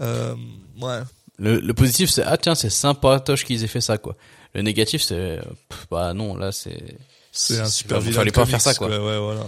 Euh, 0.01 0.35
ouais. 0.81 1.01
Le, 1.39 1.59
le 1.59 1.75
positif 1.75 2.11
c'est 2.11 2.23
ah 2.23 2.37
tiens 2.37 2.55
c'est 2.55 2.69
sympa 2.71 3.19
toche 3.21 3.45
qu'ils 3.47 3.65
aient 3.65 3.69
fait 3.69 3.81
ça 3.81 3.97
quoi. 3.97 4.15
Le 4.55 4.61
négatif 4.63 5.01
c'est 5.03 5.41
bah 5.91 6.13
non 6.13 6.37
là 6.37 6.53
c'est 6.53 6.99
C'est 7.33 7.61
un 7.61 7.65
super 7.67 7.97
il 7.99 8.05
vilain. 8.05 8.17
fallait 8.17 8.31
pas 8.31 8.43
comics, 8.43 8.51
faire 8.51 8.61
ça 8.61 8.75
quoi. 8.75 8.89
Ouais, 8.89 9.19
voilà. 9.19 9.47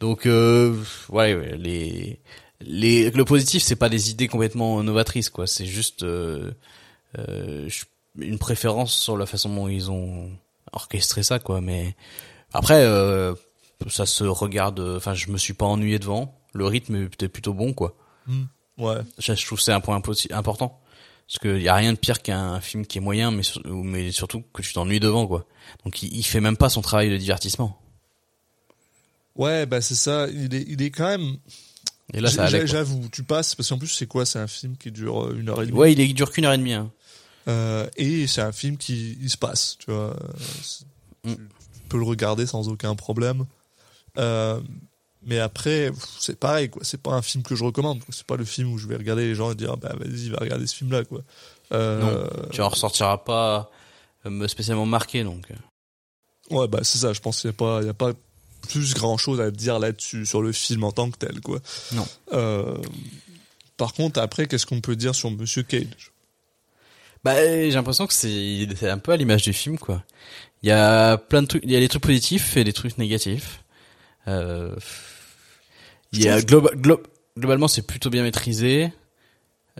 Donc 0.00 0.26
euh, 0.26 0.76
ouais, 1.10 1.56
les 1.56 2.18
les 2.66 3.10
le 3.10 3.24
positif 3.24 3.62
c'est 3.62 3.76
pas 3.76 3.88
des 3.88 4.10
idées 4.10 4.28
complètement 4.28 4.82
novatrices 4.82 5.30
quoi, 5.30 5.46
c'est 5.46 5.66
juste 5.66 6.02
euh, 6.02 6.50
euh, 7.18 7.68
une 8.18 8.38
préférence 8.38 8.94
sur 8.94 9.16
la 9.16 9.26
façon 9.26 9.54
dont 9.54 9.68
ils 9.68 9.90
ont 9.90 10.30
orchestré 10.72 11.22
ça 11.22 11.38
quoi 11.38 11.60
mais 11.60 11.94
après 12.52 12.82
euh, 12.82 13.34
ça 13.88 14.06
se 14.06 14.24
regarde 14.24 14.80
enfin 14.80 15.14
je 15.14 15.30
me 15.30 15.38
suis 15.38 15.52
pas 15.54 15.66
ennuyé 15.66 15.98
devant, 15.98 16.38
le 16.54 16.66
rythme 16.66 17.04
était 17.04 17.28
plutôt 17.28 17.52
bon 17.52 17.72
quoi. 17.72 17.94
Ouais. 18.78 18.96
Ça, 19.18 19.34
je 19.36 19.44
trouve 19.46 19.58
que 19.58 19.64
c'est 19.64 19.72
un 19.72 19.80
point 19.80 20.00
important 20.32 20.80
parce 21.26 21.38
qu'il 21.40 21.62
y 21.62 21.68
a 21.68 21.74
rien 21.74 21.92
de 21.92 21.98
pire 21.98 22.22
qu'un 22.22 22.60
film 22.60 22.86
qui 22.86 22.98
est 22.98 23.00
moyen 23.00 23.30
mais 23.30 23.42
sur- 23.42 23.64
ou- 23.66 23.82
mais 23.84 24.10
surtout 24.10 24.42
que 24.52 24.62
tu 24.62 24.72
t'ennuies 24.72 25.00
devant 25.00 25.26
quoi. 25.26 25.46
Donc 25.84 26.02
il, 26.02 26.14
il 26.16 26.22
fait 26.24 26.40
même 26.40 26.56
pas 26.56 26.68
son 26.68 26.80
travail 26.82 27.08
de 27.10 27.16
divertissement. 27.16 27.78
Ouais, 29.36 29.66
bah 29.66 29.80
c'est 29.80 29.94
ça. 29.94 30.26
Il 30.28 30.54
est, 30.54 30.64
il 30.68 30.82
est 30.82 30.90
quand 30.90 31.08
même. 31.08 31.36
Et 32.12 32.20
là 32.20 32.30
ça 32.30 32.44
allait. 32.44 32.66
J'avoue, 32.66 33.08
tu 33.10 33.22
passes 33.24 33.54
parce 33.54 33.68
qu'en 33.68 33.78
plus 33.78 33.88
c'est 33.88 34.06
quoi? 34.06 34.26
C'est 34.26 34.38
un 34.38 34.46
film 34.46 34.76
qui 34.76 34.90
dure 34.92 35.24
euh, 35.26 35.36
une 35.38 35.48
heure 35.48 35.62
et 35.62 35.66
demie. 35.66 35.78
Ouais, 35.78 35.92
il, 35.92 36.00
est, 36.00 36.06
il 36.08 36.14
dure 36.14 36.30
qu'une 36.30 36.44
heure 36.44 36.52
et 36.52 36.58
demie. 36.58 36.74
Hein. 36.74 36.90
Euh, 37.48 37.88
et 37.96 38.26
c'est 38.26 38.40
un 38.42 38.52
film 38.52 38.76
qui 38.76 39.18
il 39.20 39.30
se 39.30 39.36
passe, 39.38 39.76
tu 39.78 39.90
vois. 39.90 40.16
C'est- 40.62 40.84
Mm. 41.26 41.36
Tu, 41.36 41.36
tu 41.36 41.88
peux 41.88 41.96
le 41.96 42.04
regarder 42.04 42.44
sans 42.44 42.68
aucun 42.68 42.94
problème. 42.94 43.46
Euh, 44.18 44.60
mais 45.24 45.38
après, 45.38 45.90
c'est 46.20 46.38
pareil, 46.38 46.68
quoi. 46.68 46.82
C'est 46.84 47.00
pas 47.00 47.12
un 47.12 47.22
film 47.22 47.42
que 47.42 47.54
je 47.56 47.64
recommande. 47.64 48.02
C'est 48.10 48.26
pas 48.26 48.36
le 48.36 48.44
film 48.44 48.70
où 48.74 48.76
je 48.78 48.86
vais 48.86 48.96
regarder 48.96 49.24
les 49.26 49.34
gens 49.34 49.50
et 49.50 49.54
dire, 49.54 49.78
bah 49.78 49.94
vas-y, 49.98 50.28
va 50.28 50.36
regarder 50.38 50.66
ce 50.66 50.74
film-là, 50.76 51.04
quoi. 51.04 51.22
Euh, 51.72 52.28
Tu 52.52 52.60
en 52.60 52.68
ressortiras 52.68 53.16
pas 53.16 53.70
euh, 54.26 54.46
spécialement 54.48 54.84
marqué 54.84 55.24
donc. 55.24 55.50
euh. 55.50 56.54
Ouais, 56.54 56.68
bah 56.68 56.80
c'est 56.82 56.98
ça. 56.98 57.14
Je 57.14 57.20
pense 57.20 57.40
qu'il 57.40 57.48
y 57.48 57.54
a 57.54 57.56
pas, 57.56 57.78
il 57.80 57.86
y 57.86 57.90
a 57.90 57.94
pas 57.94 58.12
plus 58.66 58.94
grand 58.94 59.16
chose 59.18 59.40
à 59.40 59.50
dire 59.50 59.78
là-dessus 59.78 60.26
sur 60.26 60.42
le 60.42 60.52
film 60.52 60.84
en 60.84 60.92
tant 60.92 61.10
que 61.10 61.16
tel, 61.18 61.40
quoi. 61.40 61.60
Non. 61.92 62.06
Euh, 62.32 62.76
par 63.76 63.92
contre, 63.92 64.20
après, 64.20 64.46
qu'est-ce 64.46 64.66
qu'on 64.66 64.80
peut 64.80 64.96
dire 64.96 65.14
sur 65.14 65.30
Monsieur 65.30 65.62
Cage? 65.62 66.12
Bah 67.24 67.36
j'ai 67.36 67.70
l'impression 67.70 68.06
que 68.06 68.12
c'est 68.12 68.68
c'est 68.78 68.90
un 68.90 68.98
peu 68.98 69.12
à 69.12 69.16
l'image 69.16 69.42
du 69.44 69.54
film 69.54 69.78
quoi. 69.78 70.04
Il 70.62 70.68
y 70.68 70.72
a 70.72 71.16
plein 71.16 71.40
de 71.40 71.46
trucs, 71.46 71.62
il 71.64 71.70
y 71.72 71.76
a 71.76 71.80
des 71.80 71.88
trucs 71.88 72.02
positifs 72.02 72.56
et 72.58 72.64
des 72.64 72.74
trucs 72.74 72.98
négatifs. 72.98 73.64
Euh, 74.28 74.74
il 76.12 76.22
y 76.22 76.28
a 76.28 76.40
globa- 76.40 76.74
glo- 76.74 77.02
globalement 77.38 77.66
c'est 77.66 77.80
plutôt 77.86 78.10
bien 78.10 78.22
maîtrisé. 78.24 78.92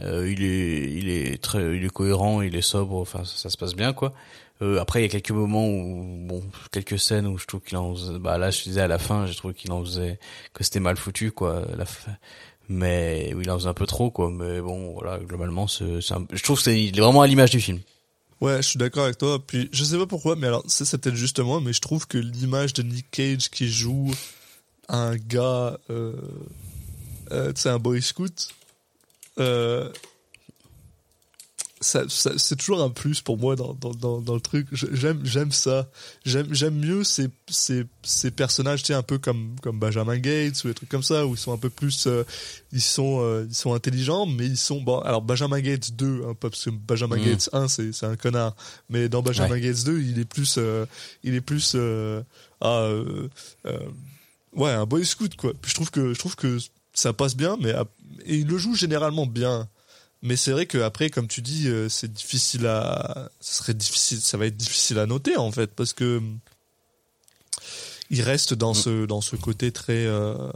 Euh, 0.01 0.29
il 0.33 0.43
est 0.43 0.91
il 0.95 1.09
est 1.11 1.43
très 1.43 1.77
il 1.77 1.85
est 1.85 1.91
cohérent, 1.93 2.41
il 2.41 2.57
est 2.57 2.63
sobre, 2.63 2.97
enfin 2.97 3.27
ça, 3.27 3.37
ça 3.37 3.51
se 3.51 3.59
passe 3.59 3.75
bien 3.75 3.93
quoi. 3.93 4.15
Euh, 4.63 4.79
après 4.81 5.01
il 5.01 5.03
y 5.03 5.07
a 5.07 5.09
quelques 5.09 5.33
moments 5.33 5.67
où 5.67 6.27
bon 6.29 6.43
quelques 6.71 6.99
scènes 6.99 7.27
où 7.27 7.39
je 7.39 7.47
trouve 7.47 7.61
qu'il 7.61 7.77
en 7.77 7.93
faisait, 7.95 8.19
bah 8.21 8.39
là 8.39 8.51
je 8.53 8.63
disais 8.63 8.81
à 8.83 8.87
la 8.87 8.99
fin 8.99 9.27
j'ai 9.27 9.35
trouvé 9.35 9.53
qu'il 9.53 9.73
en 9.73 9.85
faisait 9.85 10.19
que 10.53 10.63
c'était 10.63 10.79
mal 10.81 10.97
foutu 10.97 11.33
quoi 11.33 11.65
la 11.77 11.85
fin. 11.85 12.13
mais 12.69 13.33
où 13.35 13.41
il 13.41 13.51
en 13.51 13.59
faisait 13.59 13.69
un 13.69 13.75
peu 13.75 13.87
trop 13.87 14.11
quoi 14.13 14.31
mais 14.31 14.61
bon 14.61 14.93
voilà 14.93 15.19
globalement 15.19 15.67
c'est 15.67 16.01
c'est 16.01 16.15
un- 16.15 16.27
je 16.33 16.43
trouve 16.43 16.59
que 16.59 16.63
c'est 16.65 16.81
il 16.83 16.97
est 16.97 17.01
vraiment 17.01 17.23
à 17.23 17.27
l'image 17.27 17.51
du 17.51 17.61
film. 17.61 17.81
Ouais, 18.41 18.57
je 18.59 18.69
suis 18.69 18.79
d'accord 18.79 19.05
avec 19.05 19.17
toi. 19.17 19.39
Puis 19.45 19.71
je 19.73 19.85
sais 19.85 19.97
pas 19.97 20.07
pourquoi, 20.07 20.37
mais 20.37 20.47
alors 20.49 20.63
ça 20.67 20.85
c'est 20.85 20.99
peut-être 20.99 21.17
juste 21.17 21.39
moi, 21.41 21.61
mais 21.63 21.73
je 21.73 21.81
trouve 21.81 22.07
que 22.07 22.19
l'image 22.19 22.75
de 22.75 22.83
Nick 22.83 23.11
Cage 23.11 23.49
qui 23.49 23.69
joue 23.71 24.11
un 24.89 25.17
gars, 25.17 25.79
euh, 25.89 26.13
euh, 27.33 27.53
tu 27.55 27.63
sais, 27.63 27.71
un 27.71 27.79
boy 27.79 28.03
scout, 28.03 28.49
euh, 29.39 29.91
ça, 31.85 32.05
ça- 32.09 32.33
c'est 32.39 32.57
toujours 32.57 32.83
un 32.83 32.91
plus 32.91 33.21
pour 33.21 33.37
moi 33.39 33.57
dans, 33.57 33.75
dans, 33.75 33.93
dans, 33.93 34.21
dans 34.21 34.35
le 34.35 34.41
truc. 34.41 34.67
J'aime 34.73 35.21
j'aime 35.25 35.53
ça. 35.53 35.91
J'aime 36.25 36.47
j'aime 36.53 36.75
mieux 36.77 37.05
ces, 37.05 37.29
ces, 37.49 37.85
ces 38.03 38.31
personnages, 38.31 38.83
tu 38.83 38.87
sais, 38.89 38.95
un 38.95 39.03
peu 39.03 39.19
comme 39.19 39.55
comme 39.63 39.79
Benjamin 39.79 40.17
Gates 40.19 40.65
ou 40.65 40.69
des 40.69 40.75
trucs 40.75 40.89
comme 40.89 41.03
ça, 41.03 41.27
où 41.27 41.35
ils 41.35 41.39
sont 41.39 41.53
un 41.53 41.59
peu 41.59 41.71
plus, 41.71 42.07
euh, 42.07 42.25
ils 42.73 42.81
sont 42.81 43.19
euh, 43.23 43.47
ils 43.49 43.55
sont 43.55 43.75
intelligents, 43.75 44.27
mais 44.27 44.47
ils 44.47 44.57
sont 44.57 44.81
bon. 44.81 44.99
Alors 45.01 45.21
Benjamin 45.23 45.61
Gates 45.61 45.93
2, 45.95 46.23
hein, 46.27 46.35
parce 46.41 46.65
que 46.65 46.71
Benjamin 46.71 47.17
Mm. 47.19 47.25
Gates 47.25 47.51
1 47.53 47.69
c'est 47.69 47.93
c'est 47.93 48.07
un 48.07 48.17
connard, 48.17 48.57
mais 48.89 49.09
dans 49.09 49.23
Benjamin 49.23 49.51
Ouais. 49.55 49.61
Gates 49.61 49.85
2, 49.85 50.01
il 50.01 50.19
est 50.19 50.25
plus 50.25 50.55
euh, 50.59 50.87
il 51.23 51.35
est 51.35 51.41
plus 51.43 51.77
ah, 52.61 52.89
ouais 54.55 54.71
un 54.71 54.87
boy 54.87 55.05
scout 55.05 55.35
quoi. 55.37 55.53
Puis 55.61 55.71
je 55.71 55.75
trouve 55.75 55.91
que 55.91 56.13
je 56.15 56.19
trouve 56.19 56.37
que 56.37 56.59
ça 56.93 57.13
passe 57.13 57.37
bien, 57.37 57.57
mais 57.61 57.73
ap- 57.73 57.91
et 58.25 58.37
il 58.37 58.47
le 58.47 58.57
joue 58.59 58.75
généralement 58.75 59.27
bien. 59.27 59.69
Mais 60.25 60.37
c'est 60.37 60.53
vrai 60.53 60.65
qu'après, 60.65 61.11
comme 61.11 61.29
tu 61.29 61.43
dis, 61.43 61.69
euh, 61.69 61.91
c'est 61.91 62.11
difficile 62.11 62.67
à, 62.67 63.31
ça 63.41 63.59
serait 63.63 63.75
difficile, 63.75 64.23
ça 64.23 64.39
va 64.39 64.47
être 64.47 64.57
difficile 64.57 64.99
à 64.99 65.05
noter 65.05 65.37
en 65.37 65.53
fait, 65.53 65.71
parce 65.75 65.93
que 65.93 66.17
hum, 66.17 66.39
il 68.09 68.23
reste 68.23 68.55
dans 68.55 68.73
ce 68.73 69.05
dans 69.05 69.21
ce 69.21 69.37
côté 69.37 69.71
très 69.71 70.07
euh, 70.07 70.51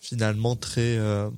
finalement 0.00 0.56
très 0.56 0.98
euh, 0.98 1.30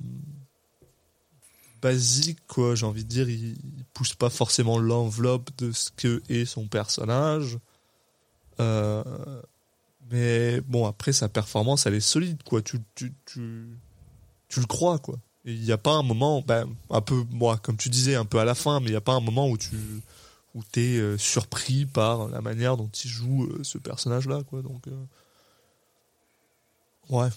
basique 1.83 2.39
quoi. 2.47 2.73
J'ai 2.73 2.87
envie 2.87 3.03
de 3.03 3.09
dire, 3.09 3.29
il, 3.29 3.51
il 3.51 3.85
pousse 3.93 4.15
pas 4.15 4.31
forcément 4.31 4.79
l'enveloppe 4.79 5.51
de 5.59 5.71
ce 5.71 5.91
que 5.95 6.23
est 6.29 6.45
son 6.45 6.67
personnage. 6.67 7.59
Euh, 8.59 9.03
mais 10.09 10.61
bon, 10.61 10.87
après 10.87 11.13
sa 11.13 11.29
performance, 11.29 11.85
elle 11.85 11.93
est 11.93 11.99
solide 11.99 12.41
quoi. 12.41 12.63
Tu 12.63 12.79
tu 12.95 13.13
tu 13.25 13.67
tu 14.49 14.59
le 14.59 14.65
crois 14.65 14.97
quoi. 14.97 15.19
Il 15.45 15.59
n'y 15.61 15.71
a 15.71 15.77
pas 15.77 15.91
un 15.91 16.03
moment, 16.03 16.41
ben, 16.41 16.67
un 16.89 17.01
peu, 17.01 17.25
moi, 17.31 17.57
comme 17.57 17.75
tu 17.77 17.89
disais, 17.89 18.15
un 18.15 18.25
peu 18.25 18.39
à 18.39 18.45
la 18.45 18.55
fin, 18.55 18.79
mais 18.79 18.87
il 18.87 18.91
n'y 18.91 18.95
a 18.97 19.01
pas 19.01 19.13
un 19.13 19.19
moment 19.19 19.49
où 19.49 19.57
tu 19.57 19.75
où 20.55 20.63
t'es 20.63 20.97
euh, 20.99 21.17
surpris 21.17 21.85
par 21.87 22.27
la 22.27 22.39
manière 22.39 22.77
dont 22.77 22.87
il 23.03 23.09
joue 23.09 23.45
euh, 23.45 23.59
ce 23.63 23.79
personnage-là, 23.79 24.43
quoi. 24.43 24.61
Donc, 24.61 24.87
euh, 24.87 24.91
ouais. 27.09 27.29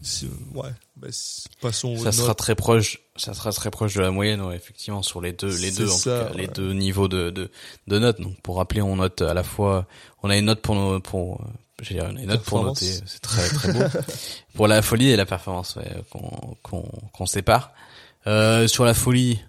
Si, 0.00 0.26
euh, 0.26 0.28
ouais. 0.58 0.70
Ben, 0.96 1.10
si- 1.10 1.48
passons. 1.60 1.96
Ça 1.98 2.12
sera 2.12 2.28
notes. 2.28 2.38
très 2.38 2.54
proche, 2.54 3.00
ça 3.16 3.34
sera 3.34 3.50
très 3.52 3.70
proche 3.72 3.94
de 3.94 4.00
la 4.00 4.12
moyenne, 4.12 4.40
ouais, 4.40 4.54
effectivement, 4.54 5.02
sur 5.02 5.20
les 5.20 5.32
deux, 5.32 5.54
les 5.58 5.72
deux, 5.72 5.90
en 5.90 5.96
ça, 5.96 6.20
tout 6.20 6.28
cas, 6.32 6.34
les 6.38 6.46
ouais. 6.46 6.52
deux 6.52 6.72
niveaux 6.72 7.08
de, 7.08 7.30
de, 7.30 7.50
de 7.88 7.98
notes. 7.98 8.20
Donc, 8.20 8.40
pour 8.42 8.56
rappeler, 8.58 8.80
on 8.80 8.96
note 8.96 9.20
à 9.22 9.34
la 9.34 9.42
fois, 9.42 9.86
on 10.22 10.30
a 10.30 10.36
une 10.36 10.44
note 10.44 10.62
pour 10.62 10.76
nos, 10.76 11.00
pour, 11.00 11.44
a 11.80 12.08
une 12.10 12.26
note 12.26 12.42
pour 12.44 12.64
noter, 12.64 12.92
c'est 13.06 13.20
très, 13.20 13.48
très 13.48 13.72
beau. 13.72 13.80
pour 14.54 14.66
la 14.68 14.82
folie 14.82 15.10
et 15.10 15.16
la 15.16 15.26
performance, 15.26 15.76
ouais, 15.76 16.02
qu'on, 16.10 16.56
qu'on, 16.62 16.82
qu'on 17.12 17.26
sépare. 17.26 17.72
Euh, 18.26 18.66
sur 18.68 18.84
la 18.84 18.94
folie, 18.94 19.40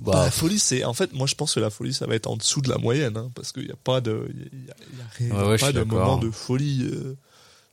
Bah, 0.00 0.12
bah, 0.12 0.24
la 0.26 0.30
folie, 0.30 0.58
c'est 0.58 0.84
en 0.84 0.94
fait, 0.94 1.12
moi 1.12 1.26
je 1.26 1.34
pense 1.34 1.54
que 1.54 1.60
la 1.60 1.68
folie, 1.70 1.92
ça 1.92 2.06
va 2.06 2.14
être 2.14 2.26
en 2.28 2.36
dessous 2.36 2.60
de 2.62 2.68
la 2.70 2.78
moyenne, 2.78 3.16
hein, 3.16 3.30
parce 3.34 3.52
qu'il 3.52 3.64
n'y 3.64 3.72
a 3.72 3.76
pas 3.82 4.00
de, 4.00 4.28
il 4.52 4.64
y 4.66 4.70
a, 4.70 4.74
y 5.28 5.32
a- 5.32 5.34
y 5.34 5.38
a 5.38 5.48
Ouais, 5.48 5.58
pas 5.58 5.72
de 5.72 5.82
moment 5.82 6.16
de 6.18 6.30
folie. 6.30 6.88
euh, 6.92 7.16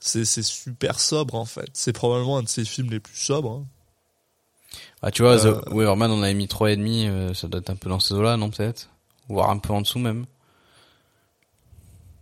c'est 0.01 0.26
c'est 0.26 0.43
super 0.43 0.99
sobre 0.99 1.36
en 1.36 1.45
fait. 1.45 1.70
C'est 1.74 1.93
probablement 1.93 2.38
un 2.38 2.43
de 2.43 2.49
ses 2.49 2.65
films 2.65 2.89
les 2.89 2.99
plus 2.99 3.15
sobres. 3.17 3.51
hein. 3.51 3.65
ah, 5.01 5.11
tu 5.11 5.22
vois, 5.22 5.45
euh, 5.45 5.61
The 5.61 5.70
Weatherman, 5.74 6.11
on 6.11 6.22
avait 6.24 6.34
mis 6.34 6.47
trois 6.47 6.72
et 6.72 6.76
demi, 6.78 7.05
euh, 7.07 7.34
ça 7.34 7.47
doit 7.47 7.59
être 7.61 7.70
un 7.70 7.76
peu 7.76 7.89
dans 7.89 7.99
ces 7.99 8.13
eaux-là, 8.13 8.36
non, 8.38 8.49
peut-être? 8.49 8.89
Voire 9.30 9.49
un 9.49 9.57
peu 9.59 9.74
en 9.74 9.82
dessous 9.82 9.99
même. 9.99 10.26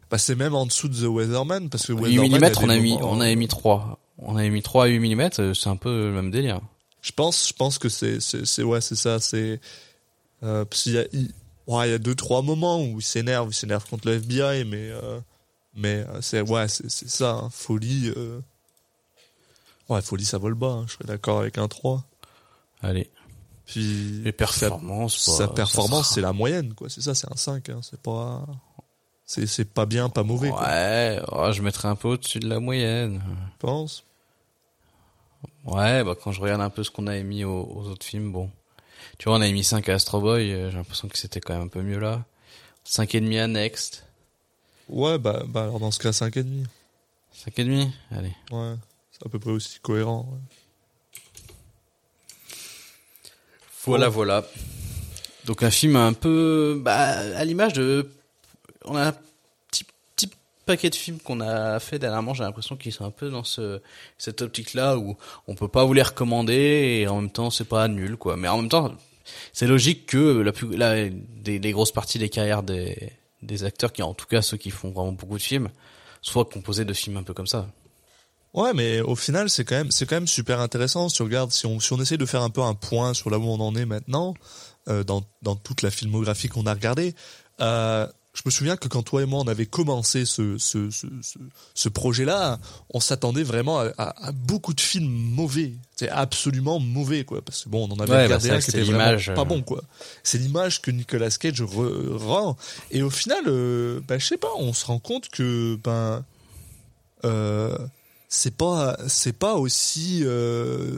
Bah, 0.09 0.17
c'est 0.17 0.35
même 0.35 0.55
en 0.55 0.65
dessous 0.65 0.87
de 0.87 0.95
The 0.97 1.07
Weatherman 1.07 1.69
parce 1.69 1.85
que 1.85 1.93
8 1.93 2.17
Weatherman, 2.19 2.31
il 2.31 2.31
y 2.31 2.59
mm, 2.59 2.63
on 2.63 2.69
a 2.69 2.77
mis, 2.77 2.93
moments- 2.93 3.11
on 3.11 3.19
avait 3.21 3.35
mis 3.35 3.47
3. 3.47 3.99
On 4.19 4.35
avait 4.37 4.49
mis 4.49 4.61
3 4.63 4.85
à 4.85 4.87
8 4.87 4.99
mm, 5.15 5.29
euh, 5.39 5.53
c'est 5.53 5.69
un 5.69 5.75
peu 5.75 6.07
le 6.07 6.11
même 6.13 6.31
délire. 6.31 6.61
Je 7.01 7.11
pense, 7.11 7.47
je 7.49 7.53
pense 7.53 7.77
que 7.77 7.89
c'est, 7.89 8.19
c'est, 8.21 8.63
ouais, 8.63 8.81
c'est 8.81 8.95
ça. 8.95 9.19
C'est 9.19 9.59
euh, 10.43 10.65
parce 10.65 10.83
qu'il 10.83 10.93
y 10.93 10.97
a, 10.97 11.05
il, 11.13 11.31
ouais, 11.67 11.87
il 11.89 11.91
y 11.91 11.93
a 11.93 11.97
deux 11.99 12.15
trois 12.15 12.41
moments 12.41 12.81
où 12.83 12.99
il 12.99 13.03
s'énerve, 13.03 13.49
il 13.51 13.53
s'énerve 13.53 13.87
contre 13.89 14.07
le 14.07 14.15
FBI, 14.15 14.63
mais 14.65 14.89
euh, 14.91 15.19
mais 15.75 16.05
euh, 16.09 16.21
c'est 16.21 16.41
ouais, 16.41 16.67
c'est 16.67 16.89
ça, 17.09 17.31
hein, 17.43 17.49
folie. 17.51 18.11
euh. 18.15 18.39
Ouais, 19.89 20.01
folie, 20.01 20.25
ça 20.25 20.37
vole 20.37 20.55
bas. 20.55 20.67
hein, 20.67 20.85
je 20.87 20.93
serais 20.93 21.05
d'accord 21.05 21.39
avec 21.39 21.57
un 21.57 21.67
3. 21.67 22.03
Allez. 22.81 23.09
Puis 23.65 24.21
Les 24.23 24.31
performances, 24.31 25.17
sa, 25.17 25.31
bah, 25.31 25.37
sa 25.37 25.47
ça 25.47 25.53
performance, 25.53 26.05
sera- 26.05 26.15
c'est 26.15 26.21
la 26.21 26.33
moyenne, 26.33 26.73
quoi. 26.73 26.89
C'est 26.89 27.01
ça, 27.01 27.13
c'est 27.15 27.31
un 27.31 27.35
5. 27.35 27.69
Hein, 27.69 27.79
c'est 27.83 27.99
pas 28.01 28.45
c'est 29.27 29.45
c'est 29.45 29.65
pas 29.71 29.85
bien, 29.85 30.09
pas 30.09 30.23
mauvais. 30.23 30.49
Quoi, 30.49 30.63
Ouais, 30.63 31.21
oh, 31.31 31.51
je 31.51 31.61
mettrais 31.61 31.87
un 31.89 31.95
peu 31.95 32.07
au-dessus 32.07 32.39
de 32.39 32.47
la 32.49 32.59
moyenne. 32.59 33.21
je 33.51 33.57
pense. 33.59 34.03
Ouais, 35.65 36.03
bah 36.03 36.15
quand 36.19 36.31
je 36.31 36.41
regarde 36.41 36.61
un 36.61 36.69
peu 36.71 36.83
ce 36.83 36.89
qu'on 36.89 37.05
a 37.07 37.15
émis 37.17 37.43
aux, 37.43 37.63
aux 37.75 37.87
autres 37.89 38.05
films, 38.05 38.31
bon. 38.31 38.49
Tu 39.19 39.27
vois, 39.29 39.37
on 39.37 39.41
a 39.41 39.47
émis 39.47 39.63
5 39.63 39.87
à 39.89 39.95
Astro 39.95 40.21
Boy, 40.21 40.51
euh, 40.51 40.71
j'ai 40.71 40.77
l'impression 40.77 41.07
que 41.07 41.17
c'était 41.17 41.39
quand 41.41 41.53
même 41.53 41.63
un 41.63 41.67
peu 41.67 41.81
mieux 41.81 41.99
là. 41.99 42.23
5 42.85 43.13
et 43.15 43.21
demi 43.21 43.37
à 43.37 43.47
Next. 43.47 44.05
Ouais, 44.89 45.17
bah 45.19 45.43
bah 45.47 45.63
alors 45.63 45.79
dans 45.79 45.91
ce 45.91 45.99
cas 45.99 46.13
5 46.13 46.37
et 46.37 46.43
demi. 46.43 46.63
5 47.33 47.59
et 47.59 47.63
demi? 47.65 47.91
Allez. 48.11 48.33
Ouais, 48.51 48.75
c'est 49.11 49.25
à 49.25 49.29
peu 49.29 49.39
près 49.39 49.51
aussi 49.51 49.79
cohérent. 49.81 50.27
ouais. 50.31 50.39
Voilà, 53.85 54.09
voilà. 54.09 54.43
Donc 55.45 55.63
un 55.63 55.71
film 55.71 55.95
un 55.95 56.13
peu 56.13 56.79
bah, 56.81 56.95
à 57.37 57.45
l'image 57.45 57.73
de 57.73 58.09
on 58.87 58.95
a 58.95 59.07
un 59.07 59.13
petit 59.69 59.85
petit 60.15 60.29
paquet 60.65 60.89
de 60.89 60.95
films 60.95 61.19
qu'on 61.19 61.41
a 61.41 61.79
fait 61.79 61.99
dernièrement, 61.99 62.33
j'ai 62.33 62.43
l'impression 62.43 62.75
qu'ils 62.75 62.93
sont 62.93 63.05
un 63.05 63.11
peu 63.11 63.29
dans 63.29 63.43
ce 63.43 63.81
cette 64.17 64.41
optique 64.41 64.73
là 64.73 64.97
où 64.97 65.17
on 65.47 65.55
peut 65.55 65.67
pas 65.67 65.85
vous 65.85 65.93
les 65.93 66.01
recommander 66.01 66.99
et 67.01 67.07
en 67.07 67.21
même 67.21 67.31
temps 67.31 67.49
c'est 67.49 67.67
pas 67.67 67.87
nul 67.87 68.17
quoi. 68.17 68.37
Mais 68.37 68.47
en 68.47 68.57
même 68.57 68.69
temps, 68.69 68.93
c'est 69.53 69.67
logique 69.67 70.07
que 70.07 70.39
la 70.39 70.51
plus 70.51 70.67
des, 70.77 71.71
grosses 71.71 71.91
parties 71.91 72.19
des 72.19 72.29
carrières 72.29 72.63
des 72.63 73.13
des 73.43 73.63
acteurs 73.63 73.93
qui 73.93 74.01
en 74.01 74.13
tout 74.13 74.25
cas 74.25 74.41
ceux 74.41 74.57
qui 74.57 74.71
font 74.71 74.89
vraiment 74.91 75.11
beaucoup 75.11 75.37
de 75.37 75.43
films 75.43 75.69
soient 76.21 76.45
composés 76.45 76.85
de 76.85 76.93
films 76.93 77.17
un 77.17 77.23
peu 77.23 77.33
comme 77.33 77.47
ça. 77.47 77.67
Ouais, 78.53 78.73
mais 78.73 79.01
au 79.01 79.15
final, 79.15 79.49
c'est 79.49 79.65
quand 79.65 79.75
même, 79.75 79.91
c'est 79.91 80.07
quand 80.07 80.15
même 80.15 80.27
super 80.27 80.59
intéressant. 80.59 81.09
Si 81.09 81.21
on 81.21 81.25
regarde, 81.25 81.51
si 81.51 81.65
on, 81.65 81.79
si 81.79 81.93
on 81.93 82.01
essaie 82.01 82.17
de 82.17 82.25
faire 82.25 82.41
un 82.41 82.49
peu 82.49 82.61
un 82.61 82.73
point 82.73 83.13
sur 83.13 83.29
là 83.29 83.37
où 83.37 83.43
on 83.43 83.59
en 83.59 83.75
est 83.75 83.85
maintenant, 83.85 84.33
euh, 84.87 85.03
dans, 85.03 85.23
dans 85.41 85.55
toute 85.55 85.81
la 85.83 85.91
filmographie 85.91 86.47
qu'on 86.47 86.65
a 86.65 86.73
regardée, 86.73 87.13
euh, 87.61 88.07
je 88.37 88.43
me 88.45 88.51
souviens 88.51 88.77
que 88.77 88.87
quand 88.87 89.01
toi 89.01 89.23
et 89.23 89.25
moi 89.25 89.39
on 89.41 89.47
avait 89.47 89.65
commencé 89.65 90.23
ce, 90.23 90.59
ce, 90.59 90.91
ce, 90.91 91.07
ce, 91.73 91.89
projet-là, 91.89 92.59
on 92.93 92.99
s'attendait 92.99 93.41
vraiment 93.41 93.79
à, 93.79 93.87
à- 93.97 94.27
à 94.27 94.31
beaucoup 94.31 94.75
de 94.75 94.79
films 94.81 95.09
mauvais. 95.11 95.73
C'est 95.95 96.09
absolument 96.09 96.79
mauvais, 96.79 97.23
quoi. 97.25 97.41
Parce 97.41 97.63
que 97.63 97.69
bon, 97.69 97.87
on 97.89 97.93
en 97.93 97.99
avait 97.99 98.11
Ouais, 98.11 98.17
bah, 98.17 98.23
regardé 98.37 98.49
c'est 98.49 98.53
un 98.53 98.59
qui 98.59 98.69
était 98.69 98.83
vraiment 98.83 99.17
pas 99.35 99.41
euh. 99.41 99.45
bon, 99.45 99.63
quoi. 99.63 99.81
C'est 100.21 100.37
l'image 100.37 100.81
que 100.83 100.91
Nicolas 100.91 101.31
Cage 101.31 101.61
re- 101.63 102.15
rend. 102.15 102.55
Et 102.91 103.01
au 103.01 103.09
final, 103.09 103.43
euh, 103.47 103.99
bah, 104.07 104.19
je 104.19 104.27
sais 104.27 104.37
pas, 104.37 104.51
on 104.59 104.71
se 104.73 104.85
rend 104.85 104.99
compte 104.99 105.29
que, 105.29 105.75
ben, 105.83 106.23
euh, 107.25 107.75
c'est 108.29 108.55
pas 108.55 108.97
c'est 109.07 109.33
pas 109.33 109.55
aussi 109.55 110.19
euh, 110.23 110.95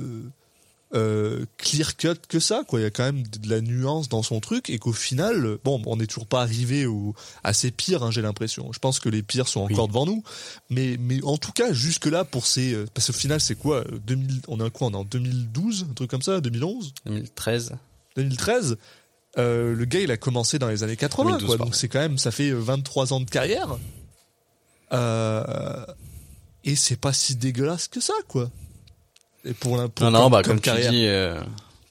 euh, 0.96 1.46
clear 1.58 1.96
cut 1.98 2.16
que 2.28 2.40
ça 2.40 2.64
quoi. 2.68 2.80
Il 2.80 2.84
y 2.84 2.86
a 2.86 2.90
quand 2.90 3.04
même 3.04 3.24
de 3.24 3.50
la 3.50 3.62
nuance 3.62 4.10
dans 4.10 4.24
son 4.24 4.40
truc 4.40 4.70
et 4.70 4.80
qu'au 4.80 4.94
final 4.94 5.58
bon 5.64 5.82
on 5.86 5.98
n'est 5.98 6.08
toujours 6.08 6.26
pas 6.26 6.42
arrivé 6.42 6.86
au 6.86 7.14
à 7.44 7.54
ses 7.54 7.72
pires 7.72 8.04
hein, 8.04 8.12
j'ai 8.12 8.22
l'impression. 8.22 8.72
Je 8.74 8.80
pense 8.80 9.00
que 9.00 9.10
les 9.10 9.22
pires 9.22 9.48
sont 9.48 9.62
encore 9.62 9.88
devant 9.88 10.06
nous. 10.06 10.24
Mais 10.70 10.98
mais 11.00 11.24
en 11.24 11.38
tout 11.38 11.52
cas 11.52 11.74
jusque 11.74 12.08
là 12.08 12.26
pour 12.26 12.48
ces 12.48 12.74
euh, 12.74 12.86
parce 12.94 13.08
qu'au 13.08 13.14
final 13.14 13.40
c'est 13.40 13.56
quoi 13.56 13.78
euh, 13.78 14.00
2000 14.08 14.42
on 14.48 14.60
est 14.60 14.64
en 14.64 14.70
quoi 14.70 14.88
on 14.88 14.92
est 14.92 14.96
en 14.96 15.04
2012 15.04 15.88
un 15.92 15.94
truc 15.94 16.10
comme 16.10 16.22
ça 16.22 16.42
2011 16.42 16.94
2013. 17.06 17.76
2013 18.16 18.78
euh, 19.38 19.76
le 19.76 19.86
gars 19.86 20.00
il 20.00 20.12
a 20.12 20.18
commencé 20.18 20.58
dans 20.58 20.70
les 20.70 20.84
années 20.84 20.96
80 20.96 21.24
2012, 21.24 21.48
quoi 21.48 21.58
pardon. 21.58 21.70
donc 21.70 21.76
c'est 21.76 21.88
quand 21.88 22.00
même 22.00 22.18
ça 22.18 22.32
fait 22.32 22.52
23 22.52 23.14
ans 23.14 23.20
de 23.20 23.30
carrière. 23.30 23.78
Euh, 24.92 25.86
et 26.64 26.76
c'est 26.76 26.96
pas 26.96 27.14
si 27.14 27.36
dégueulasse 27.36 27.88
que 27.88 28.02
ça 28.02 28.14
quoi 28.28 28.50
et 29.46 29.54
pour 29.54 29.78
la 29.78 29.88
pour 29.88 30.06
Non, 30.06 30.12
non, 30.12 30.20
comme- 30.24 30.32
bah, 30.32 30.42
comme 30.44 30.60
comme, 30.62 30.76
tu 30.76 30.90
dis, 30.90 31.06
euh, 31.08 31.40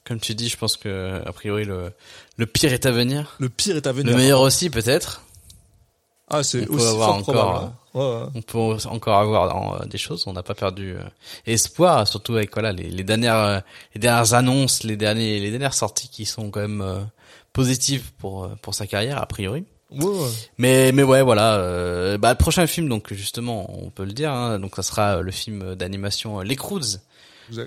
comme 0.05 0.20
tu 0.20 0.34
dis, 0.34 0.49
je 0.49 0.57
pense 0.57 0.76
que, 0.76 1.22
a 1.26 1.32
priori, 1.32 1.64
le, 1.64 1.92
le 2.36 2.46
pire 2.46 2.72
est 2.72 2.86
à 2.86 2.90
venir. 2.90 3.34
le 3.38 3.49
pire 3.49 3.76
est 3.76 3.86
à 3.86 3.92
venir 3.92 4.12
Le 4.12 4.16
meilleur 4.18 4.40
aussi, 4.40 4.70
peut-être. 4.70 5.22
ah 6.30 6.42
c'est 6.42 6.62
on 6.62 6.66
peut 6.66 6.72
aussi 6.74 6.86
avoir 6.86 7.09
fort 7.09 7.16
encore, 7.18 7.34
probable 7.34 7.64
hein. 7.66 7.74
Ouais, 7.94 8.05
ouais. 8.05 8.30
On 8.34 8.42
peut 8.42 8.88
encore 8.90 9.18
avoir 9.18 9.82
euh, 9.82 9.86
des 9.86 9.99
choses. 9.99 10.24
On 10.26 10.32
n'a 10.34 10.42
pas 10.42 10.55
perdu 10.55 10.92
euh, 10.94 11.01
espoir, 11.46 12.07
surtout 12.07 12.36
avec 12.36 12.53
voilà 12.53 12.70
les, 12.72 12.90
les 12.90 13.03
dernières, 13.03 13.34
euh, 13.36 13.61
les 13.94 14.01
dernières 14.01 14.34
annonces, 14.34 14.84
les 14.84 14.96
derniers, 14.96 15.40
les 15.40 15.51
dernières 15.51 15.74
sorties 15.74 16.09
qui 16.09 16.26
sont 16.26 16.51
quand 16.51 16.61
même 16.61 16.80
euh, 16.82 17.01
positives 17.53 18.12
pour 18.18 18.44
euh, 18.44 18.49
pour 18.62 18.74
sa 18.74 18.86
carrière 18.86 19.18
a 19.20 19.26
priori. 19.26 19.64
Ouais, 19.90 20.05
ouais. 20.05 20.28
Mais 20.59 20.92
mais 20.92 21.03
ouais 21.03 21.22
voilà. 21.22 21.55
euh, 21.57 22.18
bah 22.18 22.30
le 22.30 22.36
prochain 22.36 22.66
film 22.66 22.88
donc 22.90 23.12
justement 23.14 23.66
on 23.82 23.88
peut 23.90 24.05
le 24.05 24.12
dire. 24.12 24.30
Hein, 24.32 24.59
donc 24.59 24.76
ça 24.76 24.82
sera 24.82 25.16
euh, 25.16 25.22
le 25.22 25.30
film 25.32 25.74
d'animation 25.74 26.40
euh, 26.40 26.44
Les 26.44 26.57
Croods. 26.57 26.99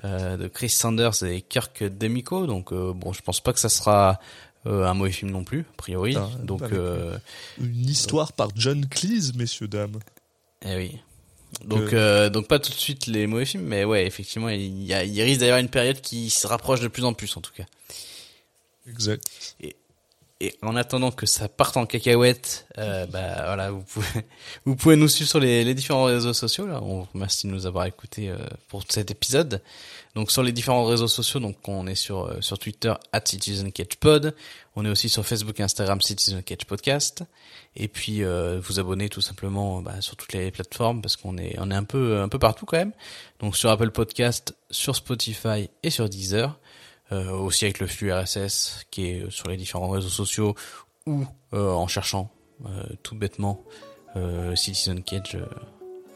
Euh, 0.04 0.38
de 0.38 0.48
Chris 0.48 0.70
Sanders 0.70 1.24
et 1.24 1.42
Kirk 1.42 1.84
Demico. 1.84 2.46
Donc 2.46 2.72
euh, 2.72 2.94
bon 2.94 3.14
je 3.14 3.22
pense 3.22 3.42
pas 3.42 3.54
que 3.54 3.60
ça 3.60 3.70
sera 3.70 4.20
euh, 4.66 4.86
un 4.86 4.94
mauvais 4.94 5.12
film 5.12 5.32
non 5.32 5.44
plus 5.44 5.62
a 5.62 5.78
priori. 5.78 6.16
Ah, 6.18 6.30
donc 6.44 6.64
euh, 6.64 7.18
une 7.60 7.90
histoire 7.90 8.34
par 8.34 8.50
John 8.56 8.86
Cleese 8.88 9.34
messieurs 9.36 9.68
dames 9.68 10.00
Eh 10.66 10.76
oui. 10.76 10.98
Donc, 11.66 11.94
donc 12.32 12.48
pas 12.48 12.60
tout 12.60 12.72
de 12.72 12.78
suite 12.78 13.08
les 13.08 13.28
mauvais 13.28 13.46
films, 13.46 13.66
mais 13.66 13.84
ouais, 13.84 14.08
effectivement, 14.08 14.48
il, 14.48 14.84
y 14.84 14.94
a, 14.94 15.04
il 15.04 15.22
risque 15.22 15.42
d'avoir 15.42 15.60
une 15.60 15.68
période 15.68 16.00
qui 16.00 16.30
se 16.30 16.48
rapproche 16.48 16.80
de 16.80 16.88
plus 16.88 17.04
en 17.04 17.14
plus, 17.14 17.36
en 17.36 17.42
tout 17.42 17.52
cas. 17.52 17.66
exact 18.88 19.30
Et 19.60 19.76
en 20.62 20.76
attendant 20.76 21.12
que 21.12 21.26
ça 21.26 21.48
parte 21.48 21.78
en 21.78 21.86
cacahuète, 21.86 22.68
euh, 22.78 23.06
bah 23.08 23.44
voilà, 23.46 23.72
vous 23.72 23.84
pouvez, 23.84 24.26
vous 24.66 24.76
pouvez 24.76 24.96
nous 24.96 25.08
suivre 25.08 25.30
sur 25.30 25.40
les, 25.40 25.64
les 25.64 25.74
différents 25.74 26.06
réseaux 26.06 26.34
sociaux. 26.34 26.66
Là, 26.66 26.82
on 26.82 27.02
vous 27.02 27.08
remercie 27.14 27.48
de 27.48 27.52
nous 27.52 27.66
avoir 27.66 27.86
écoutés 27.86 28.30
euh, 28.30 28.38
pour 28.68 28.84
cet 28.88 29.12
épisode. 29.12 29.62
Donc 30.16 30.30
sur 30.30 30.44
les 30.44 30.52
différents 30.52 30.86
réseaux 30.86 31.08
sociaux, 31.08 31.40
donc 31.40 31.56
on 31.68 31.88
est 31.88 31.96
sur 31.96 32.26
euh, 32.26 32.42
sur 32.42 32.60
Twitter 32.60 32.94
@CitizenCatchPod, 33.14 34.36
on 34.76 34.86
est 34.86 34.90
aussi 34.90 35.08
sur 35.08 35.26
Facebook, 35.26 35.58
et 35.60 35.64
Instagram 35.64 36.02
Citizen 36.02 36.44
Catch 36.44 36.66
Podcast, 36.66 37.24
et 37.78 37.88
puis 37.88 38.24
euh, 38.24 38.60
vous 38.62 38.80
abonner 38.80 39.08
tout 39.08 39.22
simplement 39.22 39.82
bah, 39.82 40.02
sur 40.02 40.18
toutes 40.18 40.34
les 40.34 40.52
plateformes 40.52 41.02
parce 41.02 41.16
qu'on 41.16 41.38
est 41.38 41.56
on 41.60 41.72
est 41.72 41.76
un 41.76 41.86
peu 41.86 42.20
un 42.20 42.28
peu 42.28 42.40
partout 42.40 42.66
quand 42.66 42.78
même. 42.78 42.92
Donc 43.40 43.56
sur 43.56 43.70
Apple 43.70 43.92
Podcast, 43.92 44.54
sur 44.70 44.98
Spotify 44.98 45.70
et 45.82 45.90
sur 45.90 46.10
Deezer. 46.10 46.60
Euh, 47.12 47.32
aussi 47.32 47.66
avec 47.66 47.80
le 47.80 47.88
flux 47.88 48.12
RSS 48.14 48.86
qui 48.90 49.08
est 49.08 49.30
sur 49.30 49.50
les 49.50 49.58
différents 49.58 49.90
réseaux 49.90 50.08
sociaux 50.08 50.56
ou 51.06 51.26
euh, 51.54 51.70
en 51.72 51.86
cherchant 51.88 52.32
euh, 52.66 52.84
tout 53.04 53.16
bêtement 53.16 53.64
euh, 54.16 54.56
Citizen 54.56 55.04
Cage 55.04 55.36
euh, 55.36 55.46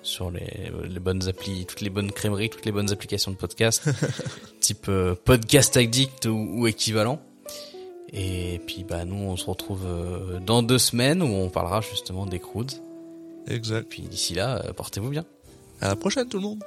sur 0.04 0.32
les, 0.32 0.72
les 0.88 1.00
bonnes 1.02 1.28
applis, 1.28 1.66
toutes 1.66 1.82
les 1.82 1.90
bonnes 1.90 2.12
crèmeries, 2.14 2.50
toutes 2.50 2.66
les 2.66 2.72
bonnes 2.72 2.92
applications 2.92 3.32
de 3.32 3.36
podcast, 3.36 3.90
type 4.62 4.86
euh, 4.88 5.16
Podcast 5.16 5.76
Addict 5.76 6.28
ou, 6.28 6.62
ou 6.62 6.68
équivalent. 6.68 7.20
Et 8.14 8.62
puis 8.66 8.86
bah 8.86 9.04
nous 9.04 9.18
on 9.18 9.36
se 9.36 9.46
retrouve 9.48 9.84
euh, 9.86 10.40
dans 10.40 10.64
deux 10.64 10.78
semaines 10.78 11.22
où 11.22 11.26
on 11.26 11.50
parlera 11.50 11.82
justement 11.82 12.26
des 12.26 12.40
croods. 12.40 12.80
exact 13.48 13.90
Puis 13.90 14.04
d'ici 14.04 14.34
là, 14.34 14.62
euh, 14.64 14.72
portez-vous 14.72 15.10
bien. 15.10 15.26
à 15.82 15.90
la 15.90 15.96
prochaine 15.98 16.30
tout 16.30 16.38
le 16.38 16.44
monde 16.44 16.64